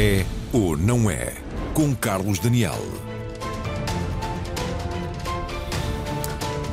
É 0.00 0.24
ou 0.52 0.76
não 0.76 1.10
é? 1.10 1.34
Com 1.74 1.92
Carlos 1.92 2.38
Daniel. 2.38 2.78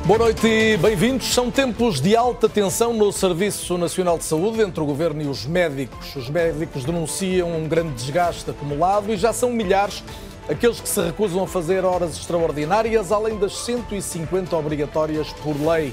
Boa 0.04 0.20
noite 0.20 0.46
e 0.46 0.76
bem-vindos. 0.76 1.34
São 1.34 1.50
tempos 1.50 2.00
de 2.00 2.14
alta 2.14 2.48
tensão 2.48 2.92
no 2.92 3.10
Serviço 3.10 3.76
Nacional 3.76 4.16
de 4.16 4.22
Saúde 4.22 4.62
entre 4.62 4.80
o 4.80 4.86
Governo 4.86 5.22
e 5.22 5.26
os 5.26 5.44
médicos. 5.44 6.14
Os 6.14 6.30
médicos 6.30 6.84
denunciam 6.84 7.50
um 7.50 7.66
grande 7.66 7.94
desgaste 7.94 8.48
acumulado 8.48 9.12
e 9.12 9.16
já 9.16 9.32
são 9.32 9.50
milhares 9.50 10.04
aqueles 10.48 10.80
que 10.80 10.88
se 10.88 11.00
recusam 11.00 11.42
a 11.42 11.48
fazer 11.48 11.84
horas 11.84 12.16
extraordinárias, 12.16 13.10
além 13.10 13.36
das 13.40 13.56
150 13.56 14.56
obrigatórias 14.56 15.32
por 15.42 15.56
lei. 15.60 15.92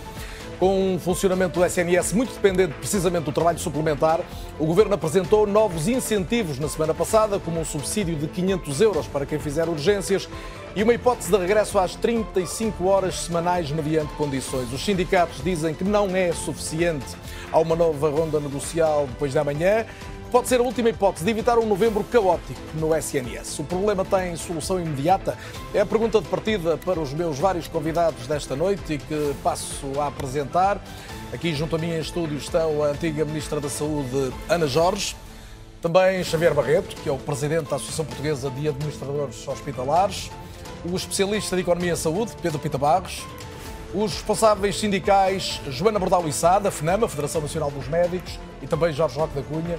Com 0.63 0.93
um 0.93 0.97
funcionamento 0.97 1.59
do 1.59 1.65
SNS 1.65 2.13
muito 2.13 2.33
dependente 2.33 2.73
precisamente 2.75 3.25
do 3.25 3.33
trabalho 3.33 3.59
suplementar, 3.59 4.21
o 4.57 4.65
Governo 4.65 4.93
apresentou 4.93 5.45
novos 5.45 5.89
incentivos 5.89 6.57
na 6.57 6.69
semana 6.69 6.93
passada, 6.93 7.37
como 7.37 7.59
um 7.59 7.65
subsídio 7.65 8.15
de 8.15 8.27
500 8.27 8.79
euros 8.79 9.05
para 9.05 9.25
quem 9.25 9.37
fizer 9.37 9.67
urgências 9.67 10.29
e 10.73 10.81
uma 10.81 10.93
hipótese 10.93 11.29
de 11.29 11.37
regresso 11.37 11.77
às 11.77 11.95
35 11.97 12.87
horas 12.87 13.23
semanais 13.23 13.69
mediante 13.71 14.13
condições. 14.13 14.71
Os 14.71 14.85
sindicatos 14.85 15.43
dizem 15.43 15.73
que 15.73 15.83
não 15.83 16.15
é 16.15 16.31
suficiente. 16.31 17.07
Há 17.51 17.59
uma 17.59 17.75
nova 17.75 18.09
ronda 18.09 18.39
negocial 18.39 19.05
depois 19.05 19.33
da 19.33 19.43
manhã 19.43 19.85
pode 20.33 20.47
ser 20.47 20.59
a 20.59 20.63
última 20.63 20.89
hipótese 20.89 21.23
de 21.23 21.29
evitar 21.29 21.59
um 21.59 21.65
novembro 21.67 22.03
caótico 22.05 22.59
no 22.73 22.97
SNS. 22.97 23.59
O 23.59 23.63
problema 23.65 24.03
tem 24.03 24.35
solução 24.35 24.79
imediata? 24.79 25.37
É 25.71 25.79
a 25.79 25.85
pergunta 25.85 26.19
de 26.19 26.27
partida 26.27 26.75
para 26.75 26.99
os 26.99 27.13
meus 27.13 27.37
vários 27.37 27.67
convidados 27.67 28.25
desta 28.25 28.55
noite 28.55 28.93
e 28.93 28.97
que 28.97 29.35
passo 29.43 30.01
a 30.01 30.07
apresentar. 30.07 30.83
Aqui 31.31 31.53
junto 31.53 31.75
a 31.75 31.79
mim 31.79 31.91
em 31.91 31.99
estúdio 31.99 32.35
estão 32.35 32.81
a 32.81 32.87
antiga 32.87 33.23
Ministra 33.23 33.61
da 33.61 33.69
Saúde, 33.69 34.33
Ana 34.49 34.65
Jorge, 34.65 35.15
também 35.83 36.23
Xavier 36.23 36.55
Barreto, 36.55 36.95
que 36.95 37.07
é 37.07 37.11
o 37.11 37.17
Presidente 37.19 37.69
da 37.69 37.75
Associação 37.75 38.03
Portuguesa 38.03 38.49
de 38.49 38.67
Administradores 38.67 39.47
Hospitalares, 39.47 40.31
o 40.83 40.95
especialista 40.95 41.55
de 41.55 41.61
Economia 41.61 41.93
e 41.93 41.95
Saúde, 41.95 42.31
Pedro 42.41 42.57
Pita 42.57 42.79
Barros, 42.79 43.21
os 43.93 44.13
responsáveis 44.13 44.79
sindicais 44.79 45.61
Joana 45.67 45.99
Bordal 45.99 46.27
Içada, 46.27 46.71
FNAMA, 46.71 47.07
Federação 47.07 47.39
Nacional 47.39 47.69
dos 47.69 47.87
Médicos, 47.87 48.39
e 48.63 48.65
também 48.65 48.91
Jorge 48.91 49.19
Roque 49.19 49.35
da 49.35 49.43
Cunha, 49.43 49.77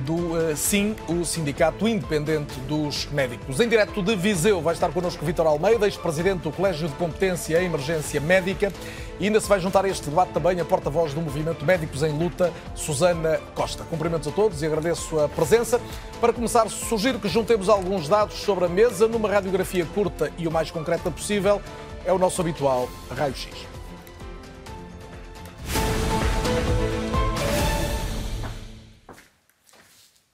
do 0.00 0.14
uh, 0.14 0.56
SIM, 0.56 0.96
o 1.08 1.24
Sindicato 1.24 1.86
Independente 1.86 2.58
dos 2.60 3.06
Médicos. 3.06 3.60
Em 3.60 3.68
direto 3.68 4.02
de 4.02 4.16
Viseu 4.16 4.60
vai 4.60 4.74
estar 4.74 4.90
connosco 4.92 5.24
Vítor 5.24 5.46
Almeida, 5.46 5.86
ex-presidente 5.86 6.42
do 6.42 6.50
Colégio 6.50 6.88
de 6.88 6.94
Competência 6.94 7.60
em 7.62 7.66
Emergência 7.66 8.20
Médica. 8.20 8.72
E 9.20 9.26
ainda 9.26 9.40
se 9.40 9.48
vai 9.48 9.60
juntar 9.60 9.84
a 9.84 9.88
este 9.88 10.08
debate 10.10 10.32
também 10.32 10.60
a 10.60 10.64
porta-voz 10.64 11.14
do 11.14 11.20
Movimento 11.20 11.64
Médicos 11.64 12.02
em 12.02 12.10
Luta, 12.10 12.52
Susana 12.74 13.40
Costa. 13.54 13.84
Cumprimentos 13.84 14.26
a 14.26 14.32
todos 14.32 14.60
e 14.60 14.66
agradeço 14.66 15.20
a 15.20 15.28
presença. 15.28 15.80
Para 16.20 16.32
começar, 16.32 16.68
sugiro 16.68 17.20
que 17.20 17.28
juntemos 17.28 17.68
alguns 17.68 18.08
dados 18.08 18.34
sobre 18.36 18.64
a 18.64 18.68
mesa 18.68 19.06
numa 19.06 19.30
radiografia 19.30 19.86
curta 19.86 20.32
e 20.36 20.48
o 20.48 20.50
mais 20.50 20.70
concreta 20.70 21.10
possível. 21.10 21.62
É 22.04 22.12
o 22.12 22.18
nosso 22.18 22.40
habitual 22.40 22.88
raio-x. 23.16 23.73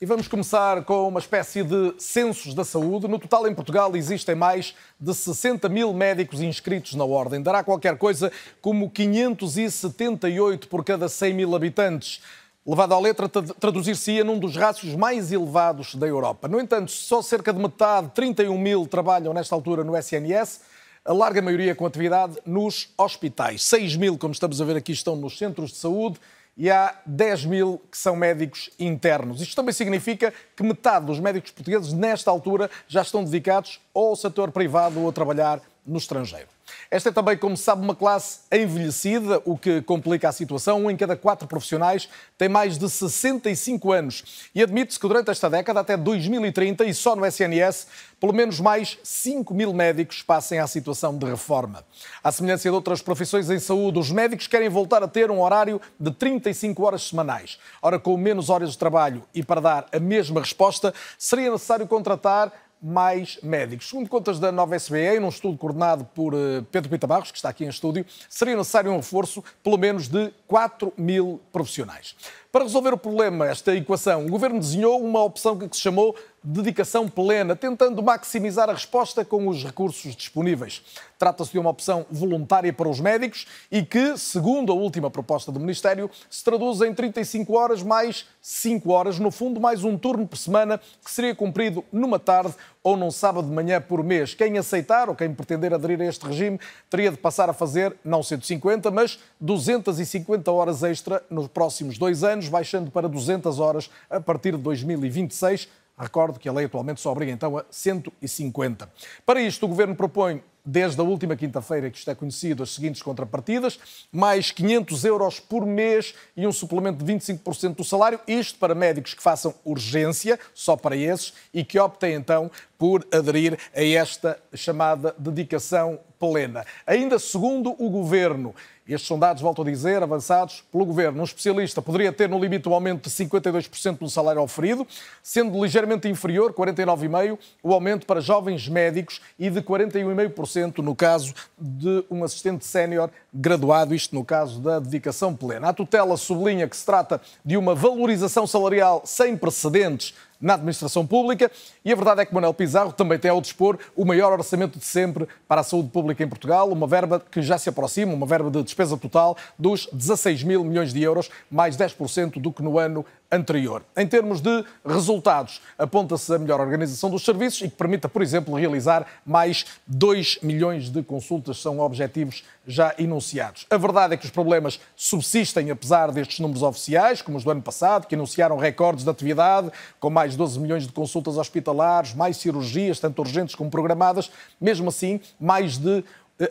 E 0.02 0.06
vamos 0.06 0.26
começar 0.26 0.82
com 0.84 1.08
uma 1.08 1.20
espécie 1.20 1.62
de 1.62 1.92
censos 1.98 2.54
da 2.54 2.64
saúde. 2.64 3.06
No 3.06 3.18
total, 3.18 3.46
em 3.46 3.54
Portugal, 3.54 3.94
existem 3.94 4.34
mais 4.34 4.74
de 4.98 5.12
60 5.12 5.68
mil 5.68 5.92
médicos 5.92 6.40
inscritos 6.40 6.94
na 6.94 7.04
ordem. 7.04 7.42
Dará 7.42 7.62
qualquer 7.62 7.98
coisa 7.98 8.32
como 8.62 8.88
578 8.88 10.68
por 10.68 10.82
cada 10.86 11.06
100 11.06 11.34
mil 11.34 11.54
habitantes. 11.54 12.22
Levado 12.66 12.94
à 12.94 12.98
letra, 12.98 13.28
traduzir-se-ia 13.28 14.24
num 14.24 14.38
dos 14.38 14.56
rácios 14.56 14.96
mais 14.96 15.32
elevados 15.32 15.94
da 15.94 16.06
Europa. 16.06 16.48
No 16.48 16.58
entanto, 16.58 16.90
só 16.90 17.20
cerca 17.20 17.52
de 17.52 17.60
metade, 17.60 18.10
31 18.14 18.56
mil, 18.56 18.86
trabalham 18.86 19.34
nesta 19.34 19.54
altura 19.54 19.84
no 19.84 19.94
SNS, 19.94 20.62
a 21.04 21.12
larga 21.12 21.42
maioria 21.42 21.74
com 21.74 21.84
atividade 21.84 22.38
nos 22.46 22.88
hospitais. 22.96 23.62
6 23.64 23.96
mil, 23.96 24.16
como 24.16 24.32
estamos 24.32 24.62
a 24.62 24.64
ver 24.64 24.78
aqui, 24.78 24.92
estão 24.92 25.14
nos 25.14 25.36
centros 25.36 25.72
de 25.72 25.76
saúde 25.76 26.18
e 26.56 26.70
há 26.70 26.94
10 27.06 27.44
mil 27.46 27.80
que 27.90 27.96
são 27.96 28.14
médicos 28.16 28.70
internos. 28.78 29.40
Isto 29.40 29.56
também 29.56 29.72
significa 29.72 30.32
que 30.56 30.62
metade 30.62 31.06
dos 31.06 31.18
médicos 31.18 31.50
portugueses, 31.50 31.92
nesta 31.92 32.30
altura, 32.30 32.70
já 32.86 33.02
estão 33.02 33.24
dedicados 33.24 33.80
ou 33.94 34.08
ao 34.08 34.16
setor 34.16 34.50
privado 34.50 35.00
ou 35.00 35.08
a 35.08 35.12
trabalhar 35.12 35.60
no 35.86 35.98
estrangeiro. 35.98 36.48
Esta 36.90 37.10
é 37.10 37.12
também, 37.12 37.36
como 37.38 37.56
se 37.56 37.62
sabe, 37.62 37.84
uma 37.84 37.94
classe 37.94 38.40
envelhecida, 38.50 39.40
o 39.44 39.56
que 39.56 39.80
complica 39.82 40.28
a 40.28 40.32
situação. 40.32 40.86
Um 40.86 40.90
em 40.90 40.96
cada 40.96 41.16
quatro 41.16 41.46
profissionais 41.46 42.08
tem 42.36 42.48
mais 42.48 42.76
de 42.76 42.90
65 42.90 43.92
anos. 43.92 44.50
E 44.52 44.60
admite-se 44.60 44.98
que 44.98 45.06
durante 45.06 45.30
esta 45.30 45.48
década, 45.48 45.78
até 45.78 45.96
2030, 45.96 46.84
e 46.84 46.92
só 46.92 47.14
no 47.14 47.24
SNS, 47.24 47.86
pelo 48.18 48.32
menos 48.32 48.58
mais 48.58 48.98
5 49.04 49.54
mil 49.54 49.72
médicos 49.72 50.20
passem 50.20 50.58
à 50.58 50.66
situação 50.66 51.16
de 51.16 51.24
reforma. 51.26 51.84
À 52.24 52.32
semelhança 52.32 52.68
de 52.68 52.74
outras 52.74 53.00
profissões 53.00 53.48
em 53.48 53.60
saúde, 53.60 54.00
os 54.00 54.10
médicos 54.10 54.48
querem 54.48 54.68
voltar 54.68 55.00
a 55.00 55.08
ter 55.08 55.30
um 55.30 55.40
horário 55.40 55.80
de 55.98 56.10
35 56.10 56.84
horas 56.84 57.04
semanais. 57.04 57.56
Ora, 57.80 58.00
com 58.00 58.16
menos 58.16 58.50
horas 58.50 58.72
de 58.72 58.78
trabalho 58.78 59.22
e 59.32 59.44
para 59.44 59.60
dar 59.60 59.86
a 59.92 60.00
mesma 60.00 60.40
resposta, 60.40 60.92
seria 61.16 61.52
necessário 61.52 61.86
contratar 61.86 62.52
mais 62.82 63.38
médicos. 63.42 63.88
Segundo 63.88 64.08
contas 64.08 64.38
da 64.38 64.50
nova 64.50 64.76
SBE, 64.76 65.20
num 65.20 65.28
estudo 65.28 65.56
coordenado 65.58 66.04
por 66.14 66.32
eh, 66.34 66.62
Pedro 66.70 66.88
Pita 66.88 67.06
Barros, 67.06 67.30
que 67.30 67.36
está 67.36 67.50
aqui 67.50 67.64
em 67.64 67.68
estúdio, 67.68 68.06
seria 68.28 68.56
necessário 68.56 68.90
um 68.90 68.96
reforço 68.96 69.44
pelo 69.62 69.76
menos 69.76 70.08
de 70.08 70.32
4 70.46 70.92
mil 70.96 71.40
profissionais. 71.52 72.16
Para 72.50 72.64
resolver 72.64 72.92
o 72.92 72.98
problema, 72.98 73.46
esta 73.46 73.74
equação, 73.76 74.26
o 74.26 74.28
Governo 74.30 74.58
desenhou 74.58 75.00
uma 75.00 75.22
opção 75.22 75.56
que 75.56 75.76
se 75.76 75.82
chamou 75.82 76.16
dedicação 76.42 77.08
plena, 77.08 77.54
tentando 77.54 78.02
maximizar 78.02 78.70
a 78.70 78.72
resposta 78.72 79.24
com 79.24 79.46
os 79.48 79.62
recursos 79.62 80.16
disponíveis. 80.16 80.82
Trata-se 81.18 81.52
de 81.52 81.58
uma 81.58 81.70
opção 81.70 82.06
voluntária 82.10 82.72
para 82.72 82.88
os 82.88 82.98
médicos 82.98 83.46
e 83.70 83.82
que, 83.82 84.16
segundo 84.16 84.72
a 84.72 84.74
última 84.74 85.10
proposta 85.10 85.52
do 85.52 85.60
Ministério, 85.60 86.10
se 86.30 86.42
traduz 86.42 86.80
em 86.80 86.94
35 86.94 87.56
horas 87.56 87.82
mais 87.82 88.26
5 88.40 88.90
horas, 88.90 89.18
no 89.18 89.30
fundo, 89.30 89.60
mais 89.60 89.84
um 89.84 89.98
turno 89.98 90.26
por 90.26 90.38
semana 90.38 90.80
que 91.04 91.10
seria 91.10 91.34
cumprido 91.34 91.84
numa 91.92 92.18
tarde 92.18 92.54
ou 92.82 92.96
num 92.96 93.10
sábado 93.10 93.46
de 93.46 93.52
manhã 93.52 93.80
por 93.80 94.02
mês. 94.02 94.32
Quem 94.32 94.56
aceitar 94.56 95.10
ou 95.10 95.14
quem 95.14 95.34
pretender 95.34 95.74
aderir 95.74 96.00
a 96.00 96.06
este 96.06 96.24
regime 96.26 96.58
teria 96.88 97.10
de 97.10 97.18
passar 97.18 97.50
a 97.50 97.52
fazer 97.52 97.94
não 98.02 98.22
150, 98.22 98.90
mas 98.90 99.18
250 99.38 100.50
horas 100.50 100.82
extra 100.82 101.22
nos 101.28 101.48
próximos 101.48 101.98
dois 101.98 102.24
anos, 102.24 102.48
baixando 102.48 102.90
para 102.90 103.08
200 103.08 103.60
horas 103.60 103.90
a 104.08 104.20
partir 104.20 104.56
de 104.56 104.62
2026 104.62 105.68
Recordo 106.00 106.38
que 106.38 106.48
a 106.48 106.52
lei 106.52 106.64
atualmente 106.64 106.98
só 106.98 107.12
obriga 107.12 107.30
então 107.30 107.58
a 107.58 107.64
150. 107.70 108.90
Para 109.26 109.40
isto, 109.42 109.66
o 109.66 109.68
Governo 109.68 109.94
propõe 109.94 110.42
desde 110.64 111.00
a 111.00 111.04
última 111.04 111.36
quinta-feira 111.36 111.90
que 111.90 111.98
isto 111.98 112.10
é 112.10 112.14
conhecido, 112.14 112.62
as 112.62 112.70
seguintes 112.70 113.02
contrapartidas, 113.02 113.78
mais 114.10 114.50
500 114.50 115.04
euros 115.04 115.40
por 115.40 115.66
mês 115.66 116.14
e 116.36 116.46
um 116.46 116.52
suplemento 116.52 117.04
de 117.04 117.12
25% 117.12 117.76
do 117.76 117.84
salário, 117.84 118.20
isto 118.26 118.58
para 118.58 118.74
médicos 118.74 119.14
que 119.14 119.22
façam 119.22 119.54
urgência, 119.64 120.38
só 120.54 120.76
para 120.76 120.96
esses, 120.96 121.34
e 121.52 121.64
que 121.64 121.78
optem 121.78 122.14
então 122.14 122.50
por 122.78 123.06
aderir 123.12 123.58
a 123.74 123.82
esta 123.82 124.38
chamada 124.54 125.14
dedicação 125.18 125.98
plena. 126.20 126.66
Ainda 126.86 127.18
segundo 127.18 127.74
o 127.78 127.88
Governo, 127.88 128.54
estes 128.86 129.06
são 129.06 129.18
dados, 129.18 129.40
volto 129.40 129.62
a 129.62 129.64
dizer, 129.64 130.02
avançados 130.02 130.64
pelo 130.70 130.84
Governo. 130.84 131.20
Um 131.20 131.24
especialista 131.24 131.80
poderia 131.80 132.12
ter 132.12 132.28
no 132.28 132.38
limite 132.38 132.68
um 132.68 132.74
aumento 132.74 133.08
de 133.08 133.10
52% 133.10 133.98
no 134.00 134.10
salário 134.10 134.42
oferido, 134.42 134.86
sendo 135.22 135.62
ligeiramente 135.62 136.08
inferior, 136.08 136.52
49,5%, 136.52 137.38
o 137.62 137.72
aumento 137.72 138.04
para 138.04 138.20
jovens 138.20 138.68
médicos 138.68 139.20
e 139.38 139.48
de 139.48 139.62
41,5% 139.62 140.78
no 140.78 140.94
caso 140.94 141.32
de 141.56 142.04
um 142.10 142.24
assistente 142.24 142.66
sénior 142.66 143.10
graduado, 143.32 143.94
isto 143.94 144.14
no 144.14 144.24
caso 144.24 144.60
da 144.60 144.78
dedicação 144.78 145.34
plena. 145.34 145.68
A 145.68 145.72
tutela 145.72 146.16
sublinha 146.16 146.68
que 146.68 146.76
se 146.76 146.84
trata 146.84 147.20
de 147.44 147.56
uma 147.56 147.74
valorização 147.74 148.46
salarial 148.46 149.02
sem 149.04 149.36
precedentes 149.36 150.14
na 150.40 150.54
administração 150.54 151.06
pública. 151.06 151.50
E 151.84 151.92
a 151.92 151.96
verdade 151.96 152.22
é 152.22 152.26
que 152.26 152.34
Manuel 152.34 152.54
Pizarro 152.54 152.92
também 152.92 153.18
tem 153.18 153.30
ao 153.30 153.40
dispor 153.40 153.78
o 153.94 154.04
maior 154.04 154.32
orçamento 154.32 154.78
de 154.78 154.84
sempre 154.84 155.28
para 155.46 155.60
a 155.60 155.64
saúde 155.64 155.90
pública 155.90 156.24
em 156.24 156.28
Portugal, 156.28 156.70
uma 156.70 156.86
verba 156.86 157.22
que 157.30 157.42
já 157.42 157.58
se 157.58 157.68
aproxima, 157.68 158.14
uma 158.14 158.26
verba 158.26 158.50
de 158.50 158.62
despesa 158.62 158.96
total 158.96 159.36
dos 159.58 159.88
16 159.92 160.42
mil 160.44 160.64
milhões 160.64 160.92
de 160.92 161.02
euros, 161.02 161.30
mais 161.50 161.76
10% 161.76 162.40
do 162.40 162.52
que 162.52 162.62
no 162.62 162.78
ano 162.78 163.04
anterior. 163.30 163.82
Em 163.96 164.06
termos 164.06 164.40
de 164.40 164.64
resultados, 164.84 165.60
aponta-se 165.78 166.34
a 166.34 166.38
melhor 166.38 166.60
organização 166.60 167.10
dos 167.10 167.24
serviços 167.24 167.62
e 167.62 167.68
que 167.68 167.76
permita, 167.76 168.08
por 168.08 168.22
exemplo, 168.22 168.54
realizar 168.54 169.06
mais 169.24 169.66
2 169.86 170.40
milhões 170.42 170.90
de 170.90 171.02
consultas, 171.02 171.58
são 171.58 171.80
objetivos 171.80 172.44
já 172.66 172.94
enunciados. 172.98 173.66
A 173.70 173.76
verdade 173.76 174.14
é 174.14 174.16
que 174.16 174.24
os 174.24 174.30
problemas 174.30 174.80
subsistem 174.94 175.70
apesar 175.70 176.12
destes 176.12 176.40
números 176.40 176.62
oficiais, 176.62 177.22
como 177.22 177.36
os 177.36 177.44
do 177.44 177.50
ano 177.50 177.62
passado, 177.62 178.06
que 178.06 178.14
anunciaram 178.14 178.56
recordes 178.56 179.04
de 179.04 179.10
atividade, 179.10 179.70
com 179.98 180.10
mais 180.10 180.36
12 180.36 180.58
milhões 180.60 180.86
de 180.86 180.92
consultas 180.92 181.36
hospitalares, 181.36 182.14
mais 182.14 182.36
cirurgias, 182.36 183.00
tanto 183.00 183.22
urgentes 183.22 183.54
como 183.54 183.70
programadas. 183.70 184.30
Mesmo 184.60 184.88
assim, 184.88 185.20
mais 185.38 185.78
de 185.78 186.04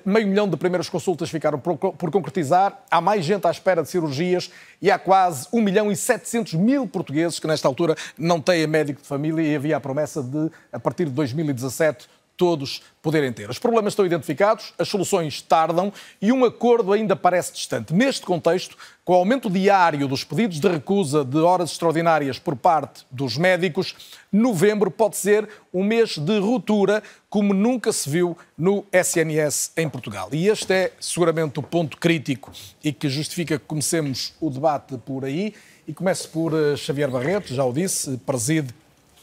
meio 0.05 0.27
milhão 0.27 0.47
de 0.47 0.55
primeiras 0.55 0.89
consultas 0.89 1.29
ficaram 1.29 1.59
por, 1.59 1.77
por 1.77 2.11
concretizar, 2.11 2.83
há 2.89 3.01
mais 3.01 3.25
gente 3.25 3.45
à 3.47 3.51
espera 3.51 3.81
de 3.81 3.89
cirurgias 3.89 4.51
e 4.81 4.91
há 4.91 4.99
quase 4.99 5.47
1 5.51 5.61
milhão 5.61 5.91
e 5.91 5.95
700 5.95 6.53
mil 6.53 6.87
portugueses 6.87 7.39
que, 7.39 7.47
nesta 7.47 7.67
altura, 7.67 7.95
não 8.17 8.39
têm 8.39 8.67
médico 8.67 9.01
de 9.01 9.07
família 9.07 9.41
e 9.41 9.55
havia 9.55 9.77
a 9.77 9.79
promessa 9.79 10.21
de, 10.21 10.49
a 10.71 10.79
partir 10.79 11.05
de 11.05 11.11
2017, 11.11 12.07
todos 12.39 12.81
poderem 13.01 13.33
ter. 13.33 13.49
Os 13.49 13.59
problemas 13.59 13.91
estão 13.91 14.05
identificados, 14.05 14.73
as 14.79 14.87
soluções 14.87 15.41
tardam 15.41 15.91
e 16.21 16.31
um 16.31 16.45
acordo 16.45 16.93
ainda 16.93 17.13
parece 17.13 17.51
distante. 17.51 17.93
Neste 17.93 18.25
contexto, 18.25 18.77
com 19.03 19.11
o 19.11 19.17
aumento 19.17 19.49
diário 19.49 20.07
dos 20.07 20.23
pedidos 20.23 20.57
de 20.57 20.67
recusa 20.69 21.25
de 21.25 21.37
horas 21.37 21.71
extraordinárias 21.71 22.39
por 22.39 22.55
parte 22.55 23.05
dos 23.11 23.37
médicos, 23.37 23.93
novembro 24.31 24.89
pode 24.89 25.17
ser 25.17 25.49
um 25.73 25.83
mês 25.83 26.17
de 26.17 26.39
ruptura 26.39 27.03
como 27.29 27.53
nunca 27.53 27.91
se 27.91 28.09
viu 28.09 28.37
no 28.57 28.85
SNS 28.93 29.73
em 29.75 29.89
Portugal. 29.89 30.29
E 30.31 30.47
este 30.47 30.73
é 30.73 30.91
seguramente 30.97 31.59
o 31.59 31.63
ponto 31.63 31.97
crítico 31.97 32.53
e 32.81 32.93
que 32.93 33.09
justifica 33.09 33.59
que 33.59 33.65
comecemos 33.65 34.33
o 34.39 34.49
debate 34.49 34.97
por 34.99 35.25
aí. 35.25 35.53
E 35.85 35.93
começo 35.93 36.29
por 36.29 36.53
eh, 36.53 36.77
Xavier 36.77 37.09
Barreto, 37.09 37.53
já 37.53 37.65
o 37.65 37.73
disse, 37.73 38.15
preside 38.17 38.73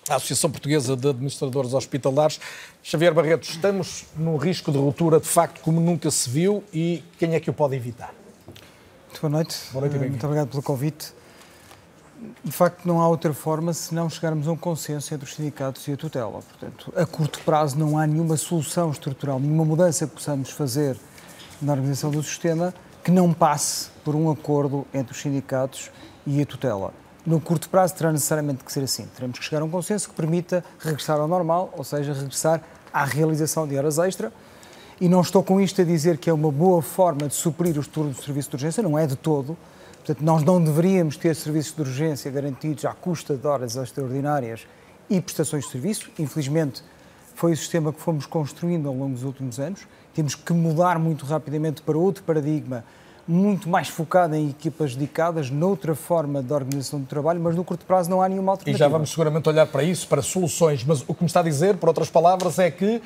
a 0.08 0.16
Associação 0.16 0.50
Portuguesa 0.50 0.96
de 0.96 1.08
Administradores 1.08 1.74
Hospitalares. 1.74 2.38
Xavier 2.82 3.12
Barreto, 3.12 3.48
estamos 3.48 4.04
num 4.16 4.36
risco 4.36 4.70
de 4.70 4.78
ruptura 4.78 5.18
de 5.18 5.26
facto 5.26 5.60
como 5.60 5.80
nunca 5.80 6.10
se 6.10 6.30
viu 6.30 6.62
e 6.72 7.02
quem 7.18 7.34
é 7.34 7.40
que 7.40 7.50
o 7.50 7.52
pode 7.52 7.74
evitar? 7.74 8.14
Muito 9.06 9.20
boa 9.20 9.30
noite. 9.30 9.56
Boa 9.72 9.88
noite 9.88 9.98
Muito 9.98 10.24
obrigado 10.24 10.48
pelo 10.48 10.62
convite. 10.62 11.12
De 12.42 12.52
facto, 12.52 12.86
não 12.86 13.00
há 13.00 13.08
outra 13.08 13.34
forma 13.34 13.74
se 13.74 13.94
não 13.94 14.08
chegarmos 14.08 14.48
a 14.48 14.52
um 14.52 14.56
consenso 14.56 15.12
entre 15.12 15.28
os 15.28 15.34
sindicatos 15.34 15.86
e 15.86 15.92
a 15.92 15.96
tutela. 15.96 16.40
Portanto, 16.40 16.92
a 16.96 17.04
curto 17.04 17.40
prazo 17.40 17.78
não 17.78 17.98
há 17.98 18.06
nenhuma 18.06 18.36
solução 18.36 18.90
estrutural, 18.90 19.38
nenhuma 19.38 19.64
mudança 19.64 20.06
que 20.06 20.14
possamos 20.14 20.50
fazer 20.50 20.96
na 21.60 21.72
organização 21.72 22.10
do 22.10 22.22
sistema 22.22 22.72
que 23.04 23.10
não 23.10 23.32
passe 23.34 23.90
por 24.04 24.14
um 24.14 24.30
acordo 24.30 24.86
entre 24.94 25.12
os 25.12 25.20
sindicatos 25.20 25.90
e 26.26 26.40
a 26.40 26.46
tutela 26.46 26.92
no 27.26 27.40
curto 27.40 27.68
prazo 27.68 27.94
terá 27.94 28.12
necessariamente 28.12 28.62
que 28.62 28.72
ser 28.72 28.84
assim. 28.84 29.06
Teremos 29.14 29.38
que 29.38 29.44
chegar 29.44 29.60
a 29.60 29.64
um 29.64 29.70
consenso 29.70 30.08
que 30.08 30.14
permita 30.14 30.64
regressar 30.78 31.18
ao 31.18 31.26
normal, 31.26 31.74
ou 31.76 31.82
seja, 31.82 32.12
regressar 32.12 32.62
à 32.92 33.04
realização 33.04 33.66
de 33.66 33.76
horas 33.76 33.98
extra. 33.98 34.32
E 35.00 35.08
não 35.08 35.20
estou 35.20 35.42
com 35.42 35.60
isto 35.60 35.82
a 35.82 35.84
dizer 35.84 36.18
que 36.18 36.30
é 36.30 36.32
uma 36.32 36.50
boa 36.52 36.80
forma 36.80 37.26
de 37.26 37.34
suprir 37.34 37.76
os 37.78 37.86
turnos 37.86 38.16
de 38.16 38.24
serviço 38.24 38.50
de 38.50 38.56
urgência, 38.56 38.82
não 38.82 38.96
é 38.96 39.06
de 39.06 39.16
todo. 39.16 39.56
Portanto, 39.96 40.24
nós 40.24 40.44
não 40.44 40.62
deveríamos 40.62 41.16
ter 41.16 41.34
serviços 41.34 41.74
de 41.74 41.80
urgência 41.80 42.30
garantidos 42.30 42.84
à 42.84 42.94
custa 42.94 43.36
de 43.36 43.44
horas 43.44 43.74
extraordinárias 43.74 44.64
e 45.10 45.20
prestações 45.20 45.64
de 45.64 45.72
serviço. 45.72 46.08
Infelizmente, 46.18 46.82
foi 47.34 47.52
o 47.52 47.56
sistema 47.56 47.92
que 47.92 48.00
fomos 48.00 48.24
construindo 48.24 48.88
ao 48.88 48.94
longo 48.94 49.14
dos 49.14 49.24
últimos 49.24 49.58
anos. 49.58 49.80
Temos 50.14 50.36
que 50.36 50.52
mudar 50.52 50.98
muito 50.98 51.26
rapidamente 51.26 51.82
para 51.82 51.98
outro 51.98 52.22
paradigma 52.22 52.84
muito 53.28 53.68
mais 53.68 53.88
focada 53.88 54.38
em 54.38 54.50
equipas 54.50 54.94
dedicadas, 54.94 55.50
noutra 55.50 55.94
forma 55.94 56.42
de 56.42 56.52
organização 56.52 57.00
do 57.00 57.06
trabalho, 57.06 57.40
mas 57.40 57.56
no 57.56 57.64
curto 57.64 57.84
prazo 57.84 58.08
não 58.08 58.22
há 58.22 58.28
nenhuma 58.28 58.52
alternativa. 58.52 58.76
E 58.76 58.78
já 58.78 58.88
vamos 58.88 59.10
seguramente 59.10 59.48
olhar 59.48 59.66
para 59.66 59.82
isso, 59.82 60.06
para 60.06 60.22
soluções, 60.22 60.84
mas 60.84 61.02
o 61.06 61.14
que 61.14 61.22
me 61.22 61.26
está 61.26 61.40
a 61.40 61.42
dizer, 61.42 61.76
por 61.76 61.88
outras 61.88 62.08
palavras, 62.08 62.58
é 62.58 62.70
que 62.70 63.02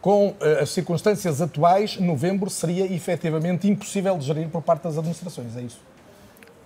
com 0.00 0.28
uh, 0.28 0.36
as 0.60 0.68
circunstâncias 0.70 1.40
atuais, 1.40 1.98
novembro 1.98 2.50
seria 2.50 2.84
efetivamente 2.92 3.66
impossível 3.66 4.18
de 4.18 4.26
gerir 4.26 4.48
por 4.48 4.60
parte 4.60 4.82
das 4.82 4.98
administrações, 4.98 5.56
é 5.56 5.62
isso? 5.62 5.80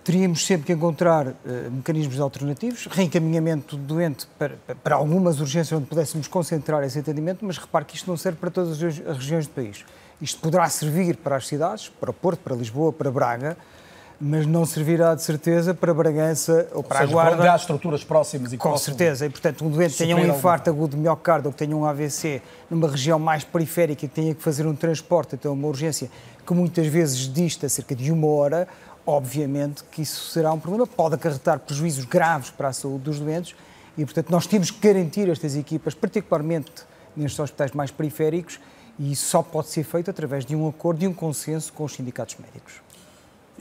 Teríamos 0.03 0.45
sempre 0.45 0.67
que 0.67 0.73
encontrar 0.73 1.27
uh, 1.27 1.35
mecanismos 1.71 2.19
alternativos, 2.19 2.85
reencaminhamento 2.87 3.77
do 3.77 3.83
doente 3.83 4.27
para, 4.37 4.57
para 4.83 4.95
algumas 4.95 5.39
urgências 5.39 5.71
onde 5.71 5.87
pudéssemos 5.87 6.27
concentrar 6.27 6.83
esse 6.83 6.99
atendimento, 6.99 7.45
mas 7.45 7.57
repare 7.57 7.85
que 7.85 7.95
isto 7.95 8.09
não 8.09 8.17
serve 8.17 8.37
para 8.37 8.51
todas 8.51 8.71
as 8.83 8.97
regiões 9.17 9.47
do 9.47 9.53
país. 9.53 9.85
Isto 10.21 10.41
poderá 10.41 10.67
servir 10.69 11.17
para 11.17 11.37
as 11.37 11.47
cidades, 11.47 11.89
para 11.89 12.11
Porto, 12.11 12.39
para 12.39 12.55
Lisboa, 12.55 12.91
para 12.91 13.09
Braga, 13.09 13.57
mas 14.19 14.45
não 14.45 14.65
servirá 14.65 15.15
de 15.15 15.23
certeza 15.23 15.73
para 15.73 15.93
Bragança 15.93 16.67
ou 16.73 16.83
para 16.83 16.97
ou 16.97 17.07
seja, 17.07 17.11
a 17.11 17.23
Guarda. 17.23 17.37
Para 17.37 17.55
estruturas 17.55 18.03
próximas 18.03 18.51
e 18.51 18.57
Com 18.57 18.77
certeza, 18.77 19.25
e 19.25 19.29
portanto 19.29 19.63
um 19.63 19.69
doente 19.69 19.95
tenha 19.95 20.15
um 20.15 20.25
infarto 20.25 20.69
agudo 20.69 20.97
de 20.97 21.01
miocárdio 21.01 21.47
ou 21.47 21.53
que 21.53 21.59
tenha 21.59 21.75
um 21.75 21.85
AVC 21.85 22.41
numa 22.69 22.89
região 22.89 23.17
mais 23.17 23.45
periférica 23.45 24.05
e 24.05 24.09
que 24.09 24.13
tenha 24.13 24.35
que 24.35 24.43
fazer 24.43 24.67
um 24.67 24.75
transporte 24.75 25.35
até 25.35 25.47
uma 25.47 25.67
urgência 25.67 26.09
que 26.45 26.53
muitas 26.53 26.85
vezes 26.87 27.31
dista 27.31 27.69
cerca 27.69 27.95
de 27.95 28.11
uma 28.11 28.27
hora, 28.27 28.67
obviamente 29.05 29.85
que 29.85 30.01
isso 30.01 30.31
será 30.31 30.51
um 30.51 30.59
problema, 30.59 30.85
pode 30.85 31.15
acarretar 31.15 31.59
prejuízos 31.59 32.03
graves 32.03 32.49
para 32.49 32.67
a 32.67 32.73
saúde 32.73 33.05
dos 33.05 33.19
doentes 33.19 33.55
e 33.97 34.03
portanto 34.03 34.29
nós 34.31 34.45
temos 34.45 34.69
que 34.69 34.85
garantir 34.85 35.29
estas 35.29 35.55
equipas, 35.55 35.93
particularmente 35.93 36.71
nestes 37.15 37.39
hospitais 37.39 37.71
mais 37.71 37.89
periféricos, 37.89 38.59
e 38.99 39.13
isso 39.13 39.27
só 39.27 39.41
pode 39.41 39.69
ser 39.69 39.83
feito 39.83 40.11
através 40.11 40.45
de 40.45 40.55
um 40.55 40.67
acordo 40.67 41.03
e 41.03 41.07
um 41.07 41.13
consenso 41.13 41.71
com 41.71 41.85
os 41.85 41.93
sindicatos 41.93 42.35
médicos. 42.35 42.81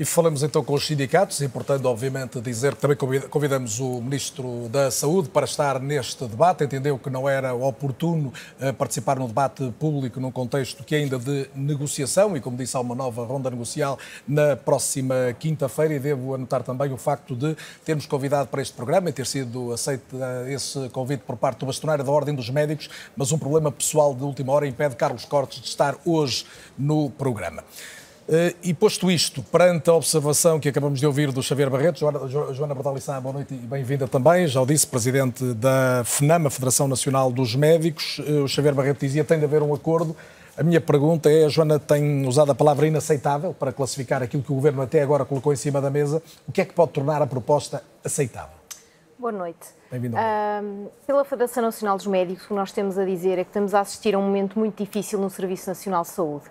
E 0.00 0.04
falamos 0.04 0.44
então 0.44 0.62
com 0.62 0.74
os 0.74 0.86
sindicatos 0.86 1.40
e, 1.40 1.48
portanto, 1.48 1.84
obviamente, 1.86 2.40
dizer 2.40 2.76
que 2.76 2.80
também 2.80 2.96
convidamos 3.28 3.80
o 3.80 4.00
Ministro 4.00 4.68
da 4.68 4.92
Saúde 4.92 5.28
para 5.28 5.44
estar 5.44 5.80
neste 5.80 6.24
debate. 6.24 6.62
Entendeu 6.62 6.96
que 7.00 7.10
não 7.10 7.28
era 7.28 7.52
oportuno 7.52 8.32
eh, 8.60 8.70
participar 8.70 9.18
no 9.18 9.26
debate 9.26 9.74
público 9.76 10.20
num 10.20 10.30
contexto 10.30 10.84
que 10.84 10.94
é 10.94 10.98
ainda 10.98 11.18
de 11.18 11.50
negociação 11.52 12.36
e, 12.36 12.40
como 12.40 12.56
disse, 12.56 12.76
há 12.76 12.80
uma 12.80 12.94
nova 12.94 13.24
ronda 13.24 13.50
negocial 13.50 13.98
na 14.28 14.54
próxima 14.54 15.34
quinta-feira. 15.36 15.94
E 15.94 15.98
devo 15.98 16.32
anotar 16.32 16.62
também 16.62 16.92
o 16.92 16.96
facto 16.96 17.34
de 17.34 17.56
termos 17.84 18.06
convidado 18.06 18.46
para 18.46 18.62
este 18.62 18.74
programa 18.74 19.10
e 19.10 19.12
ter 19.12 19.26
sido 19.26 19.72
aceito 19.72 20.14
eh, 20.14 20.52
esse 20.52 20.88
convite 20.90 21.24
por 21.26 21.36
parte 21.36 21.58
do 21.58 21.66
bastonário 21.66 22.04
da 22.04 22.12
Ordem 22.12 22.36
dos 22.36 22.50
Médicos, 22.50 22.88
mas 23.16 23.32
um 23.32 23.38
problema 23.38 23.72
pessoal 23.72 24.14
de 24.14 24.22
última 24.22 24.52
hora 24.52 24.64
impede 24.64 24.94
Carlos 24.94 25.24
Cortes 25.24 25.60
de 25.60 25.66
estar 25.66 25.96
hoje 26.04 26.46
no 26.78 27.10
programa. 27.10 27.64
Eh, 28.30 28.54
e 28.62 28.74
posto 28.74 29.10
isto, 29.10 29.42
perante 29.42 29.88
a 29.88 29.94
observação 29.94 30.60
que 30.60 30.68
acabamos 30.68 31.00
de 31.00 31.06
ouvir 31.06 31.32
do 31.32 31.42
Xavier 31.42 31.70
Barreto, 31.70 32.00
Joana 32.52 32.74
Bordalissá, 32.74 33.18
boa 33.18 33.32
noite 33.32 33.54
e 33.54 33.56
bem-vinda 33.56 34.06
também, 34.06 34.46
já 34.46 34.60
o 34.60 34.66
disse, 34.66 34.86
presidente 34.86 35.42
da 35.54 36.02
FNAM, 36.04 36.46
a 36.46 36.50
Federação 36.50 36.86
Nacional 36.86 37.32
dos 37.32 37.54
Médicos. 37.54 38.20
Eh, 38.26 38.32
o 38.32 38.46
Xavier 38.46 38.74
Barreto 38.74 39.00
dizia 39.00 39.24
tem 39.24 39.38
de 39.38 39.46
haver 39.46 39.62
um 39.62 39.72
acordo. 39.72 40.14
A 40.58 40.62
minha 40.62 40.80
pergunta 40.80 41.30
é, 41.30 41.46
a 41.46 41.48
Joana 41.48 41.78
tem 41.78 42.26
usado 42.26 42.52
a 42.52 42.54
palavra 42.54 42.86
inaceitável 42.86 43.54
para 43.54 43.72
classificar 43.72 44.22
aquilo 44.22 44.42
que 44.42 44.52
o 44.52 44.56
Governo 44.56 44.82
até 44.82 45.00
agora 45.00 45.24
colocou 45.24 45.50
em 45.50 45.56
cima 45.56 45.80
da 45.80 45.88
mesa. 45.88 46.22
O 46.46 46.52
que 46.52 46.60
é 46.60 46.66
que 46.66 46.74
pode 46.74 46.92
tornar 46.92 47.22
a 47.22 47.26
proposta 47.26 47.82
aceitável? 48.04 48.57
Boa 49.18 49.32
noite. 49.32 49.74
Bem-vindo. 49.90 50.16
Uh, 50.16 50.92
pela 51.04 51.24
Federação 51.24 51.60
Nacional 51.60 51.96
dos 51.96 52.06
Médicos, 52.06 52.44
o 52.44 52.48
que 52.48 52.54
nós 52.54 52.70
temos 52.70 52.96
a 52.96 53.04
dizer 53.04 53.36
é 53.36 53.42
que 53.42 53.50
estamos 53.50 53.74
a 53.74 53.80
assistir 53.80 54.14
a 54.14 54.18
um 54.18 54.22
momento 54.22 54.56
muito 54.56 54.80
difícil 54.80 55.18
no 55.18 55.28
Serviço 55.28 55.68
Nacional 55.68 56.02
de 56.02 56.08
Saúde. 56.08 56.44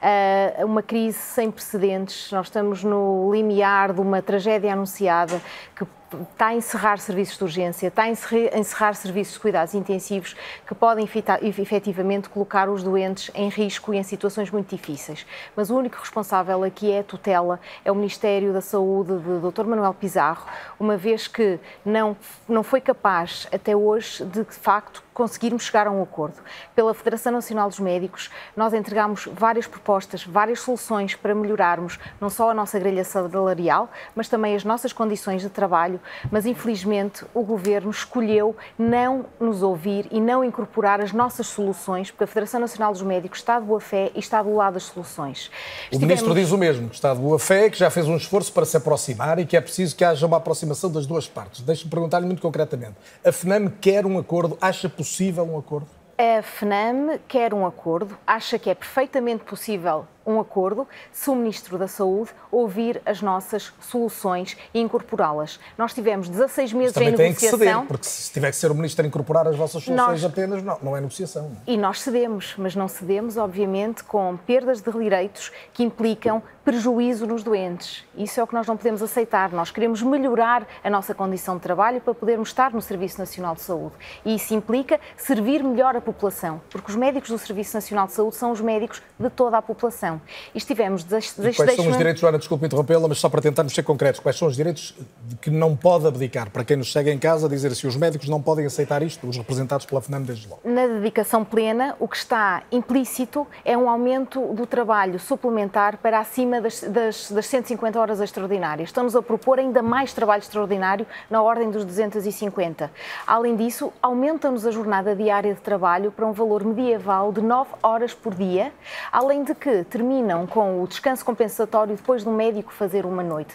Uh, 0.00 0.64
uma 0.64 0.82
crise 0.82 1.18
sem 1.18 1.50
precedentes, 1.50 2.32
nós 2.32 2.46
estamos 2.46 2.82
no 2.82 3.30
limiar 3.30 3.92
de 3.92 4.00
uma 4.00 4.22
tragédia 4.22 4.72
anunciada 4.72 5.38
que 5.76 5.84
está 6.32 6.48
a 6.48 6.54
encerrar 6.54 6.98
serviços 6.98 7.36
de 7.36 7.44
urgência, 7.44 7.88
está 7.88 8.04
a 8.04 8.08
encerrar 8.08 8.94
serviços 8.94 9.34
de 9.34 9.40
cuidados 9.40 9.74
intensivos 9.74 10.34
que 10.66 10.74
podem 10.74 11.08
efetivamente 11.42 12.28
colocar 12.28 12.68
os 12.68 12.82
doentes 12.82 13.30
em 13.34 13.48
risco 13.48 13.92
e 13.92 13.98
em 13.98 14.02
situações 14.02 14.50
muito 14.50 14.74
difíceis. 14.74 15.26
Mas 15.56 15.70
o 15.70 15.76
único 15.76 15.98
responsável 15.98 16.62
aqui 16.64 16.90
é 16.90 17.00
a 17.00 17.04
tutela, 17.04 17.60
é 17.84 17.92
o 17.92 17.94
Ministério 17.94 18.52
da 18.52 18.60
Saúde 18.60 19.18
de 19.18 19.38
Dr. 19.38 19.64
Manuel 19.64 19.94
Pizarro, 19.94 20.46
uma 20.78 20.96
vez 20.96 21.26
que 21.26 21.58
não, 21.84 22.16
não 22.48 22.62
foi 22.62 22.80
capaz 22.80 23.46
até 23.52 23.74
hoje 23.76 24.24
de, 24.24 24.44
de 24.44 24.54
facto, 24.54 25.02
conseguirmos 25.14 25.62
chegar 25.62 25.86
a 25.86 25.90
um 25.90 26.02
acordo. 26.02 26.34
Pela 26.74 26.92
Federação 26.92 27.32
Nacional 27.32 27.68
dos 27.68 27.78
Médicos, 27.78 28.28
nós 28.56 28.74
entregamos 28.74 29.28
várias 29.32 29.66
propostas, 29.66 30.24
várias 30.24 30.60
soluções 30.60 31.14
para 31.14 31.34
melhorarmos 31.34 31.98
não 32.20 32.28
só 32.28 32.50
a 32.50 32.54
nossa 32.54 32.78
grelha 32.78 33.04
salarial, 33.04 33.88
mas 34.14 34.28
também 34.28 34.56
as 34.56 34.64
nossas 34.64 34.92
condições 34.92 35.40
de 35.40 35.48
trabalho, 35.48 36.00
mas 36.30 36.44
infelizmente 36.44 37.24
o 37.32 37.42
Governo 37.42 37.90
escolheu 37.90 38.56
não 38.76 39.26
nos 39.38 39.62
ouvir 39.62 40.08
e 40.10 40.20
não 40.20 40.42
incorporar 40.42 41.00
as 41.00 41.12
nossas 41.12 41.46
soluções, 41.46 42.10
porque 42.10 42.24
a 42.24 42.26
Federação 42.26 42.58
Nacional 42.58 42.92
dos 42.92 43.02
Médicos 43.02 43.38
está 43.38 43.60
de 43.60 43.66
boa 43.66 43.80
fé 43.80 44.10
e 44.14 44.18
está 44.18 44.42
do 44.42 44.54
lado 44.54 44.74
das 44.74 44.82
soluções. 44.84 45.46
O 45.46 45.94
Estivemos... 45.94 46.22
Ministro 46.22 46.34
diz 46.34 46.50
o 46.50 46.58
mesmo, 46.58 46.88
que 46.88 46.96
está 46.96 47.14
de 47.14 47.20
boa 47.20 47.38
fé, 47.38 47.70
que 47.70 47.78
já 47.78 47.88
fez 47.88 48.08
um 48.08 48.16
esforço 48.16 48.52
para 48.52 48.64
se 48.64 48.76
aproximar 48.76 49.38
e 49.38 49.46
que 49.46 49.56
é 49.56 49.60
preciso 49.60 49.94
que 49.94 50.04
haja 50.04 50.26
uma 50.26 50.38
aproximação 50.38 50.90
das 50.90 51.06
duas 51.06 51.28
partes. 51.28 51.60
Deixe-me 51.60 51.90
perguntar-lhe 51.90 52.26
muito 52.26 52.42
concretamente. 52.42 52.94
A 53.24 53.30
FNAM 53.30 53.70
quer 53.80 54.04
um 54.04 54.18
acordo, 54.18 54.58
acha 54.60 54.88
possível 54.88 55.03
um 55.42 55.58
acordo? 55.58 55.88
A 56.16 56.42
FNAM 56.42 57.18
quer 57.26 57.52
um 57.52 57.66
acordo, 57.66 58.16
acha 58.26 58.58
que 58.58 58.70
é 58.70 58.74
perfeitamente 58.74 59.44
possível 59.44 60.06
um 60.26 60.40
acordo, 60.40 60.86
se 61.12 61.30
o 61.30 61.34
Ministro 61.34 61.78
da 61.78 61.88
Saúde 61.88 62.30
ouvir 62.50 63.00
as 63.04 63.20
nossas 63.20 63.72
soluções 63.80 64.56
e 64.72 64.80
incorporá-las. 64.80 65.58
Nós 65.76 65.92
tivemos 65.92 66.28
16 66.28 66.72
meses 66.72 66.96
em 66.96 67.04
negociação. 67.10 67.26
Tem 67.26 67.34
que 67.34 67.64
ceder, 67.64 67.86
porque 67.86 68.06
se 68.06 68.32
tiver 68.32 68.50
que 68.50 68.56
ser 68.56 68.70
o 68.70 68.74
Ministro 68.74 69.04
a 69.04 69.08
incorporar 69.08 69.46
as 69.46 69.56
vossas 69.56 69.84
soluções 69.84 70.22
nós... 70.22 70.24
apenas, 70.24 70.62
não, 70.62 70.78
não 70.82 70.96
é 70.96 71.00
negociação. 71.00 71.52
E 71.66 71.76
nós 71.76 72.00
cedemos, 72.00 72.54
mas 72.56 72.74
não 72.74 72.88
cedemos, 72.88 73.36
obviamente, 73.36 74.04
com 74.04 74.36
perdas 74.46 74.80
de 74.80 74.92
direitos 74.92 75.50
que 75.72 75.82
implicam 75.82 76.42
prejuízo 76.64 77.26
nos 77.26 77.42
doentes. 77.42 78.04
Isso 78.16 78.40
é 78.40 78.42
o 78.42 78.46
que 78.46 78.54
nós 78.54 78.66
não 78.66 78.76
podemos 78.76 79.02
aceitar. 79.02 79.52
Nós 79.52 79.70
queremos 79.70 80.00
melhorar 80.02 80.66
a 80.82 80.88
nossa 80.88 81.14
condição 81.14 81.56
de 81.56 81.62
trabalho 81.62 82.00
para 82.00 82.14
podermos 82.14 82.48
estar 82.48 82.72
no 82.72 82.80
Serviço 82.80 83.18
Nacional 83.18 83.54
de 83.54 83.60
Saúde. 83.60 83.94
E 84.24 84.34
isso 84.34 84.54
implica 84.54 84.98
servir 85.16 85.62
melhor 85.62 85.94
a 85.94 86.00
população, 86.00 86.60
porque 86.70 86.90
os 86.90 86.96
médicos 86.96 87.30
do 87.30 87.38
Serviço 87.38 87.76
Nacional 87.76 88.06
de 88.06 88.14
Saúde 88.14 88.36
são 88.36 88.50
os 88.50 88.60
médicos 88.60 89.02
de 89.18 89.28
toda 89.28 89.58
a 89.58 89.62
população. 89.62 90.13
E 90.54 90.58
estivemos... 90.58 91.04
Des, 91.04 91.34
des, 91.34 91.56
quais 91.56 91.74
são 91.74 91.88
os 91.88 91.96
direitos, 91.96 92.20
Joana, 92.20 92.38
desculpe 92.38 92.66
interrompê-la, 92.66 93.08
mas 93.08 93.18
só 93.18 93.28
para 93.28 93.40
tentarmos 93.40 93.74
ser 93.74 93.82
concretos, 93.82 94.20
quais 94.20 94.36
são 94.36 94.48
os 94.48 94.56
direitos 94.56 94.94
que 95.40 95.50
não 95.50 95.76
pode 95.76 96.06
abdicar? 96.06 96.50
Para 96.50 96.64
quem 96.64 96.76
nos 96.76 96.88
chega 96.88 97.10
em 97.10 97.18
casa, 97.18 97.48
dizer 97.48 97.72
assim, 97.72 97.86
os 97.86 97.96
médicos 97.96 98.28
não 98.28 98.40
podem 98.40 98.66
aceitar 98.66 99.02
isto, 99.02 99.26
os 99.26 99.36
representados 99.36 99.86
pela 99.86 100.00
FNAM 100.00 100.22
desde 100.22 100.48
logo. 100.48 100.60
Na 100.64 100.86
dedicação 100.86 101.44
plena, 101.44 101.96
o 101.98 102.08
que 102.08 102.16
está 102.16 102.62
implícito 102.70 103.46
é 103.64 103.76
um 103.76 103.88
aumento 103.88 104.40
do 104.54 104.66
trabalho 104.66 105.18
suplementar 105.18 105.98
para 105.98 106.18
acima 106.18 106.60
das, 106.60 106.82
das, 106.82 107.30
das 107.30 107.46
150 107.46 107.98
horas 107.98 108.20
extraordinárias. 108.20 108.88
Estamos 108.88 109.14
a 109.16 109.22
propor 109.22 109.58
ainda 109.58 109.82
mais 109.82 110.12
trabalho 110.12 110.40
extraordinário 110.40 111.06
na 111.30 111.42
ordem 111.42 111.70
dos 111.70 111.84
250. 111.84 112.90
Além 113.26 113.56
disso, 113.56 113.92
aumenta-nos 114.00 114.66
a 114.66 114.70
jornada 114.70 115.14
diária 115.14 115.54
de 115.54 115.60
trabalho 115.60 116.10
para 116.10 116.26
um 116.26 116.32
valor 116.32 116.64
medieval 116.64 117.32
de 117.32 117.40
9 117.40 117.70
horas 117.82 118.14
por 118.14 118.34
dia, 118.34 118.72
além 119.12 119.44
de 119.44 119.54
que 119.54 119.84
terminam 120.04 120.46
com 120.46 120.82
o 120.82 120.86
descanso 120.86 121.24
compensatório 121.24 121.96
depois 121.96 122.22
do 122.22 122.30
médico 122.30 122.72
fazer 122.72 123.06
uma 123.06 123.22
noite, 123.22 123.54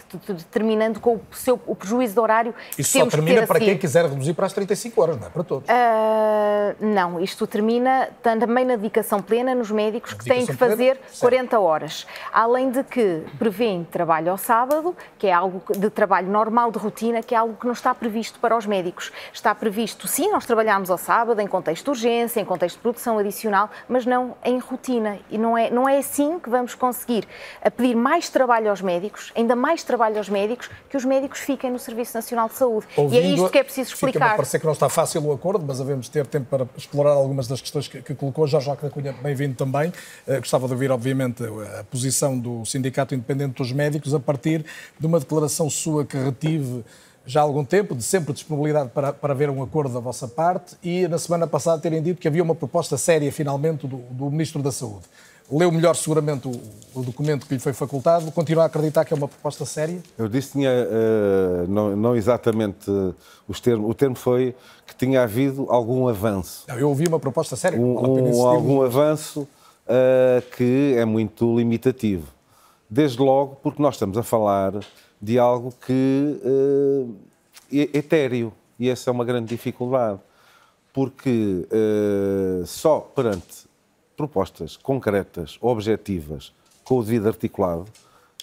terminando 0.50 0.98
com 0.98 1.16
o, 1.16 1.20
seu, 1.30 1.60
o 1.64 1.76
prejuízo 1.76 2.14
de 2.14 2.20
horário 2.20 2.54
Isso 2.76 2.98
só 2.98 3.06
termina 3.06 3.46
para 3.46 3.60
quem 3.60 3.78
quiser 3.78 4.06
reduzir 4.06 4.34
para 4.34 4.46
as 4.46 4.52
35 4.52 5.00
horas, 5.00 5.18
não 5.18 5.28
é 5.28 5.30
para 5.30 5.44
todos? 5.44 5.68
Uh, 5.68 6.84
não, 6.84 7.20
isto 7.20 7.46
termina 7.46 8.08
também 8.22 8.64
na 8.64 8.74
dedicação 8.74 9.22
plena 9.22 9.54
nos 9.54 9.70
médicos 9.70 10.12
que 10.12 10.24
têm 10.24 10.44
que 10.44 10.54
fazer 10.54 10.96
plena? 10.96 11.20
40 11.20 11.60
horas. 11.60 12.06
Além 12.32 12.70
de 12.70 12.82
que 12.82 13.22
prevêem 13.38 13.84
trabalho 13.84 14.32
ao 14.32 14.38
sábado, 14.38 14.96
que 15.18 15.28
é 15.28 15.32
algo 15.32 15.62
de 15.76 15.90
trabalho 15.90 16.28
normal, 16.28 16.72
de 16.72 16.78
rotina, 16.78 17.22
que 17.22 17.34
é 17.34 17.38
algo 17.38 17.54
que 17.54 17.66
não 17.66 17.72
está 17.72 17.94
previsto 17.94 18.40
para 18.40 18.56
os 18.56 18.66
médicos. 18.66 19.12
Está 19.32 19.54
previsto, 19.54 20.08
sim, 20.08 20.30
nós 20.30 20.46
trabalhamos 20.46 20.90
ao 20.90 20.98
sábado 20.98 21.40
em 21.40 21.46
contexto 21.46 21.84
de 21.84 21.90
urgência, 21.90 22.40
em 22.40 22.44
contexto 22.44 22.76
de 22.76 22.82
produção 22.82 23.18
adicional, 23.18 23.70
mas 23.88 24.04
não 24.04 24.34
em 24.44 24.58
rotina. 24.58 25.18
E 25.30 25.38
não 25.38 25.56
é, 25.56 25.70
não 25.70 25.88
é 25.88 25.98
assim 25.98 26.39
que 26.40 26.50
vamos 26.50 26.74
conseguir 26.74 27.26
a 27.62 27.70
pedir 27.70 27.94
mais 27.94 28.28
trabalho 28.28 28.70
aos 28.70 28.80
médicos, 28.80 29.32
ainda 29.36 29.54
mais 29.54 29.84
trabalho 29.84 30.18
aos 30.18 30.28
médicos, 30.28 30.70
que 30.88 30.96
os 30.96 31.04
médicos 31.04 31.40
fiquem 31.40 31.70
no 31.70 31.78
Serviço 31.78 32.16
Nacional 32.16 32.48
de 32.48 32.54
Saúde. 32.54 32.86
Ouvindo, 32.96 33.22
e 33.22 33.24
é 33.24 33.30
isto 33.34 33.48
que 33.50 33.58
é 33.58 33.64
preciso 33.64 33.94
explicar. 33.94 34.12
Fica-me 34.12 34.32
a 34.32 34.36
parecer 34.36 34.58
que 34.58 34.66
não 34.66 34.72
está 34.72 34.88
fácil 34.88 35.24
o 35.24 35.32
acordo, 35.32 35.64
mas 35.66 35.80
havemos 35.80 36.06
de 36.06 36.12
ter 36.12 36.26
tempo 36.26 36.46
para 36.46 36.66
explorar 36.76 37.12
algumas 37.12 37.46
das 37.46 37.60
questões 37.60 37.86
que, 37.86 38.02
que 38.02 38.14
colocou. 38.14 38.46
Jorge 38.46 38.66
Joaquim 38.66 38.86
da 38.86 38.90
Cunha, 38.90 39.14
bem-vindo 39.22 39.54
também. 39.54 39.92
Uh, 40.26 40.38
gostava 40.38 40.66
de 40.66 40.72
ouvir, 40.72 40.90
obviamente, 40.90 41.44
a 41.78 41.84
posição 41.84 42.38
do 42.38 42.64
Sindicato 42.64 43.14
Independente 43.14 43.54
dos 43.54 43.72
Médicos 43.72 44.14
a 44.14 44.20
partir 44.20 44.64
de 44.98 45.06
uma 45.06 45.20
declaração 45.20 45.68
sua 45.68 46.04
que 46.04 46.16
retive 46.16 46.84
já 47.26 47.40
há 47.40 47.42
algum 47.42 47.64
tempo, 47.64 47.94
de 47.94 48.02
sempre 48.02 48.32
disponibilidade 48.32 48.90
para, 48.90 49.12
para 49.12 49.34
ver 49.34 49.50
um 49.50 49.62
acordo 49.62 49.92
da 49.92 50.00
vossa 50.00 50.26
parte 50.26 50.76
e 50.82 51.06
na 51.06 51.18
semana 51.18 51.46
passada 51.46 51.80
terem 51.80 52.02
dito 52.02 52.20
que 52.20 52.26
havia 52.26 52.42
uma 52.42 52.54
proposta 52.54 52.96
séria, 52.96 53.30
finalmente, 53.30 53.86
do, 53.86 53.98
do 53.98 54.30
Ministro 54.30 54.62
da 54.62 54.72
Saúde 54.72 55.04
leu 55.50 55.72
melhor 55.72 55.96
seguramente 55.96 56.46
o, 56.46 56.52
o, 56.94 57.02
documento 57.02 57.46
que 57.46 57.54
lhe 57.54 57.60
foi 57.60 57.72
facultado, 57.72 58.30
continua 58.30 58.64
a 58.64 58.66
acreditar 58.66 59.04
que 59.04 59.12
é 59.12 59.16
uma 59.16 59.28
proposta 59.28 59.64
séria? 59.64 60.00
Eu 60.16 60.28
disse 60.28 60.52
tinha, 60.52 60.70
uh, 60.70 61.66
não, 61.68 61.96
não, 61.96 62.16
exatamente 62.16 62.90
uh, 62.90 63.14
os 63.48 63.60
termos, 63.60 63.90
o 63.90 63.94
termo 63.94 64.14
foi 64.14 64.54
que 64.86 64.94
tinha 64.94 65.22
havido 65.22 65.66
algum 65.68 66.08
avanço. 66.08 66.64
Não, 66.68 66.78
eu 66.78 66.88
ouvi 66.88 67.06
uma 67.06 67.18
proposta 67.18 67.56
séria. 67.56 67.80
Um, 67.80 67.98
um, 67.98 68.46
algum 68.46 68.82
avanço 68.82 69.40
uh, 69.40 70.42
que 70.56 70.94
é 70.96 71.04
muito 71.04 71.56
limitativo. 71.56 72.28
Desde 72.88 73.20
logo 73.20 73.56
porque 73.56 73.82
nós 73.82 73.94
estamos 73.94 74.16
a 74.18 74.22
falar 74.22 74.72
de 75.20 75.38
algo 75.38 75.72
que 75.86 76.40
é 77.72 77.98
etéreo 77.98 78.52
e 78.78 78.88
essa 78.88 79.10
é 79.10 79.12
uma 79.12 79.24
grande 79.24 79.48
dificuldade. 79.48 80.18
Porque 80.92 81.68
só 82.66 82.98
perante 82.98 83.69
propostas 84.20 84.76
concretas, 84.76 85.56
objetivas, 85.62 86.52
com 86.84 86.98
o 86.98 87.02
devido 87.02 87.26
articulado. 87.26 87.86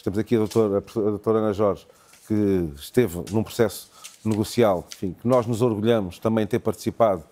Temos 0.04 0.18
aqui 0.18 0.36
a 0.36 0.40
doutora, 0.40 0.78
a 0.78 1.00
doutora 1.00 1.38
Ana 1.38 1.54
Jorge, 1.54 1.86
que 2.28 2.72
esteve 2.76 3.24
num 3.32 3.44
processo 3.44 3.92
negocial, 4.26 4.84
enfim, 4.92 5.16
que 5.22 5.28
nós 5.28 5.46
nos 5.46 5.62
orgulhamos 5.62 6.18
também 6.18 6.46
de 6.46 6.52
ter 6.52 6.60
participado. 6.60 7.24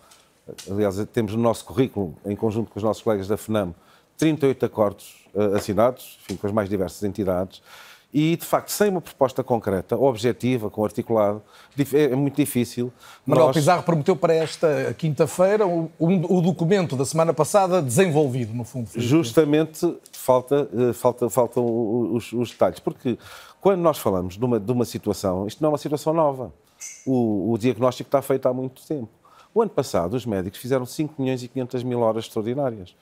Aliás, 0.69 0.95
temos 1.11 1.33
no 1.33 1.41
nosso 1.41 1.65
currículo, 1.65 2.15
em 2.23 2.35
conjunto 2.35 2.69
com 2.69 2.77
os 2.77 2.83
nossos 2.83 3.01
colegas 3.01 3.27
da 3.27 3.35
FNAM, 3.35 3.73
38 4.15 4.63
acordos 4.63 5.25
uh, 5.33 5.55
assinados, 5.55 6.19
enfim, 6.21 6.35
com 6.35 6.45
as 6.45 6.53
mais 6.53 6.69
diversas 6.69 7.01
entidades, 7.01 7.63
e, 8.17 8.37
de 8.37 8.45
facto, 8.45 8.69
sem 8.69 8.91
uma 8.91 9.01
proposta 9.01 9.43
concreta, 9.43 9.97
objetiva, 9.97 10.69
com 10.69 10.85
articulado, 10.85 11.41
é 11.93 12.15
muito 12.15 12.37
difícil. 12.37 12.89
Manuel 13.25 13.47
nós... 13.47 13.57
Pizarro 13.57 13.83
prometeu 13.83 14.15
para 14.15 14.33
esta 14.33 14.95
quinta-feira 14.97 15.67
o, 15.67 15.91
o, 15.99 16.41
documento 16.41 16.95
da 16.95 17.03
semana 17.03 17.33
passada 17.33 17.81
desenvolvido, 17.81 18.53
no 18.53 18.63
fundo. 18.63 18.89
Justamente 18.95 19.97
falta, 20.13 20.69
eh, 20.73 20.93
falta, 20.93 21.29
faltam 21.29 21.65
os, 22.13 22.31
os 22.31 22.51
detalhes, 22.51 22.79
porque 22.79 23.19
quando 23.59 23.81
nós 23.81 23.97
falamos 23.97 24.37
de 24.37 24.45
uma, 24.45 24.61
de 24.61 24.71
uma 24.71 24.85
situação, 24.85 25.45
isto 25.45 25.61
não 25.61 25.67
é 25.67 25.71
uma 25.73 25.77
situação 25.77 26.13
nova. 26.13 26.53
O, 27.05 27.51
o 27.51 27.57
diagnóstico 27.57 28.07
está 28.07 28.21
feito 28.21 28.47
há 28.47 28.53
muito 28.53 28.81
tempo. 28.87 29.09
O 29.53 29.61
ano 29.61 29.71
passado, 29.71 30.13
os 30.13 30.25
médicos 30.25 30.61
fizeram 30.61 30.85
5 30.85 31.21
milhões 31.21 31.43
e 31.43 31.49
500 31.49 31.83
mil 31.83 31.99
horas 31.99 32.23
extraordinárias. 32.23 32.95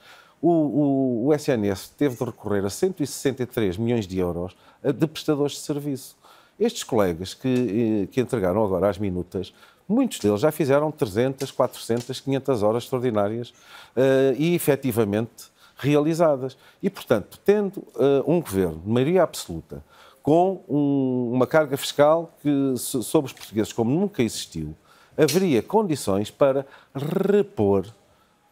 O, 0.43 0.49
o, 0.49 1.27
o, 1.27 1.33
SNS 1.33 1.93
teve 1.97 2.17
de 2.17 2.23
recorrer 2.25 2.65
a 2.65 2.69
163 2.69 3.77
milhões 3.77 4.05
de 4.05 4.19
euros 4.19 4.53
de 4.83 5.07
prestadores 5.07 5.53
de 5.53 5.59
serviço. 5.59 6.17
Estes 6.59 6.83
colegas 6.83 7.33
que, 7.33 8.03
eh, 8.03 8.07
que 8.11 8.19
entregaram 8.19 8.61
agora 8.61 8.89
as 8.89 8.97
minutas, 8.97 9.53
muitos 9.87 10.19
deles 10.19 10.41
já 10.41 10.51
fizeram 10.51 10.91
300, 10.91 11.49
400, 11.49 12.19
500 12.19 12.61
horas 12.61 12.83
extraordinárias 12.83 13.51
uh, 13.95 14.35
e 14.37 14.53
efetivamente 14.53 15.45
realizadas. 15.77 16.57
E, 16.81 16.89
portanto, 16.89 17.39
tendo 17.45 17.77
uh, 17.77 18.23
um 18.27 18.41
governo 18.41 18.81
de 18.83 18.89
maioria 18.89 19.23
absoluta, 19.23 19.81
com 20.21 20.61
um, 20.67 21.31
uma 21.33 21.47
carga 21.47 21.77
fiscal 21.77 22.33
que 22.41 22.73
sobre 22.75 23.27
os 23.27 23.33
portugueses 23.33 23.71
como 23.71 23.97
nunca 23.97 24.21
existiu, 24.21 24.75
haveria 25.17 25.63
condições 25.63 26.29
para 26.29 26.65
repor 26.93 27.85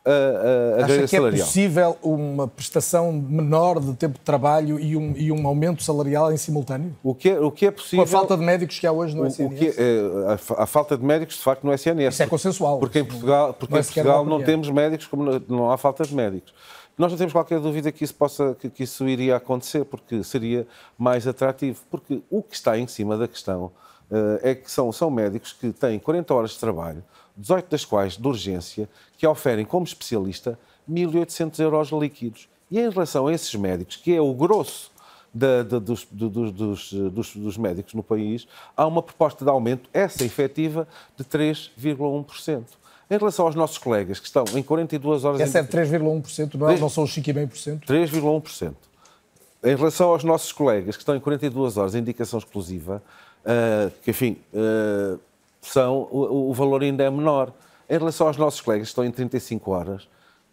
a, 0.03 0.81
a, 0.81 0.85
Acha 0.85 1.07
que 1.07 1.15
é 1.15 1.31
possível 1.31 1.97
uma 2.01 2.47
prestação 2.47 3.11
menor 3.11 3.79
de 3.79 3.93
tempo 3.93 4.17
de 4.17 4.23
trabalho 4.23 4.79
e 4.79 4.97
um, 4.97 5.13
e 5.15 5.31
um 5.31 5.45
aumento 5.45 5.83
salarial 5.83 6.31
em 6.33 6.37
simultâneo? 6.37 6.95
O 7.03 7.13
que, 7.13 7.29
é, 7.29 7.39
o 7.39 7.51
que 7.51 7.67
é 7.67 7.71
possível... 7.71 8.03
Com 8.03 8.09
a 8.09 8.19
falta 8.19 8.35
de 8.35 8.43
médicos 8.43 8.79
que 8.79 8.87
há 8.87 8.91
hoje 8.91 9.15
no 9.15 9.27
SNS? 9.27 9.51
O 9.51 9.55
que 9.55 9.67
é, 9.67 10.53
a, 10.57 10.63
a, 10.63 10.65
falta 10.65 10.97
de 10.97 11.03
médicos, 11.03 11.35
de 11.35 11.43
facto, 11.43 11.63
no 11.63 11.71
SNS. 11.71 12.13
Isso 12.15 12.23
é 12.23 12.27
consensual. 12.27 12.79
Porque 12.79 12.99
em 12.99 13.05
Portugal, 13.05 13.53
porque 13.53 13.73
não, 13.73 13.79
em 13.79 13.83
Portugal 13.83 14.25
não 14.25 14.43
temos 14.43 14.69
médicos, 14.71 15.05
como 15.05 15.23
não, 15.23 15.41
não 15.47 15.71
há 15.71 15.77
falta 15.77 16.03
de 16.03 16.15
médicos. 16.15 16.53
Nós 16.97 17.11
não 17.11 17.17
temos 17.17 17.33
qualquer 17.33 17.59
dúvida 17.59 17.91
que 17.91 18.03
isso, 18.03 18.13
possa, 18.15 18.55
que, 18.59 18.69
que 18.69 18.83
isso 18.83 19.07
iria 19.07 19.35
acontecer, 19.35 19.85
porque 19.85 20.23
seria 20.23 20.67
mais 20.97 21.27
atrativo. 21.27 21.79
Porque 21.89 22.21
o 22.29 22.41
que 22.41 22.55
está 22.55 22.77
em 22.77 22.87
cima 22.87 23.17
da 23.17 23.27
questão 23.27 23.65
uh, 24.11 24.39
é 24.41 24.55
que 24.55 24.69
são, 24.69 24.91
são 24.91 25.09
médicos 25.09 25.53
que 25.53 25.71
têm 25.71 25.99
40 25.99 26.33
horas 26.33 26.51
de 26.51 26.59
trabalho, 26.59 27.03
18 27.41 27.69
das 27.69 27.83
quais 27.83 28.17
de 28.17 28.27
urgência, 28.27 28.87
que 29.17 29.25
oferem 29.25 29.65
como 29.65 29.83
especialista 29.83 30.57
1.800 30.89 31.59
euros 31.59 31.89
líquidos. 31.89 32.47
E 32.69 32.79
em 32.79 32.89
relação 32.89 33.27
a 33.27 33.33
esses 33.33 33.53
médicos, 33.55 33.97
que 33.97 34.15
é 34.15 34.21
o 34.21 34.33
grosso 34.33 34.91
da, 35.33 35.63
da, 35.63 35.79
dos, 35.79 36.07
dos, 36.11 36.51
dos, 36.51 37.35
dos, 37.35 37.57
médicos 37.57 37.93
no 37.93 38.03
país, 38.03 38.47
há 38.75 38.85
uma 38.85 39.01
proposta 39.01 39.43
de 39.43 39.49
aumento, 39.49 39.89
essa 39.93 40.23
efetiva, 40.23 40.87
de 41.17 41.23
3,1%. 41.23 42.63
Em 43.09 43.17
relação 43.17 43.45
aos 43.45 43.55
nossos 43.55 43.77
colegas 43.77 44.19
que 44.19 44.25
estão 44.25 44.45
em 44.55 44.63
42 44.63 45.25
horas... 45.25 45.41
Essa 45.41 45.59
em... 45.59 45.63
é 45.63 45.65
3,1%, 45.65 46.55
não, 46.55 46.69
é? 46.69 46.77
não 46.77 46.89
são 46.89 47.03
os 47.03 47.11
5,5%? 47.11 47.85
3,1%. 47.85 48.73
Em 49.63 49.75
relação 49.75 50.09
aos 50.09 50.23
nossos 50.23 50.51
colegas 50.51 50.95
que 50.95 51.01
estão 51.01 51.15
em 51.15 51.19
42 51.19 51.77
horas 51.77 51.93
em 51.93 51.99
indicação 51.99 52.39
exclusiva, 52.39 53.03
uh, 53.43 53.91
que, 54.01 54.11
enfim, 54.11 54.37
uh, 54.53 55.19
são, 55.61 56.07
o, 56.11 56.49
o, 56.49 56.53
valor 56.53 56.81
ainda 56.81 57.03
é 57.03 57.09
menor. 57.09 57.53
Em 57.89 57.97
relação 57.97 58.27
aos 58.27 58.37
nossos 58.37 58.61
colegas 58.61 58.87
que 58.87 58.91
estão 58.91 59.05
em 59.05 59.11
35 59.11 59.71
horas, 59.71 60.07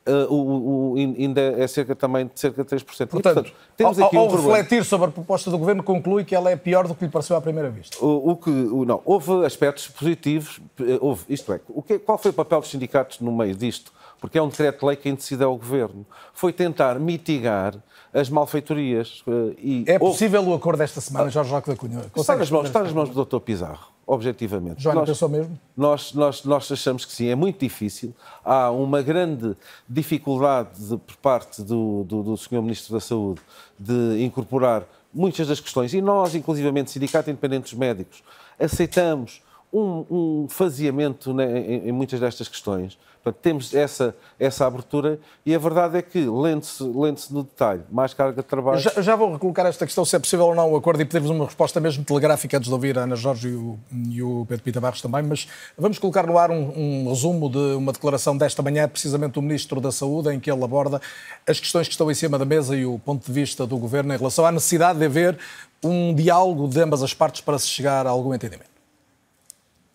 uh, 0.09 0.33
o, 0.33 0.93
o, 0.93 0.97
ainda 0.97 1.41
é 1.41 1.67
cerca 1.67 1.95
também 1.95 2.27
de 2.27 2.39
cerca 2.39 2.65
de 2.65 2.71
3%. 2.71 2.85
Portanto, 2.85 3.13
e, 3.19 3.23
portanto 3.23 3.53
temos 3.77 3.99
aqui 3.99 4.17
ao, 4.17 4.25
ao 4.25 4.33
um 4.33 4.37
refletir 4.37 4.85
sobre 4.85 5.09
a 5.09 5.11
proposta 5.11 5.51
do 5.51 5.59
Governo, 5.59 5.83
conclui 5.83 6.25
que 6.25 6.35
ela 6.35 6.51
é 6.51 6.57
pior 6.57 6.87
do 6.87 6.95
que 6.95 7.05
lhe 7.05 7.11
pareceu 7.11 7.37
à 7.37 7.41
primeira 7.41 7.71
vista. 7.71 7.97
O, 8.05 8.33
o 8.33 8.37
que, 8.37 8.51
o, 8.51 8.85
não, 8.85 9.01
houve 9.05 9.45
aspectos 9.45 9.89
positivos, 9.89 10.61
eh, 10.81 10.99
houve, 11.01 11.25
isto 11.29 11.53
é, 11.53 11.61
o 11.69 11.83
que, 11.83 11.99
qual 11.99 12.19
foi 12.19 12.31
o 12.31 12.35
papel 12.35 12.61
dos 12.61 12.71
sindicatos 12.71 13.21
no 13.21 13.31
meio 13.31 13.55
disto? 13.55 13.93
Porque 14.21 14.37
é 14.37 14.43
um 14.43 14.49
decreto-lei 14.49 14.97
que 14.97 15.13
decide 15.13 15.45
ao 15.45 15.57
Governo. 15.57 16.05
Foi 16.35 16.53
tentar 16.53 16.99
mitigar 16.99 17.77
as 18.13 18.29
malfeitorias. 18.29 19.23
Eh, 19.29 19.55
e 19.59 19.85
é 19.87 19.99
possível 19.99 20.41
houve... 20.41 20.53
o 20.53 20.55
acordo 20.55 20.79
desta 20.79 21.01
semana, 21.01 21.31
Jorge 21.31 21.53
Roque 21.53 21.71
da 21.71 21.77
Cunha? 21.77 22.01
Está 22.17 22.35
nas, 22.35 22.51
mãos, 22.51 22.67
está 22.67 22.83
nas 22.83 22.93
mãos 22.93 23.11
do 23.11 23.25
Dr. 23.25 23.39
Pizarro 23.39 23.98
objetivamente. 24.09 24.83
Joana, 24.83 25.01
nós, 25.01 25.11
pensou 25.11 25.29
mesmo? 25.29 25.61
Nós, 25.77 26.15
nós, 26.15 26.43
nós 26.45 26.73
achamos 26.73 27.05
que 27.05 27.13
sim, 27.13 27.29
é 27.29 27.35
muito 27.35 27.61
difícil. 27.61 28.15
Há 28.43 28.71
uma 28.71 29.03
grande 29.03 29.55
dificuldade 29.87 30.71
de, 30.81 30.97
por 30.97 31.17
parte 31.17 31.63
do, 31.63 32.05
do, 32.05 32.23
do 32.23 32.37
Sr. 32.37 32.63
Ministro 32.63 32.95
da 32.95 33.01
Saúde 33.01 33.43
de 33.79 34.25
incorporar 34.25 34.85
muitas 35.13 35.47
das 35.47 35.61
questões, 35.61 35.93
e 35.93 36.01
nós, 36.01 36.35
inclusivamente, 36.35 36.91
Sindicato 36.91 37.29
Independente 37.29 37.65
dos 37.65 37.75
Médicos, 37.75 38.23
aceitamos 38.59 39.43
um, 39.71 40.05
um 40.11 40.47
faseamento 40.49 41.35
né, 41.35 41.59
em, 41.59 41.89
em, 41.89 41.93
muitas 41.93 42.19
destas 42.19 42.49
questões. 42.49 42.99
Portanto, 43.23 43.43
temos 43.43 43.75
essa, 43.75 44.15
essa 44.39 44.67
abertura 44.67 45.19
e 45.45 45.55
a 45.55 45.59
verdade 45.59 45.99
é 45.99 46.03
que, 46.03 46.21
lendo-se 46.25 46.83
lendo 46.83 47.21
no 47.31 47.43
detalhe, 47.43 47.83
mais 47.91 48.15
carga 48.15 48.43
de 48.43 48.49
trabalho. 48.49 48.79
Já, 48.79 49.03
já, 49.03 49.17
vou 49.17 49.33
recolocar 49.33 49.67
esta 49.67 49.85
questão, 49.85 50.05
se 50.05 50.15
é 50.15 50.19
possível 50.19 50.47
ou 50.47 50.55
não 50.55 50.73
o 50.73 50.77
acordo, 50.77 51.03
e 51.03 51.05
pedir-vos 51.05 51.31
uma 51.31 51.45
resposta 51.45 51.81
mesmo 51.81 52.05
telegráfica 52.05 52.57
antes 52.57 52.69
de 52.69 52.75
ouvir 52.75 52.99
a 52.99 53.03
Ana 53.03 53.17
Jorge 53.17 53.49
e 53.49 53.55
o, 53.55 53.79
e 54.11 54.23
o 54.23 54.47
Pedro 54.49 54.65
Pita 54.65 54.81
Barros 54.81 55.03
também, 55.03 55.23
mas 55.23 55.49
vamos 55.77 55.99
colocar 55.99 56.27
no 56.27 56.39
ar 56.39 56.51
um, 56.51 56.73
um, 56.77 57.09
resumo 57.09 57.51
de 57.51 57.75
uma 57.77 57.93
declaração 57.93 58.37
desta 58.37 58.63
manhã, 58.63 58.89
precisamente 58.89 59.33
do 59.33 59.43
Ministro 59.43 59.81
da 59.81 59.91
Saúde, 59.91 60.33
em 60.33 60.39
que 60.39 60.51
ele 60.51 60.63
aborda 60.63 61.01
as 61.47 61.59
questões 61.59 61.89
que 61.89 61.95
estão 61.95 62.11
em 62.11 62.15
cima 62.15 62.39
da 62.39 62.45
mesa 62.45 62.77
e 62.77 62.87
o 62.87 62.99
ponto 62.99 63.27
de 63.27 63.33
vista 63.33 63.67
do 63.67 63.77
Governo 63.77 64.15
em 64.15 64.17
relação 64.17 64.47
à 64.47 64.53
necessidade 64.53 64.99
de 64.99 65.05
haver 65.05 65.39
um 65.83 66.15
diálogo 66.15 66.69
de 66.69 66.81
ambas 66.81 67.03
as 67.03 67.15
partes 67.15 67.41
para 67.41 67.59
se 67.59 67.67
chegar 67.67 68.07
a 68.07 68.11
algum 68.11 68.33
entendimento. 68.35 68.71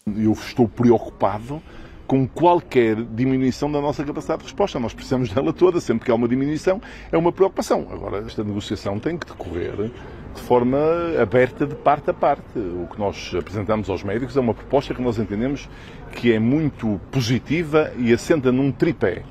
Eu 0.06 0.34
estou 0.34 0.68
preocupado 0.68 1.62
com 2.06 2.28
qualquer 2.28 2.96
diminuição 2.96 3.72
da 3.72 3.82
nossa 3.82 4.04
capacidade 4.04 4.40
de 4.40 4.46
resposta. 4.46 4.80
Nós 4.80 4.94
precisamos 4.94 5.30
dela 5.30 5.54
toda, 5.54 5.80
sempre 5.80 6.06
que 6.06 6.12
há 6.12 6.16
uma 6.16 6.28
diminuição, 6.28 6.82
é 7.12 7.18
uma 7.18 7.32
preocupação. 7.32 7.88
Agora, 7.92 8.20
esta 8.20 8.44
negociação 8.44 9.00
tem 9.00 9.18
que 9.18 9.26
decorrer 9.26 9.92
de 10.34 10.42
forma 10.42 10.78
aberta 11.22 11.66
de 11.66 11.76
parte 11.76 12.10
a 12.10 12.14
parte. 12.14 12.58
O 12.58 12.88
que 12.92 13.00
nós 13.00 13.34
apresentamos 13.38 13.90
aos 13.90 14.04
médicos 14.04 14.36
é 14.36 14.40
uma 14.40 14.54
proposta 14.54 14.94
que 14.94 15.02
nós 15.02 15.18
entendemos 15.18 15.70
que 16.12 16.34
é 16.34 16.40
muito 16.40 17.00
positiva 17.12 17.92
e 17.98 18.14
assenta 18.14 18.52
num 18.52 18.72
tripé. 18.72 19.24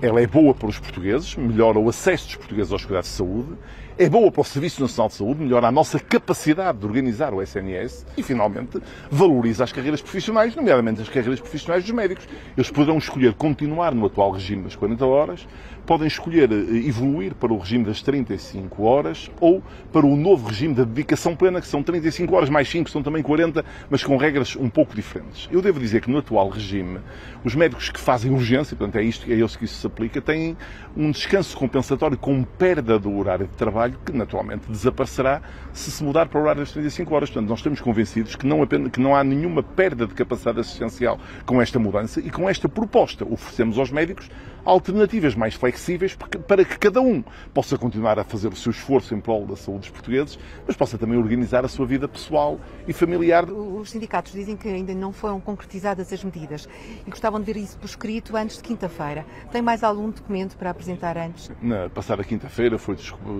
Ela 0.00 0.20
é 0.20 0.26
boa 0.26 0.52
para 0.52 0.68
os 0.68 0.78
portugueses, 0.78 1.34
melhora 1.36 1.78
o 1.78 1.88
acesso 1.88 2.26
dos 2.26 2.36
portugueses 2.36 2.70
aos 2.70 2.84
cuidados 2.84 3.08
de 3.08 3.16
saúde, 3.16 3.56
é 3.98 4.10
boa 4.10 4.30
para 4.30 4.42
o 4.42 4.44
Serviço 4.44 4.82
Nacional 4.82 5.08
de 5.08 5.14
Saúde, 5.14 5.40
melhora 5.42 5.68
a 5.68 5.72
nossa 5.72 5.98
capacidade 5.98 6.78
de 6.78 6.84
organizar 6.84 7.32
o 7.32 7.40
SNS 7.40 8.04
e, 8.16 8.22
finalmente, 8.22 8.78
valoriza 9.10 9.64
as 9.64 9.72
carreiras 9.72 10.02
profissionais, 10.02 10.54
nomeadamente 10.54 11.00
as 11.00 11.08
carreiras 11.08 11.40
profissionais 11.40 11.82
dos 11.82 11.92
médicos. 11.92 12.28
Eles 12.54 12.70
poderão 12.70 12.98
escolher 12.98 13.32
continuar 13.32 13.94
no 13.94 14.04
atual 14.04 14.32
regime 14.32 14.64
das 14.64 14.76
40 14.76 15.06
horas, 15.06 15.48
podem 15.86 16.06
escolher 16.06 16.50
eh, 16.50 16.86
evoluir 16.86 17.34
para 17.34 17.52
o 17.52 17.58
regime 17.58 17.84
das 17.84 18.02
35 18.02 18.82
horas 18.82 19.30
ou 19.40 19.62
para 19.92 20.04
o 20.04 20.16
novo 20.16 20.48
regime 20.48 20.74
da 20.74 20.84
dedicação 20.84 21.36
plena, 21.36 21.60
que 21.60 21.66
são 21.66 21.82
35 21.82 22.34
horas 22.34 22.50
mais 22.50 22.68
5, 22.68 22.90
são 22.90 23.02
também 23.02 23.22
40, 23.22 23.64
mas 23.88 24.02
com 24.02 24.16
regras 24.16 24.56
um 24.56 24.68
pouco 24.68 24.94
diferentes. 24.94 25.48
Eu 25.50 25.62
devo 25.62 25.78
dizer 25.78 26.00
que 26.00 26.10
no 26.10 26.18
atual 26.18 26.48
regime, 26.48 26.98
os 27.44 27.54
médicos 27.54 27.88
que 27.88 28.00
fazem 28.00 28.32
urgência, 28.32 28.76
portanto 28.76 28.96
é 28.96 29.02
isto, 29.02 29.30
é 29.30 29.34
isso 29.34 29.58
que 29.58 29.64
isso 29.64 29.80
se 29.80 29.86
aplica, 29.86 30.20
têm 30.20 30.56
um 30.96 31.10
descanso 31.10 31.56
compensatório 31.56 32.18
com 32.18 32.42
perda 32.42 32.98
do 32.98 33.16
horário 33.16 33.46
de 33.46 33.54
trabalho, 33.54 33.98
que 34.04 34.12
naturalmente 34.12 34.68
desaparecerá 34.68 35.40
se 35.72 35.90
se 35.90 36.02
mudar 36.02 36.26
para 36.26 36.38
o 36.38 36.42
horário 36.42 36.60
das 36.62 36.72
35 36.72 37.14
horas. 37.14 37.30
Portanto, 37.30 37.48
nós 37.48 37.60
estamos 37.60 37.80
convencidos 37.80 38.34
que 38.34 38.46
não, 38.46 38.62
apenas, 38.62 38.90
que 38.90 39.00
não 39.00 39.14
há 39.14 39.22
nenhuma 39.22 39.62
perda 39.62 40.06
de 40.06 40.14
capacidade 40.14 40.60
assistencial 40.60 41.18
com 41.44 41.62
esta 41.62 41.78
mudança 41.78 42.20
e 42.20 42.30
com 42.30 42.48
esta 42.48 42.68
proposta 42.68 43.24
oferecemos 43.24 43.78
aos 43.78 43.90
médicos 43.90 44.28
alternativas 44.66 45.34
mais 45.34 45.54
flexíveis 45.54 46.16
para 46.46 46.64
que 46.64 46.76
cada 46.78 47.00
um 47.00 47.22
possa 47.54 47.78
continuar 47.78 48.18
a 48.18 48.24
fazer 48.24 48.48
o 48.48 48.56
seu 48.56 48.70
esforço 48.70 49.14
em 49.14 49.20
prol 49.20 49.46
da 49.46 49.56
saúde 49.56 49.80
dos 49.80 49.90
portugueses, 49.90 50.38
mas 50.66 50.76
possa 50.76 50.98
também 50.98 51.16
organizar 51.16 51.64
a 51.64 51.68
sua 51.68 51.86
vida 51.86 52.08
pessoal 52.08 52.58
e 52.86 52.92
familiar. 52.92 53.48
Os 53.48 53.90
sindicatos 53.90 54.32
dizem 54.32 54.56
que 54.56 54.68
ainda 54.68 54.92
não 54.94 55.12
foram 55.12 55.40
concretizadas 55.40 56.12
as 56.12 56.24
medidas 56.24 56.68
e 57.06 57.10
gostavam 57.10 57.40
de 57.40 57.46
ver 57.46 57.58
isso 57.58 57.78
por 57.78 57.86
escrito 57.86 58.36
antes 58.36 58.56
de 58.56 58.62
quinta-feira. 58.62 59.24
Tem 59.52 59.62
mais 59.62 59.84
algum 59.84 60.10
documento 60.10 60.56
para 60.56 60.70
apresentar 60.70 61.16
antes? 61.16 61.50
Na 61.62 61.88
passada 61.88 62.24
quinta-feira 62.24 62.76
foi 62.78 62.96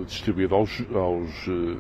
distribuído 0.07 0.55
aos, 0.55 0.83
aos 0.95 1.49
eh, 1.49 1.77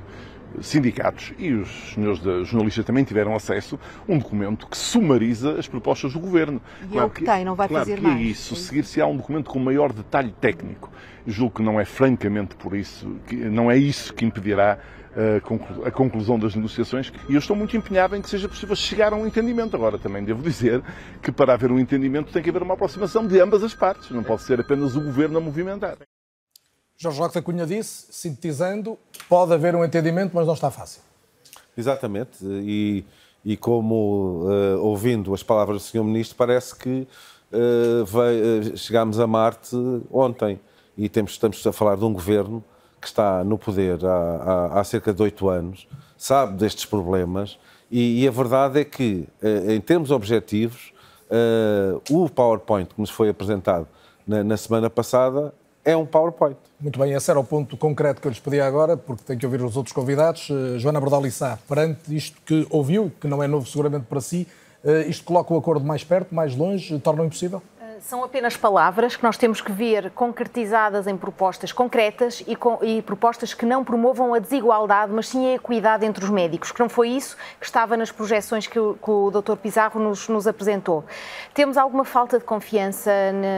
sindicatos 0.60 1.32
e 1.38 1.52
os 1.52 1.68
senhores 1.94 2.20
jornalistas 2.46 2.84
também 2.84 3.04
tiveram 3.04 3.34
acesso 3.34 3.78
a 4.08 4.12
um 4.12 4.18
documento 4.18 4.66
que 4.66 4.76
sumariza 4.76 5.58
as 5.58 5.66
propostas 5.66 6.12
do 6.12 6.20
Governo. 6.20 6.60
E 6.82 6.86
claro 6.88 7.00
é 7.00 7.04
o 7.04 7.10
que, 7.10 7.20
que 7.20 7.24
tem, 7.24 7.44
não 7.44 7.54
vai 7.54 7.68
claro 7.68 7.84
fazer 7.84 7.96
que 7.96 8.02
mais. 8.02 8.20
É 8.20 8.22
isso, 8.22 8.56
seguir-se 8.56 9.00
há 9.00 9.06
um 9.06 9.16
documento 9.16 9.50
com 9.50 9.58
maior 9.58 9.92
detalhe 9.92 10.34
técnico. 10.40 10.90
Julgo 11.26 11.56
que 11.56 11.62
não 11.62 11.80
é 11.80 11.84
francamente 11.84 12.54
por 12.54 12.76
isso, 12.76 13.16
que 13.26 13.34
não 13.34 13.70
é 13.70 13.76
isso 13.76 14.14
que 14.14 14.24
impedirá 14.24 14.78
a 15.84 15.90
conclusão 15.90 16.38
das 16.38 16.54
negociações 16.54 17.10
e 17.28 17.32
eu 17.32 17.38
estou 17.38 17.56
muito 17.56 17.74
empenhado 17.74 18.14
em 18.14 18.20
que 18.20 18.28
seja 18.28 18.48
possível 18.48 18.76
chegar 18.76 19.12
a 19.12 19.16
um 19.16 19.26
entendimento. 19.26 19.74
Agora, 19.74 19.98
também 19.98 20.22
devo 20.22 20.42
dizer 20.42 20.82
que 21.22 21.32
para 21.32 21.54
haver 21.54 21.72
um 21.72 21.78
entendimento 21.78 22.32
tem 22.32 22.42
que 22.42 22.50
haver 22.50 22.62
uma 22.62 22.74
aproximação 22.74 23.26
de 23.26 23.40
ambas 23.40 23.64
as 23.64 23.74
partes, 23.74 24.10
não 24.10 24.22
pode 24.22 24.42
ser 24.42 24.60
apenas 24.60 24.94
o 24.94 25.00
governo 25.00 25.38
a 25.38 25.40
movimentar. 25.40 25.96
Jorge 26.98 27.20
Roque 27.20 27.34
da 27.34 27.42
Cunha 27.42 27.66
disse, 27.66 28.06
sintetizando, 28.10 28.98
pode 29.28 29.52
haver 29.52 29.74
um 29.74 29.84
entendimento, 29.84 30.32
mas 30.34 30.46
não 30.46 30.54
está 30.54 30.70
fácil. 30.70 31.02
Exatamente, 31.76 32.38
e, 32.42 33.04
e 33.44 33.56
como 33.56 34.44
uh, 34.44 34.80
ouvindo 34.80 35.34
as 35.34 35.42
palavras 35.42 35.82
do 35.82 35.88
Sr. 35.88 36.04
Ministro, 36.04 36.36
parece 36.36 36.74
que 36.74 37.06
uh, 37.52 38.04
veio, 38.06 38.72
uh, 38.72 38.76
chegámos 38.78 39.20
a 39.20 39.26
Marte 39.26 39.76
ontem 40.10 40.58
e 40.96 41.06
temos, 41.08 41.32
estamos 41.32 41.64
a 41.66 41.72
falar 41.72 41.96
de 41.96 42.04
um 42.04 42.14
governo 42.14 42.64
que 42.98 43.06
está 43.06 43.44
no 43.44 43.58
poder 43.58 44.02
há, 44.06 44.70
há, 44.72 44.80
há 44.80 44.84
cerca 44.84 45.12
de 45.12 45.22
oito 45.22 45.50
anos, 45.50 45.86
sabe 46.16 46.56
destes 46.56 46.86
problemas 46.86 47.58
e, 47.90 48.24
e, 48.24 48.28
a 48.28 48.30
verdade 48.30 48.80
é 48.80 48.84
que, 48.84 49.28
em 49.68 49.80
termos 49.80 50.10
objetivos, 50.10 50.92
o 52.10 52.28
PowerPoint 52.28 52.92
que 52.92 53.00
nos 53.00 53.10
foi 53.10 53.28
apresentado 53.28 53.86
na, 54.26 54.42
na 54.42 54.56
semana 54.56 54.90
passada 54.90 55.54
é 55.86 55.96
um 55.96 56.04
PowerPoint. 56.04 56.56
Muito 56.80 56.98
bem, 56.98 57.12
esse 57.12 57.30
era 57.30 57.38
o 57.38 57.44
ponto 57.44 57.76
concreto 57.76 58.20
que 58.20 58.26
eu 58.26 58.30
lhes 58.30 58.40
pedi 58.40 58.60
agora, 58.60 58.96
porque 58.96 59.22
tenho 59.24 59.38
que 59.38 59.46
ouvir 59.46 59.62
os 59.62 59.76
outros 59.76 59.94
convidados. 59.94 60.50
Uh, 60.50 60.78
Joana 60.80 61.00
Bordalissá, 61.00 61.58
perante 61.68 62.14
isto 62.14 62.36
que 62.44 62.66
ouviu, 62.68 63.12
que 63.20 63.28
não 63.28 63.40
é 63.40 63.46
novo 63.46 63.66
seguramente 63.66 64.04
para 64.06 64.20
si, 64.20 64.48
uh, 64.84 65.08
isto 65.08 65.24
coloca 65.24 65.54
o 65.54 65.56
acordo 65.56 65.86
mais 65.86 66.02
perto, 66.02 66.34
mais 66.34 66.56
longe, 66.56 66.98
torna-o 66.98 67.24
impossível? 67.24 67.62
São 68.00 68.22
apenas 68.22 68.56
palavras 68.56 69.16
que 69.16 69.22
nós 69.22 69.38
temos 69.38 69.60
que 69.60 69.72
ver 69.72 70.10
concretizadas 70.10 71.06
em 71.06 71.16
propostas 71.16 71.72
concretas 71.72 72.42
e, 72.46 72.54
com, 72.54 72.78
e, 72.82 73.00
propostas 73.00 73.54
que 73.54 73.64
não 73.64 73.82
promovam 73.82 74.34
a 74.34 74.38
desigualdade, 74.38 75.12
mas 75.12 75.28
sim 75.28 75.46
a 75.46 75.54
equidade 75.54 76.04
entre 76.04 76.22
os 76.22 76.28
médicos, 76.28 76.72
que 76.72 76.80
não 76.80 76.88
foi 76.88 77.08
isso 77.10 77.36
que 77.58 77.64
estava 77.64 77.96
nas 77.96 78.12
projeções 78.12 78.66
que 78.66 78.78
o, 78.78 78.94
que 78.94 79.10
o 79.10 79.30
Dr. 79.30 79.56
Pizarro 79.56 79.98
nos, 79.98 80.28
nos, 80.28 80.46
apresentou. 80.46 81.04
Temos 81.54 81.78
alguma 81.78 82.04
falta 82.04 82.38
de 82.38 82.44
confiança 82.44 83.10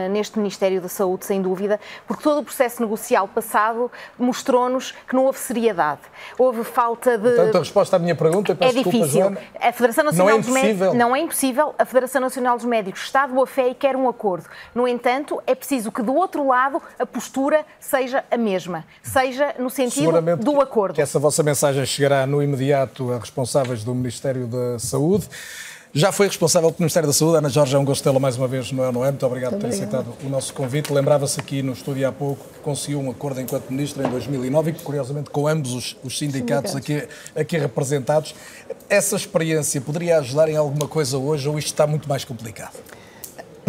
neste 0.09 0.39
Ministério 0.39 0.79
da 0.79 0.87
Saúde, 0.87 1.25
sem 1.25 1.41
dúvida, 1.41 1.79
porque 2.07 2.23
todo 2.23 2.39
o 2.39 2.43
processo 2.43 2.81
negocial 2.81 3.27
passado 3.27 3.91
mostrou-nos 4.17 4.91
que 4.91 5.15
não 5.15 5.25
houve 5.25 5.37
seriedade. 5.37 6.01
Houve 6.37 6.63
falta 6.63 7.17
de. 7.17 7.29
Portanto, 7.29 7.55
a 7.55 7.59
resposta 7.59 7.95
à 7.97 7.99
minha 7.99 8.15
pergunta, 8.15 8.57
é 8.59 8.71
difícil. 8.71 9.21
Joana, 9.21 9.41
a 9.59 9.71
Federação 9.73 10.05
Nacional 10.05 10.27
não 10.27 10.35
é 10.35 10.39
dos 10.39 10.49
Médicos. 10.49 10.93
Não 10.93 11.15
é 11.15 11.19
impossível. 11.19 11.75
A 11.77 11.85
Federação 11.85 12.21
Nacional 12.21 12.55
dos 12.55 12.65
Médicos 12.65 13.03
está 13.03 13.27
de 13.27 13.33
boa 13.33 13.45
fé 13.45 13.69
e 13.69 13.75
quer 13.75 13.95
um 13.95 14.07
acordo 14.07 14.29
acordo. 14.47 14.55
No 14.73 14.87
entanto, 14.87 15.41
é 15.45 15.55
preciso 15.55 15.91
que 15.91 16.01
do 16.01 16.13
outro 16.13 16.47
lado 16.47 16.81
a 16.97 17.05
postura 17.05 17.65
seja 17.79 18.23
a 18.29 18.37
mesma, 18.37 18.85
seja 19.01 19.55
no 19.59 19.69
sentido 19.69 20.21
do 20.37 20.61
acordo. 20.61 20.95
Que 20.95 21.01
essa 21.01 21.19
vossa 21.19 21.43
mensagem 21.43 21.85
chegará 21.85 22.25
no 22.25 22.41
imediato 22.41 23.11
a 23.13 23.19
responsáveis 23.19 23.83
do 23.83 23.93
Ministério 23.93 24.47
da 24.47 24.79
Saúde. 24.79 25.27
Já 25.91 26.11
foi 26.11 26.27
responsável 26.27 26.69
pelo 26.71 26.81
Ministério 26.81 27.07
da 27.07 27.13
Saúde, 27.13 27.37
Ana 27.37 27.49
Jorge, 27.49 27.75
é 27.75 27.79
um 27.79 27.83
gosto 27.83 28.03
tê-la 28.03 28.19
mais 28.19 28.37
uma 28.37 28.47
vez 28.47 28.71
no 28.71 28.83
É 28.83 28.91
Não 28.91 29.03
É. 29.03 29.09
Muito 29.09 29.25
obrigado 29.25 29.53
por 29.53 29.61
ter 29.61 29.67
aceitado 29.69 30.13
o 30.23 30.29
nosso 30.29 30.53
convite. 30.53 30.93
Lembrava-se 30.93 31.39
aqui 31.39 31.63
no 31.63 31.73
estúdio 31.73 32.07
há 32.07 32.11
pouco 32.11 32.47
que 32.47 32.59
conseguiu 32.59 32.99
um 32.99 33.09
acordo 33.09 33.41
enquanto 33.41 33.71
Ministra 33.71 34.05
em 34.05 34.09
2009 34.11 34.69
e, 34.69 34.73
curiosamente, 34.75 35.31
com 35.31 35.47
ambos 35.47 35.73
os, 35.73 35.97
os 36.03 36.15
sindicatos, 36.15 36.73
sindicatos. 36.73 37.09
Aqui, 37.33 37.41
aqui 37.41 37.57
representados. 37.57 38.35
Essa 38.87 39.15
experiência 39.15 39.81
poderia 39.81 40.19
ajudar 40.19 40.47
em 40.47 40.55
alguma 40.55 40.87
coisa 40.87 41.17
hoje 41.17 41.49
ou 41.49 41.57
isto 41.57 41.69
está 41.69 41.87
muito 41.87 42.07
mais 42.07 42.23
complicado? 42.23 42.77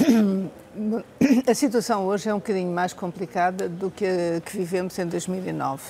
A 1.47 1.55
situação 1.55 2.07
hoje 2.07 2.29
é 2.29 2.35
um 2.35 2.39
bocadinho 2.39 2.73
mais 2.73 2.93
complicada 2.93 3.69
do 3.69 3.91
que 3.91 4.07
a 4.07 4.41
que 4.41 4.57
vivemos 4.57 4.99
em 4.99 5.07
2009, 5.07 5.83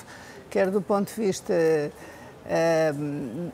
quer 0.49 0.69
do 0.69 0.81
ponto 0.81 1.13
de 1.13 1.21
vista 1.21 1.53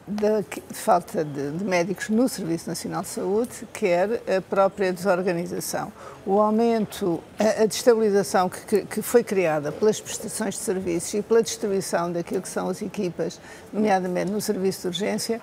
da 0.07 0.43
falta 0.71 1.23
de, 1.23 1.63
médicos 1.63 2.09
no 2.09 2.27
Serviço 2.27 2.69
Nacional 2.69 3.01
de 3.01 3.09
Saúde, 3.09 3.67
quer 3.73 4.21
a 4.37 4.41
própria 4.41 4.93
desorganização. 4.93 5.91
O 6.25 6.39
aumento, 6.39 7.21
a, 7.37 7.65
destabilização 7.65 8.49
que, 8.49 9.01
foi 9.01 9.23
criada 9.23 9.71
pelas 9.71 9.99
prestações 9.99 10.55
de 10.55 10.61
serviços 10.61 11.13
e 11.13 11.21
pela 11.21 11.43
distribuição 11.43 12.11
daquilo 12.11 12.41
que 12.41 12.49
são 12.49 12.69
as 12.69 12.81
equipas, 12.81 13.39
nomeadamente 13.71 14.31
no 14.31 14.41
serviço 14.41 14.81
de 14.81 14.87
urgência, 14.87 15.41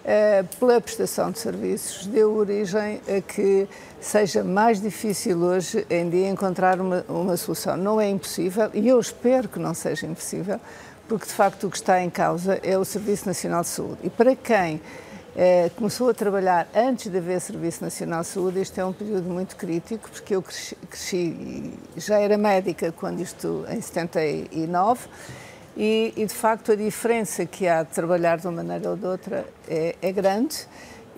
uh, 0.00 0.56
pela 0.58 0.80
prestação 0.80 1.30
de 1.30 1.38
serviços, 1.38 2.06
deu 2.06 2.34
origem 2.34 3.00
a 3.08 3.20
que 3.20 3.68
seja 4.00 4.42
mais 4.42 4.80
difícil 4.80 5.38
hoje 5.38 5.86
em 5.90 6.08
dia 6.08 6.28
encontrar 6.28 6.80
uma, 6.80 7.04
uma 7.08 7.36
solução. 7.36 7.76
Não 7.76 8.00
é 8.00 8.08
impossível, 8.08 8.70
e 8.72 8.88
eu 8.88 8.98
espero 8.98 9.48
que 9.48 9.58
não 9.58 9.74
seja 9.74 10.06
impossível, 10.06 10.58
porque 11.06 11.26
de 11.26 11.32
facto 11.32 11.66
o 11.66 11.70
que 11.70 11.76
está 11.76 12.00
em 12.00 12.08
causa 12.08 12.58
é 12.62 12.78
o 12.78 12.84
Serviço 12.84 13.26
Nacional 13.26 13.62
de 13.62 13.68
Saúde. 13.68 13.98
E 14.02 14.10
para 14.10 14.34
quem 14.34 14.80
eh, 15.36 15.70
começou 15.76 16.08
a 16.08 16.14
trabalhar 16.14 16.68
antes 16.74 17.10
de 17.10 17.18
haver 17.18 17.40
Serviço 17.40 17.84
Nacional 17.84 18.22
de 18.22 18.28
Saúde, 18.28 18.60
este 18.60 18.80
é 18.80 18.84
um 18.84 18.92
período 18.92 19.28
muito 19.28 19.54
crítico, 19.56 20.10
porque 20.10 20.34
eu 20.34 20.42
cresci, 20.42 20.76
cresci 20.88 21.72
já 21.96 22.18
era 22.18 22.38
médica 22.38 22.92
quando 22.92 23.20
isto, 23.20 23.64
em 23.68 23.80
79, 23.80 25.08
e, 25.76 26.12
e, 26.16 26.26
de 26.26 26.34
facto 26.34 26.72
a 26.72 26.74
diferença 26.74 27.46
que 27.46 27.68
há 27.68 27.82
de 27.82 27.90
trabalhar 27.90 28.38
de 28.38 28.46
uma 28.46 28.62
maneira 28.62 28.90
ou 28.90 28.96
de 28.96 29.06
outra 29.06 29.46
é, 29.68 29.94
é 30.02 30.10
grande 30.12 30.66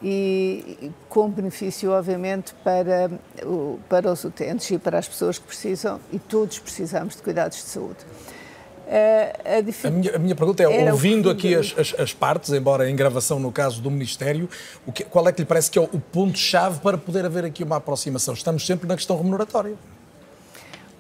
e 0.03 0.91
com 1.09 1.31
benefício, 1.31 1.93
obviamente, 1.93 2.53
para, 2.65 3.11
para 3.89 4.11
os 4.11 4.25
utentes 4.25 4.71
e 4.71 4.79
para 4.79 4.99
as 4.99 5.07
pessoas 5.07 5.39
que 5.39 5.47
precisam, 5.47 6.01
e 6.13 6.19
todos 6.19 6.59
precisamos 6.59 7.15
de 7.15 7.23
cuidados 7.23 7.59
de 7.59 7.65
saúde. 7.65 7.99
A, 8.89 9.59
a, 9.59 9.91
minha, 9.91 10.17
a, 10.17 10.19
minha, 10.19 10.35
pergunta 10.35 10.63
é, 10.63 10.93
ouvindo 10.93 11.31
aqui 11.31 11.55
as, 11.55 11.73
as, 11.79 11.95
as, 11.99 12.13
partes, 12.13 12.53
embora 12.53 12.91
em 12.91 12.97
gravação 12.97 13.39
no 13.39 13.51
caso 13.51 13.81
do 13.81 13.91
Ministério, 13.91 14.51
o 14.85 14.93
que, 14.93 15.05
qual 15.05 15.27
é 15.29 15.33
que 15.33 15.41
lhe 15.41 15.47
parece 15.47 15.71
que 15.71 15.79
é 15.79 15.83
o, 15.83 15.85
o 15.85 16.01
ponto-chave 16.01 16.81
para 16.81 16.99
poder 16.99 17.25
haver 17.25 17.45
aqui 17.45 17.63
uma 17.63 17.77
aproximação? 17.77 18.35
Estamos 18.35 18.67
sempre 18.67 18.87
na 18.87 18.97
questão 18.97 19.17
remuneratória. 19.17 19.77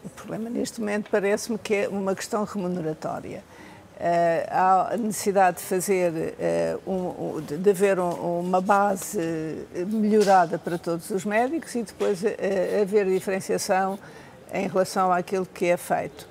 O 0.05 0.09
problema 0.09 0.49
neste 0.49 0.81
momento 0.81 1.11
parece-me 1.11 1.59
que 1.59 1.75
é 1.75 1.89
uma 1.89 2.15
questão 2.15 2.45
remuneratória. 2.45 3.43
Uh, 3.97 4.49
há 4.51 4.95
a 4.95 4.97
necessidade 4.97 5.59
de 5.59 5.63
fazer, 5.63 6.13
uh, 6.87 6.91
um, 6.91 7.41
de 7.41 7.71
haver 7.71 8.01
um, 8.01 8.41
uma 8.41 8.61
base 8.61 9.19
melhorada 9.87 10.59
para 10.59 10.77
todos 10.77 11.09
os 11.11 11.25
médicos 11.25 11.73
e 11.77 11.85
depois 11.85 12.21
uh, 12.23 12.27
haver 12.83 13.07
diferenciação 13.07 13.99
em 14.53 14.67
relação 14.67 15.13
àquilo 15.13 15.47
que 15.47 15.67
é 15.67 15.77
feito. 15.77 16.27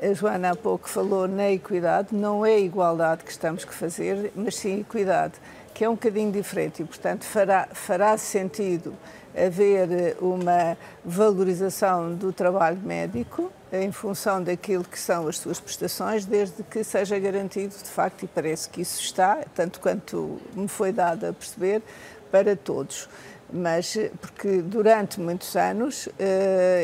A 0.00 0.14
Joana 0.14 0.52
há 0.52 0.56
pouco 0.56 0.88
falou 0.88 1.26
na 1.26 1.50
equidade, 1.50 2.14
não 2.14 2.46
é 2.46 2.60
igualdade 2.60 3.24
que 3.24 3.30
estamos 3.32 3.64
que 3.64 3.74
fazer, 3.74 4.32
mas 4.34 4.56
sim 4.56 4.80
equidade, 4.80 5.34
que 5.74 5.84
é 5.84 5.88
um 5.88 5.94
bocadinho 5.94 6.30
diferente 6.30 6.82
e, 6.82 6.84
portanto, 6.84 7.24
fará, 7.24 7.68
fará 7.72 8.16
sentido 8.16 8.94
haver 9.36 10.16
uma 10.20 10.76
valorização 11.04 12.14
do 12.14 12.32
trabalho 12.32 12.78
médico 12.78 13.52
em 13.72 13.92
função 13.92 14.42
daquilo 14.42 14.84
que 14.84 14.98
são 14.98 15.28
as 15.28 15.38
suas 15.38 15.60
prestações, 15.60 16.24
desde 16.24 16.62
que 16.64 16.82
seja 16.82 17.18
garantido, 17.18 17.74
de 17.74 17.88
facto, 17.88 18.24
e 18.24 18.28
parece 18.28 18.68
que 18.68 18.80
isso 18.80 19.00
está, 19.00 19.44
tanto 19.54 19.78
quanto 19.80 20.40
me 20.54 20.66
foi 20.66 20.92
dado 20.92 21.26
a 21.26 21.32
perceber, 21.32 21.82
para 22.30 22.56
todos. 22.56 23.08
Mas 23.52 23.96
porque 24.20 24.62
durante 24.62 25.20
muitos 25.20 25.56
anos 25.56 26.06
uh, 26.06 26.10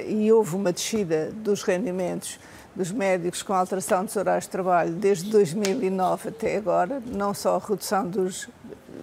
e 0.09 0.33
houve 0.33 0.57
uma 0.57 0.73
descida 0.73 1.31
dos 1.33 1.63
rendimentos 1.63 2.39
dos 2.75 2.93
médicos 2.93 3.43
com 3.43 3.55
alteração 3.55 4.05
dos 4.05 4.17
horários 4.17 4.45
de 4.45 4.51
trabalho 4.51 4.93
desde 4.93 5.31
2009 5.31 6.29
até 6.29 6.57
agora, 6.57 7.01
não 7.07 7.33
só 7.33 7.57
a 7.57 7.59
redução 7.59 8.07
dos, 8.07 8.49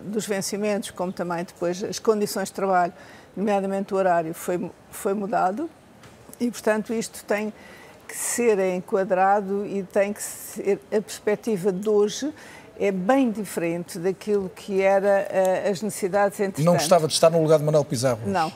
dos 0.06 0.27
vencimentos, 0.27 0.91
como 0.91 1.12
também 1.12 1.43
depois 1.43 1.84
as 1.84 1.97
condições 1.99 2.49
de 2.49 2.53
trabalho, 2.53 2.93
nomeadamente 3.36 3.93
o 3.93 3.98
horário, 3.98 4.34
foi, 4.34 4.72
foi 4.91 5.13
mudado 5.13 5.69
e, 6.39 6.50
portanto, 6.50 6.93
isto 6.93 7.24
tem 7.26 7.54
que 8.08 8.17
ser 8.17 8.60
enquadrado 8.60 9.65
e 9.65 9.84
tem 9.84 10.13
que 10.13 10.22
ser 10.22 10.80
a 10.91 11.02
perspectiva 11.02 11.72
de 11.72 11.89
hoje 11.89 12.34
é 12.80 12.91
bem 12.91 13.32
diferente 13.32 14.00
daquilo 14.00 14.50
que 14.50 14.82
era 14.82 15.28
uh, 15.30 15.72
as 15.72 15.82
necessidades 15.82 16.39
entretanto. 16.39 16.65
Não 16.65 16.74
gostava 16.74 17.08
de 17.08 17.13
estar 17.13 17.30
no 17.30 17.41
lugar 17.41 17.60
de 17.60 17.65
Manuel 17.65 17.86
Pizarro? 17.86 18.22
Não, 18.26 18.52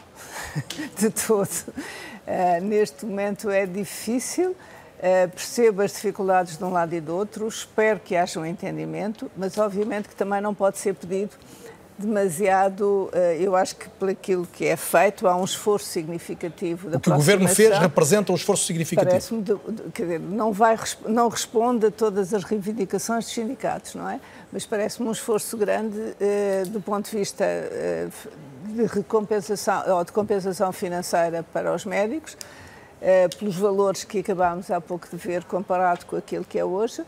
de 0.98 1.10
todo. 1.10 1.48
Uh, 1.48 2.64
neste 2.64 3.06
momento 3.06 3.50
é 3.50 3.66
difícil, 3.66 4.56
Uh, 4.98 5.30
percebo 5.30 5.84
as 5.84 5.92
dificuldades 5.92 6.58
de 6.58 6.64
um 6.64 6.72
lado 6.72 6.92
e 6.96 7.00
do 7.00 7.16
outro, 7.16 7.48
espero 7.48 8.00
que 8.00 8.16
haja 8.16 8.40
um 8.40 8.46
entendimento, 8.46 9.30
mas 9.38 9.56
obviamente 9.60 10.10
que 10.10 10.16
também 10.16 10.42
não 10.42 10.56
pode 10.56 10.80
ser 10.80 10.96
pedido 10.96 11.30
demasiado, 11.98 13.10
uh, 13.14 13.18
eu 13.40 13.56
acho 13.56 13.76
que 13.76 13.90
por 13.90 14.10
aquilo 14.10 14.48
que 14.52 14.66
é 14.66 14.76
feito 14.76 15.28
há 15.28 15.36
um 15.36 15.44
esforço 15.44 15.86
significativo 15.86 16.90
da 16.90 16.98
O 16.98 17.00
que 17.00 17.10
o 17.10 17.16
Governo 17.16 17.48
fez 17.48 17.78
representa 17.78 18.32
um 18.32 18.36
esforço 18.36 18.66
significativo. 18.66 19.10
Parece-me, 19.10 19.92
quer 19.92 20.04
dizer, 20.04 20.20
não, 20.20 20.52
vai, 20.52 20.78
não 21.08 21.28
responde 21.28 21.88
a 21.88 21.92
todas 21.92 22.34
as 22.34 22.44
reivindicações 22.44 23.26
dos 23.26 23.34
sindicatos, 23.34 23.96
não 23.96 24.10
é? 24.10 24.20
Mas 24.52 24.66
parece-me 24.66 25.08
um 25.08 25.12
esforço 25.12 25.58
grande 25.58 25.98
uh, 25.98 26.70
do 26.70 26.82
ponto 26.82 27.10
de 27.10 27.18
vista 27.18 27.46
de 28.68 28.86
recompensação, 28.86 29.84
ou 29.96 30.04
de 30.04 30.12
compensação 30.12 30.72
financeira 30.72 31.44
para 31.54 31.74
os 31.74 31.86
médicos, 31.86 32.38
eh, 33.02 33.28
pelos 33.28 33.56
valores 33.56 34.04
que 34.04 34.20
acabámos 34.20 34.72
há 34.72 34.82
pouco 34.82 35.08
de 35.08 35.16
ver 35.18 35.44
comparado 35.44 36.06
com 36.06 36.16
aquilo 36.16 36.44
que 36.44 36.58
é 36.58 36.66
hoje. 36.66 37.04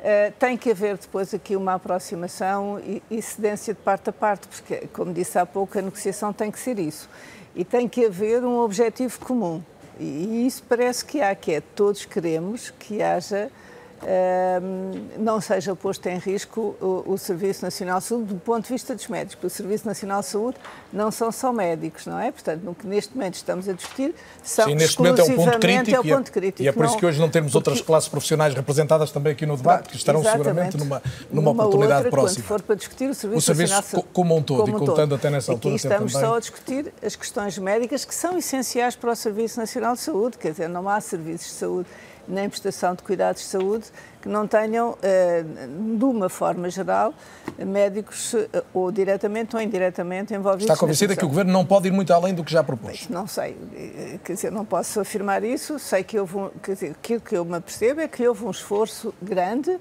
Uh, 0.00 0.32
tem 0.38 0.56
que 0.56 0.70
haver 0.70 0.96
depois 0.96 1.34
aqui 1.34 1.54
uma 1.54 1.74
aproximação 1.74 2.80
e, 2.80 3.02
e 3.10 3.20
cedência 3.20 3.74
de 3.74 3.80
parte 3.80 4.08
a 4.08 4.12
parte, 4.12 4.48
porque, 4.48 4.88
como 4.94 5.12
disse 5.12 5.38
há 5.38 5.44
pouco, 5.44 5.78
a 5.78 5.82
negociação 5.82 6.32
tem 6.32 6.50
que 6.50 6.58
ser 6.58 6.78
isso. 6.78 7.06
E 7.54 7.66
tem 7.66 7.86
que 7.86 8.06
haver 8.06 8.42
um 8.42 8.60
objetivo 8.60 9.20
comum. 9.20 9.62
E, 9.98 10.04
e 10.04 10.46
isso 10.46 10.62
parece 10.66 11.04
que 11.04 11.20
há, 11.20 11.34
que 11.34 11.52
é 11.52 11.60
todos 11.60 12.06
queremos 12.06 12.70
que 12.70 13.02
haja 13.02 13.50
não 15.18 15.40
seja 15.40 15.76
posto 15.76 16.06
em 16.08 16.18
risco 16.18 16.74
o, 16.80 17.04
o, 17.06 17.18
Serviço 17.18 17.62
Nacional 17.62 17.98
de 17.98 18.04
Saúde 18.04 18.34
do 18.34 18.40
ponto 18.40 18.64
de 18.64 18.72
vista 18.72 18.94
dos 18.94 19.06
médicos, 19.08 19.34
porque 19.34 19.46
o 19.48 19.50
Serviço 19.50 19.86
Nacional 19.86 20.20
de 20.20 20.26
Saúde 20.26 20.56
não 20.90 21.10
são 21.10 21.30
só 21.30 21.52
médicos, 21.52 22.06
não 22.06 22.18
é? 22.18 22.32
Portanto, 22.32 22.62
no 22.62 22.74
que 22.74 22.86
neste 22.86 23.14
momento 23.14 23.34
estamos 23.34 23.68
a 23.68 23.72
discutir 23.72 24.14
são 24.42 24.66
Sim, 24.66 24.74
neste 24.74 24.98
momento 24.98 25.20
é 25.20 25.24
o 25.24 25.36
ponto 25.36 25.58
crítico, 25.58 25.96
é 25.96 26.00
o 26.00 26.16
ponto 26.16 26.32
crítico 26.32 26.62
e 26.62 26.68
é, 26.68 26.72
por 26.72 26.86
isso 26.86 26.96
que 26.96 27.04
hoje 27.04 27.20
não 27.20 27.28
temos 27.28 27.52
porque... 27.52 27.68
outras 27.70 27.84
classes 27.84 28.08
profissionais 28.08 28.54
representadas 28.54 29.10
também 29.12 29.32
aqui 29.32 29.44
no 29.44 29.56
debate, 29.56 29.90
que 29.90 29.96
estarão 29.96 30.22
seguramente 30.22 30.78
numa, 30.78 31.02
numa, 31.30 31.52
numa 31.52 31.64
oportunidade 31.64 32.06
outra, 32.06 32.10
próxima. 32.10 32.44
Quando 32.44 32.48
for 32.48 32.62
para 32.62 32.76
discutir 32.76 33.10
o 33.10 33.14
Serviço, 33.14 33.38
o 33.38 33.42
serviço 33.42 33.74
Nacional 33.74 33.82
de 33.82 33.88
Saúde 33.88 34.08
como 34.12 34.36
um 34.36 34.42
todo, 34.42 34.62
como 34.62 34.76
e 34.76 34.86
contando 34.86 35.14
até 35.14 35.28
nessa 35.28 35.52
altura. 35.52 35.74
Aqui 35.74 35.86
estamos 35.86 36.12
só 36.12 36.36
a 36.36 36.40
discutir 36.40 36.92
as 37.04 37.16
questões 37.16 37.58
médicas 37.58 38.04
que 38.04 38.14
são 38.14 38.38
essenciais 38.38 38.96
para 38.96 39.12
o 39.12 39.16
Serviço 39.16 39.60
Nacional 39.60 39.94
de 39.94 40.00
Saúde, 40.00 40.38
quer 40.38 40.52
dizer, 40.52 40.68
não 40.68 40.88
há 40.88 41.00
serviços 41.00 41.48
de 41.48 41.54
saúde 41.54 41.88
nem 42.30 42.48
prestação 42.48 42.94
de 42.94 43.02
cuidados 43.02 43.42
de 43.42 43.48
saúde 43.48 43.86
que 44.20 44.28
não 44.28 44.46
tenham, 44.46 44.96
eh, 45.02 45.42
de 45.96 46.04
uma 46.04 46.28
forma 46.28 46.68
geral, 46.68 47.14
médicos 47.58 48.34
eh, 48.34 48.62
ou 48.74 48.92
diretamente 48.92 49.56
ou 49.56 49.62
indiretamente 49.62 50.34
envolvidos. 50.34 50.66
Está 50.66 50.76
convencida 50.76 51.16
que 51.16 51.24
o 51.24 51.28
Governo 51.28 51.52
não 51.52 51.64
pode 51.64 51.88
ir 51.88 51.90
muito 51.90 52.12
além 52.12 52.34
do 52.34 52.44
que 52.44 52.52
já 52.52 52.62
propôs? 52.62 53.08
Não 53.08 53.26
sei, 53.26 53.56
eh, 53.74 54.18
quer 54.22 54.34
dizer, 54.34 54.52
não 54.52 54.64
posso 54.64 55.00
afirmar 55.00 55.42
isso. 55.42 55.78
Sei 55.78 56.04
que 56.04 56.18
houve, 56.18 56.36
um, 56.36 56.50
quer 56.62 56.74
dizer, 56.74 56.90
aquilo 56.90 57.20
que 57.20 57.36
eu 57.36 57.44
me 57.44 57.56
apercebo 57.56 58.00
é 58.02 58.08
que 58.08 58.26
houve 58.26 58.44
um 58.44 58.50
esforço 58.50 59.14
grande 59.20 59.78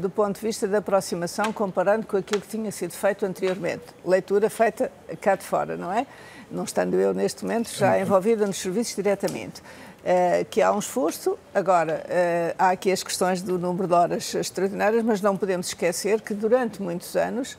do 0.00 0.10
ponto 0.10 0.34
de 0.34 0.44
vista 0.44 0.66
da 0.66 0.78
aproximação, 0.78 1.52
comparando 1.52 2.04
com 2.04 2.16
aquilo 2.16 2.40
que 2.40 2.48
tinha 2.48 2.72
sido 2.72 2.92
feito 2.92 3.24
anteriormente. 3.24 3.84
Leitura 4.04 4.50
feita 4.50 4.90
cá 5.20 5.36
de 5.36 5.44
fora, 5.44 5.76
não 5.76 5.92
é? 5.92 6.08
Não 6.50 6.64
estando 6.64 6.96
eu 6.96 7.14
neste 7.14 7.44
momento 7.44 7.70
já 7.72 8.00
envolvida 8.00 8.44
nos 8.48 8.56
serviços 8.56 8.96
diretamente. 8.96 9.62
Uh, 10.00 10.46
que 10.48 10.62
há 10.62 10.72
um 10.72 10.78
esforço. 10.78 11.36
Agora, 11.54 12.02
uh, 12.06 12.54
há 12.58 12.70
aqui 12.70 12.90
as 12.90 13.02
questões 13.02 13.42
do 13.42 13.58
número 13.58 13.86
de 13.86 13.92
horas 13.92 14.34
extraordinárias, 14.34 15.04
mas 15.04 15.20
não 15.20 15.36
podemos 15.36 15.66
esquecer 15.66 16.22
que 16.22 16.32
durante 16.32 16.80
muitos 16.80 17.14
anos 17.16 17.58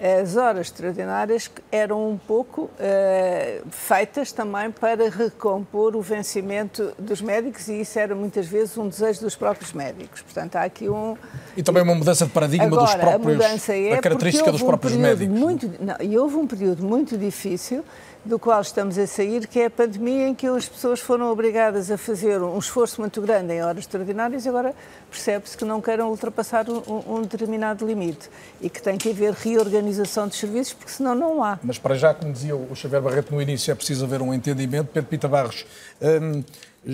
as 0.00 0.36
horas 0.36 0.68
extraordinárias 0.68 1.50
eram 1.72 2.08
um 2.08 2.16
pouco 2.16 2.62
uh, 2.62 3.68
feitas 3.68 4.30
também 4.30 4.70
para 4.70 5.10
recompor 5.10 5.96
o 5.96 6.00
vencimento 6.00 6.92
dos 6.96 7.20
médicos 7.20 7.66
e 7.66 7.80
isso 7.80 7.98
era 7.98 8.14
muitas 8.14 8.46
vezes 8.46 8.78
um 8.78 8.88
desejo 8.88 9.20
dos 9.20 9.34
próprios 9.34 9.72
médicos. 9.72 10.22
Portanto, 10.22 10.54
há 10.54 10.62
aqui 10.62 10.88
um... 10.88 11.16
E 11.56 11.64
também 11.64 11.82
uma 11.82 11.96
mudança 11.96 12.26
de 12.26 12.30
paradigma 12.30 12.66
Agora, 12.66 12.82
dos 12.82 12.94
próprios... 12.94 13.26
a 13.26 13.48
mudança 13.48 13.74
é 13.74 13.94
a 13.94 14.00
característica 14.00 14.52
dos 14.52 14.62
próprios 14.62 14.94
um 14.94 15.00
médicos. 15.00 15.36
Muito, 15.36 15.68
não, 15.80 15.96
e 16.00 16.16
houve 16.16 16.36
um 16.36 16.46
período 16.46 16.84
muito 16.84 17.18
difícil 17.18 17.84
do 18.28 18.38
qual 18.38 18.60
estamos 18.60 18.98
a 18.98 19.06
sair, 19.06 19.46
que 19.46 19.58
é 19.58 19.64
a 19.64 19.70
pandemia 19.70 20.28
em 20.28 20.34
que 20.34 20.46
as 20.46 20.68
pessoas 20.68 21.00
foram 21.00 21.32
obrigadas 21.32 21.90
a 21.90 21.96
fazer 21.96 22.42
um 22.42 22.58
esforço 22.58 23.00
muito 23.00 23.22
grande 23.22 23.54
em 23.54 23.62
horas 23.62 23.78
extraordinárias 23.78 24.44
e 24.44 24.48
agora 24.50 24.74
percebe-se 25.10 25.56
que 25.56 25.64
não 25.64 25.80
queiram 25.80 26.10
ultrapassar 26.10 26.68
um, 26.68 26.82
um, 27.08 27.22
determinado 27.22 27.86
limite 27.86 28.28
e 28.60 28.68
que 28.68 28.82
tem 28.82 28.98
que 28.98 29.08
haver 29.08 29.32
reorganização 29.32 30.28
de 30.28 30.36
serviços, 30.36 30.74
porque 30.74 30.92
senão 30.92 31.14
não 31.14 31.42
há. 31.42 31.58
Mas 31.62 31.78
para 31.78 31.94
já, 31.94 32.12
como 32.12 32.30
dizia 32.30 32.54
o 32.54 32.76
Xavier 32.76 33.00
Barreto 33.00 33.34
no 33.34 33.40
início, 33.40 33.72
é 33.72 33.74
preciso 33.74 34.04
haver 34.04 34.20
um 34.20 34.34
entendimento. 34.34 34.90
Pedro 34.92 35.08
Pita 35.08 35.26
Barros, 35.26 35.64
hum, 36.02 36.44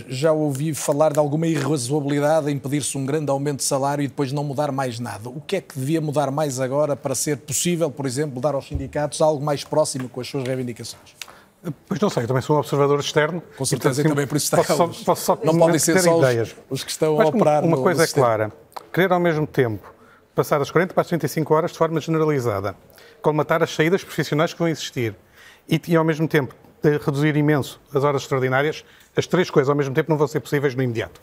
já 0.09 0.33
ouvi 0.33 0.75
falar 0.75 1.13
de 1.13 1.21
alguma 1.21 1.47
irrazoabilidade 1.47 2.51
em 2.51 2.59
pedir-se 2.59 2.99
um 2.99 3.07
grande 3.07 3.31
aumento 3.31 3.59
de 3.59 3.65
salário 3.65 4.03
e 4.03 4.09
depois 4.09 4.33
não 4.33 4.43
mudar 4.43 4.73
mais 4.73 4.99
nada. 4.99 5.29
O 5.29 5.41
que 5.41 5.57
é 5.57 5.61
que 5.61 5.79
devia 5.79 6.01
mudar 6.01 6.33
mais 6.33 6.59
agora 6.59 6.97
para 6.97 7.15
ser 7.15 7.37
possível, 7.37 7.89
por 7.91 8.05
exemplo, 8.05 8.41
dar 8.41 8.55
aos 8.55 8.67
sindicatos 8.67 9.21
algo 9.21 9.45
mais 9.45 9.63
próximo 9.63 10.09
com 10.09 10.21
as 10.21 10.27
suas 10.27 10.45
reivindicações? 10.45 11.15
Pois 11.87 12.01
não 12.01 12.11
sei, 12.11 12.25
eu 12.25 12.27
também 12.27 12.43
sou 12.43 12.57
um 12.57 12.59
observador 12.59 12.99
externo. 12.99 13.43
Com 13.57 13.65
certeza, 13.65 14.03
e, 14.03 14.05
também 14.05 14.27
por 14.27 14.37
isso 14.37 14.47
está 14.47 14.57
posso, 14.59 14.77
só, 14.77 15.05
posso 15.05 15.25
só 15.25 15.39
Não 15.45 15.57
podem 15.57 15.79
ser 15.79 16.01
só 16.01 16.19
ideias. 16.19 16.49
Os, 16.69 16.81
os, 16.81 16.85
que 16.85 16.91
estão 16.91 17.17
Mas 17.17 17.27
a 17.27 17.29
operar 17.29 17.65
Uma 17.65 17.77
no, 17.77 17.83
coisa 17.83 18.03
no 18.03 18.05
é 18.05 18.13
clara, 18.13 18.53
querer 18.93 19.13
ao 19.13 19.21
mesmo 19.21 19.47
tempo 19.47 19.95
passar 20.35 20.59
das 20.59 20.71
40 20.71 20.93
para 20.93 21.03
as 21.03 21.07
35 21.07 21.55
horas 21.55 21.71
de 21.71 21.79
forma 21.79 22.01
generalizada, 22.01 22.75
colmatar 23.23 23.63
as 23.63 23.73
saídas 23.73 24.03
profissionais 24.03 24.53
que 24.53 24.59
vão 24.59 24.69
existir 24.69 25.15
e, 25.69 25.81
e 25.87 25.97
ao 25.97 26.05
mesmo 26.05 26.27
tempo 26.27 26.55
reduzir 26.91 27.37
imenso 27.37 27.81
as 27.93 28.05
horas 28.05 28.23
extraordinárias, 28.23 28.85
as 29.17 29.27
três 29.27 29.51
coisas 29.51 29.69
ao 29.69 29.77
mesmo 29.77 29.95
tempo 29.95 30.11
não 30.11 30.19
vão 30.19 30.27
ser 30.27 30.41
possíveis 30.41 30.75
no 30.75 30.83
imediato. 30.83 31.21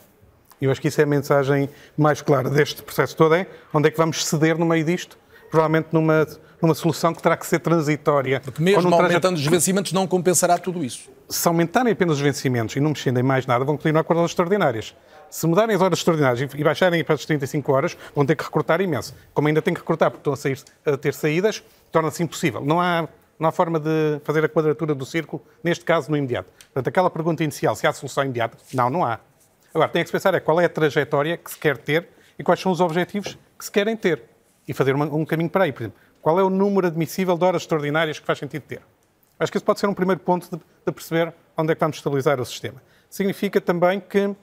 E 0.60 0.64
eu 0.64 0.70
acho 0.70 0.80
que 0.80 0.88
isso 0.88 1.00
é 1.00 1.04
a 1.04 1.06
mensagem 1.06 1.68
mais 1.96 2.22
clara 2.22 2.48
deste 2.48 2.82
processo 2.82 3.16
todo, 3.16 3.34
é 3.34 3.46
onde 3.74 3.88
é 3.88 3.90
que 3.90 3.96
vamos 3.96 4.24
ceder 4.24 4.56
no 4.56 4.64
meio 4.64 4.84
disto, 4.84 5.18
provavelmente 5.50 5.88
numa, 5.90 6.26
numa 6.62 6.74
solução 6.74 7.12
que 7.12 7.20
terá 7.20 7.36
que 7.36 7.46
ser 7.46 7.58
transitória. 7.58 8.40
Porque 8.40 8.62
mesmo 8.62 8.94
aumentando 8.94 9.20
trajeto... 9.20 9.34
os 9.34 9.46
vencimentos 9.46 9.92
não 9.92 10.06
compensará 10.06 10.56
tudo 10.56 10.84
isso. 10.84 11.10
Se 11.28 11.48
aumentarem 11.48 11.92
apenas 11.92 12.16
os 12.16 12.22
vencimentos 12.22 12.76
e 12.76 12.80
não 12.80 12.90
mexendo 12.90 13.18
em 13.18 13.22
mais 13.24 13.44
nada, 13.44 13.64
vão 13.64 13.76
continuar 13.76 14.04
com 14.04 14.12
as 14.12 14.18
horas 14.20 14.30
extraordinárias. 14.30 14.94
Se 15.28 15.46
mudarem 15.46 15.74
as 15.74 15.82
horas 15.82 15.98
extraordinárias 15.98 16.54
e 16.54 16.62
baixarem 16.62 17.02
para 17.02 17.14
as 17.16 17.24
35 17.24 17.72
horas, 17.72 17.96
vão 18.14 18.24
ter 18.24 18.36
que 18.36 18.44
recrutar 18.44 18.80
imenso. 18.80 19.14
Como 19.34 19.48
ainda 19.48 19.60
têm 19.60 19.74
que 19.74 19.80
recrutar 19.80 20.10
porque 20.10 20.20
estão 20.20 20.34
a, 20.34 20.36
sair, 20.36 20.58
a 20.86 20.96
ter 20.96 21.12
saídas, 21.12 21.62
torna-se 21.90 22.22
impossível. 22.22 22.64
Não 22.64 22.80
há 22.80 23.08
não 23.42 23.48
há 23.48 23.52
forma 23.52 23.80
de 23.80 24.20
fazer 24.22 24.44
a 24.44 24.48
quadratura 24.48 24.94
do 24.94 25.04
círculo, 25.04 25.42
neste 25.64 25.84
caso, 25.84 26.08
no 26.10 26.16
imediato. 26.16 26.48
Portanto, 26.72 26.88
aquela 26.88 27.10
pergunta 27.10 27.42
inicial, 27.42 27.74
se 27.74 27.86
há 27.86 27.92
solução 27.92 28.22
imediata, 28.22 28.56
não, 28.72 28.88
não 28.88 29.04
há. 29.04 29.18
Agora, 29.74 29.88
tem 29.88 30.02
que 30.02 30.08
se 30.08 30.12
pensar 30.12 30.32
é 30.34 30.40
qual 30.40 30.60
é 30.60 30.66
a 30.66 30.68
trajetória 30.68 31.36
que 31.36 31.50
se 31.50 31.58
quer 31.58 31.76
ter 31.76 32.08
e 32.38 32.44
quais 32.44 32.60
são 32.60 32.70
os 32.70 32.80
objetivos 32.80 33.36
que 33.58 33.64
se 33.64 33.70
querem 33.70 33.96
ter. 33.96 34.22
E 34.66 34.72
fazer 34.72 34.94
uma, 34.94 35.06
um 35.06 35.24
caminho 35.24 35.50
para 35.50 35.64
aí. 35.64 35.72
Por 35.72 35.82
exemplo, 35.82 35.98
qual 36.20 36.38
é 36.38 36.42
o 36.42 36.48
número 36.48 36.86
admissível 36.86 37.36
de 37.36 37.44
horas 37.44 37.62
extraordinárias 37.62 38.20
que 38.20 38.24
faz 38.24 38.38
sentido 38.38 38.62
ter? 38.62 38.80
Acho 39.40 39.50
que 39.50 39.58
esse 39.58 39.64
pode 39.64 39.80
ser 39.80 39.88
um 39.88 39.94
primeiro 39.94 40.20
ponto 40.20 40.48
de, 40.48 40.62
de 40.86 40.92
perceber 40.92 41.34
onde 41.56 41.72
é 41.72 41.74
que 41.74 41.80
vamos 41.80 41.96
estabilizar 41.96 42.40
o 42.40 42.44
sistema. 42.44 42.80
Significa 43.10 43.60
também 43.60 43.98
que. 43.98 44.34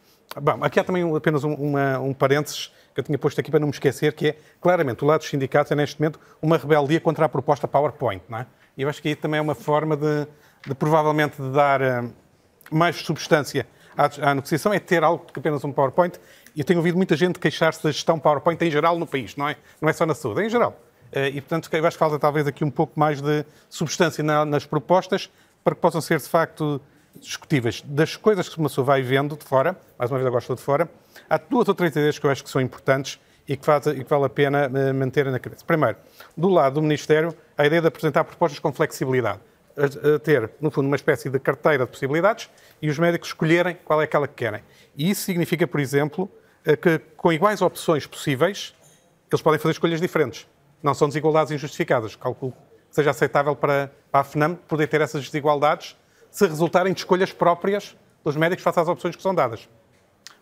Bom, 0.41 0.59
aqui 0.61 0.77
há 0.79 0.83
também 0.83 1.15
apenas 1.15 1.45
um, 1.45 1.53
uma, 1.53 1.99
um 1.99 2.13
parênteses 2.13 2.71
que 2.93 2.99
eu 2.99 3.03
tinha 3.03 3.17
posto 3.17 3.39
aqui 3.39 3.49
para 3.49 3.61
não 3.61 3.67
me 3.67 3.73
esquecer, 3.73 4.13
que 4.13 4.27
é, 4.27 4.37
claramente, 4.59 5.03
o 5.03 5.07
lado 5.07 5.21
dos 5.21 5.29
sindicatos 5.29 5.71
é, 5.71 5.75
neste 5.75 5.99
momento, 5.99 6.19
uma 6.41 6.57
rebeldia 6.57 6.99
contra 6.99 7.25
a 7.25 7.29
proposta 7.29 7.67
PowerPoint, 7.67 8.21
não 8.27 8.39
é? 8.39 8.45
E 8.79 8.81
eu 8.81 8.87
acho 8.87 9.01
que 9.01 9.09
aí 9.09 9.15
também 9.15 9.39
é 9.39 9.41
uma 9.41 9.53
forma 9.53 9.97
de, 9.97 10.25
de 10.65 10.73
provavelmente, 10.73 11.35
de 11.35 11.51
dar 11.51 11.81
uh, 11.81 12.13
mais 12.71 12.95
substância 12.95 13.67
à, 13.97 14.29
à, 14.31 14.33
negociação, 14.33 14.73
é 14.73 14.79
ter 14.79 15.03
algo 15.03 15.25
que 15.25 15.37
apenas 15.37 15.65
um 15.65 15.71
PowerPoint. 15.73 16.17
Eu 16.55 16.63
tenho 16.63 16.79
ouvido 16.79 16.95
muita 16.95 17.17
gente 17.17 17.39
queixar-se 17.39 17.83
da 17.83 17.91
gestão 17.91 18.17
PowerPoint 18.17 18.63
em 18.63 18.71
geral 18.71 18.97
no 18.97 19.05
país, 19.05 19.35
não 19.35 19.49
é, 19.49 19.57
não 19.81 19.89
é 19.89 19.91
só 19.91 20.05
na 20.05 20.15
saúde, 20.15 20.43
é 20.43 20.45
em 20.45 20.49
geral. 20.49 20.79
Uh, 21.11 21.25
e, 21.25 21.41
portanto, 21.41 21.69
eu 21.73 21.85
acho 21.85 21.97
que 21.97 21.99
falta 21.99 22.17
talvez 22.17 22.47
aqui 22.47 22.63
um 22.63 22.71
pouco 22.71 22.97
mais 22.97 23.21
de 23.21 23.45
substância 23.69 24.23
na, 24.23 24.45
nas 24.45 24.65
propostas 24.65 25.29
para 25.61 25.75
que 25.75 25.81
possam 25.81 25.99
ser, 25.99 26.17
de 26.19 26.29
facto, 26.29 26.79
discutíveis. 27.19 27.81
Das 27.85 28.15
coisas 28.15 28.47
que 28.47 28.57
uma 28.59 28.69
pessoa 28.69 28.85
vai 28.85 29.01
vendo 29.01 29.35
de 29.35 29.43
fora, 29.43 29.75
mais 29.97 30.09
uma 30.09 30.19
vez 30.19 30.25
eu 30.25 30.31
gosto 30.31 30.55
de 30.55 30.61
fora, 30.61 30.89
há 31.29 31.37
duas 31.37 31.67
ou 31.67 31.75
três 31.75 31.91
ideias 31.91 32.17
que 32.17 32.25
eu 32.25 32.31
acho 32.31 32.45
que 32.45 32.49
são 32.49 32.61
importantes 32.61 33.19
e 33.49 33.57
que, 33.57 33.65
faz, 33.65 33.87
e 33.87 34.03
que 34.03 34.09
vale 34.09 34.25
a 34.25 34.29
pena 34.29 34.67
uh, 34.67 34.93
manter 34.93 35.25
na 35.25 35.39
cabeça. 35.39 35.65
Primeiro, 35.65 35.97
do 36.37 36.49
lado 36.49 36.75
do 36.75 36.83
Ministério, 36.83 37.35
a 37.57 37.65
ideia 37.65 37.81
de 37.81 37.87
apresentar 37.87 38.23
propostas 38.23 38.59
com 38.59 38.71
flexibilidade. 38.71 39.39
A, 39.75 40.19
ter, 40.19 40.51
no 40.61 40.69
fundo, 40.69 40.85
uma 40.85 40.95
espécie 40.95 41.31
de 41.31 41.39
carteira 41.39 41.83
de 41.85 41.91
possibilidades 41.91 42.47
e 42.79 42.89
os 42.89 42.99
médicos 42.99 43.29
escolherem 43.29 43.75
qual 43.83 44.01
é 44.01 44.03
aquela 44.03 44.27
que 44.27 44.35
querem. 44.35 44.61
E 44.95 45.09
isso 45.09 45.23
significa, 45.23 45.65
por 45.65 45.79
exemplo, 45.79 46.29
uh, 46.67 46.77
que 46.77 46.99
com 47.17 47.33
iguais 47.33 47.59
opções 47.63 48.05
possíveis, 48.05 48.75
eles 49.31 49.41
podem 49.41 49.59
fazer 49.59 49.71
escolhas 49.71 49.99
diferentes. 49.99 50.47
Não 50.83 50.93
são 50.93 51.07
desigualdades 51.07 51.51
injustificadas. 51.51 52.15
Calculo 52.15 52.51
que 52.51 52.95
seja 52.95 53.09
aceitável 53.09 53.55
para, 53.55 53.91
para 54.11 54.21
a 54.21 54.23
FNAM 54.23 54.55
poder 54.55 54.85
ter 54.87 55.01
essas 55.01 55.25
desigualdades 55.25 55.97
se 56.29 56.45
resultarem 56.45 56.93
de 56.93 56.99
escolhas 56.99 57.33
próprias 57.33 57.97
dos 58.23 58.35
médicos 58.35 58.63
face 58.63 58.79
às 58.79 58.87
opções 58.87 59.15
que 59.15 59.21
são 59.23 59.33
dadas 59.33 59.67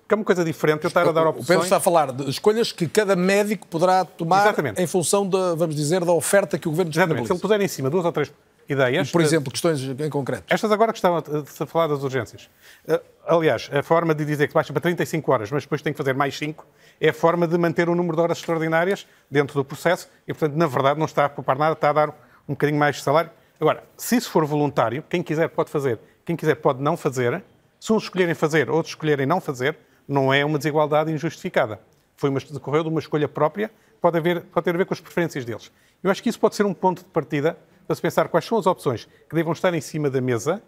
que 0.07 0.13
é 0.13 0.15
uma 0.15 0.23
coisa 0.23 0.43
diferente 0.43 0.83
eu 0.83 0.87
estar 0.87 1.07
a 1.07 1.11
dar 1.11 1.27
opções. 1.27 1.43
O 1.43 1.47
Pedro 1.47 1.63
está 1.63 1.77
a 1.77 1.79
falar 1.79 2.11
de 2.11 2.29
escolhas 2.29 2.71
que 2.71 2.87
cada 2.87 3.15
médico 3.15 3.67
poderá 3.67 4.05
tomar 4.05 4.43
Exatamente. 4.43 4.81
em 4.81 4.87
função, 4.87 5.27
da, 5.27 5.53
vamos 5.53 5.75
dizer, 5.75 6.05
da 6.05 6.13
oferta 6.13 6.57
que 6.57 6.67
o 6.67 6.71
Governo 6.71 6.91
disponibiliza. 6.91 7.23
Exatamente. 7.23 7.27
Se 7.27 7.33
ele 7.33 7.41
puser 7.41 7.61
em 7.61 7.67
cima 7.67 7.89
duas 7.89 8.05
ou 8.05 8.11
três 8.11 8.31
ideias... 8.69 9.11
Por 9.11 9.21
exemplo, 9.21 9.51
questões 9.51 9.81
em 9.81 10.09
concreto. 10.09 10.43
Estas 10.49 10.71
agora 10.71 10.91
que 10.91 10.97
estavam 10.97 11.17
a 11.19 11.65
falar 11.65 11.87
das 11.87 12.03
urgências. 12.03 12.49
Eh, 12.87 13.01
aliás, 13.25 13.69
a 13.71 13.83
forma 13.83 14.13
de 14.13 14.25
dizer 14.25 14.47
que 14.47 14.53
baixa 14.53 14.71
para 14.73 14.81
35 14.81 15.31
horas, 15.31 15.51
mas 15.51 15.63
depois 15.63 15.81
tem 15.81 15.93
que 15.93 15.97
fazer 15.97 16.13
mais 16.13 16.37
5, 16.37 16.65
é 16.99 17.09
a 17.09 17.13
forma 17.13 17.47
de 17.47 17.57
manter 17.57 17.89
o 17.89 17.95
número 17.95 18.15
de 18.15 18.21
horas 18.21 18.37
extraordinárias 18.37 19.07
dentro 19.29 19.55
do 19.55 19.63
processo 19.63 20.09
e, 20.27 20.33
portanto, 20.33 20.57
na 20.57 20.67
verdade, 20.67 20.99
não 20.99 21.05
está 21.05 21.25
a 21.25 21.29
poupar 21.29 21.57
nada, 21.57 21.73
está 21.73 21.89
a 21.89 21.93
dar 21.93 22.09
um 22.47 22.53
bocadinho 22.53 22.79
mais 22.79 22.97
de 22.97 23.03
salário. 23.03 23.29
Agora, 23.59 23.83
se 23.95 24.15
isso 24.15 24.29
for 24.29 24.45
voluntário, 24.45 25.03
quem 25.09 25.23
quiser 25.23 25.49
pode 25.49 25.69
fazer, 25.69 25.99
quem 26.25 26.35
quiser 26.35 26.55
pode 26.55 26.81
não 26.81 26.95
fazer. 26.95 27.43
Se 27.79 27.93
uns 27.93 28.03
escolherem 28.03 28.35
fazer, 28.35 28.69
outros 28.69 28.91
escolherem 28.91 29.25
não 29.25 29.39
fazer, 29.39 29.77
não 30.07 30.33
é 30.33 30.45
uma 30.45 30.57
desigualdade 30.57 31.11
injustificada. 31.11 31.79
Foi 32.15 32.29
uma, 32.29 32.39
decorreu 32.39 32.83
de 32.83 32.89
uma 32.89 32.99
escolha 32.99 33.27
própria, 33.27 33.69
pode, 34.01 34.17
haver, 34.17 34.41
pode 34.41 34.63
ter 34.63 34.73
a 34.73 34.77
ver 34.77 34.85
com 34.85 34.93
as 34.93 34.99
preferências 34.99 35.45
deles. 35.45 35.71
Eu 36.03 36.09
acho 36.09 36.21
que 36.23 36.29
isso 36.29 36.39
pode 36.39 36.55
ser 36.55 36.65
um 36.65 36.73
ponto 36.73 36.99
de 36.99 37.09
partida 37.09 37.57
para 37.85 37.95
se 37.95 38.01
pensar 38.01 38.27
quais 38.27 38.45
são 38.45 38.57
as 38.57 38.65
opções 38.65 39.07
que 39.29 39.35
devam 39.35 39.53
estar 39.53 39.73
em 39.73 39.81
cima 39.81 40.09
da 40.09 40.21
mesa 40.21 40.61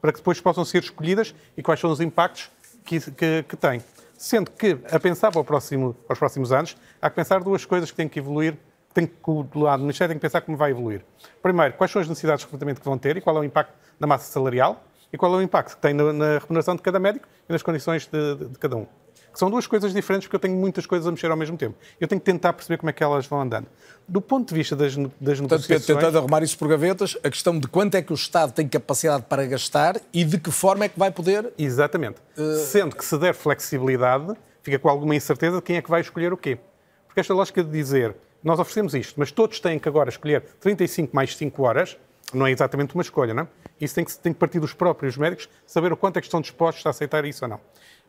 para 0.00 0.12
que 0.12 0.18
depois 0.18 0.40
possam 0.40 0.64
ser 0.64 0.82
escolhidas 0.82 1.34
e 1.56 1.62
quais 1.62 1.78
são 1.78 1.90
os 1.90 2.00
impactos 2.00 2.50
que, 2.84 3.00
que, 3.12 3.44
que 3.48 3.56
têm. 3.56 3.82
Sendo 4.16 4.50
que, 4.50 4.78
a 4.90 4.98
pensar 4.98 5.30
para, 5.30 5.42
próximo, 5.44 5.94
para 6.06 6.14
os 6.14 6.18
próximos 6.18 6.52
anos, 6.52 6.76
há 7.00 7.08
que 7.08 7.16
pensar 7.16 7.40
duas 7.40 7.64
coisas 7.64 7.90
que 7.90 7.96
têm 7.96 8.08
que 8.08 8.18
evoluir, 8.18 8.54
que 8.88 8.94
tem 8.94 9.06
que, 9.06 9.14
do 9.24 9.60
lado 9.60 9.80
do 9.80 9.84
Ministério, 9.84 10.12
tem 10.12 10.18
que 10.18 10.22
pensar 10.22 10.40
como 10.40 10.56
vai 10.56 10.70
evoluir. 10.70 11.04
Primeiro, 11.42 11.74
quais 11.74 11.90
são 11.90 12.00
as 12.00 12.08
necessidades 12.08 12.40
de 12.40 12.46
recrutamento 12.46 12.80
que 12.80 12.86
vão 12.86 12.98
ter 12.98 13.16
e 13.16 13.20
qual 13.20 13.36
é 13.36 13.40
o 13.40 13.44
impacto 13.44 13.72
na 13.98 14.06
massa 14.06 14.30
salarial 14.30 14.82
e 15.12 15.18
qual 15.18 15.34
é 15.34 15.36
o 15.38 15.42
impacto 15.42 15.76
que 15.76 15.82
tem 15.82 15.94
na, 15.94 16.12
na 16.12 16.38
remuneração 16.38 16.76
de 16.76 16.82
cada 16.82 16.98
médico 16.98 17.26
e 17.48 17.52
nas 17.52 17.62
condições 17.62 18.06
de, 18.06 18.34
de, 18.36 18.48
de 18.48 18.58
cada 18.58 18.76
um. 18.76 18.86
Que 19.32 19.38
são 19.38 19.48
duas 19.48 19.66
coisas 19.66 19.92
diferentes 19.92 20.26
porque 20.26 20.36
eu 20.36 20.40
tenho 20.40 20.56
muitas 20.56 20.86
coisas 20.86 21.06
a 21.06 21.10
mexer 21.10 21.30
ao 21.30 21.36
mesmo 21.36 21.56
tempo. 21.56 21.76
Eu 22.00 22.08
tenho 22.08 22.20
que 22.20 22.24
tentar 22.24 22.52
perceber 22.52 22.78
como 22.78 22.90
é 22.90 22.92
que 22.92 23.02
elas 23.02 23.26
vão 23.26 23.40
andando. 23.40 23.68
Do 24.08 24.20
ponto 24.20 24.48
de 24.48 24.54
vista 24.54 24.74
das, 24.74 24.96
das 24.96 25.40
negociações... 25.40 25.86
tentando 25.86 26.18
arrumar 26.18 26.42
isso 26.42 26.58
por 26.58 26.66
gavetas, 26.66 27.16
a 27.22 27.30
questão 27.30 27.58
de 27.58 27.68
quanto 27.68 27.94
é 27.94 28.02
que 28.02 28.12
o 28.12 28.14
Estado 28.14 28.52
tem 28.52 28.66
capacidade 28.66 29.24
para 29.28 29.46
gastar 29.46 30.00
e 30.12 30.24
de 30.24 30.38
que 30.38 30.50
forma 30.50 30.84
é 30.84 30.88
que 30.88 30.98
vai 30.98 31.12
poder... 31.12 31.52
Exatamente. 31.56 32.16
Uh... 32.36 32.56
Sendo 32.56 32.96
que 32.96 33.04
se 33.04 33.16
der 33.18 33.32
flexibilidade, 33.32 34.34
fica 34.62 34.80
com 34.80 34.88
alguma 34.88 35.14
incerteza 35.14 35.56
de 35.56 35.62
quem 35.62 35.76
é 35.76 35.82
que 35.82 35.90
vai 35.90 36.00
escolher 36.00 36.32
o 36.32 36.36
quê. 36.36 36.58
Porque 37.06 37.20
esta 37.20 37.32
lógica 37.32 37.62
de 37.62 37.70
dizer, 37.70 38.16
nós 38.42 38.58
oferecemos 38.58 38.94
isto, 38.94 39.14
mas 39.16 39.30
todos 39.30 39.60
têm 39.60 39.78
que 39.78 39.88
agora 39.88 40.08
escolher 40.08 40.42
35 40.60 41.14
mais 41.14 41.36
5 41.36 41.62
horas, 41.62 41.96
não 42.36 42.46
é 42.46 42.50
exatamente 42.50 42.94
uma 42.94 43.02
escolha, 43.02 43.34
não 43.34 43.44
é? 43.44 43.48
Isso 43.80 43.94
tem 43.94 44.04
que, 44.04 44.18
tem 44.18 44.32
que 44.32 44.38
partir 44.38 44.60
dos 44.60 44.72
próprios 44.72 45.16
médicos, 45.16 45.48
saber 45.66 45.92
o 45.92 45.96
quanto 45.96 46.18
é 46.18 46.20
que 46.20 46.26
estão 46.26 46.40
dispostos 46.40 46.84
a 46.86 46.90
aceitar 46.90 47.24
isso 47.24 47.44
ou 47.44 47.48
não. 47.48 47.60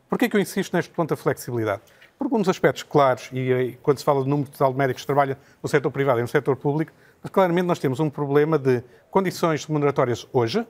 Porquê 0.10 0.28
que 0.28 0.36
eu 0.36 0.42
insisto 0.42 0.76
neste 0.76 0.92
ponto 0.92 1.10
da 1.10 1.16
flexibilidade? 1.16 1.82
Por 2.18 2.26
alguns 2.26 2.48
aspectos 2.50 2.84
claros, 2.84 3.30
e, 3.32 3.52
e 3.52 3.72
quando 3.82 3.98
se 3.98 4.04
fala 4.04 4.24
do 4.24 4.30
número 4.30 4.50
total 4.50 4.72
de 4.72 4.78
médicos 4.78 5.04
que 5.04 5.08
trabalham 5.08 5.38
no 5.64 5.70
setor 5.70 5.90
privado 5.90 6.20
e 6.20 6.22
no 6.22 6.28
setor 6.28 6.56
público, 6.56 6.92
mas 7.24 7.32
claramente 7.32 7.66
nós 7.66 7.80
temos 7.80 8.00
um 8.00 8.10
problema 8.10 8.58
de 8.58 8.84
condições 9.10 9.66
remuneratórias 9.66 10.28
hoje, 10.32 10.66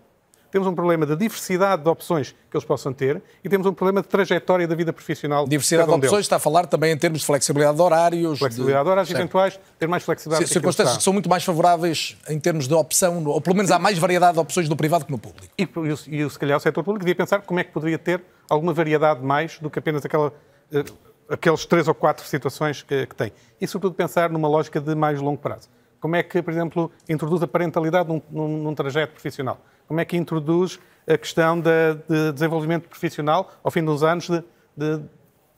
temos 0.52 0.68
um 0.68 0.76
problema 0.76 1.06
de 1.06 1.16
diversidade 1.16 1.82
de 1.82 1.90
opções 1.90 2.36
que 2.50 2.58
eles 2.58 2.66
possam 2.66 2.92
ter 2.92 3.22
e 3.44 3.50
temos 3.50 3.66
um 3.66 3.74
problema 3.74 4.02
de 4.02 4.08
trajetória 4.08 4.68
da 4.68 4.76
vida 4.76 4.92
profissional. 4.92 5.48
Diversidade 5.48 5.88
de, 5.88 5.94
de 5.94 5.98
opções 5.98 6.12
deles. 6.12 6.26
está 6.26 6.36
a 6.36 6.40
falar 6.40 6.66
também 6.68 6.92
em 6.92 6.98
termos 6.98 7.22
de 7.22 7.26
flexibilidade 7.26 7.78
de 7.78 7.82
horários. 7.82 8.40
Flexibilidade 8.40 8.80
de, 8.80 8.86
de 8.86 8.92
horários 8.92 9.12
eventuais, 9.12 9.60
ter 9.80 9.88
mais 9.88 10.04
flexibilidade. 10.04 10.48
C 10.48 10.54
circunstâncias 10.54 10.98
que 10.98 11.04
são 11.04 11.14
muito 11.14 11.30
mais 11.30 11.44
favoráveis 11.44 12.18
em 12.30 12.40
termos 12.40 12.68
de 12.68 12.74
opção, 12.74 13.24
ou 13.26 13.40
pelo 13.40 13.56
menos 13.56 13.72
há 13.72 13.80
mais 13.80 13.98
variedade 13.98 14.34
de 14.34 14.40
opções 14.40 14.68
no 14.68 14.76
privado 14.76 15.06
que 15.06 15.12
no 15.12 15.18
público. 15.18 15.48
E, 15.58 15.64
e, 15.64 16.22
e 16.22 16.30
se 16.30 16.38
calhar 16.38 16.58
o 16.58 16.62
setor 16.62 16.84
público 16.84 17.06
devia 17.06 17.16
pensar 17.16 17.42
como 17.42 17.60
é 17.60 17.64
que 17.64 17.72
poderia 17.72 17.98
ter 17.98 18.22
alguma 18.50 18.74
variedade 18.74 19.24
mais 19.24 19.58
do 19.60 19.70
que 19.70 19.80
apenas 19.80 20.06
aquela. 20.06 20.34
Uh, 20.72 21.12
aqueles 21.32 21.66
três 21.66 21.88
ou 21.88 21.96
quatro 21.96 22.28
situações 22.28 22.84
que, 22.84 23.06
que 23.06 23.16
tem. 23.16 23.32
E, 23.60 23.66
sobretudo, 23.66 23.96
pensar 23.96 24.30
numa 24.30 24.50
lógica 24.50 24.82
de 24.82 24.94
mais 24.94 25.22
longo 25.22 25.38
prazo. 25.38 25.70
Como 26.00 26.16
é 26.16 26.24
que, 26.24 26.42
por 26.42 26.52
exemplo, 26.52 26.92
introduz 27.08 27.42
a 27.42 27.48
parentalidade 27.48 28.10
num, 28.10 28.22
num, 28.30 28.64
num 28.64 28.76
trajeto 28.76 29.14
profissional? 29.14 29.62
Como 29.92 30.00
é 30.00 30.06
que 30.06 30.16
introduz 30.16 30.80
a 31.06 31.18
questão 31.18 31.60
de, 31.60 31.70
de 32.08 32.32
desenvolvimento 32.32 32.88
profissional 32.88 33.52
ao 33.62 33.70
fim 33.70 33.84
de 33.84 33.90
uns 33.90 34.04
anos 34.04 34.30
de, 34.30 34.42
de 34.78 35.04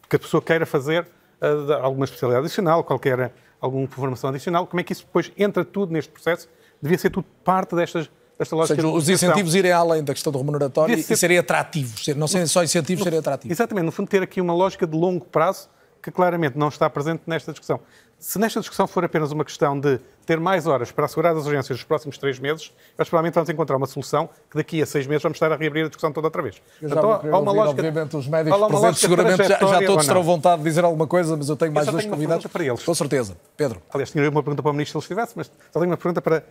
que 0.10 0.16
a 0.16 0.20
pessoa 0.20 0.42
queira 0.42 0.66
fazer 0.66 1.06
uh, 1.40 1.74
alguma 1.74 2.04
especialidade 2.06 2.48
adicional, 2.48 2.84
qualquer 2.84 3.32
alguma 3.62 3.88
formação 3.88 4.32
adicional? 4.32 4.66
Como 4.66 4.82
é 4.82 4.84
que 4.84 4.92
isso 4.92 5.06
depois 5.06 5.32
entra 5.38 5.64
tudo 5.64 5.94
neste 5.94 6.12
processo? 6.12 6.50
Devia 6.82 6.98
ser 6.98 7.12
tudo 7.12 7.28
parte 7.44 7.76
destas 7.76 8.10
esta 8.40 8.56
lógica 8.56 8.82
seja, 8.82 8.88
os 8.88 9.08
incentivos 9.08 9.54
irem 9.54 9.72
além 9.72 10.04
da 10.04 10.16
questão 10.16 10.34
do 10.34 10.40
remuneratório 10.40 10.98
ser... 11.04 11.14
e 11.14 11.16
serem 11.16 11.38
atrativos, 11.38 12.08
não 12.16 12.28
serem 12.28 12.48
só 12.48 12.64
incentivos, 12.64 13.04
serem 13.04 13.20
atrativos. 13.20 13.56
Exatamente, 13.56 13.86
no 13.86 13.92
fundo 13.92 14.10
ter 14.10 14.24
aqui 14.24 14.42
uma 14.42 14.56
lógica 14.56 14.88
de 14.88 14.98
longo 14.98 15.26
prazo 15.26 15.70
que 16.02 16.10
claramente 16.10 16.58
não 16.58 16.70
está 16.70 16.90
presente 16.90 17.22
nesta 17.28 17.52
discussão. 17.52 17.80
Se 18.24 18.40
nesta 18.40 18.62
discussão 18.62 18.88
for 18.88 19.04
apenas 19.04 19.34
uma 19.34 19.44
questão 19.44 19.78
de 19.78 20.00
ter 20.26 20.40
mais 20.40 20.66
horas 20.66 20.94
para 20.94 21.04
assegurar 21.04 21.36
as 21.36 21.46
urgências 21.46 21.78
nos 21.78 21.84
próximos 21.84 22.18
três 22.18 22.40
meses, 22.40 22.72
nós 22.98 23.10
provavelmente 23.10 23.34
vamos 23.34 23.50
encontrar 23.50 23.76
uma 23.76 23.86
solução 23.86 24.30
que 24.50 24.56
daqui 24.56 24.82
a 24.82 24.86
seis 24.86 25.06
meses 25.06 25.22
vamos 25.22 25.36
estar 25.36 25.52
a 25.52 25.58
reabrir 25.58 25.84
a 25.84 25.88
discussão 25.90 26.10
toda 26.10 26.28
outra 26.28 26.42
vez. 26.42 26.62
Eu 26.82 26.88
já 26.88 26.96
Portanto, 26.96 27.26
há 27.26 27.38
uma 27.38 27.52
ouvir, 27.52 27.60
lógica, 27.60 27.82
obviamente, 27.86 28.16
os 28.16 28.28
médicos 28.30 28.68
presentes 28.68 29.00
seguramente 29.02 29.44
já, 29.44 29.60
já 29.60 29.86
todos 29.86 30.08
terão 30.08 30.24
vontade 30.24 30.60
de 30.60 30.70
dizer 30.70 30.86
alguma 30.86 31.06
coisa, 31.06 31.36
mas 31.36 31.50
eu 31.50 31.58
tenho 31.58 31.74
mais 31.74 31.86
eu 31.86 31.92
dois 31.92 32.06
convidados. 32.06 32.48
para 32.48 32.64
eles. 32.64 32.82
Com 32.82 32.96
certeza. 32.96 33.36
Pedro. 33.58 33.82
Aliás, 33.94 34.10
tinha 34.10 34.30
uma 34.30 34.42
pergunta 34.42 34.64
para 34.64 34.72
o 34.72 34.74
Ministro 34.74 35.02
se 35.02 35.06
ele 35.06 35.16
estivesse, 35.18 35.34
mas 35.36 35.48
só 35.48 35.80
tenho 35.82 35.92
uma 35.92 35.98
pergunta 35.98 36.22
para 36.22 36.44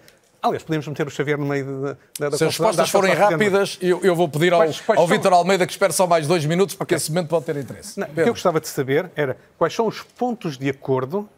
Aliás, 0.42 0.64
podemos 0.64 0.86
meter 0.88 1.06
o 1.06 1.10
Xavier 1.10 1.38
no 1.38 1.46
meio 1.46 1.64
da, 1.64 1.96
da, 2.18 2.28
da 2.28 2.36
Se 2.36 2.44
as 2.44 2.50
respostas 2.50 2.90
forem 2.90 3.14
rápidas, 3.14 3.78
eu, 3.80 4.00
eu, 4.02 4.14
vou 4.14 4.28
pedir 4.28 4.52
ao, 4.52 4.58
quais, 4.58 4.80
quais 4.80 5.00
ao 5.00 5.06
Vítor 5.06 5.32
Almeida 5.32 5.64
que 5.64 5.72
espere 5.72 5.92
só 5.92 6.06
mais 6.06 6.26
dois 6.26 6.44
minutos, 6.44 6.74
porque 6.74 6.94
okay. 6.94 7.02
esse 7.02 7.10
momento 7.12 7.28
pode 7.28 7.46
ter 7.46 7.56
interesse. 7.56 7.98
Não, 7.98 8.08
o 8.08 8.10
que 8.12 8.20
eu 8.20 8.26
gostava 8.26 8.60
de 8.60 8.68
saber 8.68 9.10
era 9.14 9.38
quais 9.56 9.72
são 9.72 9.86
os 9.86 10.02
pontos 10.02 10.58
de 10.58 10.68
acordo 10.68 11.28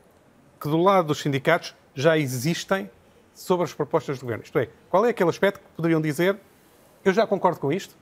que, 0.64 0.70
do 0.70 0.78
lado 0.78 1.08
dos 1.08 1.20
sindicatos, 1.20 1.74
já 1.94 2.16
existem 2.16 2.90
sobre 3.34 3.64
as 3.64 3.74
propostas 3.74 4.18
do 4.18 4.22
governo. 4.22 4.44
Isto 4.44 4.58
é, 4.58 4.70
qual 4.88 5.04
é 5.04 5.10
aquele 5.10 5.28
aspecto 5.28 5.60
que 5.60 5.66
poderiam 5.76 6.00
dizer 6.00 6.38
eu 7.04 7.12
já 7.12 7.26
concordo 7.26 7.60
com 7.60 7.70
isto? 7.70 7.94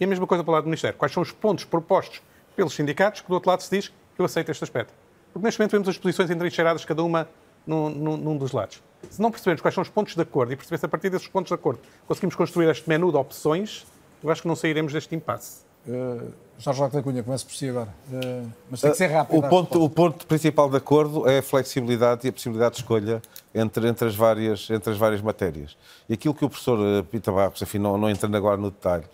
E 0.00 0.04
a 0.04 0.06
mesma 0.06 0.26
coisa 0.26 0.42
para 0.42 0.50
o 0.50 0.54
lado 0.54 0.64
do 0.64 0.66
Ministério. 0.66 0.98
Quais 0.98 1.12
são 1.12 1.22
os 1.22 1.30
pontos 1.30 1.64
propostos 1.64 2.20
pelos 2.56 2.74
sindicatos 2.74 3.20
que, 3.20 3.28
do 3.28 3.34
outro 3.34 3.48
lado, 3.48 3.62
se 3.62 3.70
diz 3.70 3.92
eu 4.18 4.24
aceito 4.24 4.50
este 4.50 4.64
aspecto? 4.64 4.92
Porque 5.32 5.46
neste 5.46 5.60
momento 5.60 5.70
vemos 5.70 5.88
as 5.88 5.96
posições 5.96 6.28
entrincheiradas, 6.28 6.84
cada 6.84 7.04
uma 7.04 7.28
num, 7.64 7.88
num, 7.88 8.16
num 8.16 8.36
dos 8.36 8.50
lados. 8.50 8.82
Se 9.08 9.22
não 9.22 9.30
percebermos 9.30 9.62
quais 9.62 9.74
são 9.76 9.82
os 9.82 9.88
pontos 9.88 10.16
de 10.16 10.20
acordo 10.20 10.52
e 10.52 10.56
perceber 10.56 10.78
se 10.78 10.86
a 10.86 10.88
partir 10.88 11.10
desses 11.10 11.28
pontos 11.28 11.50
de 11.50 11.54
acordo 11.54 11.80
conseguimos 12.08 12.34
construir 12.34 12.68
este 12.68 12.88
menu 12.88 13.12
de 13.12 13.16
opções, 13.16 13.86
eu 14.24 14.28
acho 14.28 14.42
que 14.42 14.48
não 14.48 14.56
sairemos 14.56 14.92
deste 14.92 15.14
impasse. 15.14 15.67
Uh, 15.88 16.30
Jorge 16.58 16.80
Lacta 16.82 17.02
Cunha, 17.02 17.22
começo 17.22 17.46
por 17.46 17.54
si 17.54 17.68
agora. 17.70 17.88
Uh, 18.12 18.52
mas 18.68 18.80
tem 18.82 18.90
que 18.90 18.96
ser 18.96 19.06
rápido. 19.06 19.38
O 19.38 19.48
ponto, 19.48 19.82
o 19.82 19.88
ponto 19.88 20.26
principal 20.26 20.68
de 20.68 20.76
acordo 20.76 21.26
é 21.26 21.38
a 21.38 21.42
flexibilidade 21.42 22.26
e 22.26 22.28
a 22.28 22.32
possibilidade 22.32 22.74
de 22.74 22.80
escolha 22.82 23.22
entre, 23.54 23.88
entre, 23.88 24.06
as, 24.06 24.14
várias, 24.14 24.68
entre 24.68 24.90
as 24.92 24.98
várias 24.98 25.22
matérias. 25.22 25.78
E 26.08 26.12
aquilo 26.12 26.34
que 26.34 26.44
o 26.44 26.48
professor 26.50 27.04
Pita 27.04 27.32
Barros, 27.32 27.62
enfim, 27.62 27.78
não, 27.78 27.96
não 27.96 28.10
entrando 28.10 28.36
agora 28.36 28.58
no 28.58 28.70
detalhe, 28.70 29.04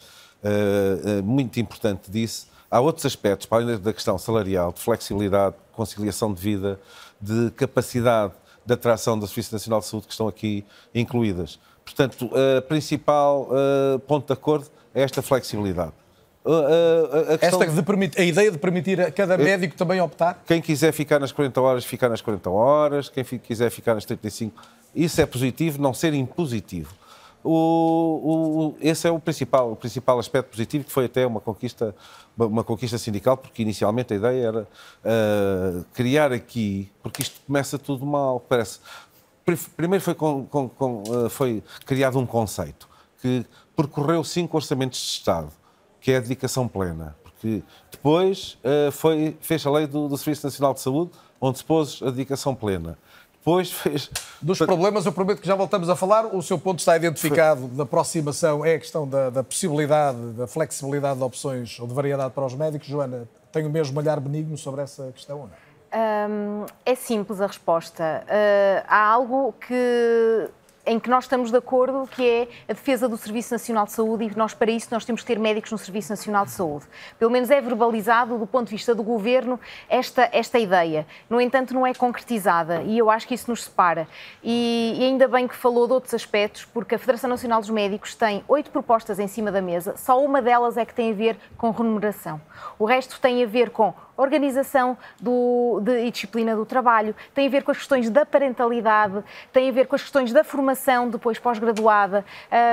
uh, 0.43 1.23
muito 1.23 1.61
importante 1.61 2.11
disse, 2.11 2.47
há 2.69 2.81
outros 2.81 3.07
aspectos, 3.07 3.47
para 3.47 3.63
além 3.63 3.79
da 3.79 3.93
questão 3.93 4.19
salarial, 4.19 4.73
de 4.73 4.81
flexibilidade, 4.81 5.55
conciliação 5.73 6.33
de 6.33 6.41
vida, 6.41 6.81
de 7.21 7.53
capacidade 7.53 8.33
de 8.67 8.73
atração 8.73 9.17
do 9.17 9.29
Serviço 9.29 9.55
Nacional 9.55 9.81
de 9.81 9.87
Saúde 9.87 10.07
que 10.07 10.13
estão 10.13 10.27
aqui 10.27 10.65
incluídas. 10.95 11.61
Portanto, 11.85 12.31
o 12.33 12.63
principal 12.63 13.51
ponto 14.07 14.27
de 14.27 14.33
acordo 14.33 14.71
é 14.95 15.03
esta 15.03 15.21
flexibilidade. 15.21 15.93
Uh, 16.45 16.51
uh, 16.51 17.33
a, 17.35 17.39
questão... 17.39 17.63
esta 17.63 17.75
de 17.75 17.83
permitir, 17.83 18.21
a 18.21 18.25
ideia 18.25 18.51
de 18.51 18.59
permitir 18.59 19.01
a 19.01 19.11
cada 19.11 19.39
médico 19.39 19.75
também 19.77 19.99
optar? 20.01 20.43
Quem 20.47 20.61
quiser 20.61 20.93
ficar 20.93 21.19
nas 21.19 21.33
40 21.33 21.61
horas, 21.61 21.85
ficar 21.85 22.11
nas 22.11 22.21
40 22.21 22.51
horas. 22.51 23.09
Quem 23.09 23.25
quiser 23.25 23.71
ficar 23.71 23.95
nas 23.95 24.05
35, 24.05 24.63
isso 24.95 25.21
é 25.21 25.27
positivo, 25.27 25.81
não 25.81 25.95
ser 25.95 26.13
impositivo. 26.13 26.93
O, 27.43 28.73
o, 28.73 28.77
esse 28.81 29.07
é 29.07 29.11
o 29.11 29.21
principal, 29.21 29.73
o 29.73 29.77
principal 29.77 30.19
aspecto 30.19 30.51
positivo, 30.51 30.85
que 30.85 30.91
foi 30.91 31.05
até 31.05 31.27
uma 31.27 31.41
conquista, 31.41 31.95
uma 32.39 32.65
conquista 32.65 32.97
sindical, 32.97 33.37
porque 33.37 33.61
inicialmente 33.61 34.15
a 34.15 34.17
ideia 34.17 34.47
era 34.47 34.63
uh, 34.63 35.85
criar 35.93 36.33
aqui, 36.33 36.91
porque 37.03 37.21
isto 37.21 37.41
começa 37.47 37.79
tudo 37.79 38.07
mal, 38.07 38.41
parece. 38.41 38.81
Primeiro 39.77 40.03
foi, 40.03 40.15
com, 40.15 40.47
com, 40.47 40.69
com, 40.71 41.03
uh, 41.03 41.29
foi 41.29 41.63
criado 41.85 42.19
um 42.19 42.25
conceito 42.25 42.89
que 43.21 43.45
percorreu 43.77 44.25
cinco 44.25 44.57
orçamentos 44.57 44.99
de 44.99 45.07
Estado, 45.07 45.53
que 46.05 46.13
é 46.13 46.19
a 46.19 46.21
dedicação 46.21 46.69
plena. 46.69 47.17
Porque 47.25 47.63
depois 47.91 48.59
uh, 48.63 48.93
foi, 48.93 49.35
fez 49.41 49.65
a 49.65 49.71
lei 49.71 49.87
do, 49.87 50.07
do 50.07 50.19
Serviço 50.19 50.47
Nacional 50.47 50.75
de 50.75 50.81
Saúde, 50.81 51.13
onde 51.41 51.57
se 51.57 51.65
pôs 51.65 52.03
a 52.03 52.11
dedicação 52.11 52.55
plena 52.55 52.99
depois 53.39 53.71
fez. 53.71 54.11
Dos 54.41 54.59
problemas, 54.59 55.05
eu 55.05 55.13
prometo 55.13 55.39
que 55.43 55.47
já 55.47 55.55
voltamos 55.55 55.91
a 55.91 55.95
falar. 55.95 56.35
O 56.35 56.43
seu 56.43 56.59
ponto 56.59 56.79
está 56.79 56.97
identificado 56.97 57.69
da 57.69 57.83
aproximação, 57.83 58.65
é 58.65 58.77
a 58.77 58.79
questão 58.79 59.07
da, 59.07 59.29
da, 59.29 59.45
possibilidade, 59.45 60.19
da 60.33 60.47
flexibilidade 60.47 61.19
de 61.19 61.25
opções 61.25 61.79
ou 61.79 61.87
de 61.87 61.93
variedade 61.93 62.33
para 62.33 62.47
os 62.47 62.55
médicos. 62.55 62.89
Joana, 62.89 63.29
tem 63.53 63.67
o 63.67 63.71
mesmo 63.71 64.01
olhar 64.01 64.19
benigno 64.19 64.57
sobre 64.57 64.81
essa 64.81 65.13
questão 65.13 65.41
ou 65.41 65.49
não? 65.49 66.31
Um, 66.31 66.67
é 66.87 66.95
simples 66.95 67.39
a 67.43 67.47
resposta. 67.47 68.25
Uh, 68.25 68.85
há 68.89 69.11
algo 69.11 69.55
que 69.61 70.49
em 70.87 70.99
que 71.01 71.09
nós 71.09 71.25
estamos 71.25 71.51
de 71.51 71.57
acordo, 71.57 72.09
que 72.11 72.23
é 72.29 72.49
a 72.69 72.73
defesa 72.75 73.09
do 73.09 73.17
Serviço 73.17 73.55
Nacional 73.55 73.87
de 73.87 73.93
Saúde 73.93 74.25
e 74.25 74.37
nós, 74.37 74.53
para 74.53 74.71
isso, 74.71 74.89
nós 74.91 75.05
temos 75.05 75.23
que 75.23 75.27
ter 75.27 75.39
médicos 75.39 75.73
no 75.73 75.79
Serviço 75.79 76.11
Nacional 76.11 76.45
de 76.45 76.51
Saúde. 76.51 76.85
Pelo 77.19 77.31
menos 77.31 77.51
é 77.51 77.61
verbalizado, 77.61 78.39
do 78.39 78.47
ponto 78.47 78.67
de 78.67 78.73
vista 78.73 78.95
do 78.95 79.03
Governo, 79.03 79.59
esta, 79.89 80.29
esta 80.33 80.59
ideia. 80.59 81.07
No 81.29 81.41
entanto, 81.41 81.73
não 81.73 81.87
é 81.87 81.95
concretizada 81.95 82.83
e 82.83 82.99
eu 82.99 83.11
acho 83.11 83.27
que 83.27 83.35
isso 83.35 83.51
nos 83.51 83.65
separa. 83.65 84.07
E, 84.43 84.97
e 84.99 85.05
ainda 85.05 85.27
bem 85.27 85.49
que 85.49 85.57
falou 85.57 85.87
de 85.87 85.95
outros 85.95 86.13
aspectos, 86.13 86.65
porque 86.65 86.95
a 86.95 86.99
Federação 86.99 87.31
Nacional 87.31 87.61
dos 87.61 87.71
Médicos 87.71 88.15
tem 88.15 88.45
oito 88.47 88.71
propostas 88.71 89.19
em 89.19 89.27
cima 89.27 89.51
da 89.51 89.63
mesa, 89.63 89.97
só 89.97 90.23
uma 90.23 90.43
delas 90.43 90.77
é 90.77 90.85
que 90.85 90.95
tem 90.95 91.13
a 91.13 91.15
ver 91.15 91.37
com 91.57 91.71
remuneração. 91.71 92.41
O 92.79 92.85
resto 92.85 93.21
tem 93.21 93.43
a 93.43 93.47
ver 93.47 93.71
com 93.71 93.95
organização 94.17 94.97
do, 95.21 95.81
de, 95.83 96.07
e 96.07 96.11
disciplina 96.11 96.55
do 96.55 96.65
trabalho, 96.65 97.15
tem 97.35 97.47
a 97.47 97.51
ver 97.51 97.63
com 97.63 97.71
as 97.71 97.79
questões 97.79 98.09
da 98.11 98.25
parentalidade, 98.25 99.23
tem 99.53 99.69
a 99.69 99.73
ver 99.73 99.87
com 99.87 99.97
as 99.97 100.03
questões 100.03 100.33
da 100.33 100.45
formação 100.45 101.09
depois 101.09 101.39
pós-graduada, 101.39 102.25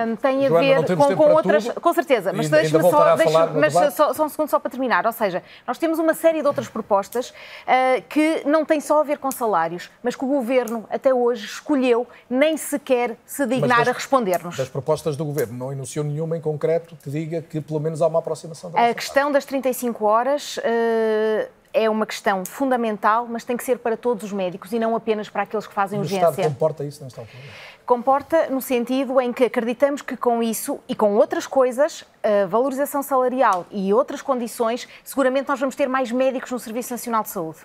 um, 0.08 0.15
tem 0.15 0.45
a 0.45 0.49
Joana, 0.49 0.82
ver 0.82 0.95
com, 0.95 1.15
com 1.15 1.34
outras. 1.34 1.65
Tudo. 1.65 1.82
Com 1.82 1.93
certeza, 1.93 2.32
mas 2.34 2.49
deixe-me 2.49 2.82
só, 2.84 3.15
deixe, 3.15 3.34
mas 3.56 3.73
só, 3.93 4.13
só, 4.13 4.25
um 4.25 4.30
segundo 4.30 4.49
só 4.49 4.60
para 4.60 4.71
terminar. 4.71 5.06
Ou 5.06 5.12
seja, 5.12 5.43
nós 5.65 5.77
temos 5.77 5.99
uma 5.99 6.13
série 6.13 6.41
de 6.41 6.47
outras 6.47 6.67
propostas 6.67 7.30
uh, 7.30 8.01
que 8.08 8.43
não 8.45 8.63
têm 8.65 8.80
só 8.80 8.99
a 8.99 9.04
ver 9.04 9.17
com 9.17 9.32
salários, 9.32 9.89
mas 10.04 10.15
que 10.15 10.23
o 10.23 10.27
governo 10.27 10.86
até 10.89 11.13
hoje 11.13 11.45
escolheu 11.45 12.08
nem 12.30 12.58
sequer 12.58 13.17
se 13.25 13.45
dignar 13.45 13.80
das, 13.80 13.89
a 13.89 13.91
responder-nos. 13.91 14.58
Das 14.58 14.69
propostas 14.69 15.15
do 15.15 15.25
governo, 15.25 15.58
não 15.58 15.71
enunciou 15.71 16.06
nenhuma 16.06 16.38
em 16.38 16.41
concreto 16.41 16.95
que 17.04 17.10
diga 17.10 17.41
que 17.41 17.60
pelo 17.62 17.80
menos 17.80 18.01
há 18.01 18.08
uma 18.08 18.19
aproximação 18.19 18.71
da 18.71 18.89
A 18.89 18.93
questão 18.93 19.32
das 19.32 19.45
35 19.45 20.06
horas. 20.06 20.58
Uh, 20.58 20.62
é 21.74 21.90
uma 21.90 22.06
questão 22.06 22.46
fundamental, 22.46 23.28
mas 23.30 23.44
tem 23.44 23.56
que 23.58 23.64
ser 23.64 23.80
para 23.80 23.96
todos 23.96 24.24
os 24.24 24.34
médicos 24.34 24.72
e 24.74 24.80
não 24.80 24.96
apenas 24.96 25.30
para 25.30 25.44
aqueles 25.44 25.68
que 25.68 25.74
fazem 25.74 26.00
o 26.00 26.02
urgência. 26.02 26.28
O 26.28 26.32
Estado 26.32 26.48
comporta 26.50 26.84
isso 26.84 27.04
nesta 27.04 27.22
altura? 27.22 27.44
Comporta 27.86 28.48
no 28.50 28.62
sentido 28.62 29.20
em 29.20 29.34
que 29.34 29.46
acreditamos 29.46 30.02
que 30.02 30.16
com 30.16 30.42
isso 30.42 30.80
e 30.88 30.96
com 30.96 31.16
outras 31.16 31.48
coisas, 31.48 32.06
a 32.24 32.46
valorização 32.46 33.02
salarial 33.02 33.66
e 33.72 33.94
outras 33.94 34.22
condições, 34.22 34.88
seguramente 35.04 35.50
nós 35.50 35.60
vamos 35.60 35.76
ter 35.76 35.88
mais 35.88 36.12
médicos 36.12 36.52
no 36.52 36.60
Serviço 36.60 36.94
Nacional 36.94 37.24
de 37.24 37.30
Saúde. 37.30 37.60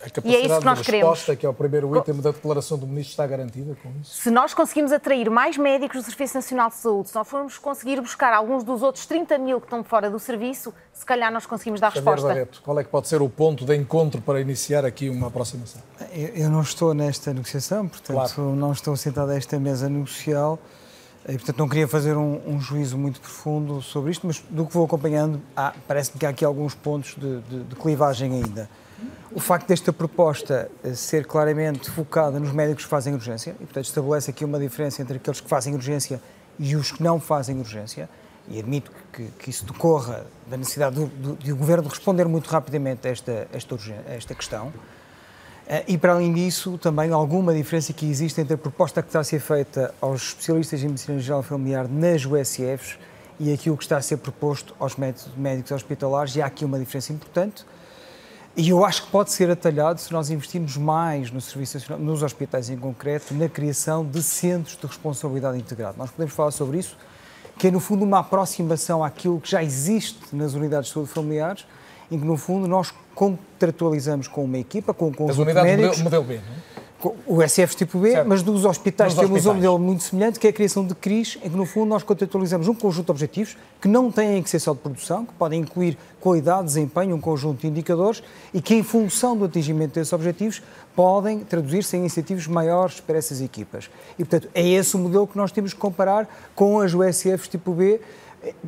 A 0.00 0.08
capacidade 0.08 0.28
e 0.28 0.36
é 0.36 0.46
isso 0.46 0.58
que 0.60 0.64
nós 0.64 0.80
de 0.80 0.90
resposta, 0.92 1.24
queremos. 1.24 1.40
que 1.40 1.46
é 1.46 1.48
o 1.48 1.54
primeiro 1.54 1.96
item 1.98 2.14
da 2.20 2.30
declaração 2.30 2.78
do 2.78 2.86
Ministro, 2.86 3.10
está 3.10 3.26
garantida 3.26 3.76
com 3.82 3.90
isso? 4.00 4.14
Se 4.14 4.30
nós 4.30 4.54
conseguimos 4.54 4.92
atrair 4.92 5.28
mais 5.28 5.56
médicos 5.56 6.04
do 6.04 6.08
Serviço 6.08 6.36
Nacional 6.36 6.68
de 6.68 6.76
Saúde, 6.76 7.08
se 7.08 7.14
nós 7.16 7.26
formos 7.26 7.58
conseguir 7.58 8.00
buscar 8.00 8.32
alguns 8.32 8.62
dos 8.62 8.82
outros 8.82 9.06
30 9.06 9.36
mil 9.38 9.60
que 9.60 9.66
estão 9.66 9.82
fora 9.82 10.08
do 10.08 10.20
serviço, 10.20 10.72
se 10.92 11.04
calhar 11.04 11.32
nós 11.32 11.46
conseguimos 11.46 11.80
dar 11.80 11.90
Xavier 11.92 12.04
resposta. 12.04 12.28
Barreto, 12.28 12.62
qual 12.62 12.78
é 12.78 12.84
que 12.84 12.90
pode 12.90 13.08
ser 13.08 13.20
o 13.20 13.28
ponto 13.28 13.64
de 13.64 13.74
encontro 13.74 14.20
para 14.20 14.40
iniciar 14.40 14.84
aqui 14.84 15.08
uma 15.08 15.26
aproximação? 15.26 15.82
Eu 16.12 16.48
não 16.48 16.60
estou 16.60 16.94
nesta 16.94 17.34
negociação, 17.34 17.88
portanto 17.88 18.34
claro. 18.34 18.54
não 18.54 18.70
estou 18.70 18.96
sentado 18.96 19.30
a 19.30 19.36
esta 19.36 19.58
mesa 19.58 19.88
negocial. 19.88 20.60
E, 21.28 21.32
portanto, 21.32 21.58
não 21.58 21.68
queria 21.68 21.86
fazer 21.86 22.16
um, 22.16 22.40
um, 22.46 22.58
juízo 22.58 22.96
muito 22.96 23.20
profundo 23.20 23.82
sobre 23.82 24.12
isto, 24.12 24.26
mas 24.26 24.42
do 24.48 24.64
que 24.64 24.72
vou 24.72 24.86
acompanhando, 24.86 25.42
parece-me 25.86 26.18
que 26.18 26.24
há 26.24 26.30
aqui 26.30 26.42
alguns 26.42 26.74
pontos 26.74 27.16
de, 27.16 27.40
de, 27.40 27.64
de 27.64 27.76
clivagem 27.76 28.32
ainda. 28.32 28.70
O 29.30 29.40
facto 29.40 29.68
desta 29.68 29.92
proposta 29.92 30.70
eh, 30.82 30.94
ser 30.94 31.26
claramente 31.26 31.90
focada 31.90 32.40
nos 32.40 32.50
médicos 32.50 32.84
que 32.84 32.90
fazem 32.90 33.14
urgência, 33.14 33.50
e 33.60 33.64
portanto 33.64 33.84
estabelece 33.84 34.30
aqui 34.30 34.44
uma 34.44 34.58
diferença 34.58 35.02
entre 35.02 35.16
aqueles 35.16 35.40
que 35.40 35.48
fazem 35.48 35.74
urgência 35.74 36.20
e 36.58 36.74
os 36.74 36.90
que 36.90 37.02
não 37.02 37.20
fazem 37.20 37.58
urgência, 37.58 38.08
e 38.48 38.58
admito 38.58 38.90
que, 39.12 39.26
que 39.38 39.50
isso 39.50 39.64
decorra 39.66 40.26
da 40.50 40.56
necessidade 40.56 40.96
do, 40.96 41.06
do, 41.06 41.34
do, 41.34 41.56
Governo 41.56 41.84
de 41.84 41.90
responder 41.90 42.26
muito 42.26 42.48
rapidamente 42.48 43.06
a 43.06 43.10
esta, 43.10 43.46
esta, 43.52 43.76
a 44.08 44.14
esta 44.14 44.34
questão. 44.34 44.72
Eh, 45.68 45.84
e, 45.88 45.98
para 45.98 46.14
além 46.14 46.32
disso, 46.32 46.78
também 46.78 47.12
alguma 47.12 47.52
diferença 47.52 47.92
que 47.92 48.06
existe 48.06 48.40
entre 48.40 48.54
a 48.54 48.58
proposta 48.58 49.02
que 49.02 49.08
está 49.08 49.20
a 49.20 49.24
ser 49.24 49.40
feita 49.40 49.94
aos 50.00 50.28
especialistas 50.28 50.82
em 50.82 50.88
medicina 50.88 51.18
geral 51.18 51.42
familiar 51.42 51.86
nas 51.86 52.24
USFs 52.24 52.98
e 53.38 53.52
aquilo 53.52 53.76
que 53.76 53.84
está 53.84 53.98
a 53.98 54.02
ser 54.02 54.16
proposto 54.16 54.74
aos 54.80 54.96
médicos 54.96 55.70
hospitalares, 55.70 56.34
e 56.34 56.42
há 56.42 56.46
aqui 56.46 56.64
uma 56.64 56.78
diferença 56.78 57.12
importante. 57.12 57.64
E 58.58 58.70
eu 58.70 58.84
acho 58.84 59.04
que 59.04 59.10
pode 59.12 59.30
ser 59.30 59.48
atalhado 59.48 60.00
se 60.00 60.12
nós 60.12 60.30
investirmos 60.30 60.76
mais 60.76 61.30
no 61.30 61.40
Serviço 61.40 61.78
nos 61.96 62.24
hospitais 62.24 62.68
em 62.68 62.76
concreto, 62.76 63.32
na 63.32 63.48
criação 63.48 64.04
de 64.04 64.20
centros 64.20 64.76
de 64.76 64.84
responsabilidade 64.84 65.56
integrada. 65.56 65.94
Nós 65.96 66.10
podemos 66.10 66.34
falar 66.34 66.50
sobre 66.50 66.78
isso, 66.78 66.96
que 67.56 67.68
é 67.68 67.70
no 67.70 67.78
fundo 67.78 68.04
uma 68.04 68.18
aproximação 68.18 69.04
àquilo 69.04 69.40
que 69.40 69.48
já 69.48 69.62
existe 69.62 70.34
nas 70.34 70.54
unidades 70.54 70.88
de 70.88 70.94
saúde 70.94 71.08
familiares, 71.08 71.64
em 72.10 72.18
que 72.18 72.26
no 72.26 72.36
fundo 72.36 72.66
nós 72.66 72.92
contratualizamos 73.14 74.26
com 74.26 74.44
uma 74.44 74.58
equipa, 74.58 74.92
com 74.92 75.06
um 75.06 75.12
conjunto 75.12 75.30
As 75.30 75.38
unidades 75.38 75.70
de 75.70 75.76
médicos, 75.76 76.02
modelo, 76.02 76.24
modelo 76.24 76.40
B, 76.40 76.48
não 76.48 76.56
é? 76.56 76.77
O 77.26 77.46
SF 77.46 77.76
tipo 77.76 77.98
B, 77.98 78.10
certo. 78.10 78.28
mas 78.28 78.42
dos 78.42 78.64
hospitais 78.64 79.14
Nos 79.14 79.20
temos 79.20 79.36
hospitais. 79.36 79.52
um 79.52 79.54
modelo 79.54 79.78
muito 79.78 80.02
semelhante, 80.02 80.40
que 80.40 80.46
é 80.48 80.50
a 80.50 80.52
criação 80.52 80.84
de 80.84 80.94
CRIs, 80.96 81.38
em 81.42 81.48
que 81.48 81.56
no 81.56 81.64
fundo 81.64 81.86
nós 81.86 82.02
contratualizamos 82.02 82.66
um 82.66 82.74
conjunto 82.74 83.06
de 83.06 83.10
objetivos 83.12 83.56
que 83.80 83.86
não 83.86 84.10
têm 84.10 84.42
que 84.42 84.50
ser 84.50 84.58
só 84.58 84.72
de 84.72 84.80
produção, 84.80 85.24
que 85.24 85.32
podem 85.34 85.60
incluir 85.60 85.96
qualidade, 86.20 86.64
desempenho, 86.64 87.14
um 87.14 87.20
conjunto 87.20 87.60
de 87.60 87.68
indicadores 87.68 88.22
e 88.52 88.60
que 88.60 88.74
em 88.74 88.82
função 88.82 89.36
do 89.36 89.44
atingimento 89.44 89.94
desses 89.94 90.12
objetivos 90.12 90.60
podem 90.96 91.40
traduzir-se 91.40 91.96
em 91.96 92.04
incentivos 92.04 92.48
maiores 92.48 92.98
para 93.00 93.16
essas 93.16 93.40
equipas. 93.40 93.88
E 94.18 94.24
portanto 94.24 94.50
é 94.52 94.66
esse 94.66 94.96
o 94.96 94.98
modelo 94.98 95.26
que 95.28 95.36
nós 95.36 95.52
temos 95.52 95.72
que 95.72 95.78
comparar 95.78 96.28
com 96.56 96.80
as 96.80 96.92
USFs 96.94 97.46
tipo 97.46 97.72
B, 97.72 98.00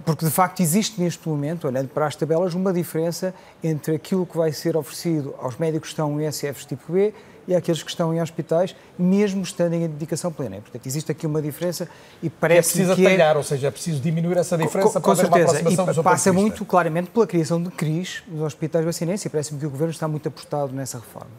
porque 0.04 0.24
de 0.24 0.30
facto 0.30 0.60
existe 0.60 1.00
neste 1.00 1.28
momento, 1.28 1.66
olhando 1.66 1.88
para 1.88 2.06
as 2.06 2.14
tabelas, 2.14 2.54
uma 2.54 2.72
diferença 2.72 3.34
entre 3.62 3.96
aquilo 3.96 4.24
que 4.24 4.36
vai 4.36 4.52
ser 4.52 4.76
oferecido 4.76 5.34
aos 5.40 5.56
médicos 5.56 5.88
que 5.88 5.94
estão 5.94 6.20
em 6.20 6.28
USFs 6.28 6.64
tipo 6.64 6.92
B 6.92 7.12
e 7.46 7.54
àqueles 7.54 7.82
que 7.82 7.90
estão 7.90 8.14
em 8.14 8.20
hospitais, 8.20 8.74
mesmo 8.98 9.42
estando 9.42 9.74
em 9.74 9.88
dedicação 9.88 10.32
plena. 10.32 10.56
E, 10.56 10.60
portanto, 10.60 10.86
existe 10.86 11.10
aqui 11.10 11.26
uma 11.26 11.40
diferença 11.40 11.88
e 12.22 12.30
parece 12.30 12.72
que 12.74 12.82
é 12.82 12.84
preciso 12.86 13.06
atalhar, 13.06 13.36
ou 13.36 13.42
seja, 13.42 13.68
é 13.68 13.70
preciso 13.70 14.00
diminuir 14.00 14.36
essa 14.36 14.56
diferença 14.56 15.00
com, 15.00 15.10
com 15.10 15.16
certeza. 15.16 15.60
e 15.70 16.02
passa 16.02 16.32
muito 16.32 16.64
claramente 16.64 17.10
pela 17.10 17.26
criação 17.26 17.62
de 17.62 17.70
CRIs 17.70 18.22
nos 18.28 18.42
hospitais 18.42 18.84
vacinenses 18.84 19.26
e 19.26 19.28
parece-me 19.28 19.60
que 19.60 19.66
o 19.66 19.70
Governo 19.70 19.92
está 19.92 20.06
muito 20.06 20.28
apostado 20.28 20.72
nessa 20.72 20.98
reforma. 20.98 21.30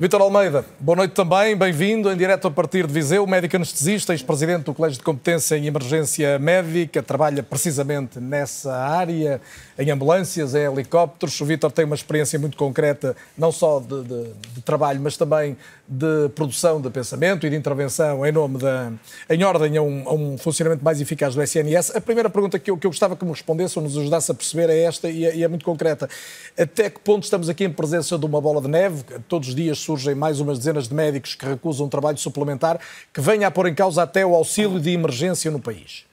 Vitor 0.00 0.20
Almeida, 0.20 0.64
boa 0.78 0.94
noite 0.94 1.10
também, 1.10 1.56
bem-vindo 1.56 2.08
em 2.08 2.16
direto 2.16 2.46
a 2.46 2.52
partir 2.52 2.86
de 2.86 2.92
Viseu, 2.92 3.26
médico 3.26 3.56
anestesista, 3.56 4.12
ex-presidente 4.12 4.62
do 4.62 4.72
Colégio 4.72 4.96
de 4.96 5.02
Competência 5.02 5.56
em 5.56 5.66
Emergência 5.66 6.38
Médica, 6.38 7.02
trabalha 7.02 7.42
precisamente 7.42 8.20
nessa 8.20 8.72
área, 8.76 9.40
em 9.76 9.90
ambulâncias, 9.90 10.54
em 10.54 10.72
helicópteros. 10.72 11.40
O 11.40 11.44
Vitor 11.44 11.72
tem 11.72 11.84
uma 11.84 11.96
experiência 11.96 12.38
muito 12.38 12.56
concreta, 12.56 13.16
não 13.36 13.50
só 13.50 13.80
de, 13.80 14.04
de, 14.04 14.24
de, 14.54 14.62
trabalho, 14.62 15.00
mas 15.00 15.16
também 15.16 15.56
de 15.88 16.28
produção 16.28 16.80
de 16.80 16.90
pensamento 16.90 17.44
e 17.44 17.50
de 17.50 17.56
intervenção 17.56 18.24
em 18.24 18.30
nome 18.30 18.58
da, 18.58 18.92
em 19.28 19.42
ordem 19.42 19.78
a 19.78 19.82
um, 19.82 20.08
a 20.08 20.12
um 20.12 20.38
funcionamento 20.38 20.84
mais 20.84 21.00
eficaz 21.00 21.34
do 21.34 21.42
SNS. 21.42 21.96
A 21.96 22.00
primeira 22.00 22.30
pergunta 22.30 22.56
que 22.56 22.70
eu, 22.70 22.78
que 22.78 22.86
eu 22.86 22.90
gostava 22.92 23.16
que 23.16 23.24
me 23.24 23.32
respondesse 23.32 23.76
ou 23.76 23.82
nos 23.82 23.98
ajudasse 23.98 24.30
a 24.30 24.34
perceber 24.34 24.70
é 24.70 24.80
esta 24.84 25.10
e 25.10 25.24
é, 25.24 25.34
e 25.34 25.42
é 25.42 25.48
muito 25.48 25.64
concreta. 25.64 26.08
Até 26.56 26.88
que 26.88 27.00
ponto 27.00 27.24
estamos 27.24 27.48
aqui 27.48 27.64
em 27.64 27.72
presença 27.72 28.16
de 28.16 28.24
uma 28.24 28.40
bola 28.40 28.60
de 28.60 28.68
neve? 28.68 29.02
Todos 29.26 29.48
os 29.48 29.56
dias 29.56 29.87
surgem 29.88 30.14
mais 30.14 30.38
umas 30.38 30.58
dezenas 30.58 30.86
de 30.86 30.94
médicos 30.94 31.34
que 31.34 31.46
recusam 31.46 31.88
trabalho 31.88 32.18
suplementar 32.18 32.78
que 33.12 33.20
venha 33.22 33.46
a 33.46 33.50
pôr 33.50 33.68
em 33.68 33.74
causa 33.74 34.02
até 34.02 34.24
o 34.24 34.34
auxílio 34.34 34.78
de 34.78 34.90
emergência 34.90 35.50
no 35.50 35.58
país. 35.58 36.04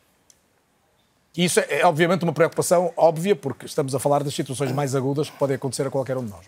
Isso 1.35 1.59
é, 1.59 1.79
é, 1.79 1.85
obviamente, 1.85 2.23
uma 2.23 2.31
preocupação 2.31 2.93
óbvia, 2.95 3.35
porque 3.35 3.65
estamos 3.65 3.93
a 3.93 3.99
falar 3.99 4.23
das 4.23 4.33
situações 4.33 4.71
mais 4.71 4.95
agudas 4.95 5.29
que 5.29 5.37
podem 5.37 5.57
acontecer 5.57 5.85
a 5.85 5.91
qualquer 5.91 6.15
um 6.15 6.23
de 6.23 6.31
nós. 6.31 6.45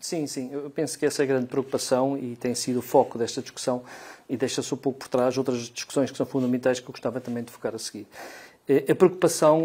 Sim, 0.00 0.26
sim. 0.26 0.50
Eu 0.50 0.70
penso 0.70 0.98
que 0.98 1.04
essa 1.04 1.22
é 1.22 1.24
a 1.24 1.26
grande 1.26 1.46
preocupação 1.46 2.16
e 2.16 2.34
tem 2.36 2.54
sido 2.54 2.78
o 2.78 2.82
foco 2.82 3.18
desta 3.18 3.42
discussão 3.42 3.82
e 4.28 4.36
deixa-se 4.36 4.72
um 4.72 4.76
pouco 4.78 5.00
por 5.00 5.08
trás 5.08 5.36
outras 5.36 5.68
discussões 5.68 6.10
que 6.10 6.16
são 6.16 6.24
fundamentais 6.24 6.80
que 6.80 6.86
eu 6.86 6.92
gostava 6.92 7.20
também 7.20 7.42
de 7.42 7.52
focar 7.52 7.74
a 7.74 7.78
seguir. 7.78 8.06
Eh, 8.66 8.84
a 8.90 8.94
preocupação 8.94 9.62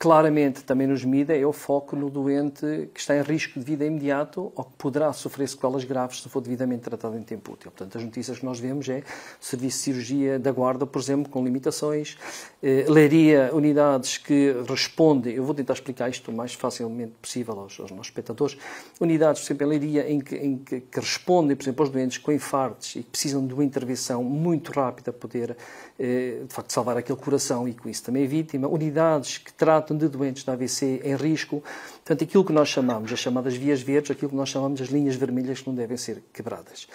claramente 0.00 0.64
também 0.64 0.86
nos 0.86 1.04
MIDA 1.04 1.36
é 1.36 1.44
o 1.44 1.52
foco 1.52 1.94
no 1.94 2.08
doente 2.08 2.88
que 2.94 2.98
está 2.98 3.14
em 3.14 3.20
risco 3.20 3.60
de 3.60 3.66
vida 3.66 3.84
imediato 3.84 4.50
ou 4.56 4.64
que 4.64 4.72
poderá 4.78 5.12
sofrer 5.12 5.46
sequelas 5.46 5.84
graves 5.84 6.22
se 6.22 6.28
for 6.30 6.40
devidamente 6.40 6.84
tratado 6.84 7.18
em 7.18 7.22
tempo 7.22 7.52
útil. 7.52 7.70
Portanto, 7.70 7.98
as 7.98 8.02
notícias 8.02 8.38
que 8.38 8.44
nós 8.46 8.58
vemos 8.58 8.88
é 8.88 9.02
serviço 9.38 9.76
de 9.76 9.84
cirurgia 9.84 10.38
da 10.38 10.50
guarda, 10.52 10.86
por 10.86 10.98
exemplo, 10.98 11.30
com 11.30 11.44
limitações, 11.44 12.16
eh, 12.62 12.86
leria 12.88 13.50
unidades 13.52 14.16
que 14.16 14.56
respondem, 14.66 15.34
eu 15.34 15.44
vou 15.44 15.54
tentar 15.54 15.74
explicar 15.74 16.08
isto 16.08 16.30
o 16.30 16.34
mais 16.34 16.54
facilmente 16.54 17.12
possível 17.20 17.60
aos, 17.60 17.78
aos 17.78 17.90
nossos 17.90 18.06
espectadores, 18.06 18.56
unidades, 18.98 19.42
por 19.42 19.48
exemplo, 19.48 19.66
em 19.66 19.68
leiria 19.68 20.10
em 20.10 20.18
que, 20.18 20.34
em 20.34 20.56
que, 20.56 20.80
que 20.80 20.98
respondem, 20.98 21.54
por 21.54 21.64
exemplo, 21.64 21.84
aos 21.84 21.92
doentes 21.92 22.16
com 22.16 22.32
infartos 22.32 22.96
e 22.96 23.02
que 23.02 23.10
precisam 23.10 23.46
de 23.46 23.52
uma 23.52 23.64
intervenção 23.64 24.24
muito 24.24 24.72
rápida 24.72 25.12
para 25.12 25.20
poder, 25.20 25.56
de 26.00 26.54
facto, 26.54 26.72
salvar 26.72 26.96
aquele 26.96 27.18
coração 27.18 27.68
e 27.68 27.74
com 27.74 27.88
isso 27.88 28.02
também 28.02 28.24
a 28.24 28.28
vítima, 28.28 28.66
unidades 28.66 29.38
que 29.38 29.52
tratam 29.52 29.80
tratam 29.90 29.96
de 29.96 30.08
doentes 30.08 30.44
de 30.44 30.50
AVC 30.50 31.00
em 31.04 31.16
risco. 31.16 31.62
Portanto, 32.04 32.24
aquilo 32.24 32.44
que 32.44 32.52
nós 32.52 32.68
chamamos, 32.68 33.12
as 33.12 33.18
chamadas 33.18 33.54
vias 33.56 33.82
verdes, 33.82 34.10
aquilo 34.10 34.30
que 34.30 34.36
nós 34.36 34.48
chamamos 34.48 34.80
as 34.80 34.88
linhas 34.88 35.16
vermelhas 35.16 35.60
que 35.60 35.68
não 35.68 35.74
devem 35.74 35.96
ser 35.96 36.22
quebradas. 36.32 36.86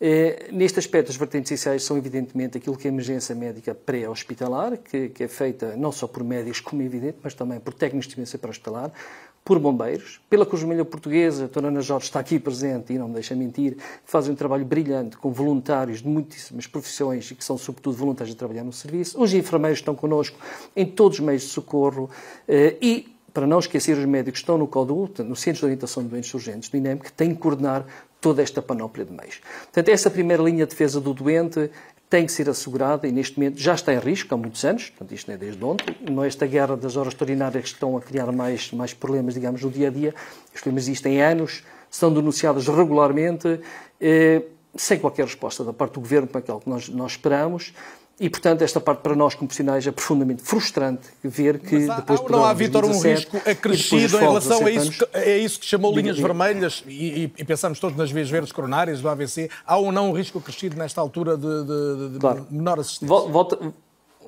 Eh, 0.00 0.48
neste 0.50 0.80
aspecto, 0.80 1.10
as 1.10 1.16
vertentes 1.16 1.52
essenciais 1.52 1.84
são, 1.84 1.96
evidentemente, 1.96 2.58
aquilo 2.58 2.76
que 2.76 2.88
é 2.88 2.90
a 2.90 2.92
emergência 2.92 3.34
médica 3.34 3.74
pré-hospitalar, 3.74 4.76
que, 4.78 5.10
que, 5.10 5.24
é 5.24 5.28
feita 5.28 5.76
não 5.76 5.92
só 5.92 6.08
por 6.08 6.24
médicos, 6.24 6.60
como 6.60 6.82
é 6.82 6.84
evidente, 6.84 7.18
mas 7.22 7.34
também 7.34 7.60
por 7.60 7.72
técnicos 7.72 8.08
de 8.08 8.14
emergência 8.14 8.38
pré-hospitalar, 8.38 8.92
por 9.44 9.58
bombeiros, 9.58 10.20
pela 10.30 10.46
Cruz 10.46 10.62
Vermelha 10.62 10.84
Portuguesa, 10.84 11.44
a 11.44 11.46
Dona 11.48 11.68
Ana 11.68 11.80
Jorge 11.80 12.06
está 12.06 12.20
aqui 12.20 12.38
presente 12.38 12.92
e 12.92 12.98
não 12.98 13.08
me 13.08 13.14
deixa 13.14 13.34
mentir, 13.34 13.76
fazem 14.04 14.32
um 14.32 14.36
trabalho 14.36 14.64
brilhante 14.64 15.16
com 15.16 15.32
voluntários 15.32 16.00
de 16.00 16.08
muitíssimas 16.08 16.66
profissões 16.66 17.30
e 17.30 17.34
que 17.34 17.44
são, 17.44 17.58
sobretudo, 17.58 17.96
voluntários 17.96 18.34
a 18.34 18.38
trabalhar 18.38 18.62
no 18.62 18.72
serviço. 18.72 19.20
Os 19.20 19.34
enfermeiros 19.34 19.80
estão 19.80 19.94
connosco 19.94 20.38
em 20.76 20.86
todos 20.86 21.18
os 21.18 21.24
meios 21.24 21.42
de 21.42 21.48
socorro 21.48 22.08
eh, 22.46 22.76
e, 22.80 23.16
para 23.34 23.46
não 23.46 23.58
esquecer, 23.58 23.98
os 23.98 24.04
médicos 24.04 24.40
estão 24.40 24.56
no 24.56 24.68
CODU, 24.68 25.10
no 25.24 25.34
Centro 25.34 25.60
de 25.60 25.64
Orientação 25.66 26.04
de 26.04 26.10
Doentes 26.10 26.32
Urgentes 26.32 26.68
do 26.68 26.76
INEM, 26.76 26.98
que 26.98 27.12
tem 27.12 27.34
que 27.34 27.40
coordenar 27.40 27.84
toda 28.20 28.40
esta 28.40 28.62
panóplia 28.62 29.04
de 29.04 29.12
meios. 29.12 29.40
Portanto, 29.64 29.88
essa 29.88 30.08
primeira 30.08 30.42
linha 30.42 30.64
de 30.64 30.70
defesa 30.70 31.00
do 31.00 31.12
doente 31.12 31.68
tem 32.12 32.26
que 32.26 32.32
ser 32.32 32.46
assegurada 32.46 33.08
e 33.08 33.10
neste 33.10 33.38
momento 33.38 33.58
já 33.58 33.72
está 33.72 33.90
em 33.90 33.98
risco 33.98 34.34
há 34.34 34.36
muitos 34.36 34.62
anos, 34.66 34.90
portanto 34.90 35.14
isto 35.14 35.28
não 35.28 35.34
é 35.34 35.38
desde 35.38 35.64
ontem, 35.64 35.96
não 36.10 36.22
é 36.22 36.26
esta 36.26 36.46
guerra 36.46 36.76
das 36.76 36.94
horas 36.94 37.14
extraordinárias 37.14 37.62
que 37.64 37.70
estão 37.70 37.96
a 37.96 38.02
criar 38.02 38.30
mais, 38.30 38.70
mais 38.70 38.92
problemas, 38.92 39.32
digamos, 39.32 39.62
no 39.62 39.70
dia 39.70 39.88
a 39.88 39.90
dia, 39.90 40.14
os 40.54 40.60
problemas 40.60 40.82
existem 40.88 41.22
há 41.22 41.30
anos, 41.30 41.64
são 41.88 42.12
denunciados 42.12 42.68
regularmente, 42.68 43.58
eh, 43.98 44.42
sem 44.76 44.98
qualquer 44.98 45.24
resposta 45.24 45.64
da 45.64 45.72
parte 45.72 45.94
do 45.94 46.00
Governo 46.00 46.28
para 46.28 46.40
aquilo 46.40 46.60
que 46.60 46.68
nós, 46.68 46.86
nós 46.90 47.12
esperamos, 47.12 47.72
e, 48.22 48.30
portanto, 48.30 48.62
esta 48.62 48.80
parte 48.80 49.00
para 49.00 49.16
nós 49.16 49.34
como 49.34 49.48
profissionais 49.48 49.84
é 49.84 49.90
profundamente 49.90 50.42
frustrante 50.42 51.08
ver 51.24 51.58
que 51.58 51.90
há, 51.90 51.96
depois... 51.96 52.20
Não 52.30 52.44
há, 52.44 52.54
Vítor, 52.54 52.84
um 52.84 53.00
risco 53.00 53.36
acrescido 53.38 54.16
em 54.16 54.20
relação 54.20 54.64
a 54.64 54.70
isso, 54.70 54.92
que, 54.92 55.06
é 55.12 55.38
isso 55.38 55.58
que 55.58 55.66
chamou 55.66 55.92
linhas 55.92 56.20
vermelhas 56.20 56.84
e, 56.86 57.24
e, 57.24 57.32
e, 57.36 57.44
pensamos 57.44 57.80
todos 57.80 57.96
nas 57.96 58.12
vias 58.12 58.30
verdes 58.30 58.52
coronárias 58.52 59.00
do 59.00 59.08
AVC. 59.08 59.50
Há 59.66 59.76
ou 59.76 59.90
não 59.90 60.10
um 60.10 60.12
risco 60.12 60.38
acrescido 60.38 60.76
nesta 60.76 61.00
altura 61.00 61.36
de, 61.36 61.64
de, 61.64 62.10
de 62.12 62.18
claro. 62.20 62.46
menor 62.48 62.78
assistência? 62.78 63.08
Volto, 63.08 63.74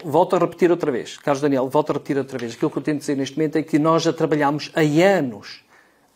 volto 0.04 0.34
a 0.34 0.40
repetir 0.40 0.72
outra 0.72 0.90
vez, 0.90 1.16
Carlos 1.18 1.40
Daniel, 1.40 1.68
volto 1.68 1.90
a 1.90 1.92
repetir 1.92 2.18
outra 2.18 2.36
vez. 2.36 2.54
Aquilo 2.54 2.72
que 2.72 2.78
eu 2.78 2.82
tento 2.82 2.98
dizer 2.98 3.16
neste 3.16 3.36
momento 3.36 3.58
é 3.58 3.62
que 3.62 3.78
nós 3.78 4.02
já 4.02 4.12
trabalhamos 4.12 4.72
há 4.74 4.80
anos, 4.80 5.64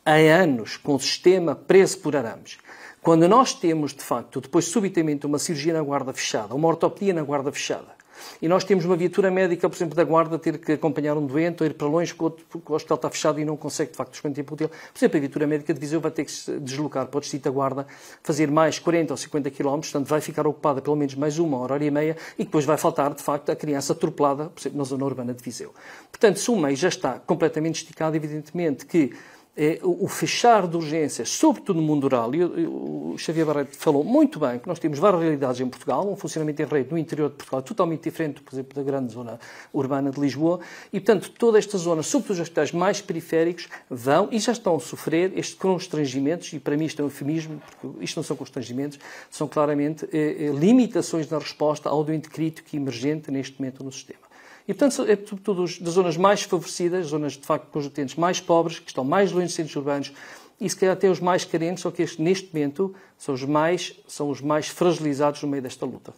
há 0.04 0.14
anos, 0.14 0.76
com 0.76 0.96
o 0.96 0.98
sistema 0.98 1.54
preço 1.54 1.98
por 1.98 2.16
arames 2.16 2.58
quando 3.02 3.28
nós 3.28 3.54
temos, 3.54 3.94
de 3.94 4.02
facto, 4.02 4.40
depois 4.40 4.66
subitamente 4.66 5.26
uma 5.26 5.38
cirurgia 5.38 5.72
na 5.72 5.82
guarda 5.82 6.12
fechada, 6.12 6.54
uma 6.54 6.68
ortopedia 6.68 7.14
na 7.14 7.22
guarda 7.22 7.52
fechada, 7.52 7.98
e 8.40 8.48
nós 8.48 8.64
temos 8.64 8.84
uma 8.84 8.96
viatura 8.96 9.30
médica, 9.30 9.68
por 9.68 9.76
exemplo, 9.76 9.94
da 9.94 10.04
guarda, 10.04 10.38
ter 10.38 10.58
que 10.58 10.72
acompanhar 10.72 11.16
um 11.16 11.26
doente 11.26 11.62
ou 11.62 11.66
ir 11.66 11.74
para 11.74 11.86
longe 11.86 12.14
porque 12.14 12.72
o 12.72 12.74
hospital 12.74 12.96
está 12.96 13.10
fechado 13.10 13.40
e 13.40 13.44
não 13.44 13.56
consegue, 13.56 13.92
de 13.92 13.96
facto, 13.96 14.12
desconto 14.12 14.34
tempo 14.34 14.54
útil. 14.54 14.68
Por 14.68 14.98
exemplo, 14.98 15.16
a 15.16 15.20
viatura 15.20 15.46
médica 15.46 15.74
de 15.74 15.80
Viseu 15.80 16.00
vai 16.00 16.10
ter 16.10 16.24
que 16.24 16.32
se 16.32 16.58
deslocar 16.60 17.06
para 17.06 17.18
o 17.18 17.20
distrito 17.20 17.44
da 17.44 17.50
guarda, 17.50 17.86
fazer 18.22 18.50
mais 18.50 18.78
40 18.78 19.12
ou 19.12 19.16
50 19.16 19.50
km, 19.50 19.70
portanto 19.80 20.06
vai 20.06 20.20
ficar 20.20 20.46
ocupada 20.46 20.80
pelo 20.80 20.96
menos 20.96 21.14
mais 21.14 21.38
uma 21.38 21.58
hora, 21.58 21.74
hora 21.74 21.84
e 21.84 21.90
meia, 21.90 22.16
e 22.38 22.44
depois 22.44 22.64
vai 22.64 22.76
faltar, 22.76 23.14
de 23.14 23.22
facto, 23.22 23.50
a 23.50 23.56
criança 23.56 23.92
atropelada, 23.92 24.46
por 24.46 24.60
exemplo, 24.60 24.78
na 24.78 24.84
zona 24.84 25.04
urbana 25.04 25.34
de 25.34 25.42
Viseu. 25.42 25.74
Portanto, 26.10 26.38
se 26.38 26.50
o 26.50 26.56
meio 26.56 26.76
já 26.76 26.88
está 26.88 27.18
completamente 27.18 27.76
esticado, 27.76 28.16
evidentemente 28.16 28.86
que 28.86 29.12
é, 29.60 29.80
o 29.82 30.06
fechar 30.06 30.68
de 30.68 30.76
urgências, 30.76 31.30
sobretudo 31.30 31.80
no 31.80 31.82
mundo 31.82 32.04
rural, 32.04 32.32
e 32.32 32.44
o 32.44 33.18
Xavier 33.18 33.44
Barreto 33.44 33.76
falou 33.76 34.04
muito 34.04 34.38
bem 34.38 34.60
que 34.60 34.68
nós 34.68 34.78
temos 34.78 35.00
várias 35.00 35.20
realidades 35.20 35.60
em 35.60 35.68
Portugal, 35.68 36.08
um 36.08 36.14
funcionamento 36.14 36.62
em 36.62 36.64
rede 36.64 36.92
no 36.92 36.96
interior 36.96 37.28
de 37.28 37.34
Portugal 37.34 37.60
totalmente 37.60 38.04
diferente, 38.04 38.40
por 38.40 38.54
exemplo, 38.54 38.76
da 38.76 38.84
grande 38.84 39.12
zona 39.12 39.40
urbana 39.72 40.12
de 40.12 40.20
Lisboa, 40.20 40.60
e, 40.92 41.00
portanto, 41.00 41.32
toda 41.36 41.58
esta 41.58 41.76
zona, 41.76 42.04
sobretudo 42.04 42.34
os 42.34 42.40
hospitais 42.42 42.70
mais 42.70 43.00
periféricos, 43.00 43.68
vão 43.90 44.28
e 44.30 44.38
já 44.38 44.52
estão 44.52 44.76
a 44.76 44.80
sofrer 44.80 45.36
estes 45.36 45.58
constrangimentos, 45.58 46.52
e 46.52 46.60
para 46.60 46.76
mim 46.76 46.84
isto 46.84 47.00
é 47.00 47.02
um 47.02 47.08
eufemismo, 47.08 47.60
porque 47.80 48.04
isto 48.04 48.16
não 48.16 48.22
são 48.22 48.36
constrangimentos, 48.36 49.00
são 49.28 49.48
claramente 49.48 50.08
eh, 50.12 50.36
eh 50.38 50.52
limitações 50.52 51.28
na 51.28 51.38
resposta 51.38 51.88
ao 51.88 52.04
doente 52.04 52.28
crítico 52.28 52.68
e 52.72 52.76
emergente 52.76 53.28
neste 53.32 53.58
momento 53.58 53.82
no 53.82 53.90
sistema. 53.90 54.27
E, 54.68 54.74
portanto, 54.74 55.10
é 55.10 55.16
sobretudo 55.16 55.64
das 55.80 55.94
zonas 55.94 56.16
mais 56.18 56.42
favorecidas, 56.42 57.06
zonas 57.06 57.32
de 57.32 57.46
facto 57.46 57.68
com 57.70 57.78
os 57.78 57.86
utentes 57.86 58.16
mais 58.16 58.38
pobres, 58.38 58.78
que 58.78 58.90
estão 58.90 59.02
mais 59.02 59.32
longe 59.32 59.46
dos 59.46 59.54
centros 59.54 59.74
urbanos, 59.74 60.12
e 60.60 60.68
se 60.68 60.76
calhar 60.76 60.94
até 60.94 61.08
os 61.08 61.20
mais 61.20 61.42
carentes, 61.42 61.82
só 61.82 61.90
que 61.90 62.02
este, 62.02 62.20
neste 62.20 62.52
momento 62.52 62.94
são 63.16 63.34
os, 63.34 63.44
mais, 63.44 63.94
são 64.06 64.28
os 64.28 64.42
mais 64.42 64.68
fragilizados 64.68 65.42
no 65.42 65.48
meio 65.48 65.62
desta 65.62 65.86
luta. 65.86 66.12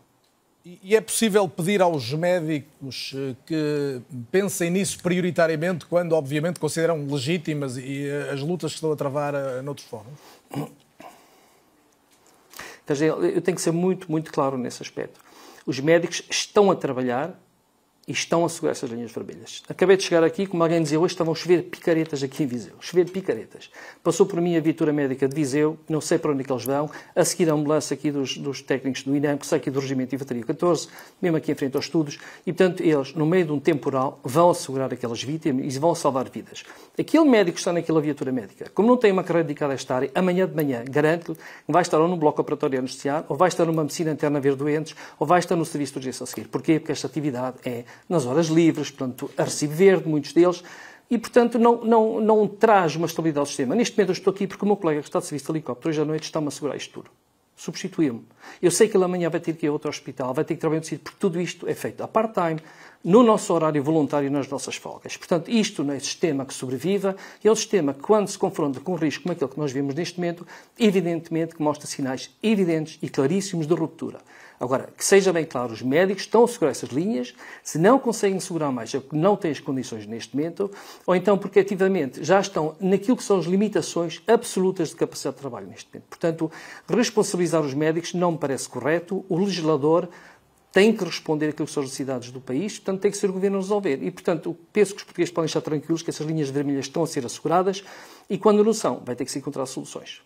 E 0.64 0.96
é 0.96 1.00
possível 1.00 1.48
pedir 1.48 1.80
aos 1.80 2.12
médicos 2.12 3.14
eh, 3.14 3.34
que 3.46 4.02
pensem 4.30 4.68
nisso 4.68 5.00
prioritariamente, 5.00 5.86
quando 5.86 6.12
obviamente 6.12 6.60
consideram 6.60 7.06
legítimas 7.06 7.78
e 7.78 8.06
eh, 8.06 8.30
as 8.32 8.40
lutas 8.40 8.72
que 8.72 8.76
estão 8.76 8.92
a 8.92 8.96
travar 8.96 9.34
eh, 9.34 9.62
noutros 9.62 9.86
fóruns? 9.86 10.18
Eu 12.88 13.40
tenho 13.40 13.54
que 13.54 13.62
ser 13.62 13.70
muito, 13.70 14.10
muito 14.10 14.32
claro 14.32 14.58
nesse 14.58 14.82
aspecto. 14.82 15.20
Os 15.64 15.78
médicos 15.78 16.22
estão 16.28 16.70
a 16.70 16.76
trabalhar 16.76 17.38
e 18.10 18.12
estão 18.12 18.44
a 18.44 18.48
segurar 18.48 18.72
essas 18.72 18.90
linhas 18.90 19.12
vermelhas. 19.12 19.62
Acabei 19.68 19.96
de 19.96 20.02
chegar 20.02 20.24
aqui, 20.24 20.44
como 20.44 20.64
alguém 20.64 20.82
dizia, 20.82 20.98
hoje 20.98 21.14
estavam 21.14 21.32
a 21.32 21.36
chover 21.36 21.62
picaretas 21.62 22.24
aqui 22.24 22.42
em 22.42 22.46
Viseu. 22.46 22.72
Chover 22.80 23.08
picaretas. 23.08 23.70
Passou 24.02 24.26
por 24.26 24.40
mim 24.40 24.56
a 24.56 24.60
viatura 24.60 24.92
médica 24.92 25.28
de 25.28 25.34
Viseu, 25.36 25.78
não 25.88 26.00
sei 26.00 26.18
para 26.18 26.32
onde 26.32 26.40
é 26.40 26.44
que 26.44 26.52
eles 26.52 26.64
vão, 26.64 26.90
a 27.14 27.24
seguir 27.24 27.48
a 27.48 27.54
ambulância 27.54 27.94
aqui 27.94 28.10
dos, 28.10 28.36
dos 28.36 28.62
técnicos 28.62 29.04
do 29.04 29.14
INEM, 29.14 29.36
que 29.38 29.46
sai 29.46 29.60
aqui 29.60 29.70
do 29.70 29.78
Regimento 29.78 30.10
de 30.10 30.16
Infantaria 30.16 30.42
14, 30.42 30.88
mesmo 31.22 31.36
aqui 31.36 31.52
em 31.52 31.54
frente 31.54 31.76
aos 31.76 31.84
estudos, 31.84 32.18
e 32.44 32.52
portanto 32.52 32.82
eles, 32.82 33.14
no 33.14 33.24
meio 33.24 33.44
de 33.44 33.52
um 33.52 33.60
temporal, 33.60 34.18
vão 34.24 34.50
assegurar 34.50 34.92
aquelas 34.92 35.22
vítimas 35.22 35.72
e 35.72 35.78
vão 35.78 35.94
salvar 35.94 36.28
vidas. 36.28 36.64
Aquele 36.98 37.26
médico 37.26 37.54
que 37.54 37.60
está 37.60 37.72
naquela 37.72 38.00
viatura 38.00 38.32
médica, 38.32 38.68
como 38.74 38.88
não 38.88 38.96
tem 38.96 39.12
uma 39.12 39.22
carreira 39.22 39.46
dedicada 39.46 39.72
a 39.72 39.76
esta 39.76 39.94
área, 39.94 40.10
amanhã 40.16 40.48
de 40.48 40.56
manhã, 40.56 40.82
garanto-lhe 40.84 41.38
vai 41.68 41.82
estar 41.82 42.00
ou 42.00 42.08
num 42.08 42.18
bloco 42.18 42.40
operatório 42.40 42.76
a 42.76 42.80
anestesiar, 42.80 43.24
ou 43.28 43.36
vai 43.36 43.46
estar 43.46 43.66
numa 43.66 43.82
medicina 43.82 44.10
interna 44.10 44.38
a 44.38 44.42
ver 44.42 44.56
doentes, 44.56 44.96
ou 45.16 45.24
vai 45.28 45.38
estar 45.38 45.54
no 45.54 45.64
serviço 45.64 45.92
de 45.92 45.98
urgência 46.00 46.24
a 46.24 46.26
seguir. 46.26 46.48
Porquê? 46.48 46.80
Porque 46.80 46.90
esta 46.90 47.06
atividade 47.06 47.58
é 47.64 47.84
nas 48.08 48.26
horas 48.26 48.46
livres, 48.46 48.90
portanto, 48.90 49.30
a 49.36 49.44
recibo 49.44 49.74
verde, 49.74 50.08
muitos 50.08 50.32
deles, 50.32 50.62
e, 51.10 51.18
portanto, 51.18 51.58
não, 51.58 51.84
não, 51.84 52.20
não 52.20 52.46
traz 52.46 52.94
uma 52.94 53.06
estabilidade 53.06 53.40
ao 53.40 53.46
sistema. 53.46 53.74
Neste 53.74 53.96
momento 53.96 54.10
eu 54.10 54.12
estou 54.12 54.32
aqui 54.32 54.46
porque 54.46 54.64
o 54.64 54.66
meu 54.66 54.76
colega 54.76 55.00
que 55.00 55.08
está 55.08 55.18
de 55.18 55.26
serviço 55.26 55.46
de 55.46 55.52
helicóptero 55.52 55.90
hoje 55.90 56.00
à 56.00 56.04
noite 56.04 56.22
está-me 56.22 56.46
a 56.46 56.50
segurar 56.52 56.76
isto 56.76 56.92
tudo. 56.92 57.10
Substituiu-me. 57.56 58.24
Eu 58.62 58.70
sei 58.70 58.88
que 58.88 58.96
ele 58.96 59.04
amanhã 59.04 59.28
vai 59.28 59.40
ter 59.40 59.54
que 59.54 59.66
ir 59.66 59.68
a 59.68 59.72
outro 59.72 59.90
hospital, 59.90 60.32
vai 60.32 60.44
ter 60.44 60.54
que 60.54 60.60
trabalhar 60.60 60.80
no 60.80 60.86
sítio, 60.86 61.02
porque 61.04 61.18
tudo 61.18 61.40
isto 61.40 61.68
é 61.68 61.74
feito 61.74 62.02
a 62.02 62.08
part-time, 62.08 62.60
no 63.02 63.22
nosso 63.22 63.52
horário 63.52 63.82
voluntário 63.82 64.30
nas 64.30 64.48
nossas 64.48 64.76
folgas. 64.76 65.16
Portanto, 65.16 65.50
isto 65.50 65.82
não 65.82 65.92
é 65.92 65.98
sistema 65.98 66.46
que 66.46 66.54
sobreviva, 66.54 67.16
é 67.42 67.50
um 67.50 67.54
sistema 67.54 67.92
que, 67.92 68.00
quando 68.00 68.28
se 68.28 68.38
confronta 68.38 68.78
com 68.78 68.92
um 68.92 68.96
risco 68.96 69.24
como 69.24 69.32
aquele 69.32 69.50
que 69.50 69.58
nós 69.58 69.72
vemos 69.72 69.94
neste 69.94 70.18
momento, 70.18 70.46
evidentemente 70.78 71.54
que 71.54 71.62
mostra 71.62 71.86
sinais 71.86 72.30
evidentes 72.42 72.98
e 73.02 73.08
claríssimos 73.08 73.66
de 73.66 73.74
ruptura. 73.74 74.20
Agora, 74.60 74.92
que 74.94 75.02
seja 75.02 75.32
bem 75.32 75.46
claro, 75.46 75.72
os 75.72 75.80
médicos 75.80 76.24
estão 76.24 76.44
a 76.44 76.48
segurar 76.48 76.72
essas 76.72 76.90
linhas, 76.90 77.34
se 77.62 77.78
não 77.78 77.98
conseguem 77.98 78.38
segurar 78.38 78.70
mais, 78.70 78.94
é 78.94 79.00
porque 79.00 79.16
não 79.16 79.34
têm 79.34 79.50
as 79.52 79.58
condições 79.58 80.06
neste 80.06 80.36
momento, 80.36 80.70
ou 81.06 81.16
então 81.16 81.38
porque 81.38 81.60
ativamente 81.60 82.22
já 82.22 82.38
estão 82.38 82.76
naquilo 82.78 83.16
que 83.16 83.24
são 83.24 83.38
as 83.38 83.46
limitações 83.46 84.22
absolutas 84.26 84.90
de 84.90 84.96
capacidade 84.96 85.36
de 85.36 85.40
trabalho 85.40 85.66
neste 85.66 85.88
momento. 85.90 86.08
Portanto, 86.10 86.52
responsabilizar 86.86 87.62
os 87.62 87.72
médicos 87.72 88.12
não 88.12 88.32
me 88.32 88.38
parece 88.38 88.68
correto. 88.68 89.24
O 89.30 89.38
legislador 89.38 90.10
tem 90.70 90.94
que 90.94 91.04
responder 91.04 91.48
àquilo 91.48 91.66
que 91.66 91.72
são 91.72 91.82
as 91.82 91.88
necessidades 91.88 92.30
do 92.30 92.40
país, 92.40 92.78
portanto 92.78 93.00
tem 93.00 93.10
que 93.10 93.16
ser 93.16 93.30
o 93.30 93.32
Governo 93.32 93.56
a 93.56 93.60
resolver. 93.60 94.02
E, 94.02 94.10
portanto, 94.10 94.54
penso 94.74 94.92
que 94.92 94.98
os 94.98 95.04
portugueses 95.04 95.32
podem 95.32 95.46
estar 95.46 95.62
tranquilos 95.62 96.02
que 96.02 96.10
essas 96.10 96.26
linhas 96.26 96.50
vermelhas 96.50 96.84
estão 96.84 97.02
a 97.02 97.06
ser 97.06 97.24
asseguradas 97.24 97.82
e, 98.28 98.36
quando 98.36 98.62
não 98.62 98.74
são, 98.74 99.02
vai 99.06 99.16
ter 99.16 99.24
que 99.24 99.32
se 99.32 99.38
encontrar 99.38 99.64
soluções. 99.64 100.20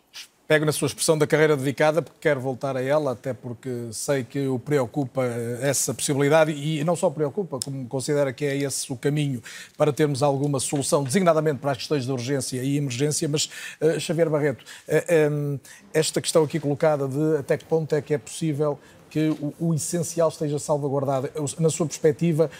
Pego 0.46 0.66
na 0.66 0.72
sua 0.72 0.86
expressão 0.86 1.16
da 1.16 1.26
carreira 1.26 1.56
dedicada, 1.56 2.02
porque 2.02 2.18
quero 2.20 2.38
voltar 2.38 2.76
a 2.76 2.82
ela, 2.82 3.12
até 3.12 3.32
porque 3.32 3.88
sei 3.92 4.24
que 4.24 4.46
o 4.46 4.58
preocupa 4.58 5.24
essa 5.62 5.94
possibilidade 5.94 6.52
e 6.52 6.84
não 6.84 6.94
só 6.94 7.08
preocupa, 7.08 7.58
como 7.64 7.86
considera 7.86 8.30
que 8.30 8.44
é 8.44 8.54
esse 8.54 8.92
o 8.92 8.96
caminho 8.96 9.42
para 9.74 9.90
termos 9.90 10.22
alguma 10.22 10.60
solução, 10.60 11.02
designadamente 11.02 11.60
para 11.60 11.70
as 11.70 11.78
questões 11.78 12.04
de 12.04 12.12
urgência 12.12 12.62
e 12.62 12.76
emergência. 12.76 13.26
Mas, 13.26 13.48
uh, 13.80 13.98
Xavier 13.98 14.28
Barreto, 14.28 14.60
uh, 14.60 14.64
eh, 14.86 15.30
um, 15.30 15.58
esta 15.94 16.20
questão 16.20 16.44
aqui 16.44 16.60
colocada 16.60 17.08
de 17.08 17.38
até 17.38 17.56
que 17.56 17.64
ponto 17.64 17.94
é 17.94 18.02
que 18.02 18.12
é 18.12 18.18
possível 18.18 18.78
que 19.08 19.28
o, 19.28 19.54
o 19.58 19.74
essencial 19.74 20.28
esteja 20.28 20.58
salvaguardado, 20.58 21.30
na 21.58 21.70
sua 21.70 21.86
perspectiva, 21.86 22.50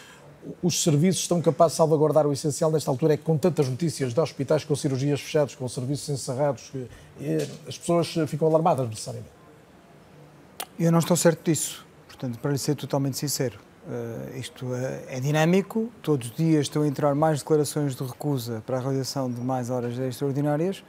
os 0.63 0.83
serviços 0.83 1.23
estão 1.23 1.41
capazes 1.41 1.73
de 1.73 1.77
salvaguardar 1.79 2.27
o 2.27 2.33
essencial 2.33 2.71
nesta 2.71 2.91
altura? 2.91 3.15
É 3.15 3.17
que 3.17 3.23
com 3.23 3.37
tantas 3.37 3.69
notícias 3.69 4.13
de 4.13 4.21
hospitais 4.21 4.65
com 4.65 4.75
cirurgias 4.75 5.21
fechadas, 5.21 5.55
com 5.55 5.69
serviços 5.69 6.09
encerrados, 6.09 6.73
as 7.69 7.79
pessoas 7.79 8.15
ficam 8.29 8.49
alarmadas 8.49 8.89
necessariamente. 8.89 9.33
Eu 10.79 10.91
não 10.91 10.99
estou 10.99 11.17
certo 11.17 11.45
disso. 11.45 11.87
Portanto, 12.09 12.39
para 12.39 12.51
lhe 12.51 12.59
ser 12.59 12.75
totalmente 12.75 13.17
sincero, 13.17 13.59
uh, 13.87 14.39
isto 14.39 14.75
é, 14.75 15.17
é, 15.17 15.21
dinâmico. 15.21 15.91
Todos 16.03 16.31
os 16.31 16.37
dias 16.37 16.63
estão 16.63 16.83
a 16.83 16.87
entrar 16.87 17.15
mais 17.15 17.41
declarações 17.41 17.95
de 17.95 18.03
recusa 18.03 18.63
para 18.67 18.79
a 18.79 18.81
realização 18.81 19.31
de 19.31 19.41
mais 19.41 19.71
horas 19.71 19.99
extraordinárias. 19.99 20.83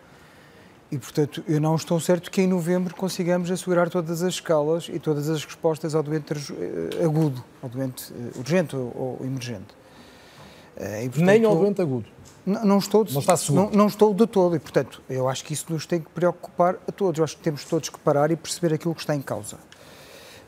E, 0.92 0.98
portanto, 0.98 1.44
eu 1.48 1.60
não 1.60 1.76
estou 1.76 2.00
certo 2.00 2.30
que 2.30 2.42
em 2.42 2.48
novembro 2.48 2.96
consigamos 2.96 3.50
assegurar 3.50 3.90
todas 3.90 4.22
as 4.22 4.36
escalas 4.36 4.88
e 4.92 5.00
todas 5.00 5.30
as 5.30 5.44
respostas 5.44 5.96
ao 5.96 6.04
doente 6.04 6.34
eh, 6.34 7.04
agudo, 7.04 7.44
ao 7.62 7.68
doente 7.68 8.14
eh, 8.14 8.38
urgente 8.38 8.76
ou 8.76 9.20
emergente. 9.22 9.76
E, 10.78 11.10
portanto, 11.10 11.26
Nem 11.26 11.44
ao 11.46 11.56
doente 11.56 11.82
agudo. 11.82 12.06
Não, 12.46 12.64
não 12.64 12.78
estou, 12.78 13.04
de, 13.04 13.14
não, 13.14 13.22
está 13.22 13.36
não, 13.50 13.72
não, 13.72 13.88
estou 13.88 14.14
de 14.14 14.28
todo 14.28 14.56
e, 14.56 14.60
portanto, 14.60 15.02
eu 15.10 15.28
acho 15.28 15.44
que 15.44 15.54
isso 15.54 15.66
nos 15.70 15.88
tem 15.88 16.00
que 16.00 16.10
preocupar 16.12 16.76
a 16.88 16.92
todos. 16.92 17.18
Eu 17.18 17.24
acho 17.24 17.36
que 17.38 17.42
temos 17.42 17.66
todos 17.66 17.90
que 17.90 17.98
parar 18.00 18.30
e 18.30 18.36
perceber 18.36 18.76
aquilo 18.76 18.94
que 18.94 19.02
está 19.02 19.16
em 19.16 19.22
causa. 19.22 19.58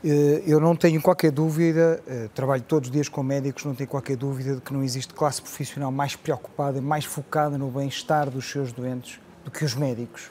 Eh, 0.04 0.44
eu 0.46 0.60
não 0.60 0.76
tenho 0.76 1.02
qualquer 1.02 1.32
dúvida, 1.32 2.00
eh, 2.06 2.28
trabalho 2.32 2.62
todos 2.62 2.88
os 2.88 2.92
dias 2.92 3.08
com 3.08 3.22
médicos, 3.22 3.64
não 3.64 3.74
tenho 3.74 3.88
qualquer 3.88 4.16
dúvida 4.16 4.54
de 4.54 4.60
que 4.60 4.72
não 4.72 4.84
existe 4.84 5.12
classe 5.12 5.42
profissional 5.42 5.90
mais 5.90 6.14
preocupada, 6.14 6.80
mais 6.80 7.04
focada 7.04 7.58
no 7.58 7.68
bem-estar 7.68 8.30
dos 8.30 8.48
seus 8.48 8.72
doentes 8.72 9.18
do 9.48 9.50
que 9.50 9.64
os 9.64 9.74
médicos. 9.74 10.30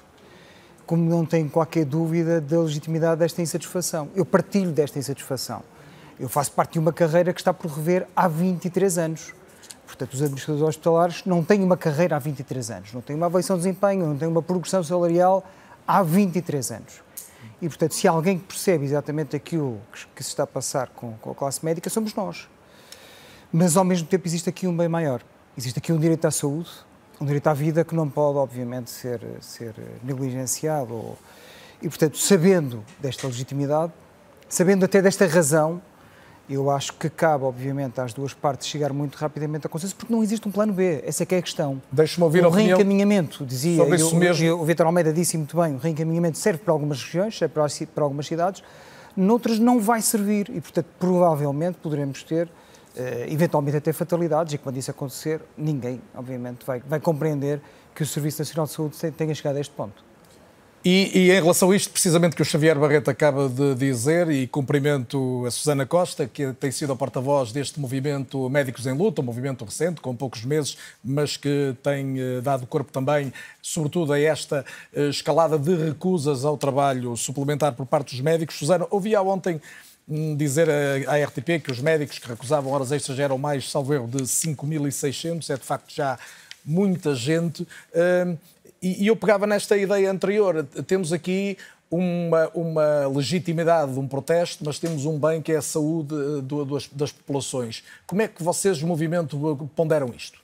Como 0.85 1.09
não 1.09 1.25
tenho 1.25 1.49
qualquer 1.49 1.83
dúvida 1.83 2.39
da 2.39 2.59
legitimidade 2.59 3.19
desta 3.19 3.41
insatisfação. 3.41 4.09
Eu 4.15 4.25
partilho 4.25 4.71
desta 4.71 4.97
insatisfação. 4.97 5.61
Eu 6.19 6.29
faço 6.29 6.51
parte 6.51 6.73
de 6.73 6.79
uma 6.79 6.93
carreira 6.93 7.33
que 7.33 7.41
está 7.41 7.53
por 7.53 7.69
rever 7.69 8.07
há 8.15 8.27
23 8.27 8.97
anos 8.97 9.33
Portanto, 9.87 10.13
os 10.13 10.21
administradores 10.21 10.67
hospitalares 10.67 11.23
não 11.25 11.41
têm 11.41 11.63
uma 11.63 11.77
carreira 11.77 12.17
há 12.17 12.19
23 12.19 12.71
anos, 12.71 12.93
não 12.93 12.99
têm 12.99 13.15
uma 13.15 13.27
avaliação 13.27 13.55
de 13.55 13.63
desempenho, 13.63 14.05
não 14.05 14.17
têm 14.17 14.27
uma 14.27 14.41
progressão 14.41 14.83
salarial 14.83 15.43
há 15.87 16.03
23 16.03 16.71
anos. 16.71 17.01
E, 17.61 17.69
portanto, 17.69 17.93
se 17.93 18.05
alguém 18.05 18.37
percebe 18.37 18.83
exatamente 18.83 19.35
aquilo 19.35 19.81
que 20.13 20.21
se 20.21 20.29
está 20.29 20.43
a 20.43 20.47
passar 20.47 20.89
com, 20.89 21.13
com 21.13 21.31
a 21.31 21.35
classe 21.35 21.63
médica, 21.63 21.89
somos 21.89 22.13
nós. 22.13 22.49
Mas, 23.51 23.77
ao 23.77 23.85
mesmo 23.85 24.05
tempo, 24.07 24.27
existe 24.27 24.49
aqui 24.49 24.67
um 24.67 24.75
bem 24.75 24.89
maior. 24.89 25.21
Existe 25.57 25.79
aqui 25.79 25.93
um 25.93 25.97
direito 25.97 26.25
à 26.25 26.31
saúde, 26.31 26.69
um 27.19 27.25
direito 27.25 27.47
à 27.47 27.53
vida 27.53 27.83
que 27.83 27.95
não 27.95 28.09
pode, 28.09 28.37
obviamente, 28.37 28.89
ser, 28.89 29.21
ser 29.41 29.73
negligenciado. 30.03 30.93
Ou... 30.93 31.17
E, 31.81 31.89
portanto, 31.89 32.17
sabendo 32.17 32.83
desta 32.99 33.27
legitimidade, 33.27 33.91
sabendo 34.47 34.85
até 34.85 35.01
desta 35.01 35.25
razão, 35.25 35.81
eu 36.49 36.71
acho 36.71 36.93
que 36.93 37.09
cabe, 37.09 37.43
obviamente, 37.43 37.99
às 37.99 38.13
duas 38.13 38.33
partes 38.33 38.67
chegar 38.67 38.93
muito 38.93 39.15
rapidamente 39.15 39.67
a 39.67 39.69
consenso, 39.69 39.95
porque 39.95 40.13
não 40.13 40.23
existe 40.23 40.47
um 40.47 40.51
plano 40.51 40.71
B. 40.71 41.03
Essa 41.05 41.23
é 41.23 41.25
que 41.25 41.35
é 41.35 41.39
a 41.39 41.41
questão. 41.41 41.81
Deixe-me 41.91 42.23
ouvir 42.23 42.45
o 42.45 42.49
reencaminhamento, 42.49 43.45
dizia, 43.45 43.77
sobre 43.77 43.95
isso 43.97 44.15
eu, 44.15 44.19
mesmo. 44.19 44.45
Eu, 44.45 44.61
o 44.61 44.65
Vitor 44.65 44.85
Almeida 44.85 45.11
disse 45.11 45.37
muito 45.37 45.57
bem, 45.57 45.75
o 45.75 45.77
reencaminhamento 45.77 46.37
serve 46.37 46.59
para 46.59 46.71
algumas 46.71 47.03
regiões, 47.03 47.37
serve 47.37 47.53
para, 47.53 47.67
para 47.93 48.03
algumas 48.03 48.27
cidades, 48.27 48.63
noutras 49.15 49.59
não 49.59 49.79
vai 49.79 50.01
servir 50.01 50.49
e, 50.49 50.61
portanto, 50.61 50.87
provavelmente 50.97 51.79
poderemos 51.81 52.23
ter, 52.23 52.49
eventualmente 53.27 53.77
até 53.77 53.93
fatalidades, 53.93 54.53
e 54.53 54.57
quando 54.57 54.77
isso 54.77 54.91
acontecer, 54.91 55.41
ninguém, 55.57 56.01
obviamente, 56.15 56.65
vai, 56.65 56.79
vai 56.79 56.99
compreender 56.99 57.61
que 57.93 58.03
o 58.03 58.05
Serviço 58.05 58.41
Nacional 58.41 58.65
de 58.65 58.73
Saúde 58.73 58.95
tenha 59.11 59.33
chegado 59.33 59.57
a 59.57 59.59
este 59.59 59.73
ponto. 59.73 60.07
E, 60.89 61.11
e, 61.13 61.31
em 61.31 61.41
relação 61.41 61.71
a 61.71 61.75
isto, 61.75 61.91
precisamente 61.91 62.33
que 62.33 62.41
o 62.41 62.45
Xavier 62.45 62.79
Barreto 62.79 63.09
acaba 63.09 63.49
de 63.49 63.75
dizer, 63.75 64.29
e 64.29 64.47
cumprimento 64.47 65.43
a 65.45 65.51
Susana 65.51 65.85
Costa, 65.85 66.27
que 66.27 66.53
tem 66.53 66.71
sido 66.71 66.93
a 66.93 66.95
porta-voz 66.95 67.51
deste 67.51 67.77
movimento 67.77 68.49
Médicos 68.49 68.85
em 68.85 68.93
Luta, 68.93 69.21
um 69.21 69.25
movimento 69.25 69.65
recente, 69.65 69.99
com 69.99 70.15
poucos 70.15 70.45
meses, 70.45 70.77
mas 71.03 71.35
que 71.35 71.75
tem 71.83 72.17
eh, 72.17 72.41
dado 72.41 72.65
corpo 72.67 72.89
também, 72.89 73.33
sobretudo, 73.61 74.13
a 74.13 74.19
esta 74.19 74.63
eh, 74.93 75.09
escalada 75.09 75.59
de 75.59 75.75
recusas 75.75 76.45
ao 76.45 76.57
trabalho 76.57 77.17
suplementar 77.17 77.73
por 77.73 77.85
parte 77.85 78.11
dos 78.11 78.21
médicos. 78.21 78.55
Susana, 78.57 78.87
ouvia 78.89 79.21
ontem 79.21 79.59
dizer 80.07 80.69
à 81.07 81.23
RTP 81.25 81.61
que 81.63 81.71
os 81.71 81.81
médicos 81.81 82.17
que 82.19 82.27
recusavam 82.27 82.71
horas 82.71 82.91
extras 82.91 83.19
eram 83.19 83.37
mais, 83.37 83.69
salvo 83.69 83.93
erro, 83.93 84.07
de 84.07 84.23
5.600, 84.23 85.49
é 85.49 85.57
de 85.57 85.63
facto 85.63 85.93
já 85.93 86.17
muita 86.63 87.13
gente. 87.13 87.67
Hum, 87.93 88.37
e, 88.81 89.07
eu 89.07 89.15
pegava 89.15 89.47
nesta 89.47 89.75
ideia 89.75 90.09
anterior. 90.09 90.63
Temos 90.85 91.11
aqui 91.11 91.57
uma, 91.89 92.49
uma, 92.49 93.07
legitimidade 93.07 93.93
de 93.93 93.99
um 93.99 94.07
protesto, 94.07 94.63
mas 94.65 94.77
temos 94.77 95.05
um 95.05 95.17
bem 95.17 95.41
que 95.41 95.51
é 95.51 95.57
a 95.57 95.61
saúde 95.61 96.13
eh, 96.13 96.41
do, 96.41 96.65
das, 96.65 96.87
das, 96.87 97.11
populações. 97.11 97.83
Como 98.05 98.21
é 98.21 98.27
que 98.27 98.43
vocês, 98.43 98.81
o 98.83 98.87
movimento, 98.87 99.69
ponderam 99.75 100.13
isto? 100.15 100.39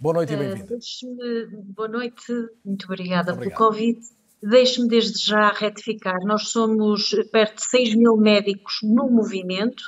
Boa 0.00 0.14
noite 0.14 0.32
e 0.32 0.36
bem-vindo. 0.36 0.74
Uh, 0.74 1.62
boa 1.74 1.88
noite, 1.88 2.32
muito 2.64 2.84
obrigada 2.84 3.32
Obrigado. 3.32 3.56
pelo 3.56 3.70
convite. 3.70 4.15
Deixe-me 4.42 4.88
desde 4.88 5.18
já 5.24 5.50
retificar, 5.50 6.18
nós 6.24 6.48
somos 6.48 7.10
perto 7.32 7.56
de 7.56 7.68
6 7.68 7.94
mil 7.94 8.16
médicos 8.16 8.78
no 8.82 9.10
movimento, 9.10 9.82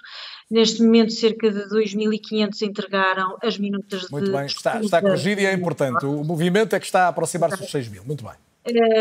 Neste 0.50 0.82
momento, 0.82 1.12
cerca 1.12 1.50
de 1.50 1.68
2.500 1.68 2.62
entregaram 2.62 3.36
as 3.42 3.58
minutas 3.58 4.08
Muito 4.08 4.24
de. 4.24 4.30
Muito 4.30 4.32
bem, 4.32 4.46
está, 4.46 4.80
está 4.80 5.02
corrigido 5.02 5.42
e 5.42 5.46
é 5.46 5.52
importante. 5.52 6.06
O 6.06 6.24
movimento 6.24 6.74
é 6.74 6.80
que 6.80 6.86
está 6.86 7.04
a 7.04 7.08
aproximar-se 7.08 7.58
dos 7.58 7.70
6 7.70 7.88
mil. 7.88 8.02
Muito 8.04 8.24
bem. 8.24 8.32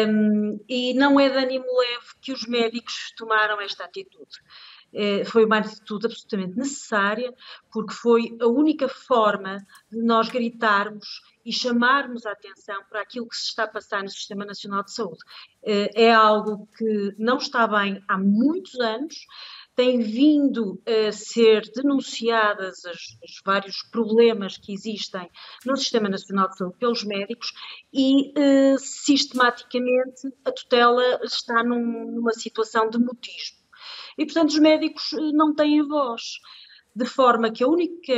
Um, 0.10 0.60
e 0.68 0.94
não 0.94 1.20
é 1.20 1.30
de 1.30 1.38
ânimo 1.38 1.66
leve 1.80 2.08
que 2.22 2.34
os 2.34 2.46
médicos 2.48 3.14
tomaram 3.16 3.62
esta 3.62 3.86
atitude. 3.86 4.42
É, 4.94 5.26
foi 5.26 5.46
uma 5.46 5.58
atitude 5.58 6.08
absolutamente 6.08 6.58
necessária, 6.58 7.34
porque 7.72 7.94
foi 7.94 8.36
a 8.40 8.48
única 8.48 8.88
forma 8.88 9.58
de 9.92 10.02
nós 10.02 10.30
gritarmos 10.30 11.06
e 11.46 11.52
chamarmos 11.52 12.26
a 12.26 12.32
atenção 12.32 12.84
para 12.90 13.02
aquilo 13.02 13.28
que 13.28 13.36
se 13.36 13.50
está 13.50 13.64
a 13.64 13.68
passar 13.68 14.04
no 14.04 14.10
Sistema 14.10 14.46
Nacional 14.46 14.84
de 14.84 14.94
Saúde. 14.94 15.20
É, 15.64 16.06
é 16.06 16.14
algo 16.14 16.68
que 16.78 17.16
não 17.18 17.38
está 17.38 17.68
bem 17.68 18.04
há 18.08 18.18
muitos 18.18 18.80
anos, 18.80 19.16
têm 19.78 20.00
vindo 20.00 20.82
a 20.88 21.12
ser 21.12 21.62
denunciadas 21.74 22.84
os, 22.84 23.18
os, 23.24 23.42
vários 23.46 23.84
problemas 23.92 24.58
que 24.58 24.74
existem 24.74 25.30
no 25.64 25.78
Sistema 25.78 26.10
Nacional 26.10 26.50
de 26.50 26.58
Saúde 26.58 26.78
pelos 26.80 27.04
médicos 27.04 27.54
e 27.94 28.32
uh, 28.32 28.80
sistematicamente 28.80 30.34
a 30.44 30.52
tutela 30.52 31.20
está 31.24 31.64
num, 31.64 32.12
numa 32.12 32.34
situação 32.34 32.90
de 32.90 32.98
mutismo. 32.98 33.57
E, 34.18 34.26
portanto, 34.26 34.50
os 34.50 34.60
médicos 34.60 35.14
eh, 35.14 35.32
não 35.34 35.54
têm 35.54 35.86
voz 35.88 36.22
de 36.98 37.06
forma 37.06 37.52
que 37.52 37.64
a 37.64 37.68
única, 37.68 38.14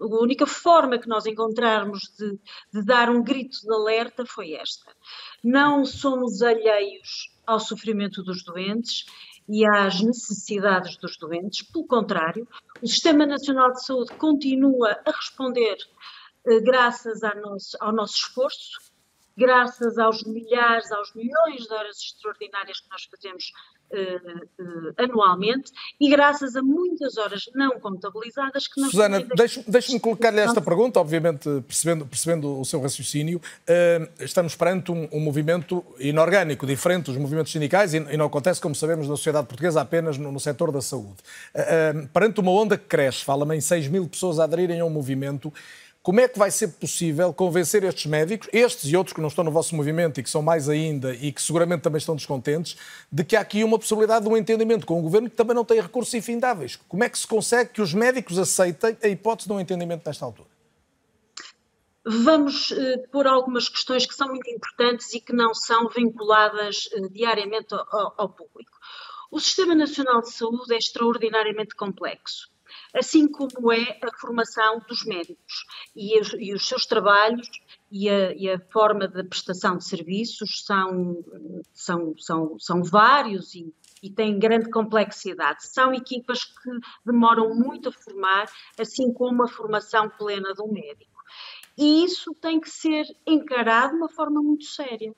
a 0.00 0.22
única 0.22 0.46
forma 0.46 0.98
que 0.98 1.08
nós 1.08 1.26
encontrarmos 1.26 2.00
de, 2.18 2.38
de 2.72 2.82
dar 2.82 3.10
um 3.10 3.22
grito 3.22 3.60
de 3.60 3.70
alerta 3.70 4.24
foi 4.24 4.54
esta. 4.54 4.96
Não 5.44 5.84
somos 5.84 6.40
alheios 6.40 7.30
ao 7.46 7.60
sofrimento 7.60 8.22
dos 8.22 8.42
doentes 8.42 9.04
e 9.46 9.66
às 9.66 10.00
necessidades 10.00 10.96
dos 10.96 11.18
doentes, 11.18 11.62
pelo 11.62 11.86
contrário, 11.86 12.48
o 12.82 12.86
Sistema 12.86 13.26
Nacional 13.26 13.72
de 13.72 13.84
Saúde 13.84 14.14
continua 14.14 14.98
a 15.06 15.10
responder 15.10 15.76
eh, 16.46 16.60
graças 16.60 17.20
nosso, 17.42 17.76
ao 17.78 17.92
nosso 17.92 18.14
esforço, 18.14 18.78
graças 19.36 19.98
aos 19.98 20.24
milhares, 20.24 20.90
aos 20.90 21.14
milhões 21.14 21.64
de 21.66 21.74
horas 21.74 21.98
extraordinárias 21.98 22.80
que 22.80 22.88
nós 22.90 23.04
fazemos 23.04 23.52
uh, 23.90 24.62
uh, 24.62 24.94
anualmente 24.96 25.70
e 26.00 26.08
graças 26.08 26.56
a 26.56 26.62
muitas 26.62 27.16
horas 27.16 27.44
não 27.54 27.78
contabilizadas 27.78 28.66
que 28.66 28.80
nós 28.80 28.90
Susana, 28.90 29.26
deixe-me 29.34 29.64
deixe 29.68 30.00
colocar-lhe 30.00 30.40
esta 30.40 30.60
pergunta, 30.60 31.00
obviamente 31.00 31.48
percebendo, 31.66 32.06
percebendo 32.06 32.60
o 32.60 32.64
seu 32.64 32.80
raciocínio. 32.80 33.40
Uh, 33.68 34.08
estamos 34.20 34.54
perante 34.54 34.92
um, 34.92 35.08
um, 35.12 35.20
movimento 35.20 35.84
inorgânico, 35.98 36.66
diferente 36.66 37.06
dos 37.06 37.16
movimentos 37.16 37.52
sindicais 37.52 37.94
e, 37.94 37.98
e, 37.98 38.16
não 38.16 38.26
acontece, 38.26 38.60
como 38.60 38.74
sabemos, 38.74 39.08
na 39.08 39.16
sociedade 39.16 39.46
portuguesa 39.46 39.80
apenas 39.80 40.18
no, 40.18 40.32
no 40.32 40.40
setor 40.40 40.72
da 40.72 40.80
saúde. 40.80 41.16
perante 42.12 42.40
uma 42.40 42.50
onda 42.50 42.76
que 42.76 42.84
cresce, 42.84 43.24
fala-me 43.24 43.56
em 43.56 43.60
6 43.60 43.88
mil 43.88 44.08
pessoas 44.08 44.38
a 44.38 44.44
aderirem 44.44 44.80
a 44.80 44.84
um 44.84 44.90
movimento 44.90 45.52
como 46.06 46.20
é 46.20 46.28
que 46.28 46.38
vai 46.38 46.52
ser 46.52 46.68
possível 46.68 47.34
convencer 47.34 47.82
estes 47.82 48.06
médicos, 48.06 48.48
estes 48.52 48.88
e 48.92 48.96
outros 48.96 49.12
que 49.12 49.20
não 49.20 49.26
estão 49.26 49.42
no 49.42 49.50
vosso 49.50 49.74
movimento 49.74 50.20
e 50.20 50.22
que 50.22 50.30
são 50.30 50.40
mais 50.40 50.68
ainda 50.68 51.12
e 51.12 51.32
que 51.32 51.42
seguramente 51.42 51.82
também 51.82 51.98
estão 51.98 52.14
descontentes, 52.14 52.76
de 53.10 53.24
que 53.24 53.34
há 53.34 53.40
aqui 53.40 53.64
uma 53.64 53.76
possibilidade 53.76 54.24
de 54.24 54.30
um 54.30 54.36
entendimento 54.36 54.86
com 54.86 55.00
o 55.00 55.02
governo 55.02 55.28
que 55.28 55.34
também 55.34 55.56
não 55.56 55.64
tem 55.64 55.80
recursos 55.80 56.14
infindáveis? 56.14 56.76
Como 56.76 57.02
é 57.02 57.08
que 57.08 57.18
se 57.18 57.26
consegue 57.26 57.72
que 57.72 57.82
os 57.82 57.92
médicos 57.92 58.38
aceitem 58.38 58.96
a 59.02 59.08
hipótese 59.08 59.48
de 59.48 59.52
um 59.52 59.58
entendimento 59.58 60.06
nesta 60.06 60.24
altura? 60.24 60.48
Vamos 62.04 62.70
uh, 62.70 63.08
pôr 63.10 63.26
algumas 63.26 63.68
questões 63.68 64.06
que 64.06 64.14
são 64.14 64.28
muito 64.28 64.48
importantes 64.48 65.12
e 65.12 65.20
que 65.20 65.32
não 65.32 65.52
são 65.54 65.88
vinculadas 65.88 66.86
uh, 66.94 67.10
diariamente 67.10 67.74
ao, 67.74 68.14
ao 68.16 68.28
público. 68.28 68.78
O 69.28 69.40
Sistema 69.40 69.74
Nacional 69.74 70.20
de 70.20 70.30
Saúde 70.30 70.72
é 70.72 70.78
extraordinariamente 70.78 71.74
complexo 71.74 72.48
assim 72.96 73.28
como 73.28 73.72
é 73.72 73.98
a 74.02 74.18
formação 74.18 74.80
dos 74.88 75.04
médicos 75.04 75.64
e 75.94 76.18
os, 76.18 76.32
e 76.38 76.54
os 76.54 76.66
seus 76.66 76.86
trabalhos 76.86 77.48
e 77.90 78.08
a, 78.08 78.32
e 78.32 78.50
a, 78.50 78.58
forma 78.70 79.06
de 79.06 79.22
prestação 79.24 79.76
de 79.76 79.84
serviços 79.84 80.64
são, 80.64 81.24
são, 81.72 82.14
são, 82.18 82.58
são 82.58 82.82
vários 82.82 83.54
e, 83.54 83.72
e 84.02 84.10
têm 84.10 84.38
grande 84.38 84.70
complexidade. 84.70 85.66
São 85.66 85.92
equipas 85.94 86.44
que 86.44 86.70
demoram 87.04 87.54
muito 87.54 87.90
a 87.90 87.92
formar, 87.92 88.46
assim 88.78 89.12
como 89.12 89.44
a 89.44 89.48
formação 89.48 90.08
plena 90.10 90.52
um 90.60 90.72
médico. 90.72 91.22
E 91.78 92.04
isso 92.04 92.34
tem 92.34 92.58
que 92.58 92.70
ser 92.70 93.04
encarado 93.26 93.92
de 93.92 93.98
uma 93.98 94.08
forma 94.08 94.42
muito 94.42 94.64
séria 94.64 95.14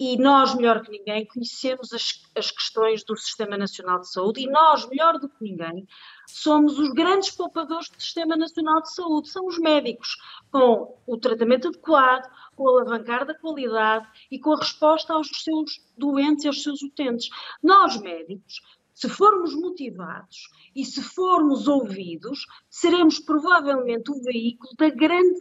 e 0.00 0.16
nós, 0.16 0.54
melhor 0.54 0.80
que 0.80 0.90
ninguém, 0.90 1.26
conhecemos 1.26 1.92
as, 1.92 2.22
as, 2.34 2.50
questões 2.50 3.04
do 3.04 3.14
Sistema 3.14 3.58
Nacional 3.58 4.00
de 4.00 4.10
Saúde 4.10 4.40
e 4.40 4.50
nós, 4.50 4.88
melhor 4.88 5.18
do 5.18 5.28
que 5.28 5.44
ninguém, 5.44 5.86
somos 6.30 6.78
os 6.78 6.90
grandes 6.90 7.30
poupadores 7.30 7.88
do 7.88 8.00
Sistema 8.00 8.36
Nacional 8.36 8.82
de 8.82 8.92
Saúde. 8.92 9.28
São 9.28 9.46
os 9.46 9.58
médicos, 9.58 10.16
com 10.50 10.96
o 11.06 11.16
tratamento 11.16 11.68
adequado, 11.68 12.30
com 12.54 12.64
o 12.64 12.68
alavancar 12.68 13.26
da 13.26 13.34
qualidade 13.34 14.08
e 14.30 14.38
com 14.38 14.52
a 14.52 14.58
resposta 14.58 15.12
aos 15.12 15.28
seus 15.42 15.84
doentes 15.96 16.44
e 16.44 16.48
aos 16.48 16.62
seus 16.62 16.82
utentes. 16.82 17.28
Nós, 17.62 18.00
médicos, 18.00 18.60
se 18.94 19.08
formos 19.08 19.54
motivados 19.54 20.50
e 20.76 20.84
se 20.84 21.02
formos 21.02 21.66
ouvidos, 21.66 22.46
seremos 22.68 23.18
provavelmente 23.18 24.10
o 24.10 24.22
veículo 24.22 24.70
da 24.76 24.90
grande 24.90 25.40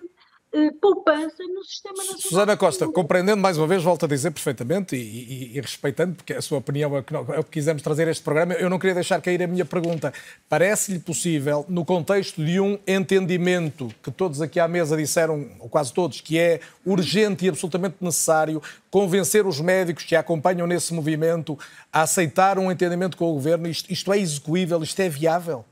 poupança 0.81 1.43
no 1.43 1.63
sistema 1.63 1.97
nacional. 1.97 2.21
Susana 2.21 2.57
Costa, 2.57 2.87
compreendendo 2.87 3.41
mais 3.41 3.57
uma 3.57 3.67
vez, 3.67 3.83
volto 3.83 4.05
a 4.05 4.07
dizer 4.07 4.31
perfeitamente 4.31 4.95
e, 4.95 4.99
e, 4.99 5.57
e 5.57 5.61
respeitando, 5.61 6.15
porque 6.15 6.33
a 6.33 6.41
sua 6.41 6.57
opinião 6.57 6.95
é 6.95 6.99
o, 6.99 7.03
que, 7.03 7.15
é 7.15 7.19
o 7.39 7.43
que 7.43 7.51
quisemos 7.51 7.81
trazer 7.81 8.07
a 8.07 8.11
este 8.11 8.23
programa, 8.23 8.53
eu 8.53 8.69
não 8.69 8.79
queria 8.79 8.95
deixar 8.95 9.21
cair 9.21 9.41
a 9.43 9.47
minha 9.47 9.65
pergunta. 9.65 10.11
Parece-lhe 10.47 10.99
possível, 10.99 11.65
no 11.69 11.85
contexto 11.85 12.43
de 12.43 12.59
um 12.59 12.79
entendimento 12.87 13.93
que 14.01 14.11
todos 14.11 14.41
aqui 14.41 14.59
à 14.59 14.67
mesa 14.67 14.97
disseram, 14.97 15.47
ou 15.59 15.69
quase 15.69 15.93
todos, 15.93 16.19
que 16.19 16.39
é 16.39 16.59
urgente 16.85 17.45
e 17.45 17.49
absolutamente 17.49 17.97
necessário, 18.01 18.61
convencer 18.89 19.45
os 19.45 19.61
médicos 19.61 20.03
que 20.03 20.15
acompanham 20.15 20.65
nesse 20.65 20.93
movimento 20.93 21.57
a 21.93 22.01
aceitar 22.01 22.57
um 22.57 22.71
entendimento 22.71 23.15
com 23.15 23.29
o 23.29 23.33
governo? 23.33 23.67
Isto, 23.67 23.91
isto 23.91 24.11
é 24.11 24.17
execuível? 24.17 24.81
Isto 24.81 24.99
é 25.01 25.09
viável? 25.09 25.63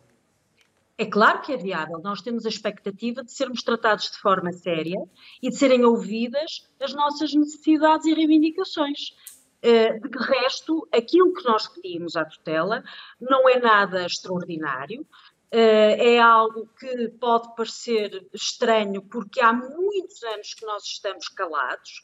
É 0.98 1.06
claro 1.06 1.42
que 1.42 1.54
é 1.54 1.58
viável. 1.58 2.00
Nós 2.00 2.22
temos 2.22 2.46
a 2.46 2.50
expectativa 2.50 3.24
de 3.24 3.32
sermos 3.32 3.62
tratados 3.62 4.10
de 4.10 4.18
forma 4.18 4.52
séria 4.52 5.00
e 5.42 5.50
de 5.50 5.56
serem 5.56 5.86
ouvidas 5.86 6.68
as 6.82 6.94
nossas 6.94 7.34
necessidades 7.34 8.08
e 8.08 8.14
reivindicações. 8.14 9.16
Eh, 9.62 10.00
de 10.00 10.18
resto, 10.18 10.88
aquilo 10.92 11.34
que 11.34 11.44
nós 11.44 11.68
pedimos 11.68 12.16
à 12.16 12.26
tutela 12.26 12.84
não 13.20 13.48
é 13.48 13.60
nada 13.60 14.06
extraordinário, 14.06 15.06
eh, 15.52 16.16
é 16.16 16.20
algo 16.20 16.68
que 16.80 17.10
pode 17.20 17.56
parecer 17.56 18.28
estranho, 18.34 19.02
porque 19.04 19.40
há 19.40 19.54
muitos 19.54 20.24
anos 20.24 20.54
que 20.54 20.66
nós 20.66 20.84
estamos 20.84 21.28
calados, 21.30 22.02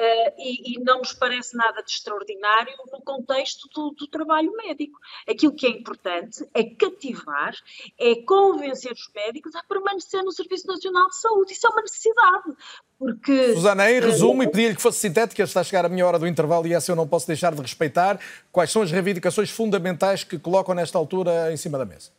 Uh, 0.00 0.32
e, 0.38 0.76
e, 0.76 0.80
não 0.80 1.00
nos 1.00 1.12
parece 1.12 1.54
nada 1.54 1.82
de 1.82 1.90
extraordinário 1.90 2.72
no 2.90 3.02
contexto 3.02 3.68
do, 3.68 3.90
do, 3.90 4.06
trabalho 4.06 4.50
médico. 4.56 4.98
Aquilo 5.28 5.52
que 5.52 5.66
é 5.66 5.68
importante 5.68 6.42
é 6.54 6.64
cativar, 6.64 7.54
é 7.98 8.14
convencer 8.22 8.92
os 8.92 9.10
médicos 9.14 9.54
a 9.54 9.62
permanecer 9.62 10.22
no 10.22 10.32
Serviço 10.32 10.66
Nacional 10.66 11.06
de 11.08 11.20
Saúde. 11.20 11.52
Isso 11.52 11.66
é 11.66 11.70
uma 11.70 11.82
necessidade. 11.82 12.56
Porque, 12.98 13.52
Susana, 13.52 13.90
em 13.90 13.96
eh, 13.96 14.00
resumo, 14.00 14.42
e 14.42 14.46
pedia-lhe 14.46 14.74
que 14.74 14.80
fosse 14.80 15.00
sintética, 15.00 15.42
está 15.42 15.60
a 15.60 15.64
chegar 15.64 15.84
a 15.84 15.88
minha 15.90 16.06
hora 16.06 16.18
do 16.18 16.26
intervalo 16.26 16.66
e 16.66 16.72
essa 16.72 16.90
eu 16.90 16.96
não 16.96 17.06
posso 17.06 17.26
deixar 17.26 17.54
de 17.54 17.60
respeitar. 17.60 18.18
Quais 18.50 18.70
são 18.70 18.80
as 18.80 18.90
reivindicações 18.90 19.50
fundamentais 19.50 20.24
que 20.24 20.38
colocam 20.38 20.74
nesta 20.74 20.96
altura 20.96 21.52
em 21.52 21.58
cima 21.58 21.76
da 21.76 21.84
mesa? 21.84 22.10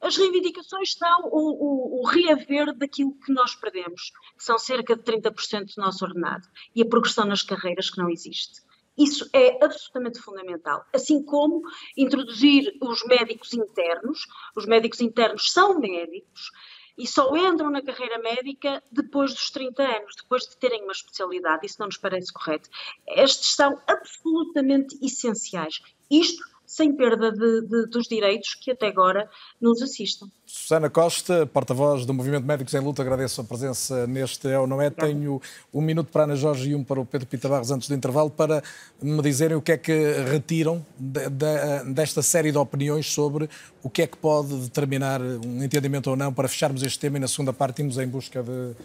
As 0.00 0.16
reivindicações 0.16 0.94
são 0.94 1.20
o, 1.24 1.98
o, 1.98 2.00
o, 2.00 2.06
reaver 2.06 2.74
daquilo 2.74 3.14
que 3.20 3.32
nós 3.32 3.54
perdemos, 3.54 4.12
que 4.36 4.42
são 4.42 4.58
cerca 4.58 4.96
de 4.96 5.02
30% 5.02 5.74
do 5.74 5.82
nosso 5.82 6.04
ordenado, 6.04 6.48
e 6.74 6.82
a 6.82 6.86
progressão 6.86 7.26
nas 7.26 7.42
carreiras 7.42 7.90
que 7.90 7.98
não 7.98 8.08
existe. 8.08 8.62
Isso 8.96 9.28
é 9.32 9.64
absolutamente 9.64 10.20
fundamental. 10.20 10.84
Assim 10.92 11.22
como 11.22 11.62
introduzir 11.96 12.76
os 12.82 13.02
médicos 13.04 13.54
internos. 13.54 14.26
Os 14.54 14.66
médicos 14.66 15.00
internos 15.00 15.50
são 15.52 15.78
médicos 15.78 16.50
e 16.98 17.06
só 17.06 17.34
entram 17.34 17.70
na 17.70 17.80
carreira 17.80 18.18
médica 18.18 18.82
depois 18.92 19.32
dos 19.32 19.50
30 19.50 19.82
anos, 19.82 20.16
depois 20.16 20.42
de 20.42 20.56
terem 20.58 20.82
uma 20.82 20.92
especialidade. 20.92 21.64
Isso 21.64 21.76
não 21.78 21.86
nos 21.86 21.96
parece 21.96 22.30
correto. 22.30 22.68
Estes 23.06 23.54
são 23.54 23.80
absolutamente 23.86 24.98
essenciais. 25.02 25.80
Isto 26.10 26.42
sem 26.70 26.92
perda 26.92 27.32
de, 27.32 27.62
de, 27.62 27.86
dos 27.86 28.06
direitos 28.06 28.54
que 28.54 28.70
até 28.70 28.86
agora 28.86 29.28
nos 29.60 29.82
assistem. 29.82 30.30
Susana 30.46 30.88
Costa, 30.88 31.44
porta-voz 31.44 32.06
do 32.06 32.14
Movimento 32.14 32.46
Médicos 32.46 32.72
em 32.74 32.78
Luta, 32.78 33.02
agradeço 33.02 33.40
a 33.40 33.44
presença 33.44 34.06
neste 34.06 34.46
É 34.46 34.56
ou 34.56 34.68
Não 34.68 34.80
É. 34.80 34.88
Tenho 34.88 35.42
um 35.74 35.80
minuto 35.80 36.12
para 36.12 36.22
a 36.22 36.24
Ana 36.26 36.36
Jorge 36.36 36.70
e 36.70 36.74
um 36.76 36.84
para 36.84 37.00
o 37.00 37.04
Pedro 37.04 37.26
Pita 37.26 37.48
Barros 37.48 37.72
antes 37.72 37.88
do 37.88 37.94
intervalo 37.94 38.30
para 38.30 38.62
me 39.02 39.20
dizerem 39.20 39.56
o 39.56 39.60
que 39.60 39.72
é 39.72 39.76
que 39.76 40.12
retiram 40.30 40.86
de, 40.96 41.28
de, 41.28 41.92
desta 41.92 42.22
série 42.22 42.52
de 42.52 42.58
opiniões 42.58 43.12
sobre 43.12 43.50
o 43.82 43.90
que 43.90 44.02
é 44.02 44.06
que 44.06 44.16
pode 44.16 44.54
determinar 44.60 45.20
um 45.20 45.64
entendimento 45.64 46.08
ou 46.08 46.14
não 46.14 46.32
para 46.32 46.46
fecharmos 46.46 46.84
este 46.84 47.00
tema 47.00 47.16
e 47.16 47.20
na 47.20 47.28
segunda 47.28 47.52
parte 47.52 47.80
irmos 47.80 47.98
em 47.98 48.06
busca 48.06 48.44
de, 48.44 48.76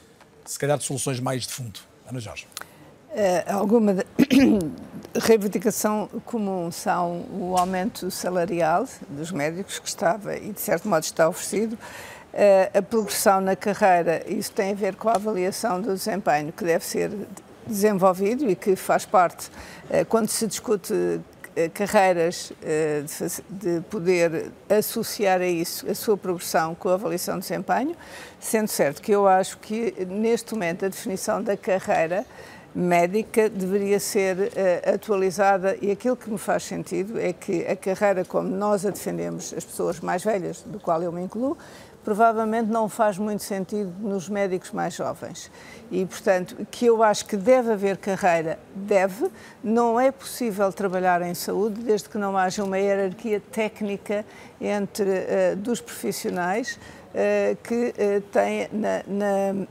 se 0.43 0.57
calhar, 0.57 0.79
de 0.79 0.85
soluções 0.85 1.19
mais 1.19 1.45
de 1.45 1.53
fundo. 1.53 1.79
Ana 2.09 2.19
Jorge. 2.19 2.47
Uh, 3.15 3.53
alguma 3.53 3.95
reivindicação 5.15 6.09
comum 6.25 6.69
são 6.69 7.25
o 7.31 7.55
aumento 7.57 8.11
salarial 8.11 8.85
dos 9.07 9.31
médicos, 9.31 9.79
que 9.79 9.87
estava 9.87 10.35
e 10.35 10.51
de 10.51 10.59
certo 10.59 10.89
modo 10.89 11.03
está 11.03 11.29
oferecido, 11.29 11.75
uh, 11.75 12.77
a 12.77 12.81
progressão 12.81 13.39
na 13.39 13.55
carreira, 13.55 14.21
isso 14.27 14.51
tem 14.51 14.73
a 14.73 14.75
ver 14.75 14.95
com 14.95 15.07
a 15.07 15.13
avaliação 15.13 15.79
do 15.79 15.93
desempenho 15.93 16.51
que 16.51 16.65
deve 16.65 16.83
ser 16.83 17.09
desenvolvido 17.65 18.49
e 18.49 18.53
que 18.53 18.75
faz 18.75 19.05
parte, 19.05 19.47
uh, 19.89 20.05
quando 20.09 20.27
se 20.27 20.45
discute 20.45 21.21
carreiras 21.73 22.51
de 23.49 23.79
poder 23.89 24.51
associar 24.69 25.39
a 25.39 25.47
isso 25.47 25.89
a 25.89 25.95
sua 25.95 26.17
progressão 26.17 26.75
com 26.75 26.89
a 26.89 26.95
avaliação 26.95 27.35
de 27.35 27.47
desempenho, 27.47 27.95
sendo 28.41 28.67
certo 28.67 29.01
que 29.01 29.13
eu 29.13 29.25
acho 29.25 29.57
que 29.59 30.05
neste 30.05 30.53
momento 30.53 30.83
a 30.83 30.89
definição 30.89 31.41
da 31.41 31.55
carreira 31.55 32.25
médica 32.75 33.49
deveria 33.49 33.99
ser 33.99 34.37
uh, 34.37 34.93
atualizada 34.95 35.77
e 35.81 35.89
aquilo 35.89 36.17
que 36.17 36.29
me 36.29 36.37
faz 36.37 36.63
sentido 36.63 37.17
é 37.17 37.31
que 37.31 37.65
a 37.65 37.75
carreira 37.75 38.25
como 38.25 38.49
nós 38.49 38.85
a 38.85 38.89
defendemos, 38.89 39.53
as 39.55 39.63
pessoas 39.63 40.01
mais 40.01 40.23
velhas, 40.23 40.61
do 40.61 40.79
qual 40.79 41.01
eu 41.01 41.11
me 41.11 41.21
incluo, 41.21 41.57
provavelmente 42.03 42.69
não 42.69 42.87
faz 42.87 43.17
muito 43.17 43.41
sentido 43.41 43.91
nos 43.99 44.29
médicos 44.29 44.71
mais 44.71 44.93
jovens. 44.93 45.49
E, 45.89 46.05
portanto, 46.05 46.55
que 46.69 46.85
eu 46.85 47.01
acho 47.01 47.25
que 47.25 47.35
deve 47.35 47.71
haver 47.71 47.97
carreira, 47.97 48.59
deve. 48.75 49.27
Não 49.63 49.99
é 49.99 50.11
possível 50.11 50.71
trabalhar 50.71 51.23
em 51.23 51.33
saúde 51.33 51.81
desde 51.81 52.07
que 52.07 52.17
não 52.19 52.37
haja 52.37 52.63
uma 52.63 52.77
hierarquia 52.77 53.41
técnica 53.51 54.23
entre 54.61 55.09
uh, 55.09 55.55
dos 55.55 55.81
profissionais 55.81 56.77
que 57.63 57.93
uh, 57.97 58.21
têm 58.31 58.67
na, 58.71 59.03
na, 59.07 59.67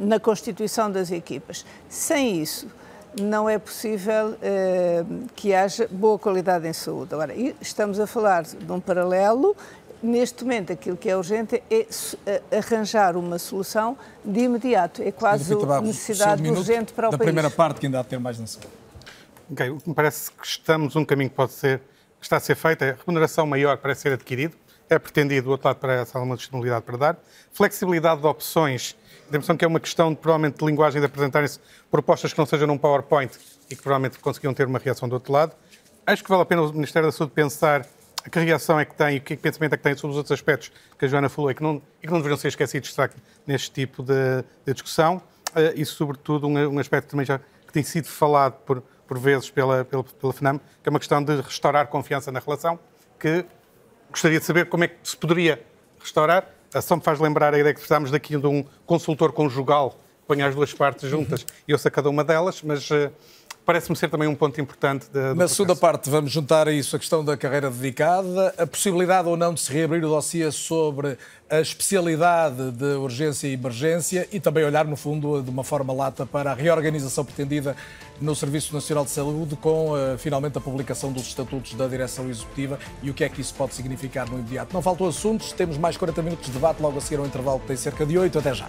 na 0.06 0.20
constituição 0.20 0.90
das 0.90 1.10
equipas. 1.10 1.64
Sem 1.88 2.40
isso, 2.40 2.68
não 3.20 3.48
é 3.48 3.58
possível 3.58 4.30
uh, 4.30 5.28
que 5.34 5.54
haja 5.54 5.88
boa 5.90 6.18
qualidade 6.18 6.66
em 6.68 6.72
saúde. 6.72 7.14
Agora, 7.14 7.34
estamos 7.60 7.98
a 7.98 8.06
falar 8.06 8.44
de 8.44 8.70
um 8.70 8.80
paralelo 8.80 9.56
neste 10.02 10.44
momento 10.44 10.72
aquilo 10.72 10.96
que 10.96 11.08
é 11.08 11.16
urgente 11.16 11.62
é 11.70 11.86
arranjar 12.56 13.16
uma 13.16 13.38
solução 13.38 13.96
de 14.24 14.40
imediato. 14.40 15.02
É 15.02 15.10
quase 15.10 15.54
uma 15.54 15.80
necessidade 15.80 16.48
urgente 16.48 16.92
para 16.92 17.08
o 17.08 17.10
da 17.10 17.18
país. 17.18 17.26
Da 17.26 17.32
primeira 17.32 17.50
parte 17.50 17.80
que 17.80 17.86
ainda 17.86 18.00
há 18.00 18.02
de 18.02 18.08
ter 18.08 18.18
mais 18.18 18.38
na 18.38 18.46
segunda. 18.46 18.70
Ok, 19.50 19.70
o 19.70 19.78
que 19.78 19.88
me 19.88 19.94
parece 19.94 20.30
que 20.30 20.46
estamos, 20.46 20.96
um 20.96 21.04
caminho 21.04 21.30
que 21.30 21.36
pode 21.36 21.52
ser, 21.52 21.78
que 22.20 22.26
está 22.26 22.36
a 22.36 22.40
ser 22.40 22.54
feito 22.56 22.82
é 22.82 22.96
remuneração 23.06 23.46
maior 23.46 23.76
para 23.78 23.94
ser 23.94 24.12
adquirido, 24.12 24.56
é 24.88 24.98
pretendido 24.98 25.46
do 25.46 25.50
outro 25.50 25.68
lado 25.68 25.78
para 25.78 25.94
essa 25.94 26.18
alguma 26.18 26.36
disponibilidade 26.36 26.84
para 26.84 26.96
dar, 26.96 27.18
flexibilidade 27.52 28.20
de 28.20 28.26
opções, 28.26 28.96
a 29.24 29.28
impressão 29.28 29.56
que 29.56 29.64
é 29.64 29.68
uma 29.68 29.80
questão 29.80 30.10
de, 30.10 30.16
provavelmente 30.16 30.58
de 30.58 30.64
linguagem 30.64 31.00
de 31.00 31.06
apresentarem-se 31.06 31.58
propostas 31.90 32.32
que 32.32 32.38
não 32.38 32.46
sejam 32.46 32.66
num 32.66 32.78
PowerPoint 32.78 33.36
e 33.68 33.74
que 33.74 33.82
provavelmente 33.82 34.18
conseguiam 34.18 34.54
ter 34.54 34.66
uma 34.66 34.78
reação 34.78 35.08
do 35.08 35.14
outro 35.14 35.32
lado. 35.32 35.52
Acho 36.06 36.22
que 36.22 36.30
vale 36.30 36.42
a 36.42 36.46
pena 36.46 36.62
o 36.62 36.72
Ministério 36.72 37.08
da 37.08 37.12
Saúde 37.12 37.32
pensar 37.34 37.84
que 38.30 38.38
reação 38.40 38.78
é 38.78 38.84
que 38.84 38.94
tem 38.94 39.16
e 39.16 39.20
que 39.20 39.36
pensamento 39.36 39.74
é 39.74 39.76
que 39.76 39.82
tem 39.82 39.96
sobre 39.96 40.12
os 40.12 40.16
outros 40.16 40.32
aspectos 40.32 40.72
que 40.98 41.04
a 41.04 41.08
Joana 41.08 41.28
falou 41.28 41.50
e 41.50 41.54
que 41.54 41.62
não, 41.62 41.82
e 42.02 42.06
que 42.06 42.12
não 42.12 42.18
deveriam 42.18 42.36
ser 42.36 42.48
esquecidos 42.48 42.94
neste 43.46 43.70
tipo 43.70 44.02
de, 44.02 44.42
de 44.64 44.72
discussão. 44.72 45.16
Uh, 45.50 45.72
e, 45.74 45.84
sobretudo, 45.84 46.46
um, 46.46 46.74
um, 46.74 46.78
aspecto 46.78 47.08
também 47.08 47.24
já 47.24 47.38
que 47.38 47.72
tem 47.72 47.82
sido 47.82 48.08
falado 48.08 48.54
por, 48.66 48.82
por 49.06 49.18
vezes 49.18 49.48
pela, 49.48 49.84
pela, 49.84 50.04
pela 50.04 50.32
FNAM, 50.32 50.58
que 50.58 50.88
é 50.88 50.90
uma 50.90 50.98
questão 50.98 51.22
de 51.22 51.40
restaurar 51.40 51.86
confiança 51.86 52.30
na 52.30 52.40
relação, 52.40 52.78
que 53.18 53.44
gostaria 54.10 54.38
de 54.38 54.44
saber 54.44 54.68
como 54.68 54.84
é 54.84 54.88
que 54.88 54.96
se 55.02 55.16
poderia 55.16 55.62
restaurar. 56.00 56.50
A 56.74 56.80
só 56.80 56.96
me 56.96 57.02
faz 57.02 57.18
lembrar 57.20 57.54
a 57.54 57.58
ideia 57.58 57.72
que 57.72 57.80
precisamos 57.80 58.10
daqui 58.10 58.36
de 58.36 58.46
um 58.46 58.64
consultor 58.84 59.32
conjugal 59.32 59.90
que 59.90 60.26
ponha 60.26 60.46
as 60.46 60.54
duas 60.54 60.72
partes 60.74 61.08
juntas 61.08 61.42
uhum. 61.42 61.46
e 61.68 61.72
ouça 61.72 61.90
cada 61.90 62.10
uma 62.10 62.24
delas, 62.24 62.62
mas 62.62 62.90
uh, 62.90 63.10
parece-me 63.66 63.96
ser 63.96 64.08
também 64.08 64.28
um 64.28 64.34
ponto 64.34 64.58
importante. 64.60 65.06
De, 65.12 65.34
Na 65.34 65.48
segunda 65.48 65.74
parte, 65.74 66.08
vamos 66.08 66.30
juntar 66.30 66.68
a 66.68 66.72
isso 66.72 66.94
a 66.94 66.98
questão 66.98 67.24
da 67.24 67.36
carreira 67.36 67.68
dedicada, 67.68 68.54
a 68.56 68.66
possibilidade 68.66 69.28
ou 69.28 69.36
não 69.36 69.52
de 69.52 69.60
se 69.60 69.72
reabrir 69.72 70.04
o 70.04 70.08
dossiê 70.08 70.50
sobre 70.52 71.18
a 71.50 71.60
especialidade 71.60 72.70
de 72.70 72.94
urgência 72.94 73.48
e 73.48 73.54
emergência 73.54 74.28
e 74.32 74.38
também 74.38 74.64
olhar, 74.64 74.84
no 74.84 74.96
fundo, 74.96 75.42
de 75.42 75.50
uma 75.50 75.64
forma 75.64 75.92
lata 75.92 76.24
para 76.24 76.52
a 76.52 76.54
reorganização 76.54 77.24
pretendida 77.24 77.76
no 78.20 78.34
Serviço 78.34 78.72
Nacional 78.72 79.04
de 79.04 79.10
Saúde, 79.10 79.56
com 79.56 79.92
uh, 79.92 80.16
finalmente 80.16 80.56
a 80.56 80.60
publicação 80.60 81.12
dos 81.12 81.22
estatutos 81.22 81.74
da 81.74 81.86
direção 81.88 82.28
executiva 82.28 82.78
e 83.02 83.10
o 83.10 83.14
que 83.14 83.24
é 83.24 83.28
que 83.28 83.40
isso 83.40 83.54
pode 83.54 83.74
significar 83.74 84.30
no 84.30 84.38
imediato. 84.38 84.72
Não 84.72 84.80
faltam 84.80 85.08
assuntos, 85.08 85.52
temos 85.52 85.76
mais 85.76 85.96
40 85.96 86.22
minutos 86.22 86.46
de 86.46 86.52
debate 86.52 86.80
logo 86.80 86.98
a 86.98 87.00
seguir 87.00 87.18
ao 87.18 87.26
intervalo 87.26 87.58
que 87.60 87.66
tem 87.66 87.76
cerca 87.76 88.06
de 88.06 88.16
8. 88.16 88.38
Até 88.38 88.54
já. 88.54 88.68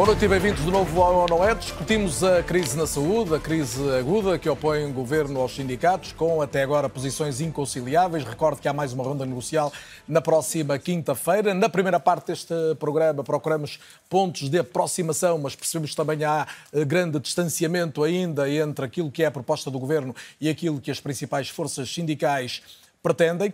Boa 0.00 0.06
noite 0.06 0.24
e 0.24 0.28
bem-vindos 0.28 0.64
de 0.64 0.70
novo 0.70 1.02
ao 1.02 1.28
Não 1.28 1.44
É. 1.46 1.54
Discutimos 1.54 2.24
a 2.24 2.42
crise 2.42 2.74
na 2.74 2.86
saúde, 2.86 3.34
a 3.34 3.38
crise 3.38 3.78
aguda 3.98 4.38
que 4.38 4.48
opõe 4.48 4.86
o 4.86 4.92
governo 4.94 5.38
aos 5.38 5.54
sindicatos, 5.54 6.12
com 6.12 6.40
até 6.40 6.62
agora 6.62 6.88
posições 6.88 7.38
inconciliáveis. 7.42 8.24
Recordo 8.24 8.62
que 8.62 8.66
há 8.66 8.72
mais 8.72 8.94
uma 8.94 9.04
ronda 9.04 9.26
negocial 9.26 9.70
na 10.08 10.22
próxima 10.22 10.78
quinta-feira. 10.78 11.52
Na 11.52 11.68
primeira 11.68 12.00
parte 12.00 12.28
deste 12.28 12.54
programa 12.78 13.22
procuramos 13.22 13.78
pontos 14.08 14.48
de 14.48 14.60
aproximação, 14.60 15.36
mas 15.36 15.54
percebemos 15.54 15.90
que 15.90 15.96
também 15.96 16.24
há 16.24 16.48
eh, 16.72 16.82
grande 16.82 17.20
distanciamento 17.20 18.02
ainda 18.02 18.48
entre 18.48 18.86
aquilo 18.86 19.10
que 19.10 19.22
é 19.22 19.26
a 19.26 19.30
proposta 19.30 19.70
do 19.70 19.78
governo 19.78 20.16
e 20.40 20.48
aquilo 20.48 20.80
que 20.80 20.90
as 20.90 20.98
principais 20.98 21.50
forças 21.50 21.92
sindicais 21.92 22.62
pretendem. 23.02 23.52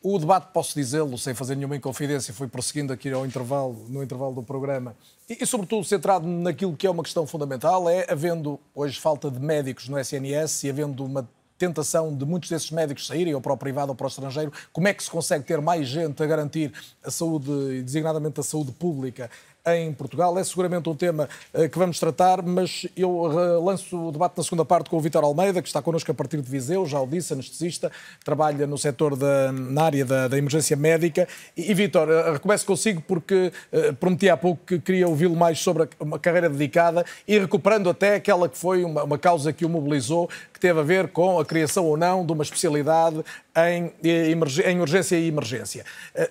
O 0.00 0.16
debate, 0.16 0.52
posso 0.52 0.76
dizê-lo, 0.76 1.18
sem 1.18 1.34
fazer 1.34 1.56
nenhuma 1.56 1.74
inconfidência, 1.74 2.32
foi 2.32 2.46
prosseguindo 2.46 2.92
aqui 2.92 3.10
ao 3.10 3.26
intervalo, 3.26 3.84
no 3.88 4.00
intervalo 4.00 4.32
do 4.32 4.44
programa, 4.44 4.94
e, 5.28 5.44
sobretudo 5.44 5.84
centrado 5.84 6.26
naquilo 6.26 6.74
que 6.74 6.86
é 6.86 6.90
uma 6.90 7.02
questão 7.02 7.26
fundamental, 7.26 7.88
é 7.88 8.06
havendo 8.08 8.58
hoje 8.74 8.98
falta 8.98 9.30
de 9.30 9.38
médicos 9.38 9.88
no 9.88 9.98
SNS 9.98 10.64
e 10.64 10.70
havendo 10.70 11.04
uma 11.04 11.28
tentação 11.58 12.16
de 12.16 12.24
muitos 12.24 12.48
desses 12.48 12.70
médicos 12.70 13.06
saírem 13.06 13.34
ou 13.34 13.40
para 13.40 13.52
o 13.52 13.56
privado 13.56 13.90
ou 13.90 13.94
para 13.94 14.04
o 14.04 14.08
estrangeiro, 14.08 14.52
como 14.72 14.88
é 14.88 14.94
que 14.94 15.02
se 15.02 15.10
consegue 15.10 15.44
ter 15.44 15.60
mais 15.60 15.86
gente 15.86 16.22
a 16.22 16.26
garantir 16.26 16.72
a 17.04 17.10
saúde, 17.10 17.82
designadamente 17.82 18.40
a 18.40 18.42
saúde 18.42 18.72
pública, 18.72 19.28
em 19.76 19.92
Portugal. 19.92 20.38
É 20.38 20.44
seguramente 20.44 20.88
um 20.88 20.94
tema 20.94 21.28
eh, 21.52 21.68
que 21.68 21.78
vamos 21.78 21.98
tratar, 21.98 22.42
mas 22.42 22.86
eu 22.96 23.30
eh, 23.30 23.58
lanço 23.62 24.08
o 24.08 24.12
debate 24.12 24.36
na 24.36 24.42
segunda 24.42 24.64
parte 24.64 24.88
com 24.88 24.96
o 24.96 25.00
Vitor 25.00 25.24
Almeida, 25.24 25.60
que 25.60 25.68
está 25.68 25.82
connosco 25.82 26.10
a 26.10 26.14
partir 26.14 26.40
de 26.40 26.50
Viseu, 26.50 26.86
já 26.86 27.00
o 27.00 27.06
disse, 27.06 27.32
anestesista, 27.32 27.90
trabalha 28.24 28.66
no 28.66 28.78
setor 28.78 29.16
da, 29.16 29.52
na 29.52 29.82
área 29.82 30.04
da, 30.04 30.28
da 30.28 30.38
emergência 30.38 30.76
médica. 30.76 31.26
E, 31.56 31.70
e 31.70 31.74
Vitor, 31.74 32.08
eh, 32.10 32.32
recomeço 32.32 32.64
consigo 32.64 33.02
porque 33.06 33.52
prometi 34.00 34.28
há 34.28 34.36
pouco 34.36 34.64
que 34.66 34.78
queria 34.78 35.08
ouvi-lo 35.08 35.36
mais 35.36 35.58
sobre 35.58 35.88
uma 36.00 36.18
carreira 36.18 36.48
dedicada 36.48 37.04
e 37.26 37.38
recuperando 37.38 37.88
até 37.90 38.14
aquela 38.14 38.48
que 38.48 38.56
foi 38.56 38.84
uma, 38.84 39.04
uma 39.04 39.18
causa 39.18 39.52
que 39.52 39.64
o 39.64 39.68
mobilizou, 39.68 40.28
que 40.58 40.62
teve 40.62 40.80
a 40.80 40.82
ver 40.82 41.08
com 41.08 41.38
a 41.38 41.44
criação 41.44 41.86
ou 41.86 41.96
não 41.96 42.26
de 42.26 42.32
uma 42.32 42.42
especialidade 42.42 43.24
em, 43.56 43.92
em 44.02 44.80
urgência 44.80 45.16
e 45.16 45.28
emergência. 45.28 45.84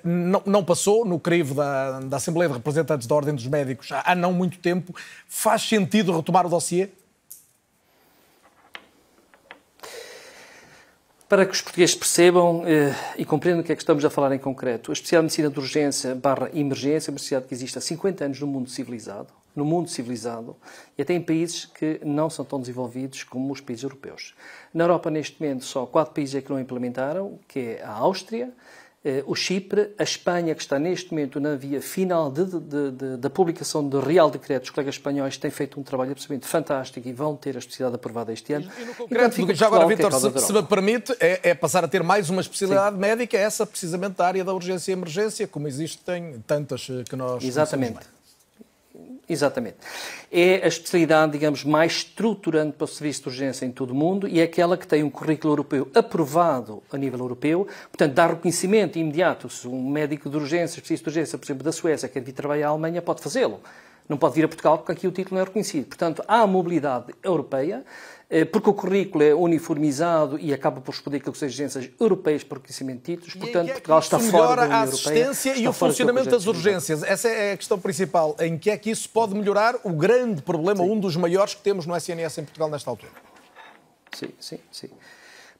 Não, 0.04 0.44
não 0.46 0.64
passou 0.64 1.06
no 1.06 1.18
crivo 1.18 1.56
da, 1.56 2.02
da 2.02 2.18
Assembleia 2.18 2.50
de 2.50 2.56
Representantes 2.56 3.08
da 3.08 3.16
Ordem 3.16 3.34
dos 3.34 3.48
Médicos 3.48 3.90
há 3.92 4.14
não 4.14 4.34
muito 4.34 4.60
tempo. 4.60 4.94
Faz 5.28 5.62
sentido 5.62 6.16
retomar 6.16 6.46
o 6.46 6.50
dossiê? 6.50 6.90
Para 11.30 11.46
que 11.46 11.52
os 11.52 11.62
portugueses 11.62 11.96
percebam 11.96 12.64
eh, 12.66 12.96
e 13.18 13.26
compreendam 13.26 13.62
o 13.62 13.64
que 13.66 13.72
é 13.72 13.76
que 13.76 13.82
estamos 13.82 14.04
a 14.06 14.10
falar 14.10 14.34
em 14.34 14.40
concreto, 14.40 14.92
a 14.92 14.94
especial 14.94 15.22
medicina 15.22 15.50
de 15.50 15.60
urgência 15.60 16.16
barra 16.16 16.50
emergência 16.54 17.10
é 17.10 17.12
uma 17.12 17.18
especialidade 17.18 17.50
que 17.50 17.54
existe 17.54 17.78
há 17.78 17.82
50 17.82 18.26
anos 18.26 18.40
no 18.40 18.48
mundo 18.48 18.70
civilizado, 18.70 19.28
no 19.58 19.66
mundo 19.66 19.90
civilizado, 19.90 20.56
e 20.96 21.02
até 21.02 21.14
em 21.14 21.22
países 21.22 21.66
que 21.66 22.00
não 22.06 22.30
são 22.30 22.46
tão 22.46 22.60
desenvolvidos 22.60 23.24
como 23.24 23.52
os 23.52 23.60
países 23.60 23.84
europeus. 23.84 24.36
Na 24.72 24.84
Europa, 24.84 25.10
neste 25.10 25.42
momento, 25.42 25.66
só 25.66 25.86
quatro 25.88 26.14
países 26.14 26.36
é 26.36 26.42
que 26.42 26.52
não 26.52 26.60
implementaram, 26.60 27.40
que 27.48 27.60
é 27.60 27.84
a 27.84 27.92
Áustria, 27.92 28.54
eh, 29.04 29.24
o 29.26 29.36
Chipre, 29.36 29.94
a 29.98 30.04
Espanha, 30.04 30.54
que 30.54 30.62
está 30.62 30.78
neste 30.78 31.12
momento 31.12 31.40
na 31.40 31.56
via 31.56 31.82
final 31.82 32.30
de, 32.30 32.46
de, 32.46 32.92
de, 32.92 33.18
da 33.18 33.30
publicação 33.30 33.88
do 33.88 34.00
Real 34.00 34.30
Decreto, 34.30 34.66
os 34.66 34.70
colegas 34.70 34.96
espanhóis 34.96 35.38
têm 35.38 35.50
feito 35.50 35.80
um 35.80 35.84
trabalho 35.84 36.12
absolutamente 36.12 36.46
fantástico 36.46 37.08
e 37.08 37.14
vão 37.14 37.36
ter 37.36 37.56
a 37.56 37.60
especialidade 37.60 37.96
aprovada 37.96 38.34
este 38.34 38.54
ano. 38.54 38.70
E, 38.78 38.82
e 38.82 38.86
no 38.86 38.94
concreto, 38.96 39.52
e, 39.52 39.56
já 39.56 39.68
agora, 39.68 39.88
Vitor, 39.88 40.14
é 40.14 40.20
se, 40.20 40.40
se, 40.40 40.54
me 40.54 40.62
permite, 40.62 41.16
é, 41.20 41.50
é, 41.50 41.54
passar 41.56 41.84
a 41.84 41.88
ter 41.88 42.04
mais 42.04 42.30
uma 42.30 42.42
especialidade 42.42 42.96
Sim. 42.96 43.02
médica, 43.02 43.38
essa 43.38 43.66
precisamente 43.66 44.18
da 44.18 44.28
área 44.28 44.44
da 44.44 44.54
urgência 44.54 44.92
e 44.92 44.94
emergência, 44.94 45.48
como 45.48 45.68
existem 45.68 46.44
tantas 46.46 46.88
eh, 46.90 47.04
que 47.08 47.16
nós 47.16 47.44
Exatamente. 47.44 48.17
Exatamente. 49.30 49.78
É 50.32 50.64
a 50.64 50.68
especialidade, 50.68 51.34
digamos, 51.34 51.66
mais 51.66 51.94
estruturante 51.98 52.78
para 52.78 52.86
o 52.86 52.88
serviço 52.88 53.24
de 53.24 53.30
urgência 53.30 53.66
em 53.66 53.72
todo 53.72 53.92
o 53.92 53.96
mundo 53.96 54.28
e 54.28 54.40
é 54.40 54.44
aquela 54.44 54.78
que 54.78 54.88
tem 54.88 55.04
um 55.04 55.10
currículo 55.10 55.52
europeu 55.52 55.90
aprovado 55.94 56.82
a 56.92 56.98
nível 56.98 57.20
europeu, 57.20 57.68
portanto, 57.92 58.14
dá 58.14 58.28
reconhecimento 58.28 58.98
imediato. 58.98 59.50
Se 59.50 59.68
um 59.68 59.90
médico 59.90 60.30
de 60.30 60.38
urgência, 60.38 60.78
especialista 60.78 61.12
de 61.12 61.18
urgência, 61.18 61.38
por 61.38 61.46
exemplo, 61.46 61.64
da 61.64 61.72
Suécia, 61.74 62.08
quer 62.08 62.22
vir 62.22 62.32
trabalhar 62.32 62.68
à 62.68 62.70
Alemanha, 62.70 63.02
pode 63.02 63.22
fazê-lo. 63.22 63.60
Não 64.08 64.18
pode 64.18 64.36
vir 64.36 64.46
a 64.46 64.48
Portugal 64.48 64.78
porque 64.78 64.94
aqui 64.94 65.08
o 65.08 65.12
título 65.12 65.36
não 65.36 65.42
é 65.42 65.46
reconhecido. 65.46 65.88
Portanto, 65.88 66.24
há 66.26 66.42
a 66.42 66.48
mobilidade 66.48 67.14
europeia, 67.22 67.84
porque 68.52 68.70
o 68.70 68.74
currículo 68.74 69.24
é 69.24 69.34
uniformizado 69.34 70.38
e 70.38 70.54
acaba 70.54 70.82
por 70.82 70.92
responder 70.92 71.18
aquilo 71.18 71.32
que 71.32 71.40
são 71.40 71.48
exigências 71.48 71.90
europeias 72.00 72.44
para 72.44 72.58
o 72.58 72.62
reconhecimento 72.62 73.00
de 73.00 73.16
títulos. 73.16 73.36
Portanto, 73.36 73.70
é 73.70 73.74
Portugal 73.74 74.00
está 74.00 74.20
fora 74.20 74.56
da 74.56 74.64
União 74.64 74.80
a 74.80 74.82
assistência 74.82 75.50
Europeia, 75.52 75.66
e 75.66 75.68
o 75.70 75.74
funcionamento 75.74 76.30
das 76.30 76.46
urgências. 76.46 77.04
Essa 77.04 77.30
é 77.30 77.54
a 77.54 77.58
questão 77.58 77.80
principal. 77.80 78.36
Em 78.40 78.58
que 78.58 78.70
é 78.70 78.78
que 78.78 78.90
isso 78.90 79.10
pode 79.10 79.34
melhorar 79.34 79.76
o 79.84 79.94
grande 79.94 80.42
problema, 80.42 80.84
sim. 80.84 80.92
um 80.92 81.00
dos 81.00 81.16
maiores 81.16 81.54
que 81.54 81.62
temos 81.62 81.86
no 81.86 81.96
SNS 81.96 82.40
em 82.40 82.44
Portugal 82.44 82.70
nesta 82.70 82.90
altura? 82.90 83.12
Sim, 84.14 84.30
sim, 84.40 84.60
sim. 84.72 84.90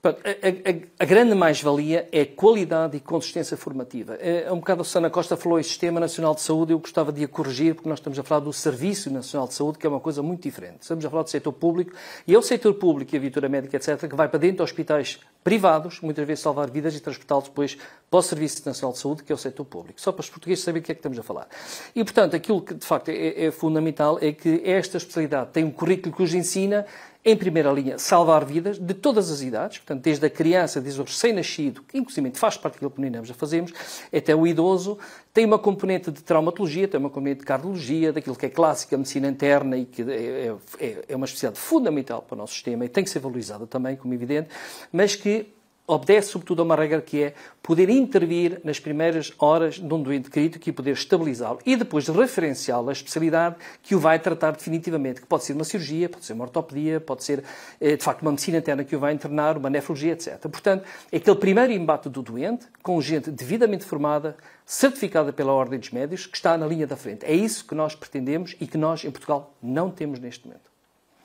A, 0.10 0.12
a, 0.12 1.04
a, 1.04 1.06
grande 1.06 1.36
mais-valia 1.36 2.08
é 2.12 2.24
qualidade 2.26 2.96
e 2.96 3.00
consistência 3.00 3.58
formativa. 3.58 4.16
É, 4.16 4.52
um 4.52 4.58
bocado 4.58 4.82
a 4.82 4.86
Susana 4.86 5.10
Costa 5.10 5.36
falou 5.36 5.60
em 5.60 5.64
Sistema 5.64 6.00
Nacional 6.00 6.34
de 6.36 6.42
Saúde, 6.42 6.72
eu 6.72 6.80
gostava 6.80 7.12
de 7.12 7.24
a 7.24 7.28
corrigir, 7.28 7.76
porque 7.76 7.90
nós 7.90 8.00
estamos 8.00 8.18
a 8.18 8.24
falar 8.24 8.42
do 8.42 8.54
Serviço 8.54 9.12
Nacional 9.12 9.48
de 9.48 9.54
Saúde, 9.54 9.78
que 9.78 9.86
é 9.86 9.90
uma 9.90 10.00
coisa 10.00 10.22
muito 10.22 10.44
diferente. 10.44 10.78
Estamos 10.82 11.06
a 11.06 11.10
falar 11.10 11.24
do 11.24 11.30
setor 11.30 11.52
público, 11.52 11.92
e 12.26 12.34
é 12.34 12.38
o 12.38 12.42
setor 12.42 12.74
público 12.76 13.14
e 13.14 13.18
a 13.18 13.20
viatura 13.20 13.50
médica, 13.50 13.76
etc., 13.78 14.08
que 14.08 14.16
vai 14.16 14.28
para 14.28 14.40
dentro 14.40 14.58
de 14.58 14.64
hospitais 14.64 15.20
privados, 15.44 16.02
muitas 16.02 16.28
vezes 16.28 16.44
salvar 16.44 16.70
vidas 16.70 16.96
e 16.96 17.00
transportá-los 17.00 17.46
depois 17.46 17.78
para 18.10 18.20
o 18.20 18.22
Serviço 18.22 18.62
Nacional 18.66 18.94
de 18.94 19.00
Saúde, 19.00 19.24
que 19.24 19.32
é 19.32 19.36
o 19.36 19.38
setor 19.38 19.66
público. 19.66 20.00
Só 20.00 20.12
para 20.12 20.22
os 20.22 20.30
portugueses 20.30 20.64
saberem 20.64 20.82
o 20.82 20.86
que 20.86 20.92
é 20.92 20.96
que 20.96 21.00
estamos 21.00 21.18
a 21.18 21.24
falar. 21.24 21.48
E, 21.96 22.04
portanto, 22.04 22.36
aquilo 22.36 22.62
que 22.62 22.74
de 22.74 22.86
facto 22.86 23.10
é, 23.10 23.46
é 23.46 23.52
fundamental 23.52 24.18
é 24.22 24.32
que 24.32 24.62
esta 24.66 24.98
especialidade 24.98 25.52
tem 25.52 25.64
um 25.64 25.72
currículo 25.72 26.16
que 26.16 26.24
os 26.24 26.34
ensina 26.34 26.86
em 27.28 27.36
primeira 27.36 27.70
linha, 27.74 28.00
salvar 28.00 28.46
vidas 28.46 28.80
de 28.80 28.94
todas 28.94 29.30
as 29.30 29.42
idades, 29.42 29.80
portanto, 29.80 30.02
desde 30.02 30.26
a 30.26 30.30
criança, 30.30 30.80
desde 30.80 31.02
o 31.02 31.04
recém-nascido, 31.04 31.84
que 31.84 31.98
inclusive 31.98 32.32
faz 32.34 32.56
parte 32.56 32.76
daquilo 32.76 32.90
que 32.90 33.02
nós 33.02 33.28
já 33.28 33.34
fazemos, 33.34 33.74
até 34.16 34.34
o 34.34 34.48
idoso, 34.48 34.98
tem 35.34 35.44
uma 35.44 35.60
componente 35.60 36.10
de 36.10 36.24
traumatologia, 36.24 36.88
tem 36.88 36.98
uma 36.98 37.10
componente 37.10 37.42
de 37.42 37.46
cardiologia, 37.46 38.14
daquilo 38.14 38.34
que 38.34 38.46
é 38.46 38.50
clássica, 38.50 38.96
medicina 38.96 39.28
interna 39.28 39.76
e 39.76 39.84
que 39.84 40.04
é, 40.04 40.56
é, 40.80 41.04
é 41.10 41.16
uma 41.18 41.26
especialidade 41.26 41.62
fundamental 41.62 42.22
para 42.22 42.36
o 42.36 42.38
nosso 42.38 42.54
sistema 42.54 42.86
e 42.86 42.88
tem 42.88 43.04
que 43.04 43.10
ser 43.10 43.20
valorizada 43.20 43.68
também, 43.68 43.98
como 43.98 44.14
evidente, 44.14 44.48
mas 44.90 45.14
que 45.14 45.57
obedece 45.88 46.32
sobretudo 46.32 46.62
a 46.62 46.66
uma 46.66 46.76
regra 46.76 47.02
que 47.02 47.24
é 47.24 47.34
poder 47.64 47.90
intervir 47.90 48.60
nas 48.64 48.78
primeiras 48.78 49.34
horas 49.40 49.76
de 49.76 49.94
um 49.94 50.04
doente 50.04 50.30
crítico 50.30 50.68
e 50.68 50.72
poder 50.74 50.92
estabilizá-lo 50.92 51.60
e 51.66 51.78
depois 51.78 52.10
referenciá-lo 52.10 52.90
à 52.90 52.92
especialidade 52.92 53.56
que 53.82 53.96
o 53.96 54.00
vai 54.00 54.20
tratar 54.20 54.52
definitivamente, 54.52 55.22
que 55.22 55.28
pode 55.28 55.46
ser 55.46 55.54
uma 55.54 55.64
cirurgia, 55.64 56.10
pode 56.10 56.26
ser 56.26 56.34
uma 56.34 56.44
ortopedia, 56.44 57.00
pode 57.00 57.24
ser 57.24 57.42
eh, 57.80 57.96
de 57.96 58.04
facto 58.04 58.22
uma 58.22 58.32
medicina 58.32 58.58
interna 58.58 58.84
que 58.84 58.96
o 58.96 59.00
vai 59.00 59.14
internar, 59.14 59.58
uma 59.58 59.70
nefrologia, 59.70 60.12
etc. 60.12 60.40
Portanto, 60.50 60.84
é 61.10 61.18
aquele 61.18 61.38
primeiro 61.38 61.72
embate 61.72 62.10
do 62.10 62.22
doente 62.22 62.68
com 62.84 63.00
gente 63.02 63.32
devidamente 63.32 63.86
formada, 63.86 64.36
certificada 64.66 65.32
pela 65.32 65.54
Ordem 65.54 65.80
dos 65.80 65.92
Médicos, 65.92 66.26
que 66.26 66.36
está 66.36 66.58
na 66.58 66.68
linha 66.68 66.86
da 66.86 66.98
frente. 66.98 67.26
É 67.26 67.34
isso 67.34 67.66
que 67.66 67.74
nós 67.74 67.96
pretendemos 67.96 68.58
e 68.60 68.68
que 68.68 68.78
nós 68.78 69.06
em 69.06 69.12
Portugal 69.12 69.56
não 69.64 69.90
temos 69.90 70.20
neste 70.20 70.46
momento. 70.46 70.77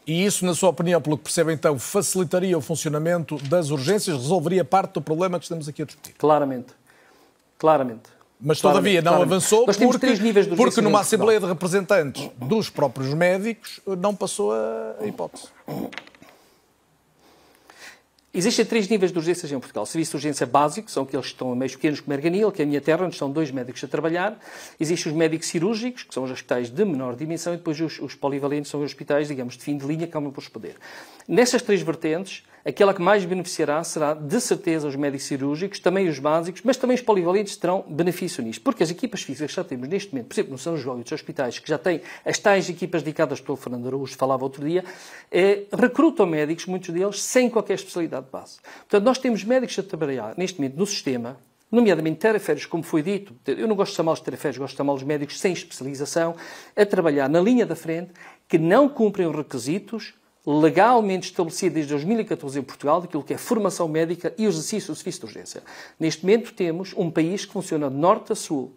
E 0.06 0.24
isso, 0.24 0.44
na 0.44 0.54
sua 0.54 0.70
opinião, 0.70 1.00
pelo 1.00 1.16
que 1.16 1.24
percebe 1.24 1.52
então, 1.52 1.78
facilitaria 1.78 2.56
o 2.58 2.60
funcionamento 2.60 3.36
das 3.48 3.70
urgências, 3.70 4.16
resolveria 4.16 4.64
parte 4.64 4.94
do 4.94 5.00
problema 5.00 5.38
que 5.38 5.44
estamos 5.44 5.68
aqui 5.68 5.82
a 5.82 5.84
discutir? 5.84 6.12
Claramente. 6.18 6.72
Claramente. 7.58 8.10
Mas 8.40 8.60
todavia 8.60 9.00
não 9.00 9.12
claramente. 9.12 9.32
avançou 9.34 9.64
porque, 9.64 9.86
porque 10.56 10.80
numa 10.80 11.00
Assembleia 11.00 11.38
de 11.38 11.46
Representantes 11.46 12.28
dos 12.36 12.68
próprios 12.68 13.14
médicos 13.14 13.80
não 13.98 14.16
passou 14.16 14.52
a 14.52 15.06
hipótese. 15.06 15.46
Existem 18.34 18.64
três 18.64 18.88
níveis 18.88 19.12
de 19.12 19.18
urgências 19.18 19.52
em 19.52 19.58
Portugal. 19.58 19.84
Serviço 19.84 20.12
de 20.12 20.16
urgência 20.16 20.46
básico, 20.46 20.90
são 20.90 21.02
aqueles 21.02 21.26
que 21.26 21.32
estão 21.32 21.52
a 21.52 21.54
meios 21.54 21.74
pequenos 21.74 22.00
como 22.00 22.14
Erganil, 22.14 22.50
que 22.50 22.62
é 22.62 22.64
a 22.64 22.66
minha 22.66 22.80
terra, 22.80 23.04
onde 23.04 23.12
estão 23.12 23.30
dois 23.30 23.50
médicos 23.50 23.84
a 23.84 23.88
trabalhar. 23.88 24.40
Existem 24.80 25.12
os 25.12 25.18
médicos 25.18 25.48
cirúrgicos, 25.48 26.04
que 26.04 26.14
são 26.14 26.24
os 26.24 26.30
hospitais 26.30 26.70
de 26.70 26.82
menor 26.82 27.14
dimensão, 27.14 27.52
e 27.52 27.58
depois 27.58 27.78
os, 27.78 27.98
os 27.98 28.14
polivalentes 28.14 28.70
são 28.70 28.80
os 28.80 28.86
hospitais, 28.86 29.28
digamos, 29.28 29.54
de 29.58 29.62
fim 29.62 29.76
de 29.76 29.84
linha, 29.84 30.06
que 30.06 30.12
acabam 30.12 30.32
por 30.32 30.48
poder. 30.48 30.76
Nessas 31.28 31.60
três 31.60 31.82
vertentes, 31.82 32.42
aquela 32.64 32.94
que 32.94 33.02
mais 33.02 33.24
beneficiará 33.24 33.82
será, 33.84 34.14
de 34.14 34.40
certeza, 34.40 34.86
os 34.86 34.96
médicos 34.96 35.26
cirúrgicos, 35.26 35.78
também 35.80 36.08
os 36.08 36.18
básicos, 36.18 36.62
mas 36.64 36.76
também 36.76 36.94
os 36.94 37.02
polivalentes 37.02 37.56
terão 37.56 37.84
benefício 37.88 38.42
nisto. 38.42 38.62
Porque 38.62 38.82
as 38.82 38.90
equipas 38.90 39.22
físicas 39.22 39.50
que 39.50 39.56
já 39.56 39.64
temos 39.64 39.88
neste 39.88 40.12
momento, 40.12 40.28
por 40.28 40.34
exemplo, 40.34 40.52
no 40.52 40.58
São 40.58 40.76
João 40.76 41.00
e 41.00 41.02
dos 41.02 41.12
hospitais, 41.12 41.58
que 41.58 41.68
já 41.68 41.78
têm 41.78 42.00
as 42.24 42.38
tais 42.38 42.68
equipas 42.68 43.02
dedicadas 43.02 43.40
pelo 43.40 43.56
Fernando 43.56 43.86
Araújo, 43.86 44.16
falava 44.16 44.44
outro 44.44 44.66
dia, 44.66 44.84
é, 45.30 45.64
recrutam 45.72 46.26
médicos, 46.26 46.66
muitos 46.66 46.90
deles, 46.90 47.22
sem 47.22 47.50
qualquer 47.50 47.74
especialidade 47.74 48.26
de 48.26 48.32
base. 48.32 48.58
Portanto, 48.80 49.04
nós 49.04 49.18
temos 49.18 49.44
médicos 49.44 49.78
a 49.78 49.82
trabalhar, 49.82 50.34
neste 50.36 50.60
momento, 50.60 50.76
no 50.76 50.86
sistema, 50.86 51.36
nomeadamente 51.70 52.18
teraférios, 52.18 52.66
como 52.66 52.82
foi 52.82 53.02
dito, 53.02 53.34
eu 53.46 53.66
não 53.66 53.74
gosto 53.74 53.92
de 53.92 53.96
chamá-los 53.96 54.20
teraférios, 54.20 54.58
gosto 54.58 54.74
de 54.74 54.76
chamá-los 54.76 55.02
médicos 55.02 55.40
sem 55.40 55.54
especialização, 55.54 56.36
a 56.76 56.84
trabalhar 56.84 57.30
na 57.30 57.40
linha 57.40 57.64
da 57.64 57.74
frente, 57.74 58.12
que 58.46 58.58
não 58.58 58.88
cumprem 58.88 59.26
os 59.26 59.34
requisitos 59.34 60.12
legalmente 60.46 61.28
estabelecido 61.28 61.74
desde 61.74 61.92
2014 61.92 62.58
em 62.58 62.62
Portugal, 62.62 63.00
daquilo 63.00 63.22
que 63.22 63.34
é 63.34 63.38
formação 63.38 63.86
médica 63.88 64.34
e 64.36 64.44
exercício 64.44 64.92
do 64.92 64.96
serviço 64.96 65.20
de 65.20 65.26
urgência. 65.26 65.62
Neste 65.98 66.24
momento 66.24 66.52
temos 66.52 66.92
um 66.96 67.10
país 67.10 67.44
que 67.44 67.52
funciona 67.52 67.88
de 67.88 67.96
norte 67.96 68.32
a 68.32 68.34
sul, 68.34 68.72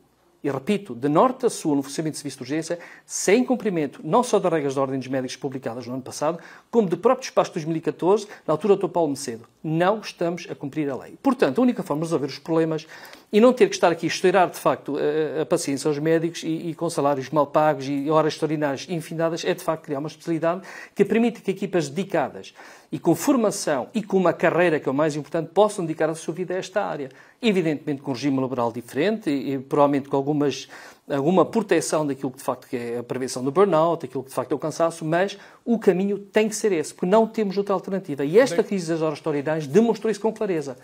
e 0.46 0.52
repito, 0.52 0.94
de 0.94 1.10
norte 1.10 1.48
a 1.48 1.50
sul 1.50 1.76
no 1.76 1.82
funcionamento 1.82 2.14
de 2.14 2.18
serviço 2.20 2.38
de 2.38 2.44
urgência, 2.44 2.80
sem 3.04 3.44
cumprimento 3.44 4.00
não 4.04 4.22
só 4.22 4.38
das 4.38 4.52
regras 4.52 4.76
de 4.76 4.80
ordem 4.80 5.00
dos 5.00 5.08
médicos 5.08 5.36
publicadas 5.36 5.88
no 5.88 5.94
ano 5.94 6.04
passado, 6.04 6.38
como 6.70 6.88
do 6.88 6.96
próprio 6.96 7.26
espaço 7.26 7.50
de 7.50 7.56
2014, 7.56 8.28
na 8.46 8.54
altura 8.54 8.76
do 8.76 8.88
Paulo 8.88 9.10
Macedo. 9.10 9.48
Não 9.64 10.02
estamos 10.02 10.46
a 10.48 10.54
cumprir 10.54 10.88
a 10.88 10.96
lei. 10.96 11.18
Portanto, 11.24 11.58
a 11.58 11.62
única 11.64 11.82
forma 11.82 12.02
de 12.02 12.06
resolver 12.06 12.28
os 12.28 12.38
problemas 12.38 12.86
e 13.34 13.42
não 13.42 13.52
ter 13.52 13.68
que 13.68 13.74
estar 13.74 13.92
aqui 13.92 14.06
a 14.06 14.08
estourar, 14.08 14.48
de 14.48 14.60
facto, 14.60 14.98
a, 15.00 15.42
a 15.42 15.46
paciência 15.48 15.88
aos 15.88 15.98
médicos 15.98 16.44
e, 16.44 16.70
e, 16.70 16.76
com 16.76 16.92
salários 16.92 17.32
mal 17.32 17.48
pagos 17.48 17.88
e 17.90 18.08
horas 18.12 18.34
extraordinárias 18.34 18.86
infindadas, 18.88 19.44
é, 19.44 19.52
de 19.52 19.64
facto, 19.64 19.86
criar 19.86 19.98
uma 19.98 20.08
especialidade 20.08 20.62
que 20.94 21.04
permita 21.04 21.42
que 21.42 21.50
equipas 21.50 21.90
dedicadas 21.90 22.54
e 22.92 23.00
com 23.00 23.16
formação 23.16 23.88
e 23.94 24.02
com 24.02 24.18
uma 24.18 24.34
carreira, 24.34 24.80
que 24.80 24.88
é 24.88 24.92
o 24.92 24.96
mais 24.96 25.16
importante, 25.16 25.50
possam 25.54 25.86
dedicar 25.86 26.10
a 26.10 26.16
sua 26.16 26.34
vida 26.34 26.54
a 26.54 26.58
esta 26.58 26.84
área. 26.84 27.10
Evidentemente 27.42 28.02
com 28.02 28.12
um 28.12 28.14
regime 28.14 28.40
laboral 28.40 28.72
diferente 28.72 29.30
e, 29.30 29.54
e 29.54 29.60
provavelmente 29.60 30.10
com 30.10 30.16
algumas, 30.16 30.68
alguma 31.10 31.46
proteção 31.46 32.06
daquilo 32.06 32.32
que 32.32 32.38
de 32.38 32.44
facto 32.44 32.68
é 32.74 33.00
a 33.00 33.04
prevenção 33.04 33.44
do 33.44 33.52
burnout, 33.52 34.06
aquilo 34.06 34.24
que 34.24 34.30
de 34.30 34.36
facto 34.36 34.52
é 34.52 34.56
o 34.56 34.60
cansaço, 34.60 35.04
mas 35.04 35.38
o 35.64 35.78
caminho 35.78 36.20
tem 36.20 36.48
que 36.48 36.56
ser 36.56 36.72
esse, 36.72 36.94
porque 36.94 37.06
não 37.06 37.28
temos 37.28 37.58
outra 37.58 37.74
alternativa. 37.74 38.24
E 38.24 38.40
esta 38.40 38.64
crise 38.64 38.92
das 38.92 39.02
horas 39.02 39.18
extraordinárias 39.18 39.68
demonstrou 39.68 40.12
isso 40.12 40.22
com 40.22 40.32
clareza 40.32 40.78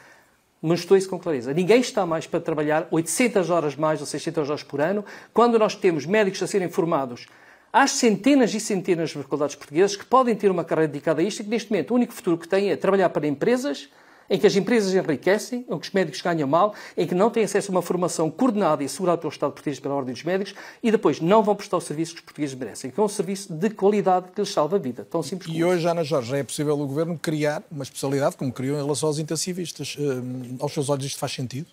mostrou 0.61 0.95
isso 0.95 1.09
com 1.09 1.17
clareza. 1.17 1.53
Ninguém 1.53 1.81
está 1.81 2.05
mais 2.05 2.27
para 2.27 2.39
trabalhar 2.39 2.87
800 2.91 3.49
horas 3.49 3.75
mais 3.75 3.99
ou 3.99 4.05
600 4.05 4.49
horas 4.49 4.63
por 4.63 4.79
ano, 4.79 5.03
quando 5.33 5.57
nós 5.57 5.75
temos 5.75 6.05
médicos 6.05 6.43
a 6.43 6.47
serem 6.47 6.69
formados 6.69 7.27
Há 7.73 7.87
centenas 7.87 8.53
e 8.53 8.59
centenas 8.59 9.11
de 9.11 9.15
faculdades 9.15 9.55
portuguesas 9.55 9.95
que 9.95 10.05
podem 10.05 10.35
ter 10.35 10.51
uma 10.51 10.63
carreira 10.63 10.91
dedicada 10.91 11.21
a 11.21 11.23
isto 11.23 11.39
e 11.39 11.43
que, 11.43 11.49
neste 11.49 11.71
momento, 11.71 11.91
o 11.91 11.95
único 11.95 12.13
futuro 12.13 12.37
que 12.37 12.47
têm 12.47 12.69
é 12.69 12.75
trabalhar 12.75 13.09
para 13.09 13.25
empresas 13.25 13.87
em 14.29 14.39
que 14.39 14.47
as 14.47 14.55
empresas 14.55 14.93
enriquecem, 14.93 15.65
em 15.69 15.77
que 15.77 15.87
os 15.87 15.91
médicos 15.91 16.21
ganham 16.21 16.47
mal, 16.47 16.73
em 16.95 17.05
que 17.05 17.13
não 17.13 17.29
têm 17.29 17.43
acesso 17.43 17.69
a 17.69 17.75
uma 17.75 17.81
formação 17.81 18.31
coordenada 18.31 18.81
e 18.81 18.85
assegurada 18.85 19.17
pelo 19.17 19.31
Estado 19.31 19.51
português 19.51 19.77
pela 19.77 19.93
Ordem 19.93 20.13
dos 20.13 20.23
Médicos 20.23 20.55
e 20.81 20.89
depois 20.89 21.19
não 21.19 21.43
vão 21.43 21.53
prestar 21.53 21.77
o 21.77 21.81
serviço 21.81 22.13
que 22.13 22.19
os 22.19 22.25
portugueses 22.25 22.55
merecem, 22.55 22.89
que 22.91 22.99
é 22.99 23.03
um 23.03 23.09
serviço 23.09 23.53
de 23.53 23.69
qualidade 23.69 24.27
que 24.33 24.39
lhes 24.39 24.49
salva 24.49 24.77
a 24.77 24.79
vida. 24.79 25.05
Tão 25.09 25.21
simples 25.21 25.53
E 25.53 25.61
hoje, 25.61 25.85
Ana 25.85 26.03
Jorge, 26.03 26.37
é 26.37 26.43
possível 26.43 26.79
o 26.79 26.87
Governo 26.87 27.19
criar 27.21 27.61
uma 27.69 27.83
especialidade, 27.83 28.37
como 28.37 28.53
criou 28.53 28.77
em 28.79 28.81
relação 28.81 29.07
aos 29.07 29.19
intensivistas. 29.19 29.97
Uh, 29.97 30.55
aos 30.61 30.73
seus 30.73 30.89
olhos 30.89 31.05
isto 31.05 31.19
faz 31.19 31.33
sentido? 31.33 31.67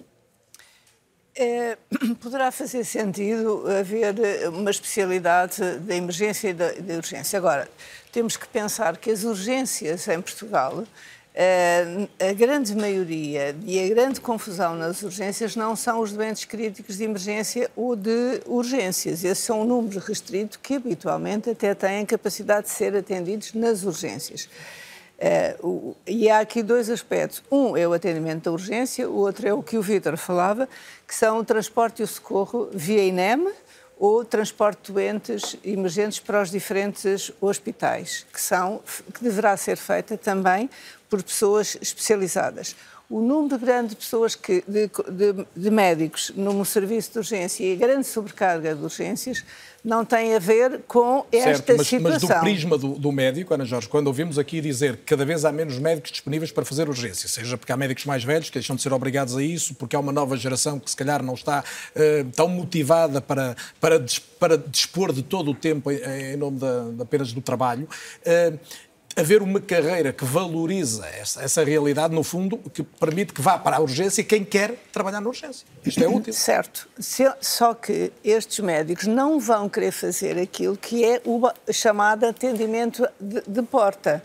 É, 1.40 1.78
poderá 2.20 2.50
fazer 2.50 2.82
sentido 2.82 3.62
haver 3.70 4.48
uma 4.48 4.72
especialidade 4.72 5.78
da 5.78 5.94
emergência 5.94 6.48
e 6.48 6.52
da, 6.52 6.96
urgência. 6.96 7.38
Agora, 7.38 7.68
temos 8.10 8.36
que 8.36 8.48
pensar 8.48 8.96
que 8.96 9.08
as 9.08 9.22
urgências 9.22 10.08
em 10.08 10.20
Portugal, 10.20 10.82
é, 11.32 12.08
a 12.18 12.32
grande 12.32 12.74
maioria 12.74 13.54
e 13.64 13.78
a 13.78 13.88
grande 13.94 14.20
confusão 14.20 14.74
nas 14.74 15.00
urgências 15.04 15.54
não 15.54 15.76
são 15.76 16.00
os 16.00 16.10
doentes 16.10 16.44
críticos 16.44 16.96
de 16.96 17.04
emergência 17.04 17.70
ou 17.76 17.94
de 17.94 18.42
urgências. 18.44 19.22
Esses 19.22 19.44
são 19.44 19.60
um 19.60 19.64
número 19.64 20.00
restrito 20.00 20.58
que 20.58 20.74
habitualmente 20.74 21.50
até 21.50 21.72
têm 21.72 22.04
capacidade 22.04 22.66
de 22.66 22.72
ser 22.72 22.96
atendidos 22.96 23.52
nas 23.52 23.84
urgências. 23.84 24.48
Uh, 25.18 25.96
e 26.06 26.30
há 26.30 26.38
aqui 26.38 26.62
dois 26.62 26.88
aspectos. 26.88 27.42
Um 27.50 27.76
é 27.76 27.86
o 27.88 27.92
atendimento 27.92 28.44
da 28.44 28.52
urgência, 28.52 29.08
o 29.08 29.16
outro 29.16 29.48
é 29.48 29.52
o 29.52 29.62
que 29.62 29.76
o 29.76 29.82
Vítor 29.82 30.16
falava, 30.16 30.68
que 31.06 31.14
são 31.14 31.38
o 31.38 31.44
transporte 31.44 32.00
e 32.00 32.04
o 32.04 32.06
socorro 32.06 32.68
via 32.72 33.04
INEM 33.04 33.48
ou 33.98 34.24
transporte 34.24 34.86
de 34.86 34.92
doentes 34.92 35.56
emergentes 35.64 36.20
para 36.20 36.40
os 36.40 36.52
diferentes 36.52 37.32
hospitais, 37.40 38.24
que, 38.32 38.40
são, 38.40 38.80
que 39.12 39.24
deverá 39.24 39.56
ser 39.56 39.76
feita 39.76 40.16
também 40.16 40.70
por 41.10 41.20
pessoas 41.20 41.76
especializadas 41.82 42.76
o 43.10 43.20
número 43.20 43.58
grande 43.58 43.90
de 43.90 43.96
pessoas 43.96 44.34
que, 44.34 44.62
de, 44.68 44.86
de, 44.86 45.46
de, 45.56 45.70
médicos 45.70 46.30
num 46.36 46.62
serviço 46.64 47.12
de 47.12 47.18
urgência 47.18 47.64
e 47.64 47.72
a 47.72 47.76
grande 47.76 48.06
sobrecarga 48.06 48.74
de 48.74 48.82
urgências 48.82 49.44
não 49.88 50.04
tem 50.04 50.34
a 50.34 50.38
ver 50.38 50.82
com 50.86 51.24
esta 51.32 51.54
certo, 51.54 51.76
mas, 51.78 51.86
situação. 51.86 52.28
Mas 52.28 52.38
do 52.38 52.44
prisma 52.44 52.76
do, 52.76 52.88
do, 52.98 53.10
médico, 53.10 53.54
Ana 53.54 53.64
Jorge, 53.64 53.88
quando 53.88 54.08
ouvimos 54.08 54.38
aqui 54.38 54.60
dizer 54.60 54.98
que 54.98 55.04
cada 55.04 55.24
vez 55.24 55.46
há 55.46 55.50
menos 55.50 55.78
médicos 55.78 56.10
disponíveis 56.10 56.52
para 56.52 56.62
fazer 56.62 56.90
urgência, 56.90 57.26
seja 57.26 57.56
porque 57.56 57.72
há 57.72 57.76
médicos 57.76 58.04
mais 58.04 58.22
velhos 58.22 58.50
que 58.50 58.58
deixam 58.58 58.76
de 58.76 58.82
ser 58.82 58.92
obrigados 58.92 59.34
a 59.34 59.42
isso, 59.42 59.74
porque 59.74 59.96
há 59.96 59.98
uma 59.98 60.12
nova 60.12 60.36
geração 60.36 60.78
que 60.78 60.90
se 60.90 60.96
calhar 60.96 61.22
não 61.22 61.32
está 61.32 61.64
uh, 61.64 62.30
tão 62.36 62.48
motivada 62.48 63.22
para, 63.22 63.56
para, 63.80 64.04
para 64.38 64.58
dispor 64.58 65.10
de 65.10 65.22
todo 65.22 65.52
o 65.52 65.54
tempo 65.54 65.90
em, 65.90 66.34
em 66.34 66.36
nome 66.36 66.58
da, 66.58 67.02
apenas 67.02 67.32
do 67.32 67.40
trabalho. 67.40 67.88
Uh, 68.26 68.58
haver 69.18 69.42
uma 69.42 69.60
carreira 69.60 70.12
que 70.12 70.24
valoriza 70.24 71.06
essa, 71.06 71.42
essa, 71.42 71.64
realidade, 71.64 72.14
no 72.14 72.22
fundo, 72.22 72.56
que 72.72 72.82
permite 72.82 73.32
que 73.32 73.42
vá 73.42 73.58
para 73.58 73.76
a 73.76 73.80
urgência 73.80 74.22
quem 74.22 74.44
quer 74.44 74.74
trabalhar 74.92 75.20
na 75.20 75.28
urgência. 75.28 75.66
Isto 75.84 76.04
é 76.04 76.08
útil. 76.08 76.32
Certo. 76.32 76.88
Só 77.40 77.74
que 77.74 78.12
estes 78.22 78.60
médicos 78.60 79.06
não 79.06 79.40
vão 79.40 79.68
querer 79.68 79.90
fazer 79.90 80.38
aquilo 80.38 80.76
que 80.76 81.04
é 81.04 81.20
o 81.24 81.50
chamado 81.72 82.24
atendimento 82.24 83.06
de, 83.20 83.42
de 83.46 83.62
porta 83.62 84.22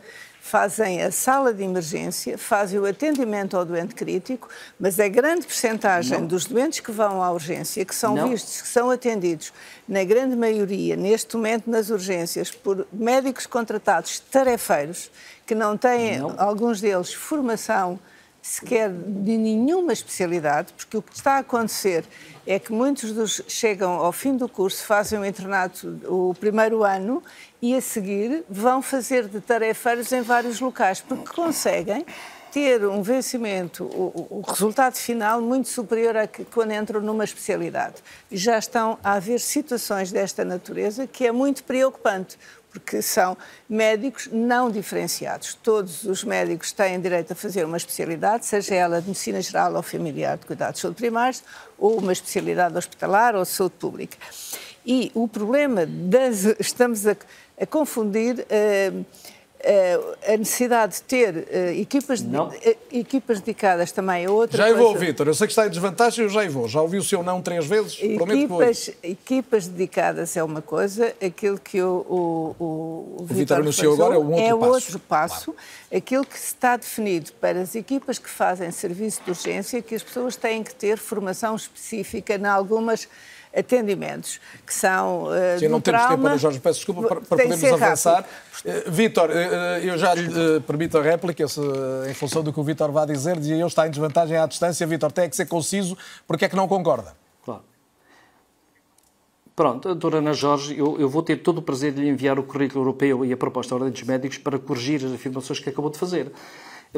fazem 0.54 1.02
a 1.02 1.12
sala 1.12 1.52
de 1.52 1.64
emergência, 1.64 2.38
fazem 2.38 2.80
o 2.80 2.86
atendimento 2.86 3.58
ao 3.58 3.66
doente 3.66 3.96
crítico, 3.96 4.48
mas 4.80 5.00
a 5.00 5.08
grande 5.08 5.48
percentagem 5.48 6.28
dos 6.28 6.46
doentes 6.46 6.80
que 6.80 6.92
vão 6.92 7.24
à 7.24 7.32
urgência, 7.32 7.84
que 7.84 7.96
são 7.96 8.14
Não. 8.14 8.30
vistos, 8.30 8.62
que 8.62 8.68
são 8.68 8.92
atendidos, 8.92 9.52
na 9.88 10.04
grande 10.04 10.36
maioria, 10.36 10.96
neste 10.96 11.36
momento 11.36 11.68
nas 11.72 11.90
urgências, 11.90 12.52
por 12.52 12.86
médicos 12.94 13.48
contratados 13.48 14.20
tarefeiros, 14.20 15.10
que 15.44 15.56
não 15.56 15.76
têm, 15.76 16.20
não. 16.20 16.36
alguns 16.38 16.80
deles, 16.80 17.12
formação 17.12 18.00
sequer 18.44 18.92
de 18.92 19.38
nenhuma 19.38 19.94
especialidade, 19.94 20.74
porque 20.74 20.98
o 20.98 21.02
que 21.02 21.16
está 21.16 21.36
a 21.36 21.40
acontecer 21.40 22.04
é 22.46 22.60
que 22.60 22.74
muitos 22.74 23.14
dos 23.14 23.42
chegam 23.48 23.94
ao 23.94 24.12
fim 24.12 24.36
do 24.36 24.50
curso, 24.50 24.84
fazem 24.84 25.18
o 25.18 25.26
internato 25.26 25.98
o 26.06 26.36
primeiro 26.38 26.84
ano 26.84 27.24
e 27.62 27.74
a 27.74 27.80
seguir 27.80 28.44
vão 28.50 28.82
fazer 28.82 29.30
de 29.30 29.40
tarefeiros 29.40 30.12
em 30.12 30.22
vários 30.22 30.60
locais, 30.60 31.00
porque 31.00 31.34
conseguem 31.34 32.06
ter 32.52 32.86
um 32.86 33.02
vencimento, 33.02 33.86
o, 33.86 34.28
o, 34.30 34.42
resultado 34.42 34.96
final 34.96 35.42
muito 35.42 35.70
superior 35.70 36.16
a 36.16 36.28
que 36.28 36.46
quando 36.46 36.72
entram 36.74 37.02
numa 37.02 37.24
especialidade. 37.24 37.96
Já 38.32 38.60
estão 38.60 39.00
a 39.04 39.14
haver 39.14 39.40
situações 39.40 40.12
desta 40.12 40.46
natureza 40.46 41.08
que 41.08 41.26
é 41.26 41.32
muito 41.32 41.64
preocupante, 41.64 42.38
porque 42.74 43.02
são 43.02 43.38
médicos 43.70 44.28
não 44.32 44.72
diferenciados. 44.72 45.54
Todos 45.54 46.04
os 46.04 46.24
médicos 46.24 46.72
têm 46.72 47.00
direito 47.00 47.32
a 47.32 47.36
fazer 47.36 47.64
uma 47.64 47.78
especialidade, 47.78 48.46
seja 48.46 48.74
ela 48.74 49.00
de 49.00 49.08
medicina 49.08 49.42
geral 49.42 49.76
ou 49.76 49.84
familiar 49.84 50.38
de 50.38 50.46
cuidados 50.48 50.76
de 50.76 50.82
saúde 50.82 50.98
primários, 50.98 51.44
ou 51.78 52.00
uma 52.00 52.12
especialidade 52.12 52.76
hospitalar 52.76 53.36
ou 53.36 53.44
de 53.44 53.50
saúde 53.50 53.76
pública. 53.80 54.18
E 54.86 55.12
o 55.14 55.28
problema 55.28 55.86
das. 55.86 56.44
Estamos 56.60 57.06
a, 57.08 57.16
a 57.62 57.66
confundir. 57.66 58.40
Uh, 58.40 59.06
a 60.28 60.38
necessidade 60.38 60.96
de 60.96 61.04
ter 61.04 61.36
uh, 61.36 61.80
equipas, 61.80 62.22
de, 62.22 62.36
uh, 62.36 62.52
equipas 62.92 63.40
dedicadas 63.40 63.94
também 63.94 64.26
a 64.26 64.32
outra 64.32 64.58
Já 64.58 64.74
vou, 64.74 64.94
Vítor. 64.96 65.28
Eu 65.28 65.34
sei 65.34 65.48
que 65.48 65.54
está 65.54 65.66
em 65.66 65.70
desvantagem, 65.70 66.26
eu 66.26 66.30
já 66.30 66.48
vou. 66.50 66.68
Já 66.68 66.82
ouvi 66.82 66.98
o 66.98 67.04
seu 67.04 67.24
não 67.24 67.42
três 67.42 67.66
vezes, 67.66 67.98
equipas, 68.02 68.92
equipas 69.02 69.68
dedicadas 69.68 70.36
é 70.36 70.44
uma 70.44 70.62
coisa, 70.62 71.16
aquilo 71.26 71.58
que 71.58 71.82
o, 71.82 72.06
o, 72.10 72.56
o, 72.64 73.18
o 73.22 73.26
Vítor 73.26 73.60
anunciou 73.60 73.94
agora 73.94 74.16
é 74.16 74.18
um 74.18 74.32
outro 74.32 74.44
é 74.44 74.50
passo. 74.50 74.74
outro 74.74 75.00
passo. 75.00 75.52
Claro. 75.54 75.60
Aquilo 75.96 76.26
que 76.26 76.38
está 76.38 76.76
definido 76.76 77.32
para 77.40 77.62
as 77.62 77.74
equipas 77.76 78.20
que 78.20 78.30
fazem 78.30 78.70
serviço 78.72 79.22
de 79.24 79.32
urgência, 79.32 79.82
que 79.82 79.96
as 79.96 80.04
pessoas 80.04 80.36
têm 80.36 80.62
que 80.62 80.76
ter 80.76 80.98
formação 80.98 81.56
específica 81.56 82.36
em 82.36 82.46
algumas 82.46 83.08
atendimentos, 83.56 84.40
que 84.66 84.74
são 84.74 85.26
uh, 85.26 85.60
Sim, 85.60 85.68
não 85.68 85.80
temos 85.80 86.02
trauma, 86.02 86.16
tempo, 86.16 86.28
Ana 86.28 86.38
Jorge, 86.38 86.60
peço 86.60 86.80
desculpa, 86.80 87.02
para, 87.02 87.22
para 87.22 87.38
podermos 87.38 87.64
avançar. 87.64 88.26
Uh, 88.66 88.92
Vítor, 88.92 89.30
uh, 89.30 89.34
eu 89.84 89.98
já 89.98 90.14
lhe 90.16 90.28
uh, 90.28 90.62
permito 90.62 90.98
a 90.98 91.02
réplica, 91.02 91.48
se, 91.48 91.62
em 92.10 92.14
função 92.14 92.42
do 92.44 92.52
que 92.52 92.60
o 92.60 92.64
Vítor 92.64 92.92
vai 92.92 93.06
dizer, 93.06 93.38
dizia 93.38 93.56
eu 93.56 93.68
está 93.68 93.88
em 93.88 93.92
desvantagem 93.92 94.38
à 94.38 94.46
distância, 94.46 94.86
Vítor, 94.88 95.12
tem 95.12 95.30
que 95.30 95.36
ser 95.36 95.46
conciso, 95.46 95.96
porque 96.28 96.46
é 96.46 96.50
que 96.50 96.56
não 96.56 96.68
concorda? 96.68 97.14
Claro. 97.46 97.62
Pronto, 99.56 99.88
doutora 99.90 100.18
Ana 100.18 100.34
Jorge, 100.34 100.78
eu, 100.78 101.00
eu, 101.00 101.08
vou 101.08 101.22
ter 101.22 101.38
todo 101.38 101.60
o 101.60 101.62
prazer 101.62 101.94
de 101.94 102.02
lhe 102.02 102.10
enviar 102.10 102.40
o 102.40 102.44
currículo 102.44 102.82
europeu 102.82 103.24
e 103.24 103.32
a 103.32 103.38
proposta 103.38 103.70
da 103.70 103.86
Ordem 103.86 103.92
dos 103.92 104.04
Médicos 104.04 104.40
para 104.40 104.58
corrigir 104.58 105.06
as 105.06 105.14
afirmações 105.14 105.60
que 105.60 105.70
acabou 105.70 105.92
de 105.92 106.00
fazer. 106.00 106.32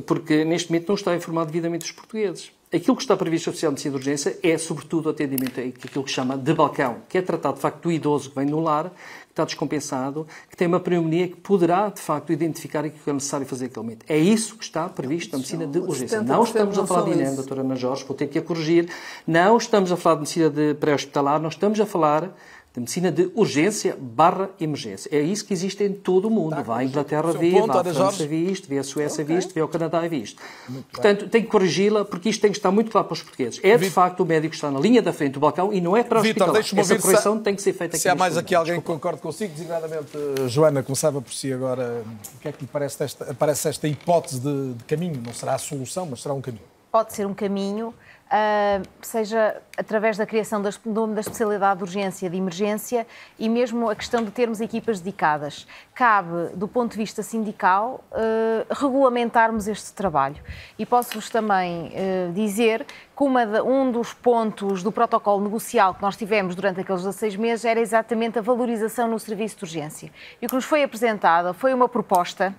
Porque 0.06 0.44
neste 0.44 0.72
momento 0.72 0.88
não 0.90 0.96
está 0.96 1.12
a 1.12 1.16
informar 1.16 1.46
devidamente 1.46 1.86
os 1.86 1.92
portugueses. 1.92 2.52
Aquilo 2.74 2.96
que 2.98 3.04
está 3.04 3.16
previsto 3.16 3.50
oficial 3.50 3.72
de 3.72 3.76
medicina 3.76 3.92
de 3.92 3.98
urgência 3.98 4.40
é, 4.44 4.58
sobretudo, 4.58 5.06
o 5.06 5.10
atendimento 5.10 5.60
aquilo 5.60 6.04
que 6.04 6.12
chama 6.12 6.38
de 6.38 6.54
balcão, 6.54 6.98
que 7.08 7.18
é 7.18 7.22
tratado, 7.22 7.56
de 7.56 7.62
facto, 7.62 7.84
do 7.84 7.92
idoso 7.92 8.30
que 8.32 8.36
vem 8.36 8.46
no 8.46 8.60
lar, 8.60 8.90
que 8.90 9.32
está 9.32 9.46
descompensado, 9.46 10.28
que 10.50 10.58
tem 10.58 10.68
uma 10.68 10.80
pneumonia 10.80 11.30
que 11.30 11.38
poderá, 11.38 11.90
de 11.90 12.02
facto, 12.02 12.34
identificar 12.34 12.80
aquilo 12.80 13.02
que 13.02 13.10
é 13.10 13.14
necessário 13.14 13.46
fazer 13.46 13.66
aquele 13.66 13.84
momento. 13.86 14.06
É 14.10 14.18
isso 14.18 14.58
que 14.58 14.64
está 14.64 14.90
previsto 14.90 15.32
na 15.32 15.38
medicina 15.38 15.66
de 15.66 15.80
urgência. 15.80 16.22
Não 16.22 16.44
estamos 16.44 16.78
a 16.78 16.86
falar 16.86 17.04
de 17.04 17.12
INEM, 17.12 17.36
doutora 17.36 17.62
Ana 17.62 17.76
Jorge, 17.76 18.04
vou 18.04 18.18
ter 18.18 18.28
que 18.28 18.40
a 18.40 18.42
corrigir. 18.42 18.90
Não 19.26 19.56
estamos 19.56 19.92
a 19.92 19.96
falar 19.96 20.16
de 20.16 20.22
medicina 20.22 20.50
de 20.50 20.74
pré-hospitalar, 20.74 21.40
nós 21.40 21.54
estamos 21.54 21.80
a 21.80 21.86
falar 21.86 22.36
de 22.76 22.82
medicina 22.82 23.10
de 23.10 23.32
urgência 23.34 23.98
barra 23.98 24.50
emergência. 24.60 25.10
É 25.10 25.22
isso 25.22 25.46
que 25.46 25.54
existe 25.54 25.82
em 25.82 25.94
todo 25.94 26.28
o 26.28 26.30
mundo. 26.30 26.58
Tá, 26.58 26.62
vai 26.62 26.84
à 26.84 26.88
Inglaterra 26.88 27.32
ver, 27.32 27.66
vai 27.66 27.80
à 27.80 27.84
França 27.86 28.28
ver 28.28 28.52
isto, 28.52 28.68
vê 28.68 28.78
a 28.78 28.84
Suécia 28.84 29.24
okay. 29.24 29.34
ver 29.34 29.40
isto, 29.40 29.54
vê 29.54 29.62
ao 29.62 29.68
Canadá 29.70 30.02
ver 30.02 30.18
isto. 30.18 30.42
Muito 30.68 30.86
Portanto, 30.88 31.22
bem. 31.22 31.30
tem 31.30 31.42
que 31.44 31.48
corrigi-la, 31.48 32.04
porque 32.04 32.28
isto 32.28 32.42
tem 32.42 32.52
que 32.52 32.58
estar 32.58 32.72
muito 32.72 32.92
claro 32.92 33.08
para 33.08 33.14
os 33.14 33.24
portugueses. 33.24 33.62
É, 33.64 33.78
de 33.78 33.90
facto, 33.90 34.20
o 34.20 34.26
médico 34.26 34.50
que 34.50 34.58
está 34.58 34.70
na 34.70 34.80
linha 34.80 35.02
da 35.02 35.14
frente 35.14 35.34
do 35.34 35.40
balcão 35.40 35.72
e 35.72 35.80
não 35.80 35.96
é 35.96 36.04
para 36.04 36.20
o 36.20 36.22
Vitor, 36.22 36.50
hospital. 36.50 36.82
Essa 36.82 37.00
correção 37.00 37.38
se... 37.38 37.44
tem 37.44 37.56
que 37.56 37.62
ser 37.62 37.72
feita 37.72 37.96
aqui 37.96 38.04
Se 38.04 38.10
há 38.10 38.16
mais 38.16 38.36
aqui 38.38 38.54
alguém 38.54 38.82
que 38.82 38.86
concorde 38.86 39.22
consigo, 39.22 39.54
designadamente, 39.54 40.12
eh, 40.14 40.48
Joana, 40.50 40.84
começava 40.84 41.22
por 41.22 41.34
si 41.34 41.54
agora, 41.54 42.04
o 42.36 42.40
que 42.40 42.50
é 42.50 42.52
que 42.52 42.62
lhe 42.62 42.70
parece, 42.72 43.00
desta, 43.00 43.34
parece 43.34 43.70
esta 43.70 43.88
hipótese 43.88 44.42
de, 44.42 44.74
de 44.74 44.84
caminho? 44.84 45.22
Não 45.26 45.34
será 45.34 45.56
a 45.56 45.58
solução, 45.58 46.06
mas 46.12 46.22
será 46.22 46.34
um 46.34 46.42
caminho. 46.42 46.64
Pode 46.92 47.14
ser 47.14 47.26
um 47.26 47.34
caminho 47.34 47.94
Uh, 48.36 48.86
seja 49.02 49.62
através 49.78 50.18
da 50.18 50.26
criação 50.26 50.62
das, 50.62 50.78
da 50.84 51.22
especialidade 51.22 51.78
de 51.78 51.84
urgência, 51.84 52.30
de 52.30 52.36
emergência 52.36 53.08
e 53.40 53.48
mesmo 53.48 53.90
a 53.90 53.96
questão 53.96 54.22
de 54.26 54.32
termos 54.32 54.60
equipas 54.60 55.00
dedicadas. 55.00 55.66
Cabe, 55.94 56.50
do 56.54 56.68
ponto 56.68 56.92
de 56.92 56.98
vista 56.98 57.24
sindical, 57.24 58.04
uh, 58.12 58.74
regulamentarmos 58.74 59.70
este 59.70 59.94
trabalho. 59.94 60.36
E 60.78 60.86
posso-vos 60.86 61.30
também 61.30 61.88
uh, 61.88 62.34
dizer 62.34 62.86
que 63.16 63.24
um 63.24 63.92
dos 63.92 64.14
pontos 64.14 64.84
do 64.84 64.92
protocolo 64.92 65.44
negocial 65.44 65.94
que 65.94 66.02
nós 66.02 66.18
tivemos 66.18 66.56
durante 66.56 66.82
aqueles 66.82 67.02
16 67.04 67.36
meses 67.36 67.66
era 67.66 67.80
exatamente 67.80 68.40
a 68.40 68.42
valorização 68.42 69.08
no 69.08 69.20
serviço 69.20 69.58
de 69.58 69.64
urgência. 69.64 70.12
E 70.42 70.46
o 70.46 70.50
que 70.50 70.56
nos 70.56 70.66
foi 70.66 70.84
apresentado 70.84 71.54
foi 71.54 71.74
uma 71.74 71.88
proposta 71.88 72.54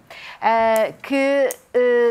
que 1.03 1.49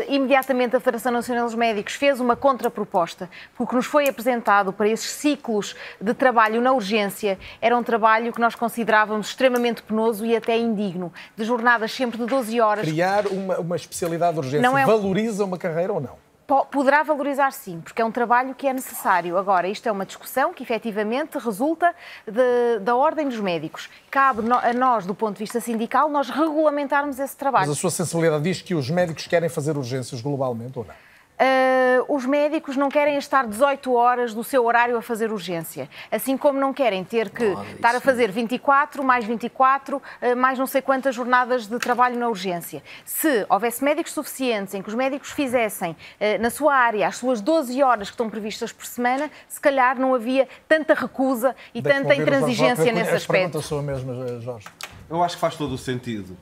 imediatamente 0.08 0.76
a 0.76 0.80
Federação 0.80 1.10
Nacional 1.10 1.44
dos 1.44 1.54
Médicos 1.54 1.94
fez 1.94 2.20
uma 2.20 2.36
contraproposta 2.36 3.28
o 3.58 3.66
que 3.66 3.74
nos 3.74 3.86
foi 3.86 4.08
apresentado 4.08 4.72
para 4.72 4.88
esses 4.88 5.10
ciclos 5.10 5.74
de 6.00 6.14
trabalho 6.14 6.60
na 6.60 6.72
urgência 6.72 7.38
era 7.60 7.76
um 7.76 7.82
trabalho 7.82 8.32
que 8.32 8.40
nós 8.40 8.54
considerávamos 8.54 9.28
extremamente 9.28 9.82
penoso 9.82 10.24
e 10.24 10.36
até 10.36 10.56
indigno, 10.56 11.12
de 11.36 11.44
jornadas 11.44 11.92
sempre 11.92 12.18
de 12.18 12.26
12 12.26 12.60
horas. 12.60 12.86
Criar 12.86 13.26
uma, 13.26 13.58
uma 13.58 13.76
especialidade 13.76 14.34
de 14.34 14.38
urgência 14.38 14.78
é... 14.78 14.86
valoriza 14.86 15.44
uma 15.44 15.58
carreira 15.58 15.92
ou 15.92 16.00
não? 16.00 16.25
Poderá 16.70 17.02
valorizar 17.02 17.52
sim, 17.52 17.80
porque 17.80 18.00
é 18.00 18.04
um 18.04 18.12
trabalho 18.12 18.54
que 18.54 18.68
é 18.68 18.72
necessário. 18.72 19.36
Agora, 19.36 19.66
isto 19.66 19.88
é 19.88 19.92
uma 19.92 20.06
discussão 20.06 20.54
que 20.54 20.62
efetivamente 20.62 21.38
resulta 21.38 21.92
de, 22.24 22.78
da 22.80 22.94
ordem 22.94 23.28
dos 23.28 23.40
médicos. 23.40 23.88
Cabe 24.10 24.42
a 24.52 24.72
nós, 24.72 25.04
do 25.04 25.14
ponto 25.14 25.34
de 25.34 25.40
vista 25.40 25.60
sindical, 25.60 26.08
nós 26.08 26.30
regulamentarmos 26.30 27.18
esse 27.18 27.36
trabalho. 27.36 27.66
Mas 27.66 27.76
a 27.76 27.80
sua 27.80 27.90
sensibilidade 27.90 28.44
diz 28.44 28.62
que 28.62 28.74
os 28.74 28.88
médicos 28.88 29.26
querem 29.26 29.48
fazer 29.48 29.76
urgências 29.76 30.20
globalmente 30.20 30.78
ou 30.78 30.84
não? 30.84 30.94
Uh, 31.36 32.14
os 32.14 32.24
médicos 32.24 32.78
não 32.78 32.88
querem 32.88 33.18
estar 33.18 33.46
18 33.46 33.92
horas 33.92 34.32
do 34.32 34.42
seu 34.42 34.64
horário 34.64 34.96
a 34.96 35.02
fazer 35.02 35.30
urgência, 35.30 35.86
assim 36.10 36.34
como 36.34 36.58
não 36.58 36.72
querem 36.72 37.04
ter 37.04 37.28
que 37.28 37.44
estar 37.74 37.94
a 37.94 38.00
fazer 38.00 38.30
24, 38.30 39.04
mais 39.04 39.22
24, 39.26 39.98
uh, 39.98 40.02
ah, 40.22 40.34
mais 40.34 40.58
não 40.58 40.66
sei 40.66 40.80
quantas 40.80 41.14
jornadas 41.14 41.66
de 41.66 41.78
trabalho 41.78 42.18
na 42.18 42.26
urgência. 42.28 42.82
Se 43.04 43.44
houvesse 43.50 43.84
médicos 43.84 44.12
suficientes 44.12 44.72
em 44.72 44.80
que 44.80 44.88
os 44.88 44.94
médicos 44.94 45.30
fizessem 45.30 45.90
uh, 45.92 46.40
na 46.40 46.48
sua 46.48 46.74
área 46.74 47.06
as 47.06 47.18
suas 47.18 47.42
12 47.42 47.82
horas 47.82 48.08
que 48.08 48.14
estão 48.14 48.30
previstas 48.30 48.72
por 48.72 48.86
semana, 48.86 49.30
se 49.46 49.60
calhar 49.60 49.98
não 49.98 50.14
havia 50.14 50.48
tanta 50.66 50.94
recusa 50.94 51.54
e 51.74 51.82
tanta 51.82 52.14
intransigência 52.14 52.90
nesse 52.92 53.14
aspecto. 53.14 53.60
Sua 53.60 53.82
mesma, 53.82 54.40
Jorge. 54.40 54.68
Eu 55.10 55.22
acho 55.22 55.34
que 55.34 55.40
faz 55.40 55.54
todo 55.54 55.74
o 55.74 55.78
sentido. 55.78 56.34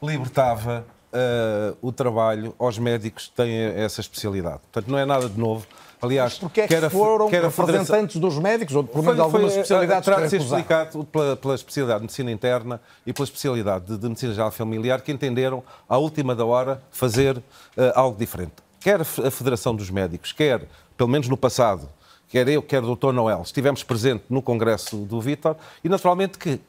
Libertava 0.00 0.86
uh, 1.12 1.76
o 1.80 1.92
trabalho 1.92 2.54
aos 2.58 2.78
médicos 2.78 3.26
que 3.26 3.32
têm 3.32 3.56
essa 3.76 4.00
especialidade. 4.00 4.60
Portanto, 4.70 4.90
não 4.90 4.98
é 4.98 5.04
nada 5.04 5.28
de 5.28 5.38
novo. 5.38 5.66
Aliás, 6.00 6.34
Mas 6.34 6.38
porque 6.38 6.60
é 6.60 6.68
que 6.68 6.90
foram 6.90 7.28
quer 7.28 7.42
representantes 7.42 8.14
Federação... 8.14 8.20
dos 8.20 8.38
médicos, 8.38 8.74
ou 8.76 8.84
pelo 8.84 9.02
menos 9.02 9.16
de 9.16 9.20
algumas 9.20 9.52
eh, 9.52 9.56
especialidades 9.56 10.04
terá 10.04 10.20
de 10.20 10.30
ser 10.30 10.40
explicado 10.40 11.04
pela, 11.04 11.36
pela, 11.36 11.54
especialidade 11.56 11.98
de 11.98 12.04
medicina 12.04 12.30
interna 12.30 12.80
e 13.04 13.12
pela 13.12 13.24
especialidade 13.24 13.86
de, 13.86 13.98
de, 13.98 14.08
medicina 14.08 14.32
geral 14.32 14.52
familiar 14.52 15.00
que 15.00 15.10
entenderam, 15.10 15.62
à 15.88 15.98
última 15.98 16.36
da 16.36 16.44
hora, 16.44 16.80
fazer 16.92 17.36
uh, 17.36 17.42
algo 17.96 18.16
diferente. 18.16 18.54
Quer 18.78 19.00
a 19.00 19.30
Federação 19.30 19.74
dos 19.74 19.90
Médicos, 19.90 20.30
quer, 20.30 20.68
pelo 20.96 21.08
menos 21.08 21.28
no 21.28 21.36
passado, 21.36 21.88
quer 22.28 22.46
eu, 22.46 22.62
quer 22.62 22.80
o 22.84 22.94
Dr. 22.94 23.10
Noel, 23.12 23.42
estivemos 23.42 23.82
presentes 23.82 24.24
no 24.30 24.40
Congresso 24.40 24.98
do 24.98 25.20
Vítor 25.20 25.56
e, 25.82 25.88
naturalmente, 25.88 26.38
que 26.38 26.60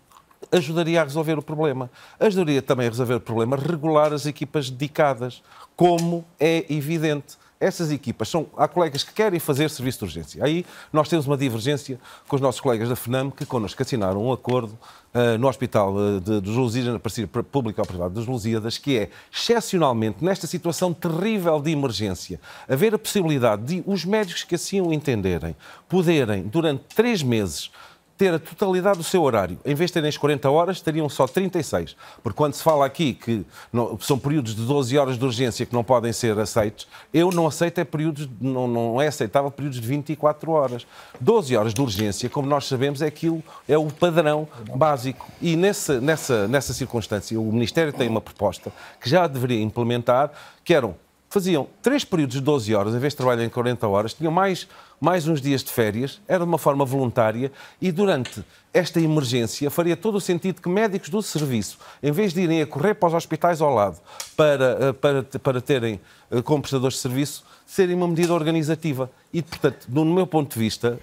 ajudaria 0.51 1.01
a 1.01 1.03
resolver 1.03 1.37
o 1.37 1.41
problema. 1.41 1.89
Ajudaria 2.19 2.61
também 2.61 2.87
a 2.87 2.89
resolver 2.89 3.15
o 3.15 3.19
problema 3.19 3.57
regular 3.57 4.13
as 4.13 4.25
equipas 4.25 4.69
dedicadas, 4.69 5.43
como 5.75 6.25
é 6.39 6.65
evidente. 6.69 7.37
Essas 7.59 7.91
equipas 7.91 8.29
são. 8.29 8.47
Há 8.55 8.69
colegas 8.69 9.03
que 9.03 9.13
querem 9.13 9.37
fazer 9.37 9.69
serviço 9.69 9.99
de 9.99 10.05
urgência. 10.05 10.45
Aí 10.45 10.65
nós 10.93 11.09
temos 11.09 11.27
uma 11.27 11.35
divergência 11.35 11.99
com 12.25 12.37
os 12.37 12.41
nossos 12.41 12.61
colegas 12.61 12.87
da 12.87 12.95
FNAM, 12.95 13.29
que 13.29 13.45
connosco 13.45 13.81
assinaram 13.81 14.23
um 14.23 14.31
acordo 14.31 14.79
uh, 15.13 15.37
no 15.37 15.45
Hospital 15.45 15.93
eh, 15.99 16.19
de, 16.21 16.39
dos 16.39 16.55
Lusíadas, 16.55 16.93
na 16.93 16.99
parceria 16.99 17.27
pública 17.27 17.81
ou 17.81 17.85
privada 17.85 18.11
dos 18.11 18.25
Lusíadas, 18.27 18.77
que 18.77 18.97
é, 18.97 19.09
excepcionalmente, 19.29 20.23
nesta 20.23 20.47
situação 20.47 20.93
terrível 20.93 21.59
de 21.59 21.71
emergência, 21.71 22.39
haver 22.65 22.95
a 22.95 22.97
possibilidade 22.97 23.63
de 23.63 23.83
os 23.85 24.05
médicos 24.05 24.45
que 24.45 24.55
assim 24.55 24.79
o 24.79 24.93
entenderem 24.93 25.53
poderem, 25.89 26.43
durante 26.43 26.83
três 26.95 27.21
meses, 27.21 27.71
ter 28.19 28.33
a 28.33 28.37
totalidade 28.37 28.97
do 28.97 29.03
seu 29.03 29.23
horário. 29.23 29.57
Em 29.63 29.73
vez 29.73 29.89
de 29.89 29.93
terem 29.93 30.09
as 30.09 30.17
40 30.17 30.49
horas, 30.49 30.81
teriam 30.81 31.07
só 31.07 31.25
36. 31.25 31.95
Porque 32.21 32.35
quando 32.35 32.53
se 32.53 32.61
fala 32.61 32.85
aqui 32.85 33.13
que 33.13 33.45
não, 33.71 33.97
são 33.97 34.19
períodos 34.19 34.53
de 34.53 34.61
12 34.63 34.97
horas 34.97 35.17
de 35.17 35.23
urgência 35.23 35.65
que 35.65 35.73
não 35.73 35.85
podem 35.85 36.11
ser 36.11 36.37
aceitos, 36.37 36.85
eu 37.13 37.31
não 37.31 37.47
aceito 37.47 37.79
é 37.79 37.85
períodos, 37.85 38.29
não, 38.41 38.67
não 38.67 39.01
é 39.01 39.07
aceitável 39.07 39.49
períodos 39.49 39.79
de 39.79 39.87
24 39.87 40.51
horas. 40.51 40.85
12 41.21 41.55
horas 41.55 41.73
de 41.73 41.81
urgência, 41.81 42.29
como 42.29 42.45
nós 42.45 42.67
sabemos, 42.67 43.01
é 43.01 43.07
aquilo, 43.07 43.41
é 43.69 43.77
o 43.77 43.85
padrão 43.85 44.49
básico. 44.75 45.25
E 45.41 45.55
nessa, 45.55 46.01
nessa, 46.01 46.45
nessa 46.45 46.73
circunstância, 46.73 47.39
o 47.39 47.45
Ministério 47.53 47.93
tem 47.93 48.09
uma 48.09 48.19
proposta 48.19 48.69
que 48.99 49.09
já 49.09 49.27
deveria 49.27 49.61
implementar, 49.61 50.29
que 50.65 50.73
eram 50.73 50.93
faziam 51.29 51.67
três 51.81 52.03
períodos 52.03 52.35
de 52.35 52.41
12 52.41 52.75
horas, 52.75 52.95
em 52.95 52.99
vez 52.99 53.13
de 53.13 53.17
trabalharem 53.17 53.49
40 53.49 53.87
horas, 53.87 54.13
tinham 54.13 54.31
mais, 54.31 54.67
mais 54.99 55.27
uns 55.27 55.41
dias 55.41 55.63
de 55.63 55.71
férias, 55.71 56.21
era 56.27 56.39
de 56.39 56.45
uma 56.45 56.57
forma 56.57 56.83
voluntária, 56.83 57.51
e 57.81 57.91
durante 57.91 58.43
esta 58.73 58.99
emergência 58.99 59.69
faria 59.69 59.95
todo 59.95 60.15
o 60.15 60.21
sentido 60.21 60.61
que 60.61 60.69
médicos 60.69 61.09
do 61.09 61.21
serviço, 61.21 61.77
em 62.03 62.11
vez 62.11 62.33
de 62.33 62.41
irem 62.41 62.61
a 62.61 62.67
correr 62.67 62.93
para 62.95 63.07
os 63.07 63.13
hospitais 63.13 63.61
ao 63.61 63.73
lado 63.73 63.97
para, 64.35 64.77
eh, 64.79 64.93
para, 64.93 65.23
para 65.23 65.61
terem 65.61 65.99
eh, 66.29 66.41
como 66.41 66.61
prestadores 66.61 66.95
de 66.95 67.01
serviço, 67.01 67.43
serem 67.65 67.95
uma 67.95 68.07
medida 68.07 68.33
organizativa. 68.33 69.09
E, 69.33 69.41
portanto, 69.41 69.87
no 69.89 70.05
meu 70.05 70.27
ponto 70.27 70.53
de 70.53 70.59
vista, 70.59 70.99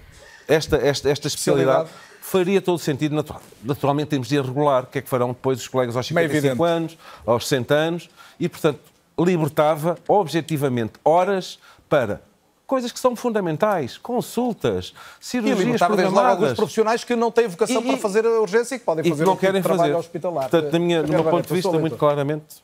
esta, 0.47 0.77
esta, 0.77 1.09
esta 1.09 1.27
especialidade 1.27 1.89
faria 2.21 2.61
todo 2.61 2.75
o 2.75 2.79
sentido. 2.79 3.15
Natural. 3.15 3.41
Naturalmente, 3.63 4.09
temos 4.09 4.27
de 4.27 4.35
ir 4.35 4.43
regular 4.43 4.83
o 4.83 4.87
que 4.87 4.99
é 4.99 5.01
que 5.01 5.09
farão 5.09 5.29
depois 5.29 5.59
os 5.59 5.67
colegas 5.67 5.95
aos 5.95 6.05
55 6.07 6.63
anos, 6.63 6.97
aos 7.25 7.47
60 7.47 7.73
anos, 7.73 8.09
e, 8.39 8.47
portanto, 8.49 8.79
libertava 9.17 9.97
objetivamente 10.07 10.93
horas 11.03 11.57
para 11.89 12.21
coisas 12.67 12.91
que 12.91 12.99
são 12.99 13.15
fundamentais, 13.15 13.97
consultas, 13.97 14.93
cirurgias 15.21 15.81
e 15.81 15.85
programadas. 15.85 16.31
alguns 16.31 16.53
profissionais 16.53 17.03
que 17.05 17.15
não 17.15 17.31
têm 17.31 17.47
vocação 17.47 17.81
e, 17.81 17.85
para 17.85 17.97
fazer 17.97 18.25
a 18.25 18.41
urgência 18.41 18.75
e 18.75 18.79
que 18.79 18.85
podem 18.85 19.03
fazer 19.05 19.15
e 19.15 19.17
que 19.17 19.25
não 19.25 19.33
um 19.33 19.37
querem 19.37 19.61
tipo 19.61 19.75
fazer. 19.75 19.95
hospitalar. 19.95 20.49
Portanto, 20.49 20.73
na 20.73 20.79
minha, 20.79 21.01
no 21.01 21.07
meu 21.07 21.23
ponto 21.23 21.47
de 21.47 21.53
vista, 21.53 21.79
muito 21.79 21.95
claramente... 21.95 22.61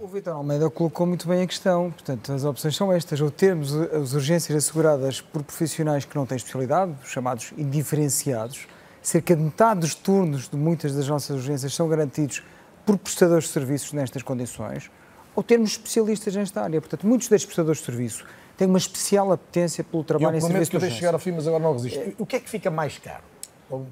O 0.00 0.06
Vitor 0.08 0.34
Almeida 0.34 0.68
colocou 0.68 1.06
muito 1.06 1.28
bem 1.28 1.42
a 1.42 1.46
questão. 1.46 1.92
Portanto, 1.92 2.32
as 2.32 2.44
opções 2.44 2.74
são 2.74 2.92
estas. 2.92 3.20
Ou 3.20 3.30
termos 3.30 3.72
as 3.72 4.14
urgências 4.14 4.64
asseguradas 4.64 5.20
por 5.20 5.44
profissionais 5.44 6.04
que 6.04 6.16
não 6.16 6.26
têm 6.26 6.36
especialidade, 6.36 6.92
chamados 7.04 7.52
indiferenciados. 7.56 8.66
Cerca 9.00 9.36
de 9.36 9.42
metade 9.42 9.78
dos 9.78 9.94
turnos 9.94 10.48
de 10.48 10.56
muitas 10.56 10.92
das 10.92 11.06
nossas 11.06 11.36
urgências 11.36 11.72
são 11.72 11.88
garantidos 11.88 12.42
por 12.84 12.98
prestadores 12.98 13.44
de 13.44 13.50
serviços 13.50 13.92
nestas 13.92 14.24
condições 14.24 14.90
ou 15.34 15.42
termos 15.42 15.72
especialistas 15.72 16.34
nesta 16.34 16.62
área. 16.62 16.80
Portanto, 16.80 17.06
muitos 17.06 17.28
destes 17.28 17.46
prestadores 17.46 17.78
de 17.78 17.86
serviço 17.86 18.24
têm 18.62 18.68
uma 18.68 18.78
especial 18.78 19.32
apetência 19.32 19.82
pelo 19.82 20.04
trabalho 20.04 20.34
eu 20.34 20.38
em 20.38 20.40
serviço 20.40 20.70
que 20.70 20.76
eu 20.76 20.80
deixo 20.80 20.96
chegar 20.96 21.14
ao 21.14 21.18
fim, 21.18 21.32
mas 21.32 21.46
agora 21.46 21.62
não 21.62 21.72
resisto. 21.72 21.98
É. 21.98 22.12
O 22.18 22.24
que 22.24 22.36
é 22.36 22.40
que 22.40 22.48
fica 22.48 22.70
mais 22.70 22.96
caro? 22.98 23.24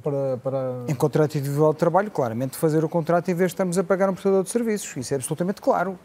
Para, 0.03 0.37
para... 0.37 0.75
Em 0.87 0.95
contrato 0.95 1.37
individual 1.37 1.73
de 1.73 1.79
trabalho, 1.79 2.11
claramente, 2.11 2.57
fazer 2.57 2.85
o 2.85 2.89
contrato 2.89 3.31
em 3.31 3.35
vez 3.35 3.49
de 3.49 3.55
estarmos 3.55 3.79
a 3.79 3.85
pagar 3.85 4.09
um 4.09 4.13
prestador 4.13 4.45
de 4.45 4.51
serviços. 4.51 4.97
Isso 4.97 5.15
é 5.15 5.17
absolutamente 5.17 5.61
claro. 5.61 5.99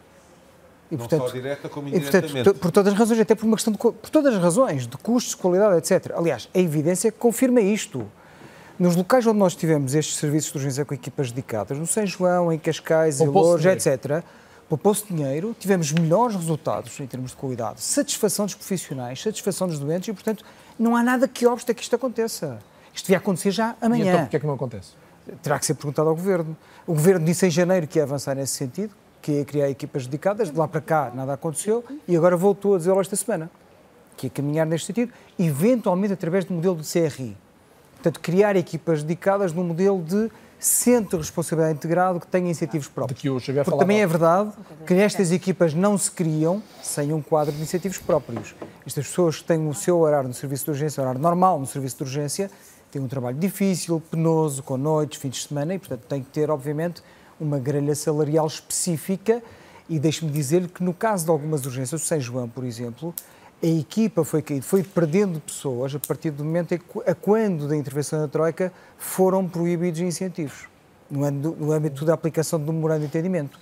E, 0.90 0.96
portanto, 0.96 1.20
não 1.20 1.28
só 1.28 1.34
direta 1.34 1.68
como 1.68 1.88
indiretamente. 1.88 2.30
E, 2.30 2.32
portanto, 2.32 2.58
por 2.58 2.70
todas 2.70 2.92
as 2.92 2.98
razões, 2.98 3.20
até 3.20 3.34
por 3.34 3.44
uma 3.44 3.56
questão 3.56 3.72
de, 3.72 3.78
por 3.78 4.10
todas 4.10 4.34
as 4.34 4.42
razões, 4.42 4.86
de 4.86 4.96
custos, 4.96 5.34
qualidade, 5.34 5.76
etc. 5.76 6.12
Aliás, 6.16 6.48
a 6.54 6.58
evidência 6.58 7.12
confirma 7.12 7.60
isto. 7.60 8.06
Nos 8.78 8.96
locais 8.96 9.26
onde 9.26 9.38
nós 9.38 9.54
tivemos 9.54 9.94
estes 9.94 10.16
serviços 10.16 10.52
de 10.52 10.58
urgência 10.58 10.84
com 10.84 10.94
equipas 10.94 11.30
dedicadas, 11.30 11.78
no 11.78 11.86
São 11.86 12.04
João, 12.06 12.52
em 12.52 12.58
Cascais, 12.58 13.20
em 13.20 13.26
Lourdes, 13.26 13.86
etc., 13.86 14.22
poupou-se 14.68 15.04
dinheiro, 15.06 15.54
tivemos 15.58 15.92
melhores 15.92 16.34
resultados 16.34 16.98
em 17.00 17.06
termos 17.06 17.30
de 17.30 17.36
qualidade, 17.36 17.80
satisfação 17.80 18.46
dos 18.46 18.54
profissionais, 18.54 19.20
satisfação 19.20 19.68
dos 19.68 19.78
doentes 19.78 20.08
e, 20.08 20.12
portanto, 20.12 20.44
não 20.78 20.96
há 20.96 21.02
nada 21.02 21.28
que 21.28 21.46
obste 21.46 21.70
a 21.70 21.74
que 21.74 21.82
isto 21.82 21.94
aconteça. 21.94 22.58
Isto 22.92 23.06
devia 23.06 23.18
acontecer 23.18 23.50
já 23.50 23.76
amanhã. 23.80 24.04
E 24.04 24.08
então, 24.08 24.20
porquê 24.20 24.36
é 24.36 24.40
que 24.40 24.46
não 24.46 24.54
acontece? 24.54 24.92
Terá 25.42 25.58
que 25.58 25.66
ser 25.66 25.74
perguntado 25.74 26.08
ao 26.08 26.14
Governo. 26.14 26.56
O 26.86 26.94
Governo 26.94 27.24
disse 27.24 27.46
em 27.46 27.50
janeiro 27.50 27.86
que 27.86 27.98
ia 27.98 28.04
avançar 28.04 28.34
nesse 28.34 28.54
sentido, 28.54 28.94
que 29.20 29.32
ia 29.32 29.44
criar 29.44 29.68
equipas 29.68 30.06
dedicadas, 30.06 30.50
de 30.50 30.56
lá 30.56 30.66
para 30.66 30.80
cá 30.80 31.12
nada 31.14 31.32
aconteceu 31.32 31.84
e 32.06 32.16
agora 32.16 32.36
voltou 32.36 32.74
a 32.74 32.78
dizer 32.78 32.96
esta 32.96 33.16
semana 33.16 33.50
que 34.16 34.28
ia 34.28 34.30
caminhar 34.30 34.66
neste 34.66 34.86
sentido, 34.86 35.12
eventualmente 35.38 36.14
através 36.14 36.44
do 36.44 36.54
modelo 36.54 36.76
de 36.76 36.88
CRI. 36.88 37.36
Portanto, 37.94 38.20
criar 38.20 38.56
equipas 38.56 39.02
dedicadas 39.02 39.52
no 39.52 39.62
modelo 39.62 40.02
de 40.02 40.30
centro 40.58 41.18
de 41.18 41.24
responsabilidade 41.24 41.76
integrado 41.76 42.20
que 42.20 42.26
tenha 42.26 42.50
incentivos 42.50 42.88
próprios. 42.88 43.20
Que 43.20 43.28
Porque 43.70 43.84
também 43.84 44.00
é 44.00 44.06
verdade 44.06 44.52
que 44.86 44.94
estas 44.94 45.30
equipas 45.30 45.74
não 45.74 45.96
se 45.98 46.10
criam 46.10 46.62
sem 46.82 47.12
um 47.12 47.20
quadro 47.20 47.54
de 47.54 47.62
incentivos 47.62 47.98
próprios. 47.98 48.54
Estas 48.86 49.06
pessoas 49.06 49.38
que 49.38 49.44
têm 49.44 49.68
o 49.68 49.74
seu 49.74 49.98
horário 49.98 50.28
no 50.28 50.34
serviço 50.34 50.64
de 50.64 50.70
urgência, 50.70 51.00
o 51.00 51.04
horário 51.04 51.20
normal 51.20 51.60
no 51.60 51.66
serviço 51.66 51.98
de 51.98 52.02
urgência, 52.04 52.50
têm 52.90 53.02
um 53.02 53.08
trabalho 53.08 53.36
difícil, 53.36 54.02
penoso, 54.10 54.62
com 54.62 54.76
noites, 54.76 55.20
fins 55.20 55.34
de 55.36 55.48
semana 55.48 55.74
e, 55.74 55.78
portanto, 55.78 56.02
têm 56.08 56.22
que 56.22 56.30
ter, 56.30 56.50
obviamente, 56.50 57.02
uma 57.38 57.58
grelha 57.58 57.94
salarial 57.94 58.46
específica 58.46 59.42
e 59.88 59.98
deixe-me 59.98 60.30
dizer-lhe 60.30 60.68
que 60.68 60.82
no 60.82 60.94
caso 60.94 61.24
de 61.24 61.30
algumas 61.30 61.64
urgências, 61.64 62.02
o 62.02 62.04
São 62.04 62.18
João, 62.18 62.48
por 62.48 62.64
exemplo, 62.64 63.14
a 63.62 63.66
equipa 63.66 64.24
foi 64.24 64.42
caindo, 64.42 64.62
foi 64.62 64.82
perdendo 64.82 65.40
pessoas 65.40 65.94
a 65.94 65.98
partir 65.98 66.30
do 66.30 66.44
momento 66.44 66.72
em 66.72 66.78
que, 66.78 66.84
a 67.06 67.14
quando 67.14 67.68
da 67.68 67.76
intervenção 67.76 68.20
da 68.20 68.28
Troika, 68.28 68.72
foram 68.98 69.48
proibidos 69.48 70.00
incentivos, 70.00 70.68
no 71.10 71.24
âmbito, 71.24 71.56
no 71.58 71.72
âmbito 71.72 72.04
da 72.04 72.14
aplicação 72.14 72.60
do 72.60 72.72
memorando 72.72 73.00
de 73.00 73.06
entendimento. 73.06 73.58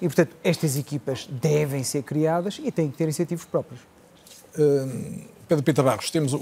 E, 0.00 0.06
portanto, 0.06 0.36
estas 0.44 0.76
equipas 0.76 1.26
devem 1.30 1.82
ser 1.82 2.02
criadas 2.02 2.60
e 2.62 2.70
têm 2.70 2.90
que 2.90 2.98
ter 2.98 3.08
incentivos 3.08 3.44
próprios. 3.44 3.80
Hum 4.58 5.35
Pedro 5.48 5.62
Pita 5.62 5.80
Barros, 5.80 6.10
temos 6.10 6.32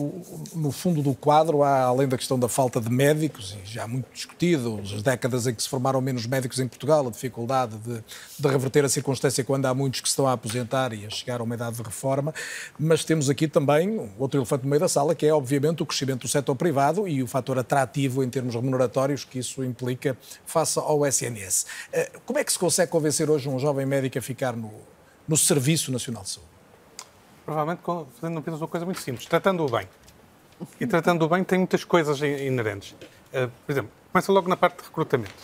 no 0.54 0.72
fundo 0.72 1.02
do 1.02 1.12
quadro, 1.14 1.62
há, 1.62 1.82
além 1.82 2.08
da 2.08 2.16
questão 2.16 2.38
da 2.38 2.48
falta 2.48 2.80
de 2.80 2.88
médicos, 2.88 3.54
e 3.62 3.70
já 3.70 3.86
muito 3.86 4.06
discutido, 4.10 4.80
as 4.82 5.02
décadas 5.02 5.46
em 5.46 5.54
que 5.54 5.62
se 5.62 5.68
formaram 5.68 6.00
menos 6.00 6.24
médicos 6.26 6.58
em 6.58 6.66
Portugal, 6.66 7.06
a 7.06 7.10
dificuldade 7.10 7.76
de, 7.76 8.02
de 8.38 8.48
reverter 8.48 8.82
a 8.82 8.88
circunstância 8.88 9.44
quando 9.44 9.66
há 9.66 9.74
muitos 9.74 10.00
que 10.00 10.08
estão 10.08 10.26
a 10.26 10.32
aposentar 10.32 10.94
e 10.94 11.04
a 11.04 11.10
chegar 11.10 11.40
a 11.40 11.44
uma 11.44 11.54
idade 11.54 11.76
de 11.76 11.82
reforma, 11.82 12.32
mas 12.78 13.04
temos 13.04 13.28
aqui 13.28 13.46
também 13.46 14.10
outro 14.18 14.40
elefante 14.40 14.64
no 14.64 14.70
meio 14.70 14.80
da 14.80 14.88
sala, 14.88 15.14
que 15.14 15.26
é 15.26 15.34
obviamente 15.34 15.82
o 15.82 15.86
crescimento 15.86 16.22
do 16.22 16.28
setor 16.28 16.56
privado 16.56 17.06
e 17.06 17.22
o 17.22 17.26
fator 17.26 17.58
atrativo 17.58 18.24
em 18.24 18.30
termos 18.30 18.54
remuneratórios 18.54 19.22
que 19.22 19.38
isso 19.38 19.62
implica 19.62 20.16
face 20.46 20.78
ao 20.78 21.06
SNS. 21.06 21.66
Eh, 21.92 22.10
como 22.24 22.38
é 22.38 22.44
que 22.44 22.50
se 22.50 22.58
consegue 22.58 22.90
convencer 22.90 23.28
hoje 23.28 23.50
um 23.50 23.58
jovem 23.58 23.84
médico 23.84 24.18
a 24.18 24.22
ficar 24.22 24.56
no, 24.56 24.72
no 25.28 25.36
Serviço 25.36 25.92
Nacional 25.92 26.22
de 26.22 26.30
Saúde? 26.30 26.53
Provavelmente 27.44 27.82
fazendo 28.18 28.38
apenas 28.38 28.60
uma 28.60 28.68
coisa 28.68 28.86
muito 28.86 29.00
simples, 29.00 29.26
tratando-o 29.26 29.68
bem. 29.68 29.88
E 30.80 30.86
tratando-o 30.86 31.28
bem 31.28 31.44
tem 31.44 31.58
muitas 31.58 31.84
coisas 31.84 32.20
inerentes. 32.20 32.92
Uh, 32.92 33.50
por 33.66 33.72
exemplo, 33.72 33.90
começa 34.12 34.32
logo 34.32 34.48
na 34.48 34.56
parte 34.56 34.78
de 34.78 34.84
recrutamento. 34.84 35.34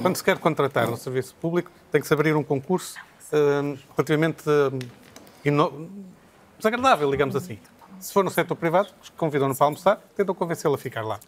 Quando 0.00 0.16
se 0.16 0.24
quer 0.24 0.38
contratar 0.38 0.88
um 0.88 0.96
serviço 0.96 1.34
público, 1.40 1.70
tem 1.92 2.00
que 2.00 2.06
se 2.06 2.14
abrir 2.14 2.34
um 2.34 2.42
concurso 2.42 2.98
uh, 3.32 3.78
relativamente 3.96 4.42
uh, 4.48 5.88
desagradável, 6.58 7.10
digamos 7.10 7.36
assim. 7.36 7.58
Se 8.00 8.12
for 8.12 8.24
no 8.24 8.30
setor 8.30 8.56
privado, 8.56 8.88
convidam-no 9.16 9.54
para 9.54 9.66
almoçar, 9.66 9.96
tentam 10.16 10.34
convencê-lo 10.34 10.74
a 10.74 10.78
ficar 10.78 11.02
lá. 11.02 11.20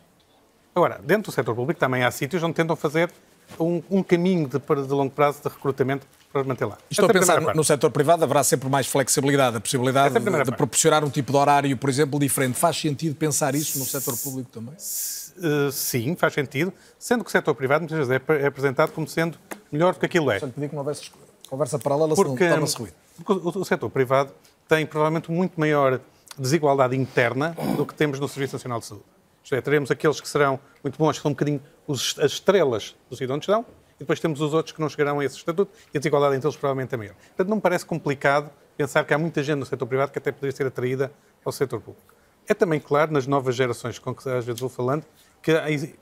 Agora, 0.74 1.00
dentro 1.02 1.30
do 1.30 1.34
setor 1.34 1.54
público 1.54 1.78
também 1.78 2.04
há 2.04 2.10
sítios 2.10 2.42
onde 2.42 2.54
tentam 2.54 2.76
fazer 2.76 3.10
um, 3.58 3.82
um 3.90 4.02
caminho 4.02 4.48
de, 4.48 4.58
de 4.58 4.92
longo 4.92 5.10
prazo 5.10 5.40
de 5.42 5.48
recrutamento 5.48 6.06
para 6.32 6.44
manter 6.44 6.64
lá. 6.66 6.78
Estou 6.90 7.08
a 7.08 7.12
pensar 7.12 7.40
no, 7.40 7.54
no 7.54 7.64
setor 7.64 7.90
privado, 7.90 8.24
haverá 8.24 8.44
sempre 8.44 8.68
mais 8.68 8.86
flexibilidade, 8.86 9.56
a 9.56 9.60
possibilidade 9.60 10.18
de, 10.18 10.44
de, 10.44 10.52
proporcionar 10.52 11.04
um 11.04 11.10
tipo 11.10 11.32
de 11.32 11.38
horário, 11.38 11.76
por 11.76 11.88
exemplo, 11.88 12.18
diferente. 12.18 12.58
Faz 12.58 12.78
sentido 12.78 13.14
pensar 13.14 13.54
isso 13.54 13.78
no 13.78 13.84
setor 13.84 14.16
público 14.18 14.50
também? 14.50 14.74
Uh, 14.74 15.70
sim, 15.70 16.16
faz 16.16 16.32
sentido, 16.32 16.72
sendo 16.98 17.22
que 17.22 17.28
o 17.28 17.32
setor 17.32 17.54
privado 17.54 17.82
muitas 17.82 18.06
vezes 18.06 18.22
é, 18.28 18.42
é 18.42 18.46
apresentado 18.46 18.92
como 18.92 19.06
sendo 19.06 19.38
melhor 19.70 19.94
do 19.94 20.00
que 20.00 20.06
aquilo 20.06 20.30
é. 20.30 20.38
Só 20.38 20.46
lhe 20.46 20.52
pedi 20.52 20.68
que 20.68 20.74
não 20.74 20.82
houvesse 20.82 21.10
conversa 21.48 21.78
paralela, 21.78 22.14
porque, 22.14 22.38
senão 22.38 22.50
torna-se 22.50 22.76
ruído. 22.76 22.94
Porque 23.16 23.58
o, 23.58 23.62
o 23.62 23.64
setor 23.64 23.90
privado 23.90 24.32
tem 24.68 24.84
provavelmente 24.86 25.30
muito 25.30 25.58
maior 25.58 26.00
desigualdade 26.38 26.96
interna 26.96 27.56
do 27.76 27.86
que 27.86 27.94
temos 27.94 28.20
no 28.20 28.28
Serviço 28.28 28.54
Nacional 28.56 28.80
de 28.80 28.86
Saúde. 28.86 29.04
Isto 29.42 29.54
é, 29.54 29.60
teremos 29.60 29.90
aqueles 29.90 30.20
que 30.20 30.28
serão 30.28 30.58
muito 30.82 30.98
bons, 30.98 31.16
que 31.16 31.22
são 31.22 31.30
um 31.30 31.34
bocadinho 31.34 31.60
os, 31.86 32.18
as 32.18 32.32
estrelas 32.32 32.96
do 33.08 33.16
sítio 33.16 33.34
onde 33.34 33.44
estão, 33.44 33.64
e 33.96 34.00
depois 34.00 34.20
temos 34.20 34.40
os 34.40 34.52
outros 34.52 34.72
que 34.72 34.80
não 34.80 34.88
chegarão 34.88 35.20
a 35.20 35.24
esse 35.24 35.36
estatuto 35.36 35.72
e 35.92 35.96
a 35.96 36.00
desigualdade 36.00 36.36
entre 36.36 36.46
eles 36.46 36.56
provavelmente 36.56 36.94
é 36.94 36.98
maior. 36.98 37.14
Portanto, 37.14 37.48
não 37.48 37.56
me 37.56 37.62
parece 37.62 37.86
complicado 37.86 38.50
pensar 38.76 39.04
que 39.04 39.14
há 39.14 39.18
muita 39.18 39.42
gente 39.42 39.58
no 39.58 39.66
setor 39.66 39.86
privado 39.86 40.12
que 40.12 40.18
até 40.18 40.30
poderia 40.30 40.54
ser 40.54 40.66
atraída 40.66 41.12
ao 41.44 41.50
setor 41.52 41.80
público. 41.80 42.14
É 42.48 42.54
também 42.54 42.78
claro, 42.78 43.12
nas 43.12 43.26
novas 43.26 43.56
gerações 43.56 43.98
com 43.98 44.14
que 44.14 44.28
às 44.28 44.44
vezes 44.44 44.60
vou 44.60 44.68
falando, 44.68 45.04
que 45.42 45.52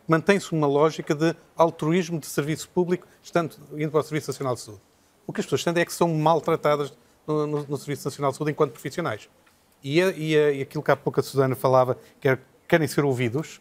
mantém-se 0.08 0.52
uma 0.52 0.66
lógica 0.66 1.14
de 1.14 1.34
altruísmo 1.56 2.18
de 2.18 2.26
serviço 2.26 2.68
público, 2.68 3.06
estando 3.22 3.56
indo 3.72 3.90
para 3.90 4.00
o 4.00 4.02
Serviço 4.02 4.30
Nacional 4.30 4.54
de 4.54 4.60
Saúde. 4.60 4.82
O 5.26 5.32
que 5.32 5.40
as 5.40 5.46
pessoas 5.46 5.62
sentem 5.62 5.82
é 5.82 5.84
que 5.86 5.92
são 5.92 6.08
maltratadas 6.08 6.92
no, 7.26 7.46
no, 7.46 7.66
no 7.66 7.76
Serviço 7.76 8.06
Nacional 8.06 8.30
de 8.30 8.38
Saúde 8.38 8.52
enquanto 8.52 8.72
profissionais. 8.72 9.28
E, 9.82 10.02
a, 10.02 10.10
e, 10.10 10.36
a, 10.36 10.50
e, 10.50 10.62
aquilo 10.62 10.82
que 10.82 10.90
há 10.90 10.96
pouco 10.96 11.20
a 11.20 11.22
Susana 11.22 11.54
falava, 11.54 11.98
que 12.20 12.28
é, 12.28 12.38
querem 12.66 12.88
ser 12.88 13.04
ouvidos, 13.04 13.60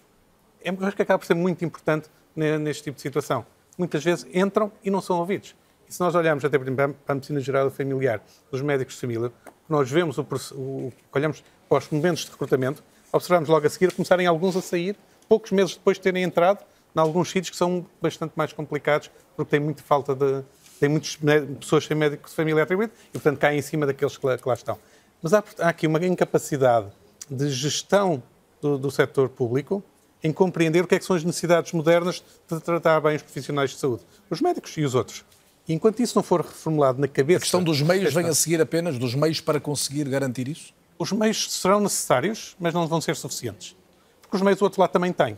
é, 0.63 0.69
eu 0.69 0.85
acho 0.85 0.95
que 0.95 1.01
acaba 1.01 1.19
por 1.19 1.25
ser 1.25 1.35
muito 1.35 1.63
importante 1.63 2.09
neste 2.35 2.83
tipo 2.83 2.95
de 2.95 3.01
situação 3.01 3.45
muitas 3.77 4.03
vezes 4.03 4.25
entram 4.33 4.71
e 4.83 4.89
não 4.89 5.01
são 5.01 5.19
ouvidos. 5.19 5.55
E 5.87 5.93
se 5.93 5.99
nós 5.99 6.15
olharmos 6.15 6.43
até 6.45 6.57
para 6.57 6.93
a 7.07 7.13
medicina 7.15 7.39
geral 7.39 7.69
familiar 7.69 8.21
dos 8.51 8.61
médicos 8.61 8.95
de 8.95 9.01
família, 9.01 9.31
nós 9.67 9.89
vemos 9.89 10.17
o, 10.17 10.25
o 10.53 10.93
olhamos 11.13 11.43
para 11.67 11.77
os 11.77 11.89
momentos 11.89 12.25
de 12.25 12.31
recrutamento, 12.31 12.83
observamos 13.11 13.49
logo 13.49 13.65
a 13.65 13.69
seguir 13.69 13.91
começarem 13.93 14.27
alguns 14.27 14.55
a 14.55 14.61
sair 14.61 14.95
poucos 15.27 15.51
meses 15.51 15.75
depois 15.75 15.97
de 15.97 16.03
terem 16.03 16.23
entrado 16.23 16.63
em 16.95 16.99
alguns 16.99 17.29
sítios 17.29 17.49
que 17.49 17.57
são 17.57 17.85
bastante 18.01 18.33
mais 18.35 18.53
complicados, 18.53 19.09
porque 19.35 19.49
tem 19.49 19.59
muita 19.59 19.81
falta 19.81 20.13
de. 20.15 20.43
tem 20.79 20.89
muitas 20.89 21.17
pessoas 21.59 21.85
sem 21.85 21.97
médico 21.97 22.29
de 22.29 22.35
família 22.35 22.61
atribuído 22.61 22.93
e, 23.09 23.13
portanto, 23.13 23.39
caem 23.39 23.57
em 23.57 23.61
cima 23.61 23.85
daqueles 23.85 24.15
que 24.15 24.25
lá, 24.25 24.37
que 24.37 24.47
lá 24.47 24.53
estão. 24.53 24.77
Mas 25.21 25.33
há, 25.33 25.43
há, 25.59 25.69
aqui 25.69 25.87
uma 25.87 26.03
incapacidade 26.05 26.87
de 27.29 27.49
gestão 27.49 28.21
do, 28.61 28.77
do 28.77 28.91
setor 28.91 29.29
público 29.29 29.83
em 30.23 30.31
compreender 30.31 30.83
o 30.83 30.87
que, 30.87 30.95
é 30.95 30.99
que 30.99 31.05
são 31.05 31.15
as 31.15 31.23
necessidades 31.23 31.73
modernas 31.73 32.23
de 32.49 32.59
tratar 32.61 33.01
bem 33.01 33.15
os 33.15 33.21
profissionais 33.21 33.71
de 33.71 33.77
saúde, 33.77 34.03
os 34.29 34.39
médicos 34.39 34.75
e 34.77 34.83
os 34.83 34.95
outros. 34.95 35.25
E 35.67 35.73
enquanto 35.73 35.99
isso 36.01 36.15
não 36.15 36.23
for 36.23 36.41
reformulado 36.41 36.99
na 36.99 37.07
cabeça. 37.07 37.37
A 37.37 37.41
questão 37.41 37.63
dos 37.63 37.81
meios 37.81 38.13
vem 38.13 38.25
a 38.27 38.33
seguir 38.33 38.61
apenas 38.61 38.97
dos 38.97 39.15
meios 39.15 39.39
para 39.39 39.59
conseguir 39.59 40.07
garantir 40.07 40.47
isso? 40.47 40.73
Os 40.97 41.11
meios 41.11 41.51
serão 41.51 41.79
necessários, 41.79 42.55
mas 42.59 42.73
não 42.73 42.87
vão 42.87 43.01
ser 43.01 43.15
suficientes. 43.15 43.75
Porque 44.21 44.35
os 44.35 44.41
meios 44.41 44.59
do 44.59 44.63
outro 44.63 44.79
lado 44.79 44.91
também 44.91 45.11
têm. 45.11 45.37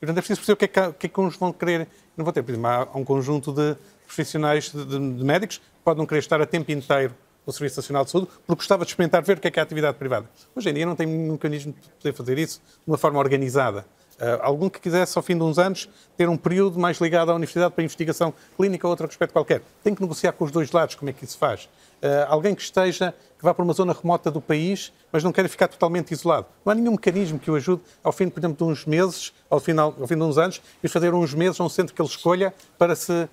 E, 0.00 0.06
portanto, 0.06 0.18
é 0.18 0.20
preciso 0.20 0.40
perceber 0.40 0.52
o 0.52 0.56
que 0.56 0.64
é 0.64 0.68
que, 0.68 0.80
o 0.80 0.92
que, 0.94 1.06
é 1.06 1.08
que 1.08 1.20
uns 1.20 1.36
vão 1.36 1.52
querer. 1.52 1.88
Não 2.16 2.24
vão 2.24 2.32
ter. 2.32 2.42
Por 2.42 2.52
exemplo, 2.52 2.68
há 2.68 2.96
um 2.96 3.04
conjunto 3.04 3.52
de 3.52 3.76
profissionais, 4.06 4.70
de, 4.70 4.84
de, 4.84 4.98
de 4.98 5.24
médicos, 5.24 5.58
que 5.58 5.64
podem 5.84 6.06
querer 6.06 6.20
estar 6.20 6.40
a 6.40 6.46
tempo 6.46 6.70
inteiro 6.70 7.14
no 7.48 7.52
Serviço 7.52 7.78
Nacional 7.78 8.04
de 8.04 8.10
Saúde, 8.10 8.28
porque 8.46 8.60
gostava 8.60 8.84
de 8.84 8.90
experimentar 8.90 9.22
ver 9.22 9.38
o 9.38 9.40
que 9.40 9.48
é 9.48 9.50
que 9.50 9.58
é 9.58 9.62
a 9.62 9.64
atividade 9.64 9.96
privada. 9.96 10.28
Hoje 10.54 10.68
em 10.68 10.74
dia 10.74 10.84
não 10.84 10.94
tem 10.94 11.06
um 11.06 11.32
mecanismo 11.32 11.72
de 11.72 11.88
poder 11.88 12.12
fazer 12.12 12.36
isso 12.36 12.60
de 12.60 12.86
uma 12.86 12.98
forma 12.98 13.18
organizada. 13.18 13.86
Uh, 14.20 14.36
algum 14.42 14.68
que 14.68 14.78
quisesse, 14.80 15.16
ao 15.16 15.22
fim 15.22 15.34
de 15.34 15.42
uns 15.42 15.58
anos, 15.58 15.88
ter 16.16 16.28
um 16.28 16.36
período 16.36 16.78
mais 16.78 16.98
ligado 16.98 17.30
à 17.30 17.34
universidade 17.34 17.72
para 17.72 17.82
investigação 17.82 18.34
clínica 18.56 18.86
ou 18.86 18.90
outro 18.90 19.06
aspecto 19.06 19.32
qualquer. 19.32 19.62
Tem 19.82 19.94
que 19.94 20.02
negociar 20.02 20.32
com 20.32 20.44
os 20.44 20.50
dois 20.50 20.70
lados 20.72 20.94
como 20.96 21.08
é 21.08 21.12
que 21.12 21.24
isso 21.24 21.38
faz. 21.38 21.64
Uh, 22.02 22.26
alguém 22.28 22.54
que 22.54 22.60
esteja, 22.60 23.14
que 23.38 23.44
vá 23.44 23.54
para 23.54 23.64
uma 23.64 23.72
zona 23.72 23.94
remota 23.94 24.30
do 24.30 24.42
país, 24.42 24.92
mas 25.10 25.24
não 25.24 25.32
quer 25.32 25.48
ficar 25.48 25.68
totalmente 25.68 26.10
isolado. 26.10 26.46
Não 26.66 26.72
há 26.72 26.74
nenhum 26.74 26.92
mecanismo 26.92 27.38
que 27.38 27.50
o 27.50 27.54
ajude, 27.54 27.80
ao 28.04 28.12
fim, 28.12 28.28
por 28.28 28.40
exemplo, 28.40 28.58
de 28.58 28.70
uns 28.70 28.84
meses, 28.84 29.32
ao, 29.48 29.60
final, 29.60 29.94
ao 29.98 30.06
fim 30.06 30.16
de 30.16 30.22
uns 30.22 30.36
anos, 30.36 30.60
e 30.82 30.88
fazer 30.88 31.14
uns 31.14 31.32
meses 31.32 31.58
a 31.58 31.64
um 31.64 31.68
centro 31.68 31.94
que 31.94 32.02
ele 32.02 32.08
escolha 32.08 32.52
para 32.76 32.94
se 32.94 33.12
uh, 33.12 33.28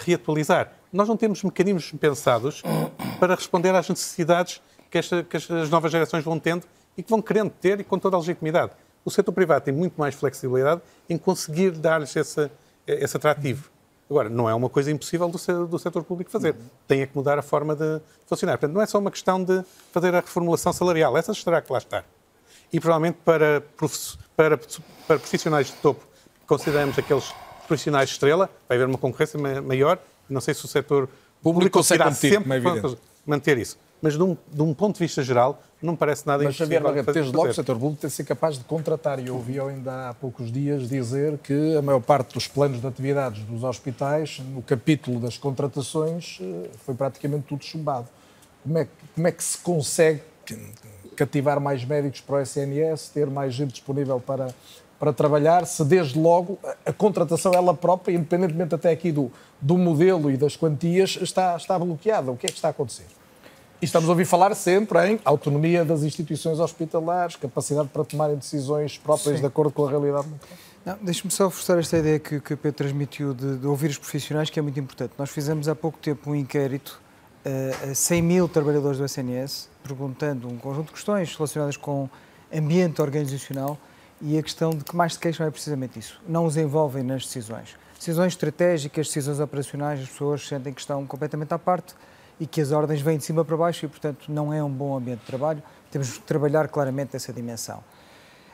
reatualizar. 0.00 0.79
Nós 0.92 1.08
não 1.08 1.16
temos 1.16 1.42
mecanismos 1.42 1.92
pensados 1.92 2.62
para 3.18 3.34
responder 3.34 3.74
às 3.74 3.88
necessidades 3.88 4.60
que, 4.90 4.98
esta, 4.98 5.22
que 5.22 5.36
as 5.36 5.70
novas 5.70 5.92
gerações 5.92 6.24
vão 6.24 6.38
tendo 6.38 6.66
e 6.96 7.02
que 7.02 7.10
vão 7.10 7.22
querendo 7.22 7.50
ter 7.50 7.80
e 7.80 7.84
com 7.84 7.98
toda 7.98 8.16
a 8.16 8.18
legitimidade 8.18 8.72
o 9.04 9.10
setor 9.10 9.32
privado 9.32 9.64
tem 9.64 9.74
muito 9.74 9.94
mais 9.98 10.14
flexibilidade 10.14 10.80
em 11.08 11.16
conseguir 11.16 11.72
dar-lhes 11.72 12.14
esse, 12.14 12.50
esse 12.86 13.16
atrativo. 13.16 13.70
Agora, 14.08 14.28
não 14.28 14.48
é 14.50 14.54
uma 14.54 14.68
coisa 14.68 14.90
impossível 14.90 15.28
do, 15.28 15.66
do 15.66 15.78
setor 15.78 16.02
público 16.02 16.30
fazer. 16.30 16.56
Tem 16.86 17.02
é 17.02 17.06
que 17.06 17.16
mudar 17.16 17.38
a 17.38 17.42
forma 17.42 17.76
de 17.76 18.00
funcionar. 18.26 18.58
Portanto, 18.58 18.74
não 18.74 18.82
é 18.82 18.86
só 18.86 18.98
uma 18.98 19.10
questão 19.10 19.42
de 19.42 19.62
fazer 19.92 20.14
a 20.14 20.20
reformulação 20.20 20.72
salarial. 20.72 21.16
Essa 21.16 21.32
terá 21.32 21.62
que 21.62 21.72
lá. 21.72 21.80
E, 22.72 22.80
provavelmente, 22.80 23.18
para, 23.24 23.62
para, 24.36 24.58
para 25.06 25.18
profissionais 25.18 25.68
de 25.68 25.74
topo, 25.74 26.04
consideramos 26.46 26.98
aqueles 26.98 27.32
profissionais 27.68 28.10
estrela, 28.10 28.50
vai 28.68 28.76
haver 28.76 28.88
uma 28.88 28.98
concorrência 28.98 29.38
maior. 29.62 29.96
Não 30.32 30.40
sei 30.40 30.54
se 30.54 30.64
o 30.64 30.68
setor 30.68 31.08
público 31.42 31.78
conseguirá 31.78 32.12
sempre 32.12 32.52
é 32.56 32.96
manter 33.26 33.58
isso. 33.58 33.78
Mas 34.02 34.14
de 34.14 34.22
um, 34.22 34.36
de 34.50 34.62
um, 34.62 34.72
ponto 34.72 34.94
de 34.94 35.00
vista 35.00 35.22
geral, 35.22 35.62
não 35.82 35.92
me 35.92 35.98
parece 35.98 36.26
nada 36.26 36.42
Mas, 36.42 36.54
Xavier 36.54 36.82
desde 37.04 37.36
logo 37.36 37.50
o 37.50 37.54
setor 37.54 37.76
público 37.78 38.00
tem 38.00 38.08
de 38.08 38.16
ser 38.16 38.24
capaz 38.24 38.58
de 38.58 38.64
contratar, 38.64 39.18
e 39.18 39.26
eu 39.26 39.34
ouvi 39.34 39.60
ainda 39.60 40.08
há 40.08 40.14
poucos 40.14 40.50
dias 40.50 40.88
dizer 40.88 41.36
que 41.38 41.76
a 41.76 41.82
maior 41.82 42.00
parte 42.00 42.32
dos 42.32 42.48
planos 42.48 42.80
de 42.80 42.86
atividades 42.86 43.44
dos 43.44 43.62
hospitais, 43.62 44.40
no 44.54 44.62
capítulo 44.62 45.20
das 45.20 45.36
contratações, 45.36 46.38
eh, 46.40 46.70
foi 46.84 46.94
praticamente 46.94 47.44
tudo 47.46 47.62
chumbado. 47.62 48.08
Como 48.62 48.78
é, 48.78 48.88
como 49.14 49.26
é 49.26 49.32
que 49.32 49.44
se 49.44 49.58
consegue 49.58 50.22
cativar 51.14 51.60
mais 51.60 51.84
médicos 51.84 52.22
para 52.22 52.36
o 52.36 52.40
SNS, 52.40 53.10
ter 53.10 53.28
mais 53.28 53.52
gente 53.52 53.72
disponível 53.72 54.18
para, 54.18 54.54
para 55.00 55.12
trabalhar, 55.12 55.66
se 55.66 55.82
desde 55.82 56.18
logo 56.18 56.58
a, 56.84 56.92
contratação 56.92 57.52
ela 57.52 57.72
própria, 57.72 58.14
independentemente 58.14 58.74
até 58.74 58.90
aqui 58.90 59.10
do, 59.10 59.32
do 59.58 59.78
modelo 59.78 60.30
e 60.30 60.36
das 60.36 60.56
quantias, 60.56 61.18
está, 61.22 61.56
está 61.56 61.78
bloqueada? 61.78 62.30
O 62.30 62.36
que 62.36 62.46
é 62.46 62.50
que 62.50 62.54
está 62.54 62.68
a 62.68 62.70
acontecer? 62.70 63.06
E 63.80 63.86
estamos 63.86 64.08
a 64.08 64.12
ouvir 64.12 64.26
falar 64.26 64.54
sempre 64.54 65.08
em 65.08 65.20
autonomia 65.24 65.86
das 65.86 66.02
instituições 66.02 66.60
hospitalares, 66.60 67.34
capacidade 67.36 67.88
para 67.88 68.04
tomarem 68.04 68.36
decisões 68.36 68.98
próprias 68.98 69.36
Sim. 69.36 69.40
de 69.40 69.46
acordo 69.46 69.72
com 69.72 69.86
a 69.86 69.90
realidade 69.90 70.28
Deixe-me 71.02 71.30
só 71.30 71.44
reforçar 71.44 71.78
esta 71.78 71.98
ideia 71.98 72.18
que, 72.18 72.40
que 72.40 72.54
o 72.54 72.56
Pedro 72.56 72.78
transmitiu 72.78 73.34
de, 73.34 73.58
de, 73.58 73.66
ouvir 73.66 73.90
os 73.90 73.98
profissionais, 73.98 74.48
que 74.48 74.58
é 74.58 74.62
muito 74.62 74.80
importante. 74.80 75.12
Nós 75.18 75.28
fizemos 75.28 75.68
há 75.68 75.74
pouco 75.74 75.98
tempo 75.98 76.30
um 76.30 76.34
inquérito 76.34 77.00
uh, 77.44 77.90
a 77.90 77.94
100 77.94 78.22
mil 78.22 78.48
trabalhadores 78.48 78.96
do 78.96 79.04
SNS, 79.04 79.68
perguntando 79.82 80.48
um 80.48 80.56
conjunto 80.56 80.86
de 80.86 80.92
questões 80.94 81.34
relacionadas 81.36 81.76
com 81.76 82.08
ambiente 82.52 83.02
organizacional 83.02 83.78
e 84.20 84.38
a 84.38 84.42
questão 84.42 84.70
de 84.70 84.84
que 84.84 84.94
mais 84.94 85.14
se 85.14 85.18
queixam 85.18 85.46
é 85.46 85.50
precisamente 85.50 85.98
isso. 85.98 86.20
Não 86.28 86.44
os 86.44 86.56
envolvem 86.56 87.02
nas 87.02 87.24
decisões. 87.24 87.76
Decisões 87.98 88.32
estratégicas, 88.32 89.06
decisões 89.06 89.40
operacionais, 89.40 90.00
as 90.00 90.08
pessoas 90.08 90.46
sentem 90.46 90.72
que 90.72 90.80
estão 90.80 91.06
completamente 91.06 91.52
à 91.52 91.58
parte 91.58 91.94
e 92.38 92.46
que 92.46 92.60
as 92.60 92.72
ordens 92.72 93.00
vêm 93.00 93.18
de 93.18 93.24
cima 93.24 93.44
para 93.44 93.56
baixo 93.56 93.84
e, 93.84 93.88
portanto, 93.88 94.26
não 94.28 94.52
é 94.52 94.62
um 94.62 94.70
bom 94.70 94.96
ambiente 94.96 95.20
de 95.20 95.26
trabalho. 95.26 95.62
Temos 95.90 96.18
que 96.18 96.20
trabalhar 96.20 96.68
claramente 96.68 97.14
essa 97.14 97.32
dimensão. 97.32 97.82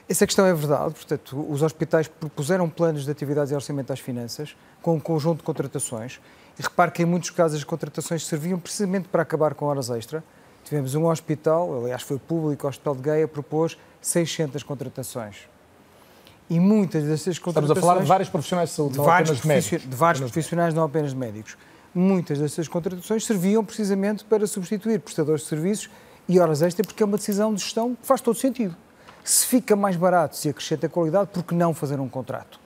Essa 0.08 0.24
questão 0.24 0.46
é 0.46 0.54
verdade, 0.54 0.94
portanto, 0.94 1.46
os 1.50 1.62
hospitais 1.62 2.06
propuseram 2.06 2.68
planos 2.68 3.04
de 3.04 3.10
atividades 3.10 3.50
e 3.50 3.56
orçamento 3.56 3.92
às 3.92 3.98
finanças, 3.98 4.56
com 4.80 4.94
um 4.94 5.00
conjunto 5.00 5.38
de 5.38 5.44
contratações, 5.44 6.20
e 6.56 6.62
repare 6.62 6.92
que 6.92 7.02
em 7.02 7.04
muitos 7.04 7.30
casos 7.30 7.58
as 7.58 7.64
contratações 7.64 8.24
serviam 8.24 8.58
precisamente 8.58 9.08
para 9.08 9.22
acabar 9.22 9.54
com 9.54 9.66
horas 9.66 9.90
extra. 9.90 10.22
Tivemos 10.64 10.94
um 10.94 11.06
hospital, 11.06 11.82
aliás 11.82 12.02
foi 12.02 12.18
público, 12.18 12.66
o 12.66 12.70
Hospital 12.70 12.94
de 12.94 13.02
Gaia, 13.02 13.28
propôs 13.28 13.76
600 14.00 14.62
contratações. 14.62 15.48
E 16.48 16.60
muitas 16.60 17.04
dessas 17.04 17.38
contratações... 17.38 17.70
Estamos 17.70 17.78
a 17.78 17.80
falar 17.80 18.02
de 18.02 18.08
vários 18.08 18.28
profissionais 18.28 18.70
de 18.70 18.74
saúde, 18.76 18.92
de 18.92 18.98
não 18.98 19.04
vários 19.04 19.30
apenas 19.30 19.42
de 19.42 19.48
médicos. 19.48 19.90
De 19.90 19.96
vários 19.96 20.20
profissionais, 20.20 20.74
não 20.74 20.84
apenas 20.84 21.12
médicos 21.12 21.56
muitas 21.96 22.38
dessas 22.38 22.68
contratações 22.68 23.24
serviam 23.24 23.64
precisamente 23.64 24.22
para 24.24 24.46
substituir 24.46 25.00
prestadores 25.00 25.42
de 25.42 25.48
serviços 25.48 25.90
e 26.28 26.38
horas 26.38 26.60
extras, 26.60 26.86
porque 26.86 27.02
é 27.02 27.06
uma 27.06 27.16
decisão 27.16 27.54
de 27.54 27.62
gestão 27.62 27.94
que 27.94 28.06
faz 28.06 28.20
todo 28.20 28.36
sentido. 28.36 28.76
Se 29.24 29.46
fica 29.46 29.74
mais 29.74 29.96
barato, 29.96 30.36
se 30.36 30.48
acrescenta 30.48 30.88
qualidade, 30.88 31.30
por 31.32 31.42
que 31.42 31.54
não 31.54 31.72
fazer 31.72 31.98
um 31.98 32.08
contrato? 32.08 32.60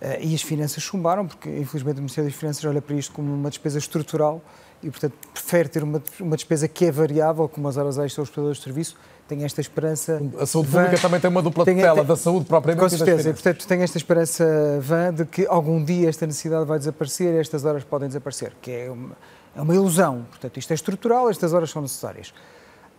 Uh, 0.00 0.20
e 0.20 0.34
as 0.34 0.42
finanças 0.42 0.82
chumbaram, 0.82 1.26
porque 1.26 1.48
infelizmente 1.48 1.96
o 1.96 2.00
Ministério 2.00 2.30
das 2.30 2.38
Finanças 2.38 2.64
olha 2.64 2.80
para 2.80 2.94
isto 2.94 3.12
como 3.12 3.34
uma 3.34 3.50
despesa 3.50 3.78
estrutural 3.78 4.40
e, 4.80 4.88
portanto, 4.88 5.14
prefere 5.32 5.68
ter 5.68 5.82
uma, 5.82 6.00
uma 6.20 6.36
despesa 6.36 6.68
que 6.68 6.84
é 6.84 6.92
variável, 6.92 7.48
como 7.48 7.66
as 7.66 7.76
horas 7.76 7.98
extras 7.98 8.18
ou 8.18 8.22
os 8.22 8.28
prestadores 8.28 8.58
de 8.58 8.64
serviço, 8.64 8.96
tem 9.28 9.44
esta 9.44 9.60
esperança. 9.60 10.20
A 10.40 10.46
saúde 10.46 10.70
pública 10.70 10.96
vã, 10.96 11.02
também 11.02 11.20
tem 11.20 11.30
uma 11.30 11.42
dupla 11.42 11.64
tutela 11.64 11.96
tem, 11.96 12.04
da 12.04 12.16
saúde 12.16 12.46
propriamente. 12.46 12.82
Com 12.82 12.88
certeza, 12.88 13.28
e, 13.28 13.32
portanto, 13.32 13.66
tem 13.66 13.82
esta 13.82 13.98
esperança 13.98 14.44
vã 14.80 15.12
de 15.12 15.26
que 15.26 15.46
algum 15.46 15.84
dia 15.84 16.08
esta 16.08 16.26
necessidade 16.26 16.64
vai 16.64 16.78
desaparecer 16.78 17.34
e 17.34 17.38
estas 17.38 17.64
horas 17.64 17.84
podem 17.84 18.08
desaparecer, 18.08 18.52
que 18.62 18.70
é 18.70 18.90
uma, 18.90 19.16
é 19.54 19.60
uma 19.60 19.74
ilusão. 19.74 20.26
Portanto, 20.30 20.56
isto 20.56 20.70
é 20.70 20.74
estrutural, 20.74 21.28
estas 21.28 21.52
horas 21.52 21.70
são 21.70 21.82
necessárias. 21.82 22.32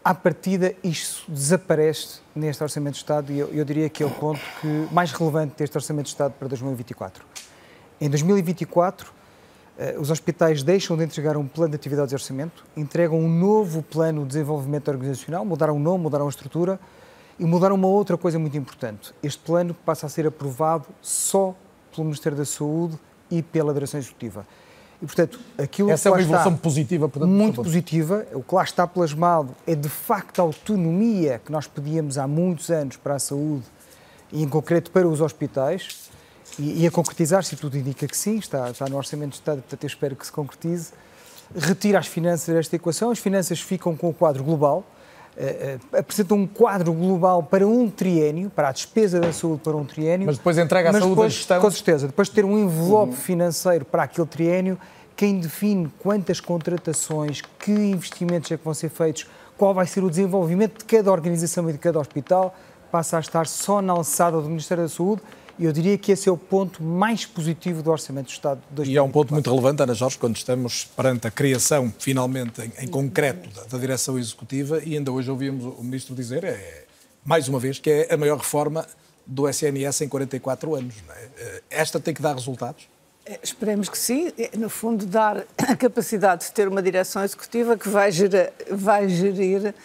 À 0.04 0.14
partida, 0.14 0.74
isto 0.84 1.30
desaparece 1.30 2.20
neste 2.36 2.64
Orçamento 2.64 2.94
de 2.94 3.00
Estado 3.00 3.34
e 3.34 3.40
eu, 3.40 3.50
eu 3.50 3.66
diria 3.66 3.90
que 3.90 4.04
é 4.04 4.06
o 4.06 4.12
ponto 4.12 4.40
que, 4.62 4.88
mais 4.92 5.12
relevante 5.12 5.56
deste 5.58 5.76
Orçamento 5.76 6.06
de 6.06 6.12
Estado 6.12 6.34
para 6.38 6.48
2024. 6.48 7.26
Em 8.00 8.10
2024, 8.10 9.08
eh, 9.08 9.19
os 9.98 10.12
hospitais 10.12 10.62
deixam 10.62 10.98
de 10.98 11.04
entregar 11.04 11.38
um 11.38 11.48
plano 11.48 11.72
de 11.72 11.76
atividades 11.76 12.10
de 12.10 12.16
orçamento, 12.16 12.66
entregam 12.76 13.18
um 13.18 13.30
novo 13.30 13.82
plano 13.82 14.22
de 14.24 14.28
desenvolvimento 14.30 14.90
organizacional, 14.90 15.46
mudaram 15.46 15.78
o 15.78 15.80
nome, 15.80 16.04
mudaram 16.04 16.26
a 16.26 16.30
estrutura 16.30 16.80
e 17.40 17.46
mudaram 17.46 17.76
uma 17.76 17.88
outra 17.88 18.18
coisa 18.18 18.38
muito 18.38 18.58
importante. 18.58 19.14
Este 19.24 19.40
plano 19.40 19.74
passa 19.74 20.06
a 20.06 20.10
ser 20.10 20.28
aprovado 20.28 20.86
só 21.02 21.56
pelo 21.92 22.06
Ministério 22.06 22.38
da 22.38 22.44
Saúde 22.44 23.00
e 23.32 23.42
pela 23.42 23.74
Direção 23.74 24.00
Executiva. 24.00 24.46
E, 25.02 25.06
portanto, 25.06 25.40
aquilo 25.58 25.90
Essa 25.90 26.04
que 26.04 26.08
é 26.10 26.12
uma 26.12 26.22
evolução 26.22 26.58
positiva, 26.58 27.08
portanto, 27.08 27.32
Muito 27.32 27.64
positiva. 27.64 28.26
O 28.34 28.44
que 28.44 28.54
lá 28.54 28.64
está 28.64 28.86
plasmado 28.86 29.56
é, 29.66 29.74
de 29.74 29.88
facto, 29.88 30.40
a 30.40 30.42
autonomia 30.42 31.40
que 31.44 31.52
nós 31.52 31.68
pedíamos 31.68 32.18
há 32.18 32.28
muitos 32.28 32.70
anos 32.70 32.98
para 32.98 33.16
a 33.16 33.20
saúde 33.20 33.64
e, 34.30 34.44
em 34.44 34.50
concreto, 34.50 34.92
para 34.92 35.08
os 35.08 35.22
hospitais 35.22 36.09
e, 36.58 36.84
e 36.84 36.88
a 36.88 36.92
concretizar-se, 36.92 37.56
tudo 37.56 37.78
indica 37.78 38.08
que 38.08 38.18
sim, 38.18 38.38
está, 38.38 38.70
está 38.70 38.88
no 38.88 38.98
Orçamento 38.98 39.32
de 39.32 39.36
Estado, 39.36 39.62
portanto 39.62 39.84
eu 39.84 39.88
espero 39.88 40.16
que 40.16 40.26
se 40.26 40.32
concretize, 40.32 40.92
retira 41.56 42.00
as 42.00 42.08
finanças 42.08 42.54
desta 42.54 42.76
equação, 42.76 43.12
as 43.12 43.20
finanças 43.20 43.60
ficam 43.60 43.96
com 43.96 44.10
o 44.10 44.14
quadro 44.14 44.44
global, 44.44 44.84
uh, 45.36 45.96
uh, 45.96 45.98
apresentam 45.98 46.38
um 46.38 46.48
quadro 46.48 46.94
global 46.94 47.44
para 47.44 47.68
um 47.68 47.90
triênio, 47.90 48.50
para 48.50 48.70
a 48.70 48.72
despesa 48.72 49.20
da 49.20 49.34
saúde 49.34 49.62
para 49.64 49.76
um 49.76 49.86
triênio. 49.86 50.28
Mas 50.28 50.38
depois 50.38 50.58
entrega 50.58 50.90
a 50.90 50.94
saúde 50.94 51.10
depois, 51.10 51.34
a 51.34 51.36
gestão. 51.36 51.62
Com 51.62 51.72
certeza, 51.72 52.08
depois 52.08 52.28
de 52.28 52.36
ter 52.36 52.46
um 52.46 52.58
envelope 52.58 53.12
uhum. 53.12 53.18
financeiro 53.18 53.86
para 53.86 54.04
aquele 54.04 54.28
triênio, 54.28 54.80
quem 55.16 55.40
define 55.40 55.92
quantas 56.00 56.40
contratações, 56.40 57.42
que 57.42 57.72
investimentos 57.72 58.52
é 58.52 58.58
que 58.58 58.64
vão 58.64 58.74
ser 58.74 58.90
feitos, 58.90 59.28
qual 59.58 59.74
vai 59.74 59.86
ser 59.86 60.02
o 60.02 60.10
desenvolvimento 60.10 60.80
de 60.80 60.86
cada 60.86 61.12
organização 61.12 61.70
e 61.70 61.74
de 61.74 61.78
cada 61.78 62.00
hospital, 62.00 62.56
passa 62.90 63.18
a 63.18 63.20
estar 63.20 63.46
só 63.46 63.82
na 63.82 63.94
alçada 63.94 64.40
do 64.42 64.48
Ministério 64.48 64.84
da 64.84 64.90
Saúde 64.90 65.22
e 65.60 65.66
eu 65.66 65.74
diria 65.74 65.98
que 65.98 66.14
esse 66.14 66.30
é 66.30 66.32
o 66.32 66.38
ponto 66.38 66.82
mais 66.82 67.26
positivo 67.26 67.84
do 67.84 67.92
Orçamento 67.92 68.28
do 68.28 68.32
Estado 68.32 68.62
de 68.70 68.76
2024. 68.76 68.92
E 68.94 68.98
é 68.98 69.02
um 69.02 69.12
ponto 69.12 69.34
muito 69.34 69.50
relevante, 69.50 69.84
Ana 69.84 69.94
Jorge, 69.94 70.18
quando 70.18 70.38
estamos 70.38 70.86
perante 70.86 71.28
a 71.28 71.32
criação, 71.32 71.94
finalmente, 72.00 72.62
em, 72.62 72.86
em 72.86 72.88
concreto, 72.88 73.50
da, 73.50 73.66
da, 73.66 73.78
direção 73.78 74.18
executiva, 74.18 74.82
e 74.82 74.96
ainda 74.96 75.12
hoje 75.12 75.30
ouvimos 75.30 75.66
o 75.66 75.84
Ministro 75.84 76.16
dizer, 76.16 76.46
é, 76.46 76.86
mais 77.26 77.50
uma 77.50 77.60
vez, 77.60 77.78
que 77.78 77.90
é 77.90 78.14
a 78.14 78.16
maior 78.16 78.38
reforma 78.38 78.88
do 79.28 79.50
SNS 79.50 80.02
em 80.02 80.08
44 80.08 80.76
anos. 80.76 80.96
É? 81.38 81.62
Esta 81.70 82.00
tem 82.00 82.14
que 82.14 82.22
dar 82.22 82.36
resultados? 82.36 82.88
É, 83.26 83.38
esperemos 83.44 83.90
que 83.90 83.98
sim. 83.98 84.32
É, 84.38 84.58
no 84.58 84.70
fundo, 84.70 85.06
dar 85.06 85.46
a 85.68 85.76
capacidade 85.76 86.46
de 86.46 86.52
ter 86.54 86.70
uma 86.70 86.82
direção 86.82 87.22
executiva 87.22 87.78
que 87.78 87.90
vai 87.90 88.14
gerir, 88.14 88.50
vai 88.72 89.10
gerir 89.10 89.76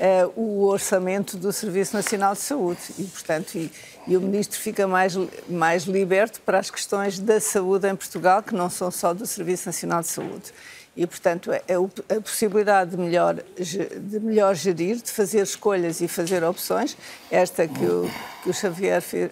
uh, 0.00 0.32
o 0.40 0.64
orçamento 0.66 1.36
do 1.36 1.52
Serviço 1.52 1.94
Nacional 1.94 2.32
de 2.32 2.40
Saúde. 2.40 2.80
E, 2.98 3.04
portanto, 3.04 3.54
e, 3.56 3.70
e, 4.06 4.16
o 4.16 4.20
Ministro 4.20 4.58
fica 4.58 4.88
mais, 4.88 5.14
mais 5.48 5.84
liberto 5.84 6.40
para 6.40 6.58
as 6.58 6.70
questões 6.70 7.18
da 7.18 7.38
saúde 7.40 7.88
em 7.88 7.94
Portugal, 7.94 8.42
que 8.42 8.54
não 8.54 8.70
são 8.70 8.90
só 8.90 9.12
do 9.12 9.26
Serviço 9.26 9.66
Nacional 9.66 10.00
de 10.00 10.08
Saúde. 10.08 10.52
E, 10.96 11.06
portanto, 11.06 11.52
é, 11.52 11.62
é 11.68 12.16
a 12.16 12.20
possibilidade 12.20 12.90
de 12.90 12.96
melhor, 12.96 13.36
de 13.56 14.20
melhor 14.20 14.54
gerir, 14.54 14.96
de 14.96 15.10
fazer 15.10 15.42
escolhas 15.42 16.00
e 16.00 16.08
fazer 16.08 16.42
opções, 16.42 16.96
esta 17.30 17.68
que 17.68 17.84
o, 17.84 18.10
que 18.42 18.50
o 18.50 18.54
Xavier 18.54 19.00
fez, 19.00 19.30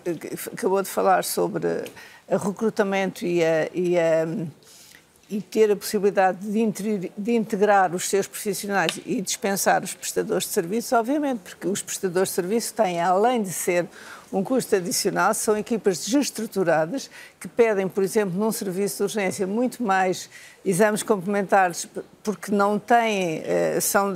acabou 0.52 0.82
de 0.82 0.88
falar 0.88 1.24
sobre 1.24 1.66
o 2.28 2.36
recrutamento 2.36 3.26
e 3.26 3.42
a, 3.42 3.68
e 3.74 3.98
a 3.98 4.26
e 5.30 5.42
ter 5.42 5.70
a 5.70 5.76
possibilidade 5.76 6.38
de, 6.40 7.32
integrar 7.32 7.94
os 7.94 8.09
seus 8.09 8.26
profissionais 8.26 8.98
e 9.05 9.20
dispensar 9.20 9.84
os 9.84 9.92
prestadores 9.92 10.44
de 10.44 10.50
serviço, 10.50 10.96
obviamente, 10.96 11.40
porque 11.40 11.68
os 11.68 11.82
prestadores 11.82 12.30
de 12.30 12.34
serviço 12.34 12.72
têm, 12.72 13.00
além 13.00 13.42
de 13.42 13.52
ser 13.52 13.86
um 14.32 14.42
custo 14.42 14.76
adicional, 14.76 15.34
são 15.34 15.56
equipas 15.56 16.05
desestruturadas 16.05 17.10
que 17.38 17.48
pedem, 17.48 17.88
por 17.88 18.02
exemplo, 18.02 18.38
num 18.38 18.52
serviço 18.52 18.98
de 18.98 19.02
urgência 19.05 19.46
muito 19.46 19.82
mais 19.82 20.30
exames 20.64 21.02
complementares 21.02 21.89
porque 22.28 22.52
não 22.52 22.78
têm, 22.78 23.43
eh, 23.43 23.78
são 23.80 24.12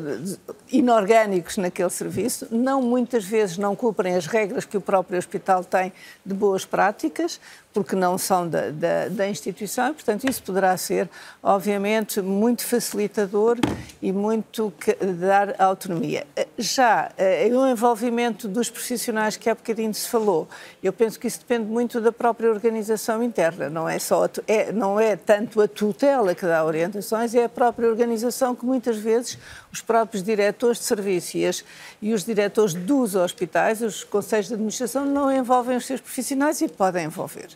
inorgânicos 0.71 1.57
naquele 1.57 1.89
serviço, 1.89 2.47
não 2.51 2.83
muitas 2.83 3.25
vezes 3.25 3.57
não 3.57 3.75
cumprem 3.75 4.15
as 4.15 4.27
regras 4.27 4.67
que 4.67 4.77
o 4.77 4.83
próprio 4.83 5.19
hospital 5.19 5.65
tem 5.65 5.93
de 6.25 6.35
boas 6.35 6.67
práticas, 6.67 7.41
porque 7.73 7.97
não 7.97 8.19
são 8.19 8.47
da, 8.47 8.71
da, 8.71 9.09
da 9.09 9.29
instituição, 9.29 9.91
e, 9.91 9.95
portanto, 9.95 10.29
isso 10.29 10.43
poderá 10.43 10.77
ser, 10.77 11.09
obviamente, 11.43 12.21
muito 12.21 12.67
facilitador 12.67 13.57
e 14.03 14.13
muito 14.13 14.71
dar 15.19 15.55
autonomia. 15.59 16.27
Já 16.59 17.11
eh, 17.17 17.49
o 17.51 17.67
envolvimento 17.67 18.47
dos 18.47 18.69
profissionais 18.69 19.39
que 19.39 19.49
há 19.49 19.55
bocadinho 19.55 19.95
se 19.95 20.07
falou, 20.07 20.47
eu 20.83 20.93
penso 20.93 21.19
que 21.19 21.27
isso 21.27 21.39
depende 21.39 21.65
muito 21.65 21.99
da 21.99 22.13
própria 22.13 22.51
organização 22.51 23.23
interna, 23.23 23.71
não 23.71 23.89
é, 23.89 23.99
só, 23.99 24.29
é, 24.47 24.71
não 24.71 25.01
é 25.01 25.17
tanto 25.17 25.63
a 25.63 25.67
tutela 25.67 26.32
que 26.35 26.47
dá 26.47 26.65
orientações, 26.65 27.35
é 27.35 27.45
a 27.45 27.49
própria 27.49 27.89
organização 27.89 28.55
que 28.55 28.65
muitas 28.65 28.97
vezes 28.97 29.39
os 29.73 29.81
próprios 29.81 30.23
diretores 30.23 30.79
de 30.79 30.85
serviço 30.85 31.37
e, 31.37 31.47
as, 31.47 31.65
e 32.01 32.13
os 32.13 32.25
diretores 32.25 32.75
dos 32.75 33.15
hospitais, 33.15 33.83
os 33.83 34.05
conselhos 34.05 34.49
de 34.49 34.55
administração, 34.55 35.05
não 35.05 35.31
envolvem 35.31 35.77
os 35.77 35.87
seus 35.87 36.01
profissionais 36.01 36.61
e 36.61 36.69
podem 36.69 37.07
envolver. 37.07 37.49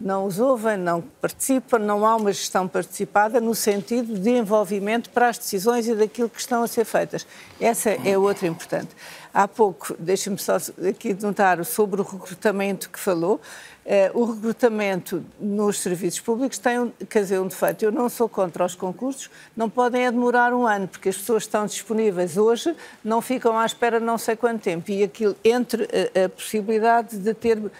Não 0.00 0.24
os 0.24 0.38
ouvem, 0.38 0.78
não 0.78 1.02
participam, 1.02 1.78
não 1.78 2.06
há 2.06 2.16
uma 2.16 2.32
gestão 2.32 2.66
participada 2.66 3.38
no 3.38 3.54
sentido 3.54 4.18
de 4.18 4.30
envolvimento 4.30 5.10
para 5.10 5.28
as 5.28 5.36
decisões 5.36 5.86
e 5.86 5.94
daquilo 5.94 6.30
que 6.30 6.40
estão 6.40 6.62
a 6.62 6.66
ser 6.66 6.86
feitas. 6.86 7.26
Essa 7.60 7.90
é 7.90 8.16
outra 8.16 8.46
importante. 8.46 8.88
Há 9.32 9.46
pouco, 9.46 9.94
deixe-me 9.98 10.38
só 10.38 10.56
aqui 10.88 11.14
notar 11.20 11.62
sobre 11.66 12.00
o 12.00 12.04
recrutamento 12.04 12.88
que 12.88 12.98
falou. 12.98 13.42
Uh, 13.84 14.20
o 14.20 14.24
recrutamento 14.32 15.24
nos 15.40 15.80
serviços 15.80 16.20
públicos 16.20 16.58
tem, 16.58 16.78
um, 16.78 16.90
quer 17.08 17.22
dizer, 17.22 17.40
um 17.40 17.48
defeito. 17.48 17.84
Eu 17.84 17.90
não 17.90 18.08
sou 18.08 18.28
contra 18.28 18.64
os 18.64 18.74
concursos, 18.74 19.30
não 19.56 19.70
podem 19.70 20.04
é 20.04 20.10
demorar 20.10 20.52
um 20.52 20.66
ano, 20.66 20.86
porque 20.86 21.08
as 21.08 21.16
pessoas 21.16 21.44
estão 21.44 21.64
disponíveis 21.64 22.36
hoje, 22.36 22.76
não 23.02 23.22
ficam 23.22 23.58
à 23.58 23.64
espera 23.64 23.98
não 23.98 24.18
sei 24.18 24.36
quanto 24.36 24.62
tempo. 24.62 24.90
E 24.90 25.02
aquilo, 25.02 25.34
entre 25.42 25.88
a, 26.14 26.26
a 26.26 26.28
possibilidade 26.28 27.16
de 27.16 27.32
ter 27.32 27.58
uh, 27.58 27.70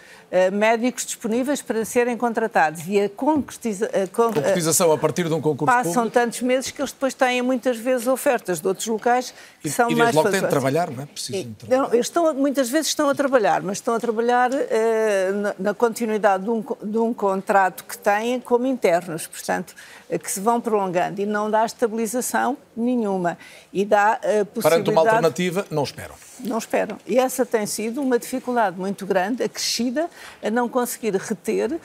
médicos 0.51 1.05
disponíveis 1.05 1.61
para 1.61 1.85
serem 1.85 2.17
contratados 2.17 2.81
e 2.87 2.99
a, 2.99 3.09
concretiza, 3.09 3.85
a, 3.87 4.07
con 4.07 4.33
concretização 4.33 4.91
a 4.91 4.97
partir 4.97 5.27
de 5.27 5.33
um 5.33 5.41
concurso 5.41 5.73
Passam 5.73 5.93
público. 5.93 6.13
tantos 6.13 6.41
meses 6.41 6.71
que 6.71 6.81
eles 6.81 6.91
depois 6.91 7.13
têm 7.13 7.41
muitas 7.41 7.77
vezes 7.77 8.07
ofertas 8.07 8.59
de 8.59 8.67
outros 8.67 8.87
locais 8.87 9.33
que 9.61 9.67
e, 9.67 9.71
são 9.71 9.89
e 9.89 9.95
mais 9.95 10.15
logo 10.15 10.29
têm 10.29 10.41
de 10.41 10.47
trabalhar, 10.47 10.89
não 10.89 11.03
é? 11.03 11.05
Precisam 11.05 11.43
de 11.43 11.49
trabalhar. 11.51 11.89
Não, 11.89 11.99
estão, 11.99 12.33
muitas 12.33 12.69
vezes 12.69 12.87
estão 12.87 13.09
a 13.09 13.15
trabalhar, 13.15 13.61
mas 13.61 13.77
estão 13.77 13.93
a 13.93 13.99
trabalhar 13.99 14.51
uh, 14.51 15.33
na, 15.35 15.55
na 15.59 15.73
continuidade 15.91 16.45
de 16.45 16.49
um, 16.49 16.63
de 16.83 16.97
um 16.97 17.13
contrato 17.13 17.83
que 17.83 17.97
têm 17.97 18.39
como 18.39 18.65
internos, 18.65 19.27
portanto, 19.27 19.75
eh, 20.09 20.17
que 20.17 20.31
se 20.31 20.39
vão 20.39 20.61
prolongando 20.61 21.21
e 21.21 21.25
não 21.25 21.51
dá 21.51 21.65
estabilização 21.65 22.57
nenhuma 22.75 23.37
e 23.73 23.83
dá 23.83 24.13
a 24.13 24.45
possibilidade... 24.45 24.61
Perante 24.61 24.89
uma 24.89 25.01
alternativa, 25.01 25.65
não 25.69 25.83
esperam. 25.83 26.15
Não 26.39 26.57
esperam. 26.57 26.97
E 27.05 27.19
essa 27.19 27.45
tem 27.45 27.65
sido 27.65 28.01
uma 28.01 28.17
dificuldade 28.17 28.79
muito 28.79 29.05
grande, 29.05 29.43
acrescida, 29.43 30.09
a 30.41 30.49
não 30.49 30.69
conseguir 30.69 31.13
reter 31.15 31.73
uh, 31.73 31.79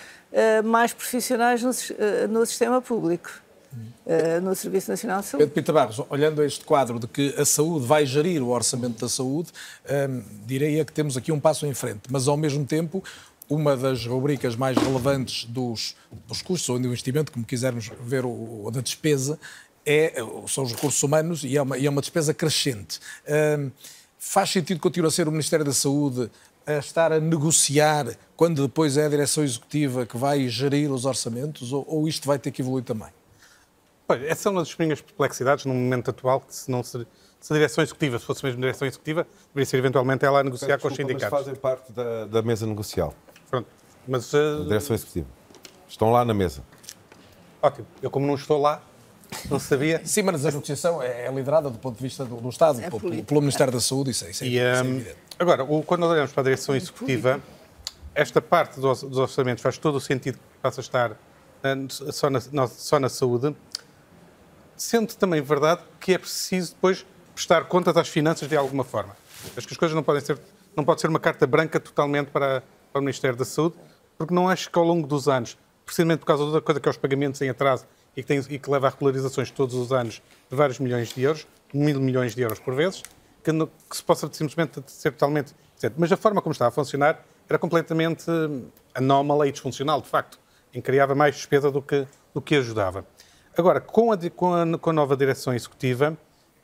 mais 0.64 0.92
profissionais 0.92 1.62
no, 1.62 1.70
uh, 1.70 2.28
no 2.28 2.46
sistema 2.46 2.80
público. 2.80 3.44
Uh, 4.06 4.40
no 4.40 4.54
Serviço 4.54 4.90
Nacional 4.90 5.20
de 5.20 5.26
Saúde. 5.26 5.42
Pedro 5.44 5.54
Pita 5.54 5.72
Barros, 5.72 6.00
olhando 6.08 6.42
este 6.42 6.64
quadro 6.64 6.98
de 6.98 7.06
que 7.06 7.34
a 7.36 7.44
saúde 7.44 7.84
vai 7.84 8.06
gerir 8.06 8.42
o 8.42 8.48
orçamento 8.48 8.98
da 9.00 9.08
saúde, 9.08 9.50
um, 10.08 10.22
diria 10.46 10.82
que 10.82 10.92
temos 10.92 11.14
aqui 11.16 11.30
um 11.30 11.38
passo 11.38 11.66
em 11.66 11.74
frente, 11.74 12.02
mas 12.08 12.26
ao 12.26 12.38
mesmo 12.38 12.64
tempo 12.64 13.04
uma 13.48 13.76
das 13.76 14.04
rubricas 14.06 14.56
mais 14.56 14.76
relevantes 14.76 15.44
dos, 15.44 15.96
dos 16.26 16.42
custos 16.42 16.68
ou 16.68 16.78
do 16.78 16.86
investimento, 16.86 17.32
como 17.32 17.44
quisermos 17.44 17.90
ver 18.00 18.24
o, 18.24 18.64
o 18.64 18.70
da 18.70 18.80
despesa, 18.80 19.38
é, 19.84 20.14
são 20.48 20.64
os 20.64 20.72
recursos 20.72 21.02
humanos 21.02 21.44
e 21.44 21.56
é 21.56 21.62
uma, 21.62 21.78
e 21.78 21.86
é 21.86 21.90
uma 21.90 22.00
despesa 22.00 22.34
crescente. 22.34 22.98
Um, 23.58 23.70
faz 24.18 24.50
sentido 24.50 24.80
continuar 24.80 25.08
a 25.08 25.12
ser 25.12 25.28
o 25.28 25.30
Ministério 25.30 25.64
da 25.64 25.72
Saúde 25.72 26.30
a 26.66 26.78
estar 26.78 27.12
a 27.12 27.20
negociar 27.20 28.16
quando 28.36 28.66
depois 28.66 28.96
é 28.96 29.06
a 29.06 29.08
direção 29.08 29.44
executiva 29.44 30.04
que 30.04 30.16
vai 30.16 30.48
gerir 30.48 30.90
os 30.90 31.04
orçamentos 31.04 31.72
ou, 31.72 31.84
ou 31.88 32.08
isto 32.08 32.26
vai 32.26 32.38
ter 32.38 32.50
que 32.50 32.60
evoluir 32.60 32.84
também? 32.84 33.08
Pois, 34.08 34.22
essa 34.24 34.48
é 34.48 34.52
uma 34.52 34.62
das 34.62 34.76
minhas 34.76 35.00
perplexidades 35.00 35.64
no 35.64 35.74
momento 35.74 36.10
atual, 36.10 36.40
que 36.40 36.54
se 36.54 36.70
não 36.70 36.82
se 36.82 37.06
se 37.46 37.52
a 37.52 37.56
direção 37.56 37.84
executiva, 37.84 38.18
se 38.18 38.24
fosse 38.24 38.44
mesmo 38.44 38.58
a 38.58 38.62
direção 38.62 38.88
executiva, 38.88 39.24
deveria 39.48 39.66
ser 39.66 39.76
eventualmente 39.76 40.24
ela 40.24 40.40
a 40.40 40.42
negociar 40.42 40.80
com 40.80 40.88
os 40.88 40.94
sindicatos. 40.96 41.30
Mas 41.30 41.44
fazem 41.44 41.54
parte 41.54 41.92
da, 41.92 42.26
da 42.26 42.42
mesa 42.42 42.66
negocial. 42.66 43.14
Pronto. 43.56 43.68
Mas, 44.06 44.32
uh... 44.32 44.64
Direção 44.64 44.94
Executiva. 44.94 45.26
Estão 45.88 46.10
lá 46.10 46.24
na 46.24 46.34
mesa. 46.34 46.62
Ótimo. 47.62 47.86
Eu, 48.02 48.10
como 48.10 48.26
não 48.26 48.34
estou 48.34 48.60
lá, 48.60 48.82
não 49.50 49.58
sabia. 49.58 50.00
Sim, 50.04 50.22
mas 50.22 50.44
a 50.44 50.50
negociação 50.50 51.02
é, 51.02 51.26
é 51.26 51.32
liderada 51.32 51.70
do 51.70 51.78
ponto 51.78 51.96
de 51.96 52.02
vista 52.02 52.24
do, 52.24 52.36
do 52.36 52.48
Estado, 52.48 52.80
é 52.80 52.90
pelo, 52.90 53.24
pelo, 53.24 53.40
Ministério 53.40 53.72
da 53.72 53.80
Saúde, 53.80 54.10
isso 54.10 54.24
é, 54.24 54.30
isso 54.30 54.44
é, 54.44 54.46
e, 54.46 54.50
um, 54.50 54.52
isso 54.52 54.62
é 54.64 54.80
evidente. 54.80 55.16
Agora, 55.38 55.64
o, 55.64 55.82
quando 55.82 56.04
olhamos 56.04 56.32
para 56.32 56.42
a 56.42 56.44
direção 56.44 56.74
é 56.74 56.78
executiva, 56.78 57.40
esta 58.14 58.40
parte 58.40 58.80
dos, 58.80 59.02
dos 59.02 59.18
orçamentos 59.18 59.62
faz 59.62 59.78
todo 59.78 59.96
o 59.96 60.00
sentido 60.00 60.36
que 60.36 60.58
passa 60.62 60.80
a 60.80 60.82
estar 60.82 61.12
uh, 61.12 62.12
só, 62.12 62.28
na, 62.28 62.40
na, 62.52 62.66
só 62.66 63.00
na 63.00 63.08
saúde, 63.08 63.54
sendo 64.76 65.14
também 65.14 65.40
verdade 65.40 65.82
que 65.98 66.12
é 66.12 66.18
preciso 66.18 66.74
depois 66.74 67.06
prestar 67.34 67.64
contas 67.64 67.96
às 67.96 68.08
finanças 68.08 68.48
de 68.48 68.56
alguma 68.56 68.84
forma. 68.84 69.16
Acho 69.56 69.66
que 69.66 69.74
as 69.74 69.78
coisas 69.78 69.94
não 69.94 70.02
podem 70.02 70.22
ser, 70.22 70.38
não 70.76 70.84
pode 70.84 71.00
ser 71.00 71.08
uma 71.08 71.20
carta 71.20 71.46
branca 71.46 71.78
totalmente 71.78 72.28
para, 72.30 72.62
para 72.96 73.00
o 73.00 73.04
Ministério 73.04 73.36
da 73.36 73.44
Saúde, 73.44 73.76
porque 74.16 74.32
não 74.32 74.48
acho 74.48 74.70
que 74.70 74.78
ao 74.78 74.84
longo 74.84 75.06
dos 75.06 75.28
anos, 75.28 75.58
precisamente 75.84 76.20
por 76.20 76.26
causa 76.26 76.50
da 76.50 76.60
coisa 76.62 76.80
que 76.80 76.88
é 76.88 76.90
os 76.90 76.96
pagamentos 76.96 77.40
em 77.42 77.50
atraso 77.50 77.84
e 78.16 78.22
que, 78.22 78.28
tem, 78.28 78.38
e 78.48 78.58
que 78.58 78.70
leva 78.70 78.86
a 78.86 78.90
regularizações 78.90 79.50
todos 79.50 79.74
os 79.74 79.92
anos 79.92 80.22
de 80.50 80.56
vários 80.56 80.78
milhões 80.78 81.10
de 81.10 81.22
euros, 81.22 81.46
mil 81.74 82.00
milhões 82.00 82.34
de 82.34 82.40
euros 82.40 82.58
por 82.58 82.74
vezes, 82.74 83.02
que, 83.44 83.52
no, 83.52 83.66
que 83.66 83.96
se 83.96 84.02
possa 84.02 84.28
simplesmente 84.32 84.82
ser 84.86 85.10
totalmente 85.12 85.54
certo. 85.76 85.94
Mas 85.98 86.10
a 86.10 86.16
forma 86.16 86.40
como 86.40 86.52
estava 86.52 86.70
a 86.70 86.72
funcionar 86.72 87.22
era 87.46 87.58
completamente 87.58 88.24
anómala 88.94 89.46
e 89.46 89.52
disfuncional, 89.52 90.00
de 90.00 90.08
facto, 90.08 90.38
em 90.72 90.80
criava 90.80 91.14
mais 91.14 91.36
despesa 91.36 91.70
do 91.70 91.82
que, 91.82 92.06
do 92.32 92.40
que 92.40 92.56
ajudava. 92.56 93.06
Agora, 93.56 93.80
com 93.80 94.10
a, 94.10 94.18
com 94.30 94.54
a, 94.54 94.78
com 94.78 94.90
a 94.90 94.92
nova 94.92 95.16
direção 95.16 95.52
executiva 95.54 96.16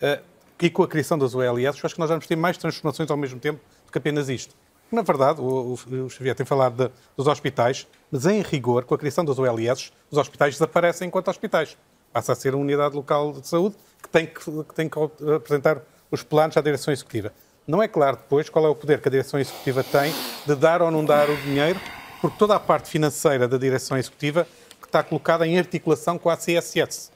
uh, 0.03 0.23
e 0.61 0.71
com 0.71 0.83
a 0.83 0.89
criação 0.89 1.19
das 1.19 1.35
OLS, 1.35 1.79
eu 1.79 1.87
acho 1.87 1.95
que 1.95 2.01
nós 2.01 2.09
vamos 2.09 2.27
ter 2.27 2.37
mais 2.37 2.57
transformações 2.57 3.11
ao 3.11 3.17
mesmo 3.19 3.39
tempo 3.39 3.61
do 3.85 3.93
que 3.93 3.99
apenas 3.99 4.31
isto. 4.31 4.55
Na 4.93 5.01
verdade, 5.01 5.41
o, 5.41 5.73
o, 5.73 6.11
Xavier 6.11 6.35
tem 6.35 6.45
falado 6.45 6.77
de, 6.77 6.93
dos 7.17 7.27
hospitais, 7.27 7.87
mas 8.11 8.27
em 8.27 8.43
rigor, 8.43 8.85
com 8.85 8.95
a 8.95 8.99
criação 8.99 9.25
das 9.25 9.39
OLS, 9.39 9.91
os 10.11 10.19
hospitais 10.19 10.55
desaparecem 10.55 11.09
enquanto 11.09 11.29
hospitais. 11.29 11.79
Passa 12.13 12.33
a 12.33 12.35
ser 12.35 12.55
uma 12.55 12.63
unidade 12.63 12.95
local 12.95 13.33
de 13.33 13.49
saúde 13.49 13.75
que 14.03 14.09
tem 14.11 14.27
que, 14.27 14.35
que 14.35 14.75
tem 14.75 14.91
que 14.91 14.99
apresentar 15.35 15.81
os 16.11 16.23
planos 16.23 16.59
à 16.59 16.61
direção 16.61 16.93
executiva. 16.93 17.33
Não 17.67 17.83
é 17.83 17.89
claro 17.89 18.19
depois 18.19 18.51
qual 18.51 18.67
é 18.67 18.69
o 18.69 18.75
poder 18.75 19.01
que 19.01 19.09
a 19.09 19.11
direção 19.11 19.41
executiva 19.41 19.83
tem 19.83 20.13
de 20.47 20.55
dar 20.55 20.83
ou 20.83 20.91
não 20.91 21.03
dar 21.03 21.31
o 21.31 21.37
dinheiro, 21.39 21.81
porque 22.21 22.37
toda 22.37 22.55
a 22.55 22.61
parte 22.61 22.91
financeira 22.91 23.49
da 23.49 23.57
direção 23.57 23.97
executiva 23.97 24.47
está 24.85 25.03
colocada 25.03 25.47
em 25.47 25.59
articulação 25.59 26.19
com 26.19 26.29
a 26.29 26.37
CSS. 26.37 27.11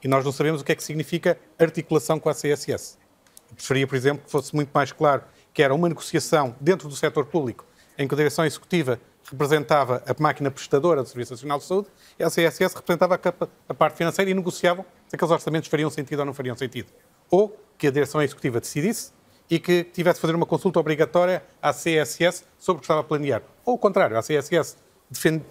E 0.00 0.06
nós 0.06 0.24
não 0.24 0.30
sabemos 0.30 0.60
o 0.60 0.64
que 0.64 0.70
é 0.70 0.76
que 0.76 0.84
significa 0.84 1.36
articulação 1.58 2.20
com 2.20 2.28
a 2.28 2.34
CSS. 2.34 2.96
Eu 3.50 3.56
preferia, 3.56 3.86
por 3.86 3.96
exemplo, 3.96 4.24
que 4.24 4.30
fosse 4.30 4.54
muito 4.54 4.70
mais 4.72 4.92
claro 4.92 5.22
que 5.56 5.62
era 5.62 5.74
uma 5.74 5.88
negociação 5.88 6.54
dentro 6.60 6.86
do 6.86 6.94
setor 6.94 7.24
público, 7.24 7.64
em 7.96 8.06
que 8.06 8.12
a 8.12 8.16
direção 8.18 8.44
executiva 8.44 9.00
representava 9.30 10.02
a 10.06 10.14
máquina 10.22 10.50
prestadora 10.50 11.02
do 11.02 11.08
Serviço 11.08 11.32
Nacional 11.32 11.58
de 11.58 11.64
Saúde 11.64 11.88
e 12.18 12.22
a 12.22 12.28
CSS 12.28 12.74
representava 12.74 13.18
a, 13.66 13.74
parte 13.74 13.96
financeira 13.96 14.30
e 14.30 14.34
negociavam 14.34 14.84
se 15.08 15.16
aqueles 15.16 15.32
orçamentos 15.32 15.70
fariam 15.70 15.88
sentido 15.88 16.18
ou 16.18 16.26
não 16.26 16.34
fariam 16.34 16.54
sentido. 16.54 16.88
Ou 17.30 17.58
que 17.78 17.86
a 17.86 17.90
direção 17.90 18.20
executiva 18.20 18.60
decidisse 18.60 19.12
e 19.48 19.58
que 19.58 19.82
tivesse 19.82 20.18
de 20.18 20.20
fazer 20.20 20.34
uma 20.34 20.44
consulta 20.44 20.78
obrigatória 20.78 21.42
à 21.62 21.72
CSS 21.72 22.44
sobre 22.58 22.76
o 22.76 22.80
que 22.80 22.84
estava 22.84 23.00
a 23.00 23.04
planear. 23.04 23.40
Ou 23.64 23.76
o 23.76 23.78
contrário, 23.78 24.18
a 24.18 24.20
CSS 24.20 24.76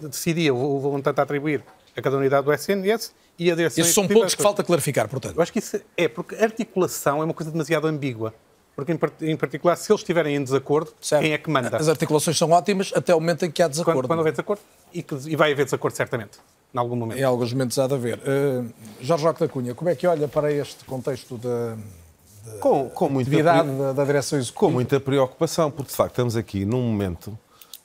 decidia 0.00 0.54
o 0.54 0.80
montante 0.82 1.18
a 1.18 1.24
atribuir 1.24 1.64
a 1.96 2.00
cada 2.00 2.16
unidade 2.16 2.44
do 2.44 2.52
SNS 2.52 3.12
e 3.36 3.50
a 3.50 3.56
direção 3.56 3.82
Esses 3.82 3.92
são 3.92 4.06
pontos 4.06 4.36
que 4.36 4.42
falta 4.42 4.62
clarificar, 4.62 5.08
portanto. 5.08 5.34
Eu 5.34 5.42
acho 5.42 5.52
que 5.52 5.58
isso 5.58 5.80
é, 5.96 6.06
porque 6.06 6.36
articulação 6.36 7.22
é 7.22 7.24
uma 7.24 7.34
coisa 7.34 7.50
demasiado 7.50 7.88
ambígua. 7.88 8.32
Porque, 8.76 8.92
em 9.22 9.36
particular, 9.36 9.74
se 9.74 9.90
eles 9.90 10.02
estiverem 10.02 10.36
em 10.36 10.44
desacordo, 10.44 10.92
certo. 11.00 11.22
quem 11.22 11.32
é 11.32 11.38
que 11.38 11.48
manda? 11.48 11.74
As 11.74 11.88
articulações 11.88 12.36
são 12.36 12.50
ótimas 12.50 12.92
até 12.94 13.14
o 13.14 13.20
momento 13.20 13.46
em 13.46 13.50
que 13.50 13.62
há 13.62 13.68
desacordo. 13.68 14.00
Quando, 14.00 14.08
quando 14.08 14.18
houver 14.18 14.32
desacordo, 14.32 14.60
e, 14.92 15.02
que, 15.02 15.14
e, 15.26 15.34
vai 15.34 15.50
haver 15.50 15.64
desacordo 15.64 15.96
certamente, 15.96 16.38
em 16.74 16.78
algum 16.78 16.94
momento. 16.94 17.18
Em 17.18 17.22
alguns 17.22 17.54
momentos 17.54 17.78
há 17.78 17.86
de 17.86 17.94
haver. 17.94 18.18
Uh, 18.18 18.70
Jorge 19.00 19.24
Roque 19.24 19.40
da 19.40 19.48
Cunha, 19.48 19.74
como 19.74 19.88
é 19.88 19.94
que 19.94 20.06
olha 20.06 20.28
para 20.28 20.52
este 20.52 20.84
contexto 20.84 21.38
da, 21.38 21.74
de, 21.74 22.58
com, 22.58 22.90
com 22.90 23.08
muita 23.08 23.30
atividade 23.30 23.70
da, 23.78 23.92
da 23.94 24.04
direção 24.04 24.38
executiva? 24.38 24.66
Com 24.66 24.70
muita 24.70 25.00
preocupação, 25.00 25.70
porque 25.70 25.90
de 25.90 25.96
facto 25.96 26.12
estamos 26.12 26.36
aqui 26.36 26.66
num 26.66 26.82
momento 26.82 27.36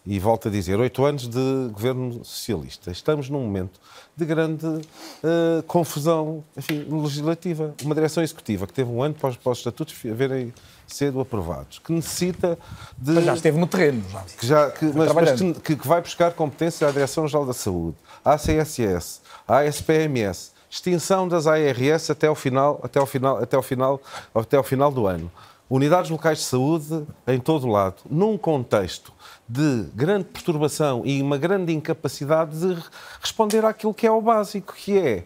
e 0.05 0.17
volto 0.17 0.47
a 0.47 0.51
dizer, 0.51 0.79
oito 0.79 1.05
anos 1.05 1.27
de 1.27 1.69
governo 1.71 2.23
socialista. 2.25 2.91
Estamos 2.91 3.29
num 3.29 3.41
momento 3.41 3.79
de 4.15 4.25
grande 4.25 4.65
uh, 4.65 5.63
confusão 5.67 6.43
enfim, 6.57 6.85
legislativa. 6.89 7.75
Uma 7.83 7.93
direção 7.93 8.23
executiva 8.23 8.65
que 8.65 8.73
teve 8.73 8.89
um 8.89 9.01
ano 9.03 9.13
para 9.13 9.29
os, 9.29 9.37
para 9.37 9.51
os 9.51 9.59
estatutos 9.59 9.95
verem 10.03 10.53
cedo 10.87 11.21
aprovados, 11.21 11.79
que 11.79 11.93
necessita 11.93 12.57
de... 12.97 13.13
Mas 13.13 13.25
já 13.25 13.33
esteve 13.35 13.57
no 13.57 13.67
terreno, 13.67 14.03
já. 14.09 14.21
Que 14.21 14.47
já 14.47 14.71
que, 14.71 14.85
mas, 14.85 15.13
mas 15.13 15.41
que, 15.61 15.75
que, 15.75 15.87
vai 15.87 16.01
buscar 16.01 16.33
competência 16.33 16.87
à 16.87 16.91
Direção-Geral 16.91 17.45
da 17.45 17.53
Saúde, 17.53 17.95
à 18.25 18.37
CSS, 18.37 19.21
à 19.47 19.63
SPMS, 19.65 20.51
extinção 20.69 21.27
das 21.27 21.47
ARS 21.47 22.09
até 22.09 22.27
ao 22.27 22.35
final, 22.35 22.79
até 22.83 22.99
ao 22.99 23.05
final, 23.05 23.37
até 23.37 23.55
ao 23.55 23.63
final, 23.63 24.01
até 24.33 24.57
ao 24.57 24.63
final 24.63 24.91
do 24.91 25.07
ano. 25.07 25.31
Unidades 25.69 26.11
locais 26.11 26.39
de 26.39 26.43
saúde 26.43 27.05
em 27.25 27.39
todo 27.39 27.65
o 27.65 27.71
lado, 27.71 28.01
num 28.09 28.37
contexto 28.37 29.13
de 29.51 29.83
grande 29.93 30.25
perturbação 30.25 31.01
e 31.05 31.21
uma 31.21 31.37
grande 31.37 31.73
incapacidade 31.73 32.57
de 32.57 32.81
responder 33.19 33.65
àquilo 33.65 33.93
que 33.93 34.07
é 34.07 34.11
o 34.11 34.21
básico, 34.21 34.73
que 34.73 34.97
é 34.97 35.25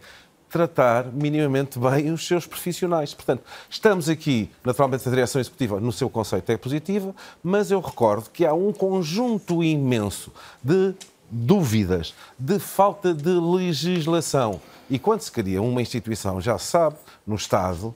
tratar 0.50 1.06
minimamente 1.14 1.78
bem 1.78 2.12
os 2.12 2.26
seus 2.26 2.48
profissionais. 2.48 3.14
Portanto, 3.14 3.44
estamos 3.70 4.10
aqui, 4.10 4.50
naturalmente, 4.64 5.08
a 5.08 5.12
direção 5.12 5.40
executiva, 5.40 5.80
no 5.80 5.92
seu 5.92 6.10
conceito, 6.10 6.52
é 6.52 6.58
positiva, 6.58 7.14
mas 7.44 7.70
eu 7.70 7.80
recordo 7.80 8.32
que 8.32 8.46
há 8.46 8.54
um 8.54 8.74
conjunto 8.74 9.64
imenso 9.64 10.32
de 10.64 10.96
dúvidas, 11.30 12.16
de 12.40 12.58
falta 12.58 13.14
de 13.14 13.30
legislação. 13.30 14.60
E 14.90 14.98
quando 14.98 15.22
se 15.22 15.32
cria 15.32 15.62
uma 15.62 15.82
instituição, 15.82 16.42
já 16.42 16.58
se 16.58 16.66
sabe, 16.66 16.96
no 17.28 17.36
Estado, 17.36 17.94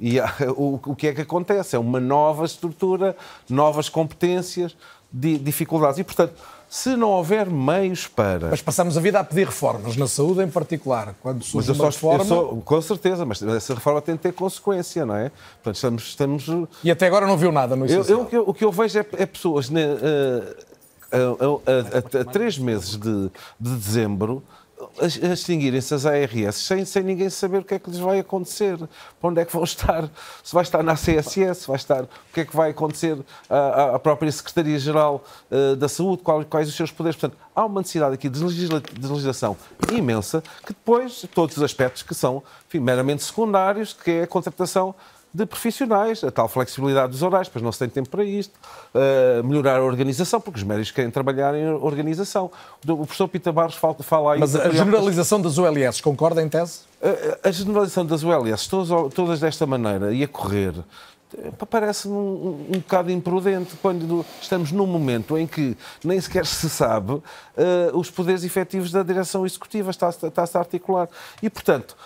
e 0.00 0.18
o, 0.56 0.80
o 0.86 0.96
que 0.96 1.08
é 1.08 1.14
que 1.14 1.22
acontece? 1.22 1.76
É 1.76 1.78
uma 1.78 2.00
nova 2.00 2.44
estrutura, 2.44 3.16
novas 3.48 3.88
competências, 3.88 4.76
de 5.12 5.38
dificuldades. 5.38 5.98
E, 5.98 6.04
portanto, 6.04 6.34
se 6.68 6.96
não 6.96 7.08
houver 7.08 7.48
meios 7.48 8.06
para. 8.06 8.48
Mas 8.50 8.60
passamos 8.60 8.96
a 8.96 9.00
vida 9.00 9.18
a 9.18 9.24
pedir 9.24 9.46
reformas, 9.46 9.96
na 9.96 10.06
saúde 10.06 10.42
em 10.42 10.48
particular. 10.48 11.14
Quando 11.22 11.42
surge 11.42 11.68
mas 11.70 11.78
uma 11.78 11.90
só, 11.90 11.96
reforma. 11.96 12.24
Sou, 12.24 12.62
com 12.62 12.82
certeza, 12.82 13.24
mas 13.24 13.42
essa 13.42 13.74
reforma 13.74 14.02
tem 14.02 14.14
de 14.14 14.20
ter 14.20 14.32
consequência, 14.32 15.06
não 15.06 15.16
é? 15.16 15.30
Portanto, 15.62 15.76
estamos. 15.76 16.02
estamos... 16.04 16.68
E 16.84 16.90
até 16.90 17.06
agora 17.06 17.26
não 17.26 17.38
viu 17.38 17.50
nada 17.50 17.74
no 17.74 17.86
eu, 17.86 18.04
eu, 18.04 18.20
o, 18.20 18.26
que 18.26 18.36
eu, 18.36 18.44
o 18.48 18.54
que 18.54 18.64
eu 18.64 18.72
vejo 18.72 18.98
é, 18.98 19.06
é 19.12 19.26
pessoas. 19.26 19.70
Né, 19.70 19.84
a, 21.10 21.16
a, 21.16 22.18
a, 22.18 22.20
a, 22.20 22.24
três 22.24 22.58
meses 22.58 22.96
de, 22.96 23.30
de 23.58 23.74
dezembro 23.76 24.42
a 25.00 25.32
extinguirem-se 25.32 25.92
as 25.94 26.06
ARS 26.06 26.56
sem, 26.56 26.84
sem 26.84 27.02
ninguém 27.02 27.28
saber 27.30 27.58
o 27.58 27.64
que 27.64 27.74
é 27.74 27.78
que 27.78 27.90
lhes 27.90 27.98
vai 27.98 28.18
acontecer, 28.18 28.76
para 28.76 29.30
onde 29.30 29.40
é 29.40 29.44
que 29.44 29.52
vão 29.52 29.64
estar, 29.64 30.08
se 30.42 30.54
vai 30.54 30.62
estar 30.62 30.82
na 30.82 30.94
CSS, 30.94 31.62
se 31.62 31.66
vai 31.66 31.76
estar, 31.76 32.04
o 32.04 32.08
que 32.32 32.40
é 32.40 32.44
que 32.44 32.56
vai 32.56 32.70
acontecer 32.70 33.18
à, 33.48 33.96
à 33.96 33.98
própria 33.98 34.30
Secretaria-Geral 34.30 35.24
uh, 35.50 35.76
da 35.76 35.88
Saúde, 35.88 36.22
quais, 36.22 36.46
quais, 36.48 36.68
os 36.68 36.74
seus 36.74 36.90
poderes. 36.90 37.18
Portanto, 37.18 37.38
há 37.54 37.64
uma 37.64 37.80
necessidade 37.80 38.14
aqui 38.14 38.28
de, 38.28 38.42
legisla, 38.42 38.80
de 38.80 39.06
legislação 39.06 39.56
imensa, 39.92 40.42
que 40.64 40.72
depois, 40.72 41.26
todos 41.34 41.56
os 41.56 41.62
aspectos 41.62 42.02
que 42.02 42.14
são 42.14 42.42
enfim, 42.68 42.78
meramente 42.78 43.22
secundários, 43.22 43.92
que 43.92 44.10
é 44.10 44.22
a 44.22 44.26
contratação 44.26 44.94
de 45.32 45.46
profissionais, 45.46 46.24
a 46.24 46.30
tal 46.30 46.48
flexibilidade 46.48 47.12
dos 47.12 47.22
horários, 47.22 47.48
pois 47.48 47.62
não 47.62 47.70
se 47.70 47.78
tem 47.78 47.88
tempo 47.88 48.08
para 48.08 48.24
isto, 48.24 48.52
uh, 48.94 49.44
melhorar 49.44 49.78
a 49.78 49.82
organização, 49.82 50.40
porque 50.40 50.58
os 50.58 50.64
médicos 50.64 50.90
querem 50.90 51.10
trabalhar 51.10 51.54
em 51.54 51.68
organização. 51.68 52.50
O 52.86 52.96
professor 52.98 53.28
Pita 53.28 53.52
Barros 53.52 53.74
fala, 53.74 53.94
fala 53.96 54.34
aí... 54.34 54.40
Mas 54.40 54.56
a 54.56 54.70
generalização 54.70 55.40
das 55.40 55.58
ULS, 55.58 56.00
concorda 56.00 56.42
em 56.42 56.48
tese? 56.48 56.80
A, 57.02 57.48
a 57.48 57.52
generalização 57.52 58.06
das 58.06 58.22
ULS, 58.22 58.66
todas, 58.66 59.14
todas 59.14 59.40
desta 59.40 59.66
maneira, 59.66 60.12
e 60.12 60.24
a 60.24 60.28
correr, 60.28 60.74
parece-me 61.68 62.14
um, 62.14 62.66
um 62.70 62.78
bocado 62.78 63.10
imprudente 63.10 63.76
quando 63.82 64.24
estamos 64.40 64.72
num 64.72 64.86
momento 64.86 65.36
em 65.36 65.46
que 65.46 65.76
nem 66.02 66.20
sequer 66.20 66.46
se 66.46 66.70
sabe 66.70 67.12
uh, 67.12 67.22
os 67.92 68.10
poderes 68.10 68.44
efetivos 68.44 68.90
da 68.90 69.02
direção 69.02 69.44
executiva, 69.44 69.90
está-se 69.90 70.26
está 70.26 70.42
a 70.42 70.58
articular. 70.58 71.08
E, 71.42 71.50
portanto, 71.50 71.96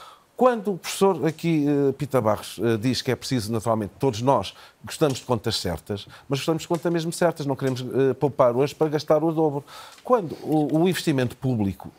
quando 0.43 0.73
o 0.73 0.77
professor 0.77 1.25
aqui, 1.25 1.65
uh, 1.69 1.93
Pita 1.93 2.21
Barros, 2.21 2.59
uh, 2.59 2.77
diz 2.77 3.01
que 3.01 3.13
é 3.13 3.15
preciso, 3.15 3.53
naturalmente, 3.53 3.93
todos 3.97 4.21
nós 4.21 4.53
gostamos 4.85 5.21
de 5.21 5.25
contas 5.25 5.55
certas, 5.55 6.09
mas 6.29 6.41
gostamos 6.41 6.63
de 6.63 6.69
contas 6.69 6.93
mesmo 6.93 7.13
certas, 7.13 7.47
não 7.47 7.55
queremos 7.55 7.81
uh, 7.83 8.13
poupar 8.19 8.57
hoje 8.57 8.75
para 8.75 8.89
gastar 8.89 9.23
o 9.23 9.31
dobro. 9.31 9.65
Quando 10.03 10.37
o, 10.43 10.89
investimento 10.89 11.37
público, 11.37 11.93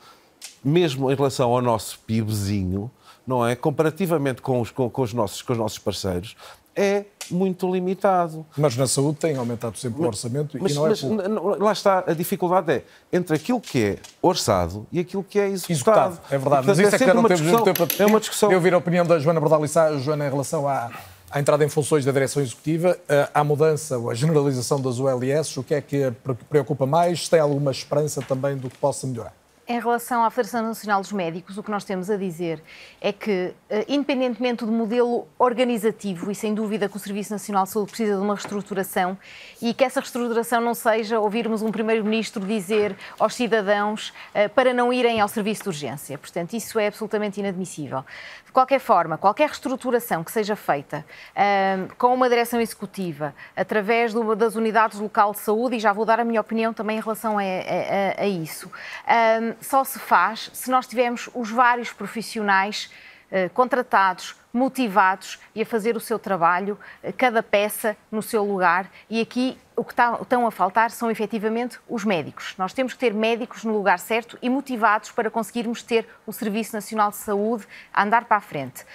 mesmo 0.62 1.10
em 1.10 1.16
relação 1.16 1.54
ao 1.54 1.62
nosso 1.62 1.98
PIBzinho, 2.00 2.92
não 3.26 3.48
é? 3.48 3.56
Comparativamente 3.56 4.42
com 4.42 4.60
os, 4.60 4.70
com, 4.70 4.90
com 4.90 5.02
os, 5.04 5.14
nossos, 5.14 5.42
com 5.42 5.54
os 5.54 5.60
nossos 5.60 5.80
parceiros, 5.80 6.36
é 6.76 7.06
muito 7.32 7.72
limitado. 7.72 8.46
Mas 8.58 8.76
na 8.76 8.88
saúde 8.88 9.18
tem 9.18 9.36
aumentado 9.38 9.78
sempre 9.78 10.02
o 10.02 10.06
orçamento 10.06 10.58
mas, 10.60 10.72
e 10.72 10.76
não 10.76 10.86
é 10.86 10.90
mas, 10.90 11.60
Lá 11.60 11.72
está, 11.72 12.04
a 12.06 12.14
dificuldade 12.14 12.72
é 12.72 12.84
entre 13.12 13.36
aquilo 13.36 13.62
que 13.62 13.84
é 13.84 13.98
orçado 14.22 14.86
e 14.92 15.00
aquilo 15.00 15.24
que 15.24 15.40
é 15.40 15.48
executado. 15.48 16.14
executado 16.14 16.20
é 16.30 16.38
verdade, 16.38 16.68
mas 16.68 16.80
isso 16.80 16.92
é, 16.92 16.96
é 16.96 17.00
que 17.00 17.14
não 17.14 17.24
temos 17.24 17.42
muito 17.42 17.64
tempo 17.64 17.88
É 17.98 18.06
uma 18.06 18.20
discussão. 18.20 18.52
Eu 18.52 18.58
ouvir 18.58 18.74
a 18.74 18.78
opinião 18.78 19.06
da 19.06 19.20
Joana 19.20 19.40
Bordalissá, 19.40 19.96
Joana, 19.98 20.28
em 20.28 20.30
relação 20.30 20.68
à, 20.68 20.92
à 21.32 21.40
entrada 21.40 21.64
em 21.64 21.70
funções 21.70 22.06
da 22.06 22.12
direção 22.12 22.42
executiva, 22.42 22.98
eh, 23.08 23.30
à 23.34 23.44
mudança 23.44 23.98
ou 23.98 24.10
à 24.10 24.14
generalização 24.14 24.80
das 24.80 25.00
ULS, 25.00 25.58
o 25.58 25.64
que 25.64 25.74
é 25.74 25.82
que 25.82 26.12
preocupa 26.50 26.86
mais? 26.86 27.28
Tem 27.28 27.40
alguma 27.40 27.72
esperança 27.72 28.22
também 28.22 28.58
do 28.58 28.70
que 28.70 28.78
possa 28.78 29.08
melhorar? 29.08 29.43
Em 29.66 29.80
relação 29.80 30.26
à 30.26 30.30
Federação 30.30 30.62
Nacional 30.62 31.00
dos 31.00 31.14
Médicos, 31.14 31.58
o 31.58 31.64
que 31.64 31.72
nós 31.72 31.86
temos 31.86 32.10
a 32.10 32.18
dizer 32.18 32.62
é 33.00 33.14
que, 33.14 33.54
eh, 33.70 33.86
independentemente 33.88 34.66
do 34.66 34.72
modelo 34.74 35.26
organizativo, 35.40 36.30
e 36.30 36.36
sem 36.36 36.54
dúvida 36.54 36.90
que 36.90 36.98
o 36.98 37.00
Serviço 37.00 37.32
Nacional 37.32 37.64
de 37.64 37.70
Saúde 37.70 37.92
precisa 37.92 38.18
de 38.18 38.22
uma 38.22 38.34
reestruturação, 38.36 39.18
e 39.62 39.74
que 39.74 39.86
essa 39.86 40.02
reestruturação 40.02 40.60
não 40.60 40.74
seja 40.74 41.18
ouvirmos 41.18 41.62
um 41.62 41.72
Primeiro-Ministro 41.72 42.46
dizer 42.46 42.94
aos 43.18 43.36
cidadãos 43.36 44.10
uh, 44.10 44.50
para 44.54 44.74
não 44.74 44.92
irem 44.92 45.22
ao 45.22 45.30
serviço 45.30 45.64
de 45.64 45.70
urgência. 45.70 46.18
Portanto, 46.18 46.52
isso 46.52 46.78
é 46.78 46.88
absolutamente 46.88 47.40
inadmissível. 47.40 48.04
Qualquer 48.54 48.80
forma, 48.80 49.18
qualquer 49.18 49.48
reestruturação 49.48 50.24
que 50.24 50.32
seja 50.32 50.56
feita 50.56 51.04
com 51.98 52.14
uma 52.14 52.30
direção 52.30 52.62
executiva, 52.62 53.34
através 53.56 54.14
do, 54.14 54.36
das 54.36 54.56
unidades 54.56 55.00
local 55.00 55.32
de 55.32 55.40
saúde, 55.40 55.78
e 55.78 55.80
já 55.80 55.92
vou 55.92 56.06
dar 56.06 56.20
a 56.20 56.24
minha 56.24 56.40
opinião 56.40 56.72
também 56.72 56.98
em 56.98 57.02
relação 57.02 57.40
a, 57.40 57.42
a, 57.42 58.22
a 58.22 58.28
isso. 58.28 58.72
Só 59.60 59.84
se 59.84 59.98
faz 59.98 60.52
se 60.54 60.70
nós 60.70 60.86
tivermos 60.86 61.30
os 61.34 61.50
vários 61.50 61.92
profissionais 61.92 62.92
uh, 63.32 63.50
contratados, 63.54 64.36
motivados 64.54 65.40
e 65.56 65.62
a 65.64 65.66
fazer 65.66 65.98
o 65.98 66.00
seu 66.00 66.20
trabalho, 66.20 66.78
uh, 67.04 67.12
cada 67.18 67.42
peça 67.42 67.98
no 68.12 68.22
seu 68.22 68.44
lugar. 68.44 68.90
E 69.10 69.20
aqui 69.20 69.58
o 69.76 69.84
que 69.84 69.92
está, 69.92 70.18
estão 70.22 70.46
a 70.46 70.52
faltar 70.52 70.92
são 70.92 71.10
efetivamente 71.10 71.80
os 71.90 72.06
médicos. 72.06 72.54
Nós 72.58 72.74
temos 72.74 72.94
que 72.94 73.00
ter 73.00 73.14
médicos 73.14 73.64
no 73.64 73.74
lugar 73.74 73.98
certo 73.98 74.38
e 74.42 74.50
motivados 74.50 75.12
para 75.12 75.32
conseguirmos 75.32 75.82
ter 75.82 76.08
o 76.28 76.32
Serviço 76.32 76.74
Nacional 76.74 77.10
de 77.10 77.18
Saúde 77.18 77.68
a 77.92 78.04
andar 78.04 78.26
para 78.26 78.38
a 78.38 78.42
frente. 78.42 78.86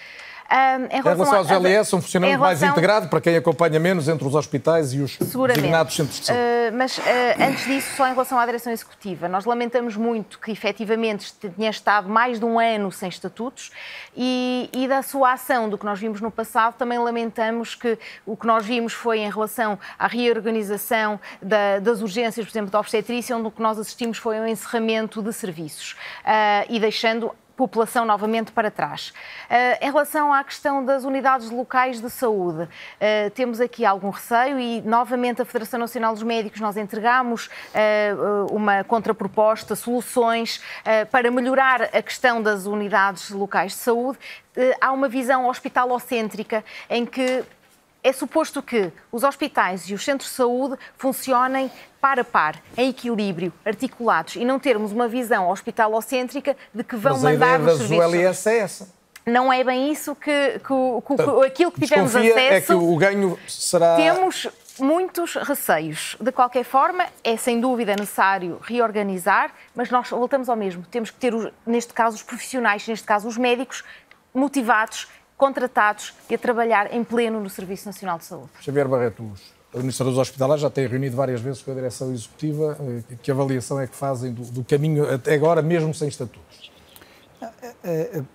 Um, 0.50 0.54
em, 0.54 0.88
relação 0.88 0.98
em 0.98 1.02
relação 1.02 1.38
aos 1.38 1.50
LS, 1.50 1.94
um 1.94 2.00
funcionamento 2.00 2.38
relação... 2.40 2.66
mais 2.66 2.72
integrado 2.78 3.08
para 3.08 3.20
quem 3.20 3.36
acompanha 3.36 3.78
menos 3.78 4.08
entre 4.08 4.26
os 4.26 4.34
hospitais 4.34 4.94
e 4.94 5.00
os 5.00 5.18
designados 5.18 5.94
centros 5.94 6.20
de 6.20 6.26
saúde. 6.26 6.42
Uh, 6.42 6.76
mas 6.76 6.96
uh, 6.96 7.02
antes 7.38 7.66
disso, 7.66 7.96
só 7.96 8.06
em 8.06 8.12
relação 8.12 8.38
à 8.38 8.46
direção 8.46 8.72
executiva, 8.72 9.28
nós 9.28 9.44
lamentamos 9.44 9.94
muito 9.94 10.38
que 10.38 10.50
efetivamente 10.50 11.34
tenha 11.34 11.68
estado 11.68 12.08
mais 12.08 12.38
de 12.38 12.46
um 12.46 12.58
ano 12.58 12.90
sem 12.90 13.10
estatutos 13.10 13.70
e, 14.16 14.70
e 14.72 14.88
da 14.88 15.02
sua 15.02 15.34
ação 15.34 15.68
do 15.68 15.76
que 15.76 15.84
nós 15.84 15.98
vimos 15.98 16.18
no 16.22 16.30
passado, 16.30 16.76
também 16.78 16.98
lamentamos 16.98 17.74
que 17.74 17.98
o 18.24 18.34
que 18.34 18.46
nós 18.46 18.64
vimos 18.64 18.94
foi 18.94 19.18
em 19.18 19.30
relação 19.30 19.78
à 19.98 20.06
reorganização 20.06 21.20
da, 21.42 21.78
das 21.78 22.00
urgências, 22.00 22.46
por 22.46 22.50
exemplo, 22.50 22.70
da 22.70 22.80
obstetrícia, 22.80 23.36
onde 23.36 23.48
o 23.48 23.50
que 23.50 23.60
nós 23.60 23.78
assistimos 23.78 24.16
foi 24.16 24.40
um 24.40 24.46
encerramento 24.46 25.22
de 25.22 25.32
serviços. 25.32 25.92
Uh, 26.24 26.64
e 26.70 26.80
deixando 26.80 27.34
população 27.58 28.04
novamente 28.04 28.52
para 28.52 28.70
trás. 28.70 29.08
Uh, 29.50 29.84
em 29.84 29.86
relação 29.86 30.32
à 30.32 30.44
questão 30.44 30.84
das 30.84 31.02
unidades 31.02 31.50
locais 31.50 32.00
de 32.00 32.08
saúde, 32.08 32.62
uh, 32.62 33.30
temos 33.34 33.60
aqui 33.60 33.84
algum 33.84 34.10
receio 34.10 34.60
e, 34.60 34.80
novamente, 34.82 35.42
a 35.42 35.44
Federação 35.44 35.80
Nacional 35.80 36.14
dos 36.14 36.22
Médicos, 36.22 36.60
nós 36.60 36.76
entregamos 36.76 37.46
uh, 37.46 38.54
uma 38.54 38.84
contraproposta, 38.84 39.74
soluções 39.74 40.62
para 41.10 41.30
melhorar 41.30 41.82
a 41.82 42.02
questão 42.02 42.40
das 42.40 42.66
unidades 42.66 43.30
locais 43.30 43.72
de 43.72 43.78
saúde. 43.78 44.18
há 44.80 44.92
uma 44.92 45.08
visão 45.08 45.48
hospitalocêntrica 45.48 46.64
em 46.88 47.04
que 47.04 47.44
é 48.08 48.12
suposto 48.12 48.62
que 48.62 48.90
os 49.12 49.22
hospitais 49.22 49.88
e 49.88 49.94
os 49.94 50.04
centros 50.04 50.30
de 50.30 50.36
saúde 50.36 50.76
funcionem 50.96 51.70
par 52.00 52.18
a 52.18 52.24
par, 52.24 52.56
em 52.76 52.88
equilíbrio, 52.88 53.52
articulados, 53.64 54.36
e 54.36 54.44
não 54.44 54.58
termos 54.58 54.92
uma 54.92 55.08
visão 55.08 55.50
hospitalocêntrica 55.50 56.56
de 56.72 56.82
que 56.82 56.96
vão 56.96 57.12
Mas 57.12 57.22
mandar 57.22 57.60
a 57.60 57.62
os 57.62 57.64
ideia 57.64 57.76
da 57.76 57.76
serviços. 57.76 58.14
ULS 58.14 58.46
é 58.46 58.58
essa. 58.58 58.98
Não 59.26 59.52
é 59.52 59.62
bem 59.62 59.92
isso 59.92 60.14
que, 60.14 60.58
que, 60.58 61.16
que, 61.16 61.22
que 61.22 61.46
aquilo 61.46 61.70
que 61.70 61.80
tivemos 61.82 62.12
Desconfia 62.12 62.34
acesso. 62.34 62.54
é 62.54 62.60
que 62.62 62.72
o 62.72 62.96
ganho 62.96 63.38
será... 63.46 63.96
Temos 63.96 64.48
muitos 64.78 65.34
receios. 65.34 66.16
De 66.18 66.32
qualquer 66.32 66.64
forma, 66.64 67.04
é 67.22 67.36
sem 67.36 67.60
dúvida 67.60 67.94
necessário 67.94 68.58
reorganizar, 68.62 69.52
mas 69.74 69.90
nós 69.90 70.08
voltamos 70.08 70.48
ao 70.48 70.56
mesmo. 70.56 70.82
Temos 70.90 71.10
que 71.10 71.18
ter, 71.18 71.52
neste 71.66 71.92
caso, 71.92 72.16
os 72.16 72.22
profissionais, 72.22 72.88
neste 72.88 73.06
caso, 73.06 73.28
os 73.28 73.36
médicos 73.36 73.84
motivados, 74.32 75.08
contratados 75.38 76.12
e 76.28 76.34
a 76.34 76.38
trabalhar 76.38 76.92
em 76.92 77.02
pleno 77.04 77.40
no 77.40 77.48
Serviço 77.48 77.86
Nacional 77.86 78.18
de 78.18 78.24
Saúde. 78.24 78.50
Xavier 78.60 78.88
Barreto, 78.88 79.22
os 79.22 79.40
administradores 79.72 80.18
hospitalares 80.18 80.60
já 80.60 80.68
têm 80.68 80.86
reunido 80.86 81.16
várias 81.16 81.40
vezes 81.40 81.62
com 81.62 81.70
a 81.70 81.74
direção 81.74 82.12
executiva. 82.12 82.76
Eh, 83.10 83.14
Que 83.22 83.30
avaliação 83.30 83.80
é 83.80 83.86
que 83.86 83.94
fazem 83.94 84.32
do, 84.32 84.42
do 84.42 84.64
caminho 84.64 85.08
até 85.10 85.34
agora, 85.34 85.62
mesmo 85.62 85.94
sem 85.94 86.08
estatutos? 86.08 86.68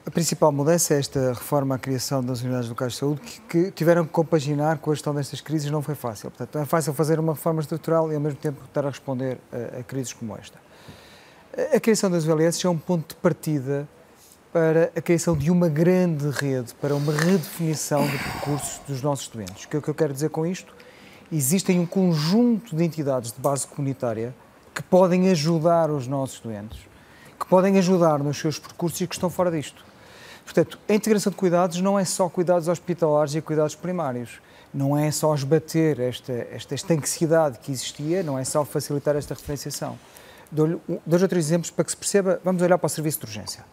A 0.07 0.11
principal 0.11 0.51
mudança 0.51 0.93
é 0.93 0.99
esta 0.99 1.33
reforma 1.33 1.75
à 1.75 1.77
criação 1.77 2.23
das 2.23 2.41
unidades 2.41 2.69
locais 2.69 2.93
de 2.93 2.99
saúde, 2.99 3.21
que, 3.21 3.41
que, 3.41 3.71
tiveram 3.71 4.05
que 4.05 4.11
compaginar 4.11 4.77
com 4.77 4.91
a 4.91 4.93
gestão 4.93 5.13
destas 5.13 5.41
crises, 5.41 5.69
não 5.69 5.81
foi 5.81 5.95
fácil. 5.95 6.31
Portanto, 6.31 6.55
não 6.55 6.61
é 6.61 6.65
fácil 6.65 6.93
fazer 6.93 7.19
uma 7.19 7.33
reforma 7.33 7.59
estrutural 7.59 8.09
e, 8.11 8.15
ao 8.15 8.21
mesmo 8.21 8.39
tempo, 8.39 8.63
estar 8.63 8.85
a 8.85 8.89
responder 8.89 9.39
a, 9.51 9.79
a 9.79 9.83
crises 9.83 10.13
como 10.13 10.37
esta. 10.37 10.57
A 11.73 11.79
criação 11.79 12.09
das 12.09 12.25
ULS 12.25 12.63
é 12.63 12.69
um 12.69 12.77
ponto 12.77 13.09
de 13.09 13.15
partida 13.15 13.87
para 14.53 14.91
a 14.95 15.01
criação 15.01 15.35
de 15.35 15.51
uma 15.51 15.67
grande 15.67 16.29
rede, 16.29 16.73
para 16.75 16.95
uma 16.95 17.11
redefinição 17.11 18.05
de 18.05 18.17
percursos 18.17 18.79
dos 18.87 19.01
nossos 19.01 19.27
doentes. 19.27 19.65
O 19.65 19.67
que 19.67 19.77
é 19.77 19.81
que 19.81 19.89
eu 19.89 19.95
quero 19.95 20.13
dizer 20.13 20.29
com 20.29 20.45
isto? 20.45 20.73
Existem 21.31 21.79
um 21.79 21.85
conjunto 21.85 22.75
de 22.75 22.83
entidades 22.83 23.31
de 23.31 23.41
base 23.41 23.67
comunitária 23.67 24.33
que 24.73 24.83
podem 24.83 25.29
ajudar 25.29 25.89
os 25.89 26.07
nossos 26.07 26.39
doentes 26.39 26.93
que 27.43 27.49
podem 27.49 27.77
ajudar 27.77 28.19
nos 28.19 28.37
seus 28.37 28.57
percursos 28.57 29.01
e 29.01 29.07
que 29.07 29.15
estão 29.15 29.29
fora 29.29 29.51
disto. 29.51 29.83
Portanto, 30.45 30.79
a 30.87 30.93
integração 30.93 31.29
de 31.29 31.35
cuidados 31.35 31.79
não 31.81 31.99
é 31.99 32.05
só 32.05 32.29
cuidados 32.29 32.69
hospitalares 32.69 33.35
e 33.35 33.41
cuidados 33.41 33.75
primários. 33.75 34.41
Não 34.73 34.97
é 34.97 35.11
só 35.11 35.35
esbater 35.35 35.99
esta, 35.99 36.31
esta 36.31 36.73
estanquicidade 36.73 37.59
que 37.59 37.71
existia, 37.71 38.23
não 38.23 38.39
é 38.39 38.43
só 38.43 38.63
facilitar 38.63 39.15
esta 39.15 39.33
referenciação. 39.33 39.99
Dou-lhe 40.49 40.79
dois 41.05 41.21
ou 41.21 41.27
três 41.27 41.45
exemplos 41.45 41.69
para 41.69 41.83
que 41.83 41.91
se 41.91 41.97
perceba. 41.97 42.39
Vamos 42.43 42.61
olhar 42.61 42.77
para 42.77 42.87
o 42.87 42.89
serviço 42.89 43.19
de 43.19 43.25
urgência. 43.25 43.63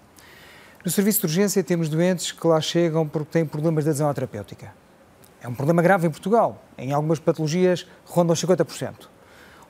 No 0.85 0.90
serviço 0.90 1.20
de 1.20 1.27
urgência 1.27 1.62
temos 1.62 1.89
doentes 1.89 2.32
que 2.32 2.47
lá 2.47 2.61
chegam 2.61 3.07
porque 3.07 3.32
têm 3.32 3.44
problemas 3.44 3.85
de 3.85 3.90
adesão 3.90 4.09
à 4.09 4.15
terapêutica. 4.15 4.73
É 5.43 5.48
um 5.48 5.55
problema 5.55 5.82
grave 5.82 6.07
em 6.07 6.11
Portugal. 6.11 6.62
Em 6.78 6.93
algumas 6.93 7.19
patologias 7.19 7.86
ronda 8.07 8.32
os 8.32 8.43
50% 8.43 9.09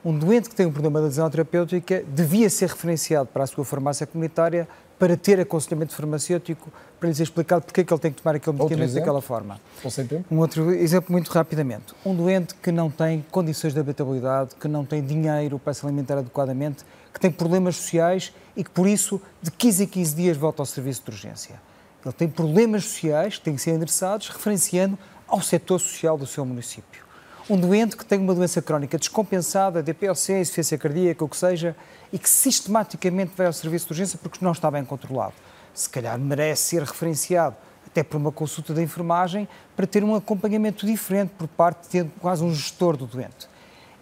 um 0.03 0.17
doente 0.17 0.49
que 0.49 0.55
tem 0.55 0.65
um 0.65 0.71
problema 0.71 0.99
de 0.99 1.05
adesão 1.05 1.29
terapêutica 1.29 2.03
devia 2.07 2.49
ser 2.49 2.69
referenciado 2.69 3.27
para 3.27 3.43
a 3.43 3.47
sua 3.47 3.63
farmácia 3.63 4.07
comunitária 4.07 4.67
para 4.97 5.17
ter 5.17 5.39
aconselhamento 5.39 5.95
farmacêutico, 5.95 6.71
para 6.99 7.09
lhe 7.09 7.15
ser 7.15 7.23
explicado 7.23 7.65
porque 7.65 7.81
é 7.81 7.83
que 7.83 7.91
ele 7.91 7.99
tem 7.99 8.11
que 8.11 8.21
tomar 8.21 8.35
aquele 8.35 8.55
medicamento 8.55 8.93
daquela 8.93 9.21
forma. 9.21 9.59
Um 10.29 10.37
outro 10.37 10.71
exemplo 10.71 11.11
muito 11.11 11.29
rapidamente. 11.29 11.93
Um 12.05 12.15
doente 12.15 12.53
que 12.55 12.71
não 12.71 12.89
tem 12.89 13.25
condições 13.31 13.73
de 13.73 13.79
habitabilidade, 13.79 14.51
que 14.59 14.67
não 14.67 14.85
tem 14.85 15.03
dinheiro 15.03 15.57
para 15.57 15.73
se 15.73 15.83
alimentar 15.85 16.19
adequadamente, 16.19 16.83
que 17.11 17.19
tem 17.19 17.31
problemas 17.31 17.77
sociais 17.77 18.31
e 18.55 18.63
que, 18.63 18.69
por 18.69 18.87
isso, 18.87 19.21
de 19.41 19.51
15 19.51 19.83
a 19.83 19.87
15 19.87 20.15
dias 20.15 20.37
volta 20.37 20.61
ao 20.61 20.65
serviço 20.65 21.03
de 21.03 21.11
urgência. 21.11 21.61
Ele 22.03 22.13
tem 22.13 22.27
problemas 22.27 22.83
sociais 22.83 23.37
que 23.37 23.43
têm 23.43 23.55
que 23.55 23.61
ser 23.61 23.71
endereçados, 23.71 24.27
referenciando 24.29 24.97
ao 25.27 25.41
setor 25.41 25.79
social 25.79 26.17
do 26.17 26.25
seu 26.25 26.45
município 26.45 27.11
um 27.49 27.57
doente 27.57 27.97
que 27.97 28.05
tem 28.05 28.17
uma 28.17 28.33
doença 28.33 28.61
crónica 28.61 28.97
descompensada, 28.97 29.83
DPOC, 29.83 30.31
insuficiência 30.31 30.77
cardíaca, 30.77 31.25
o 31.25 31.27
que 31.27 31.35
seja, 31.35 31.75
e 32.11 32.17
que 32.17 32.29
sistematicamente 32.29 33.33
vai 33.35 33.47
ao 33.47 33.53
serviço 33.53 33.87
de 33.87 33.91
urgência 33.93 34.19
porque 34.21 34.43
não 34.43 34.53
está 34.53 34.71
bem 34.71 34.85
controlado. 34.85 35.33
Se 35.73 35.89
calhar 35.89 36.17
merece 36.17 36.63
ser 36.63 36.83
referenciado 36.83 37.55
até 37.85 38.03
por 38.03 38.17
uma 38.17 38.31
consulta 38.31 38.73
da 38.73 38.81
enfermagem 38.81 39.49
para 39.75 39.85
ter 39.85 40.01
um 40.01 40.15
acompanhamento 40.15 40.85
diferente 40.85 41.31
por 41.37 41.47
parte 41.47 41.89
de 41.89 42.09
quase 42.21 42.41
um 42.41 42.53
gestor 42.53 42.95
do 42.95 43.05
doente. 43.05 43.49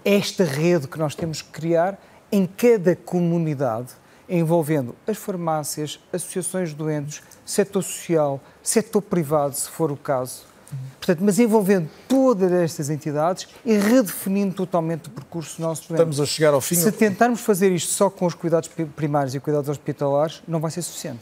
Esta 0.05 0.43
rede 0.43 0.87
que 0.87 0.99
nós 0.99 1.15
temos 1.15 1.41
que 1.41 1.49
criar 1.49 1.99
em 2.31 2.45
cada 2.45 2.95
comunidade, 2.95 3.93
envolvendo 4.29 4.95
as 5.07 5.17
farmácias, 5.17 5.99
associações 6.13 6.69
de 6.69 6.75
doentes, 6.75 7.21
setor 7.45 7.81
social, 7.81 8.39
setor 8.61 9.01
privado, 9.01 9.55
se 9.55 9.69
for 9.69 9.91
o 9.91 9.97
caso, 9.97 10.49
Portanto, 10.97 11.23
mas 11.23 11.39
envolvendo 11.39 11.89
todas 12.07 12.51
estas 12.51 12.89
entidades 12.89 13.47
e 13.65 13.75
redefinindo 13.77 14.53
totalmente 14.53 15.07
o 15.07 15.09
percurso 15.09 15.57
do 15.57 15.63
nosso 15.63 15.87
doente. 15.87 15.93
Estamos 15.93 16.19
a 16.19 16.25
chegar 16.25 16.53
ao 16.53 16.61
fim. 16.61 16.75
Se 16.75 16.91
tentarmos 16.91 17.41
fazer 17.41 17.71
isto 17.71 17.91
só 17.91 18.09
com 18.09 18.25
os 18.25 18.35
cuidados 18.35 18.69
primários 18.95 19.33
e 19.33 19.39
cuidados 19.39 19.69
hospitalares, 19.69 20.41
não 20.47 20.59
vai 20.59 20.69
ser 20.69 20.81
suficiente. 20.81 21.21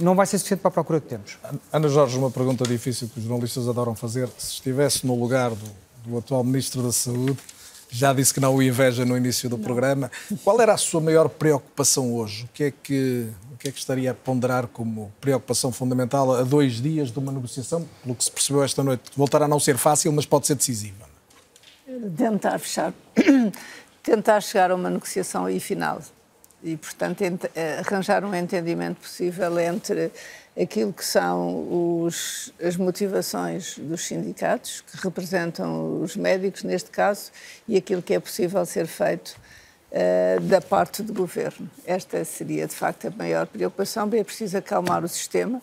Não 0.00 0.14
vai 0.14 0.24
ser 0.24 0.38
suficiente 0.38 0.60
para 0.60 0.70
a 0.70 0.72
procura 0.72 1.00
que 1.00 1.08
temos. 1.08 1.38
Ana 1.70 1.88
Jorge, 1.88 2.16
uma 2.16 2.30
pergunta 2.30 2.64
difícil 2.64 3.08
que 3.08 3.18
os 3.18 3.24
jornalistas 3.24 3.68
adoram 3.68 3.94
fazer. 3.94 4.28
Se 4.38 4.52
estivesse 4.54 5.06
no 5.06 5.14
lugar 5.14 5.50
do, 5.50 5.66
do 6.06 6.16
atual 6.16 6.42
Ministro 6.42 6.82
da 6.82 6.92
Saúde, 6.92 7.36
já 7.90 8.12
disse 8.12 8.32
que 8.32 8.40
não 8.40 8.54
o 8.54 8.62
inveja 8.62 9.04
no 9.04 9.16
início 9.16 9.48
do 9.48 9.56
não. 9.56 9.64
programa. 9.64 10.10
Qual 10.44 10.60
era 10.60 10.74
a 10.74 10.76
sua 10.76 11.00
maior 11.00 11.28
preocupação 11.28 12.14
hoje? 12.14 12.44
O 12.44 12.48
que 12.52 12.64
é 12.64 12.70
que 12.70 13.28
o 13.52 13.56
que 13.58 13.68
é 13.68 13.72
que 13.72 13.78
estaria 13.78 14.12
a 14.12 14.14
ponderar 14.14 14.68
como 14.68 15.12
preocupação 15.20 15.72
fundamental 15.72 16.32
a 16.32 16.44
dois 16.44 16.80
dias 16.80 17.10
de 17.10 17.18
uma 17.18 17.32
negociação, 17.32 17.84
pelo 18.04 18.14
que 18.14 18.22
se 18.22 18.30
percebeu 18.30 18.62
esta 18.62 18.84
noite? 18.84 19.10
Voltará 19.16 19.46
a 19.46 19.48
não 19.48 19.58
ser 19.58 19.76
fácil, 19.76 20.12
mas 20.12 20.24
pode 20.24 20.46
ser 20.46 20.54
decisiva. 20.54 21.08
Tentar 22.16 22.58
fechar, 22.60 22.94
tentar 24.00 24.40
chegar 24.42 24.70
a 24.70 24.76
uma 24.76 24.88
negociação 24.88 25.46
aí 25.46 25.58
final 25.58 26.00
e, 26.62 26.76
portanto, 26.76 27.24
arranjar 27.80 28.24
um 28.24 28.34
entendimento 28.34 29.00
possível 29.00 29.58
entre 29.58 30.12
aquilo 30.60 30.92
que 30.92 31.04
são 31.04 32.02
os, 32.02 32.52
as 32.60 32.76
motivações 32.76 33.78
dos 33.78 34.04
sindicatos, 34.04 34.80
que 34.80 34.96
representam 34.96 36.02
os 36.02 36.16
médicos 36.16 36.64
neste 36.64 36.90
caso, 36.90 37.30
e 37.66 37.76
aquilo 37.76 38.02
que 38.02 38.14
é 38.14 38.20
possível 38.20 38.64
ser 38.66 38.86
feito 38.86 39.36
uh, 39.92 40.40
da 40.40 40.60
parte 40.60 41.02
do 41.02 41.12
governo. 41.12 41.70
Esta 41.86 42.24
seria, 42.24 42.66
de 42.66 42.74
facto, 42.74 43.06
a 43.06 43.10
maior 43.10 43.46
preocupação. 43.46 44.10
É 44.12 44.24
preciso 44.24 44.58
acalmar 44.58 45.04
o 45.04 45.08
sistema, 45.08 45.62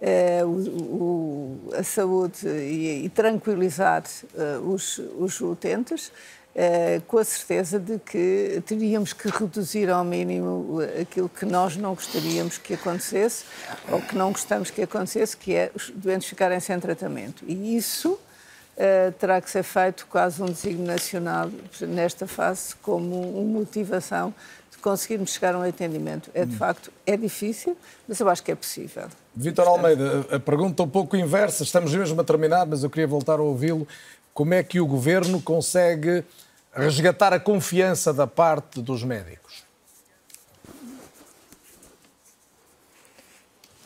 uh, 0.00 0.46
o, 0.46 1.68
o, 1.68 1.74
a 1.74 1.82
saúde 1.82 2.46
e, 2.46 3.04
e 3.04 3.08
tranquilizar 3.10 4.04
uh, 4.34 4.72
os, 4.72 4.98
os 5.18 5.38
utentes. 5.40 6.10
Uh, 6.54 7.00
com 7.08 7.18
a 7.18 7.24
certeza 7.24 7.80
de 7.80 7.98
que 7.98 8.62
teríamos 8.64 9.12
que 9.12 9.28
reduzir 9.28 9.90
ao 9.90 10.04
mínimo 10.04 10.78
aquilo 11.00 11.28
que 11.28 11.44
nós 11.44 11.76
não 11.76 11.94
gostaríamos 11.96 12.58
que 12.58 12.74
acontecesse 12.74 13.44
ou 13.90 14.00
que 14.00 14.14
não 14.14 14.30
gostamos 14.30 14.70
que 14.70 14.80
acontecesse, 14.80 15.36
que 15.36 15.52
é 15.52 15.72
os 15.74 15.90
doentes 15.90 16.28
ficarem 16.28 16.60
sem 16.60 16.78
tratamento. 16.78 17.44
E 17.44 17.76
isso 17.76 18.12
uh, 18.12 19.12
terá 19.18 19.40
que 19.40 19.50
ser 19.50 19.64
feito 19.64 20.06
quase 20.08 20.40
um 20.40 20.46
desígnio 20.46 20.86
nacional 20.86 21.50
nesta 21.80 22.24
fase 22.24 22.76
como 22.76 23.20
uma 23.40 23.58
motivação 23.58 24.32
de 24.70 24.78
conseguirmos 24.78 25.32
chegar 25.32 25.56
a 25.56 25.58
um 25.58 25.66
entendimento. 25.66 26.30
É 26.34 26.44
de 26.44 26.54
facto, 26.54 26.92
é 27.04 27.16
difícil, 27.16 27.76
mas 28.06 28.20
eu 28.20 28.28
acho 28.28 28.44
que 28.44 28.52
é 28.52 28.54
possível. 28.54 29.08
Vítor 29.34 29.66
Almeida, 29.66 30.24
a 30.30 30.38
pergunta 30.38 30.84
um 30.84 30.88
pouco 30.88 31.16
inversa, 31.16 31.64
estamos 31.64 31.92
mesmo 31.92 32.20
a 32.20 32.22
terminar, 32.22 32.64
mas 32.64 32.84
eu 32.84 32.90
queria 32.90 33.08
voltar 33.08 33.40
a 33.40 33.42
ouvi-lo. 33.42 33.88
Como 34.34 34.52
é 34.52 34.64
que 34.64 34.80
o 34.80 34.86
governo 34.86 35.40
consegue 35.40 36.24
resgatar 36.72 37.32
a 37.32 37.38
confiança 37.38 38.12
da 38.12 38.26
parte 38.26 38.82
dos 38.82 39.04
médicos? 39.04 39.62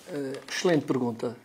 Uh, 0.09 0.39
excelente 0.51 0.87
pergunta. 0.87 1.37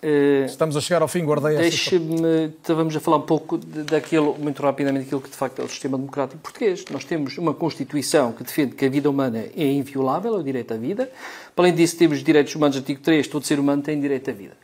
Uh, 0.00 0.44
Estamos 0.46 0.76
a 0.76 0.80
chegar 0.80 1.02
ao 1.02 1.08
fim, 1.08 1.24
guardei 1.24 1.56
esta. 1.56 1.62
Deixe-me, 1.62 2.54
vamos 2.68 2.94
a 2.94 3.00
falar 3.00 3.16
um 3.16 3.22
pouco 3.22 3.58
daquilo, 3.58 4.38
muito 4.38 4.62
rapidamente, 4.62 5.06
daquilo 5.06 5.20
que 5.20 5.30
de 5.30 5.36
facto 5.36 5.60
é 5.60 5.64
o 5.64 5.68
sistema 5.68 5.98
democrático 5.98 6.40
português. 6.40 6.84
Nós 6.92 7.04
temos 7.04 7.36
uma 7.38 7.52
Constituição 7.52 8.32
que 8.32 8.44
defende 8.44 8.76
que 8.76 8.84
a 8.84 8.88
vida 8.88 9.10
humana 9.10 9.46
é 9.56 9.66
inviolável, 9.66 10.36
é 10.36 10.38
o 10.38 10.44
direito 10.44 10.72
à 10.72 10.76
vida. 10.76 11.10
Para 11.56 11.64
além 11.64 11.74
disso, 11.74 11.96
temos 11.96 12.22
direitos 12.22 12.54
humanos, 12.54 12.76
artigo 12.76 13.00
3, 13.00 13.26
todo 13.26 13.44
ser 13.44 13.58
humano 13.58 13.82
tem 13.82 14.00
direito 14.00 14.30
à 14.30 14.32
vida. 14.32 14.56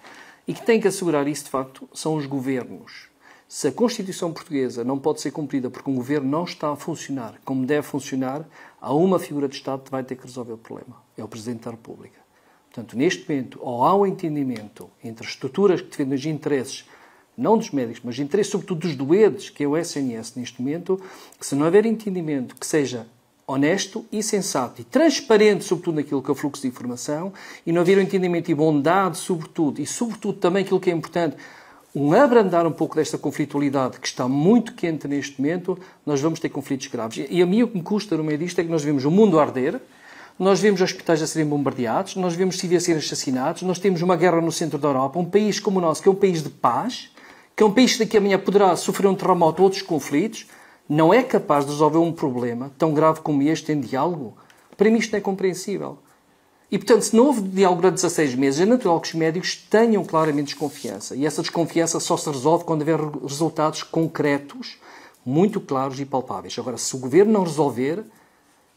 E 0.46 0.54
que 0.54 0.62
tem 0.64 0.80
que 0.80 0.86
assegurar 0.86 1.26
isso, 1.26 1.42
de 1.42 1.50
facto, 1.50 1.88
são 1.92 2.14
os 2.14 2.26
governos. 2.26 3.12
Se 3.48 3.68
a 3.68 3.72
Constituição 3.72 4.32
portuguesa 4.32 4.82
não 4.82 4.98
pode 4.98 5.20
ser 5.20 5.30
cumprida 5.30 5.70
porque 5.70 5.90
um 5.90 5.94
governo 5.94 6.28
não 6.28 6.44
está 6.44 6.72
a 6.72 6.76
funcionar 6.76 7.38
como 7.44 7.66
deve 7.66 7.86
funcionar, 7.86 8.48
há 8.80 8.92
uma 8.92 9.18
figura 9.18 9.48
de 9.48 9.54
Estado 9.54 9.82
que 9.82 9.90
vai 9.90 10.02
ter 10.02 10.16
que 10.16 10.24
resolver 10.24 10.54
o 10.54 10.58
problema. 10.58 10.96
É 11.16 11.22
o 11.22 11.28
Presidente 11.28 11.64
da 11.64 11.70
República. 11.70 12.18
Portanto, 12.74 12.96
neste 12.96 13.28
momento, 13.28 13.58
ou 13.62 13.84
há 13.84 13.94
um 13.94 14.04
entendimento 14.04 14.90
entre 15.02 15.24
as 15.24 15.32
estruturas 15.32 15.80
que 15.80 15.88
defendem 15.88 16.18
os 16.18 16.26
interesses, 16.26 16.84
não 17.36 17.56
dos 17.56 17.70
médicos, 17.70 18.00
mas 18.02 18.18
interesses 18.18 18.50
sobretudo 18.50 18.80
dos 18.80 18.96
doentes, 18.96 19.50
que 19.50 19.62
é 19.62 19.66
o 19.68 19.76
SNS 19.76 20.34
neste 20.34 20.60
momento, 20.60 21.00
que 21.38 21.46
se 21.46 21.54
não 21.54 21.66
houver 21.66 21.86
entendimento 21.86 22.56
que 22.56 22.66
seja 22.66 23.06
honesto 23.46 24.04
e 24.10 24.22
sensato 24.22 24.80
e 24.80 24.84
transparente, 24.84 25.64
sobretudo 25.64 25.96
naquilo 25.96 26.22
que 26.22 26.30
é 26.30 26.32
o 26.32 26.34
fluxo 26.34 26.62
de 26.62 26.68
informação, 26.68 27.32
e 27.64 27.72
não 27.72 27.82
haver 27.82 27.98
um 27.98 28.00
entendimento 28.00 28.50
e 28.50 28.54
bondade, 28.54 29.18
sobretudo, 29.18 29.80
e 29.80 29.86
sobretudo 29.86 30.38
também 30.38 30.64
aquilo 30.64 30.80
que 30.80 30.90
é 30.90 30.92
importante, 30.92 31.36
um 31.94 32.12
abrandar 32.12 32.66
um 32.66 32.72
pouco 32.72 32.96
desta 32.96 33.16
conflitualidade 33.16 34.00
que 34.00 34.06
está 34.06 34.26
muito 34.26 34.74
quente 34.74 35.06
neste 35.06 35.40
momento, 35.40 35.78
nós 36.04 36.20
vamos 36.20 36.40
ter 36.40 36.48
conflitos 36.48 36.88
graves. 36.88 37.24
E 37.30 37.40
a 37.40 37.46
mim 37.46 37.62
o 37.62 37.68
que 37.68 37.76
me 37.76 37.82
custa 37.84 38.16
no 38.16 38.24
meio 38.24 38.38
disto 38.38 38.58
é 38.58 38.64
que 38.64 38.70
nós 38.70 38.82
vemos 38.82 39.04
o 39.04 39.10
mundo 39.10 39.38
arder, 39.38 39.80
nós 40.36 40.58
vemos 40.58 40.80
hospitais 40.80 41.22
a 41.22 41.26
serem 41.28 41.48
bombardeados, 41.48 42.16
nós 42.16 42.34
vemos 42.34 42.58
civis 42.58 42.82
a 42.82 42.86
serem 42.86 42.98
assassinados, 42.98 43.62
nós 43.62 43.78
temos 43.78 44.02
uma 44.02 44.16
guerra 44.16 44.40
no 44.40 44.50
centro 44.50 44.76
da 44.76 44.88
Europa, 44.88 45.20
um 45.20 45.24
país 45.24 45.60
como 45.60 45.78
o 45.78 45.80
nosso, 45.80 46.02
que 46.02 46.08
é 46.08 46.10
um 46.10 46.16
país 46.16 46.42
de 46.42 46.48
paz, 46.48 47.10
que 47.54 47.62
é 47.62 47.66
um 47.66 47.72
país 47.72 47.92
que 47.92 48.00
daqui 48.00 48.16
a 48.16 48.20
amanhã 48.20 48.38
poderá 48.38 48.74
sofrer 48.74 49.06
um 49.06 49.14
terremoto 49.14 49.62
ou 49.62 49.66
outros 49.66 49.82
conflitos, 49.82 50.48
não 50.88 51.14
é 51.14 51.22
capaz 51.22 51.64
de 51.64 51.70
resolver 51.70 51.98
um 51.98 52.12
problema 52.12 52.72
tão 52.76 52.92
grave 52.92 53.20
como 53.20 53.40
este 53.42 53.70
em 53.70 53.78
diálogo. 53.78 54.36
Para 54.76 54.90
mim 54.90 54.98
isto 54.98 55.12
não 55.12 55.18
é 55.18 55.22
compreensível. 55.22 55.98
E, 56.74 56.78
portanto, 56.78 57.02
se 57.02 57.14
não 57.14 57.26
houve 57.26 57.40
diálogo 57.40 57.82
durante 57.82 58.02
16 58.02 58.34
meses, 58.34 58.60
é 58.60 58.66
natural 58.66 59.00
que 59.00 59.06
os 59.06 59.14
médicos 59.14 59.54
tenham 59.54 60.04
claramente 60.04 60.46
desconfiança. 60.46 61.14
E 61.14 61.24
essa 61.24 61.40
desconfiança 61.40 62.00
só 62.00 62.16
se 62.16 62.28
resolve 62.28 62.64
quando 62.64 62.80
houver 62.80 62.98
resultados 63.22 63.84
concretos, 63.84 64.76
muito 65.24 65.60
claros 65.60 66.00
e 66.00 66.04
palpáveis. 66.04 66.58
Agora, 66.58 66.76
se 66.76 66.96
o 66.96 66.98
governo 66.98 67.32
não 67.32 67.44
resolver, 67.44 68.04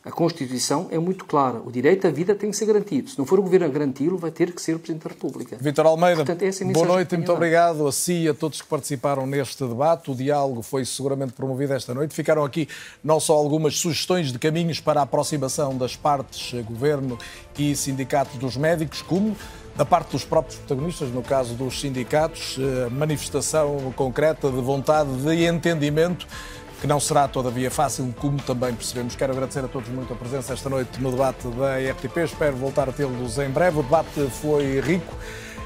a 0.07 0.11
Constituição 0.11 0.87
é 0.89 0.97
muito 0.97 1.25
clara. 1.25 1.61
O 1.65 1.69
direito 1.69 2.07
à 2.07 2.09
vida 2.09 2.33
tem 2.33 2.49
que 2.49 2.55
ser 2.55 2.65
garantido. 2.65 3.09
Se 3.09 3.19
não 3.19 3.25
for 3.25 3.39
o 3.39 3.41
Governo 3.41 3.65
a 3.65 3.69
garanti-lo, 3.69 4.17
vai 4.17 4.31
ter 4.31 4.53
que 4.53 4.61
ser 4.61 4.73
o 4.73 4.79
Presidente 4.79 5.03
da 5.03 5.09
República. 5.09 5.57
Vitor 5.59 5.85
Almeida, 5.85 6.23
Portanto, 6.23 6.41
é 6.43 6.65
boa 6.71 6.85
noite 6.87 7.13
e 7.13 7.17
muito 7.17 7.33
obrigado 7.33 7.85
a 7.85 7.91
si 7.91 8.23
e 8.23 8.29
a 8.29 8.33
todos 8.33 8.61
que 8.61 8.67
participaram 8.69 9.27
neste 9.27 9.65
debate. 9.65 10.09
O 10.09 10.15
diálogo 10.15 10.61
foi 10.61 10.85
seguramente 10.85 11.33
promovido 11.33 11.73
esta 11.73 11.93
noite. 11.93 12.13
Ficaram 12.13 12.45
aqui 12.45 12.69
não 13.03 13.19
só 13.19 13.33
algumas 13.33 13.75
sugestões 13.75 14.31
de 14.31 14.39
caminhos 14.39 14.79
para 14.79 15.01
a 15.01 15.03
aproximação 15.03 15.77
das 15.77 15.97
partes, 15.97 16.53
Governo 16.63 17.17
e 17.59 17.75
Sindicato 17.75 18.37
dos 18.37 18.55
Médicos, 18.55 19.01
como 19.01 19.35
da 19.75 19.85
parte 19.85 20.11
dos 20.11 20.23
próprios 20.23 20.57
protagonistas, 20.57 21.09
no 21.09 21.21
caso 21.21 21.53
dos 21.53 21.79
sindicatos, 21.79 22.57
eh, 22.59 22.89
manifestação 22.89 23.93
concreta 23.95 24.49
de 24.49 24.59
vontade 24.59 25.11
de 25.17 25.45
entendimento 25.45 26.25
que 26.79 26.87
não 26.87 26.99
será, 26.99 27.27
todavia, 27.27 27.71
fácil, 27.71 28.13
como 28.19 28.37
também 28.41 28.73
percebemos. 28.73 29.15
Quero 29.15 29.33
agradecer 29.33 29.63
a 29.65 29.67
todos 29.67 29.89
muito 29.89 30.13
a 30.13 30.15
presença 30.15 30.53
esta 30.53 30.69
noite 30.69 31.01
no 31.01 31.11
debate 31.11 31.47
da 31.47 31.77
RTP. 31.91 32.17
Espero 32.17 32.55
voltar 32.55 32.87
a 32.87 32.91
tê-los 32.91 33.37
em 33.39 33.49
breve. 33.49 33.79
O 33.79 33.83
debate 33.83 34.27
foi 34.41 34.79
rico. 34.79 35.15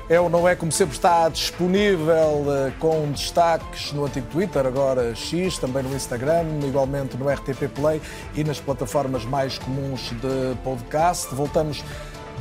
É 0.10 0.20
ou 0.20 0.30
não 0.30 0.48
é, 0.48 0.56
como 0.56 0.72
sempre, 0.72 0.96
está 0.96 1.30
disponível 1.30 2.46
eh, 2.50 2.74
com 2.80 3.10
destaques 3.12 3.94
no 3.94 4.06
antigo 4.06 4.28
Twitter, 4.28 4.66
agora 4.66 5.16
X, 5.16 5.58
também 5.58 5.84
no 5.84 5.96
Instagram, 5.96 6.44
igualmente 6.68 7.16
no 7.16 7.30
RTP 7.30 7.70
Play 7.74 8.02
e 8.36 8.44
nas 8.44 8.60
plataformas 8.60 9.24
mais 9.24 9.58
comuns 9.58 10.10
de 10.10 10.56
podcast. 10.66 11.34
Voltamos 11.34 11.82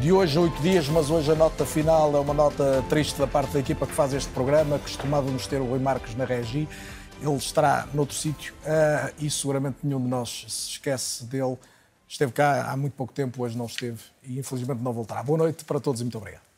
de 0.01 0.11
hoje 0.11 0.37
a 0.37 0.41
oito 0.41 0.61
dias, 0.61 0.89
mas 0.89 1.11
hoje 1.11 1.31
a 1.31 1.37
nota 1.37 1.65
final 1.65 2.17
é 2.17 2.19
uma 2.19 2.35
nota 2.35 2.83
triste 2.89 3.17
da 3.21 3.27
parte 3.29 3.53
da 3.53 3.61
equipa 3.61 3.87
que 3.87 3.93
faz 3.93 4.13
este 4.15 4.31
programa. 4.31 4.79
Costumávamos 4.81 5.47
ter 5.47 5.61
o 5.61 5.65
Rui 5.65 5.79
Marques 5.79 6.17
na 6.17 6.25
regi 6.25 6.67
ele 7.21 7.37
estará 7.37 7.87
noutro 7.93 8.15
sítio 8.15 8.55
uh, 8.63 9.15
e 9.19 9.31
seguramente 9.31 9.79
nenhum 9.83 10.03
de 10.03 10.09
nós 10.09 10.47
se 10.49 10.71
esquece 10.71 11.25
dele. 11.25 11.59
Esteve 12.09 12.33
cá 12.33 12.71
há 12.71 12.77
muito 12.77 12.95
pouco 12.95 13.13
tempo, 13.13 13.43
hoje 13.43 13.57
não 13.57 13.67
esteve 13.67 14.01
e 14.23 14.39
infelizmente 14.39 14.81
não 14.83 14.93
voltará. 14.93 15.23
Boa 15.23 15.39
noite 15.39 15.65
para 15.65 15.79
todos 15.79 16.01
e 16.01 16.05
muito 16.05 16.19
obrigado. 16.19 16.49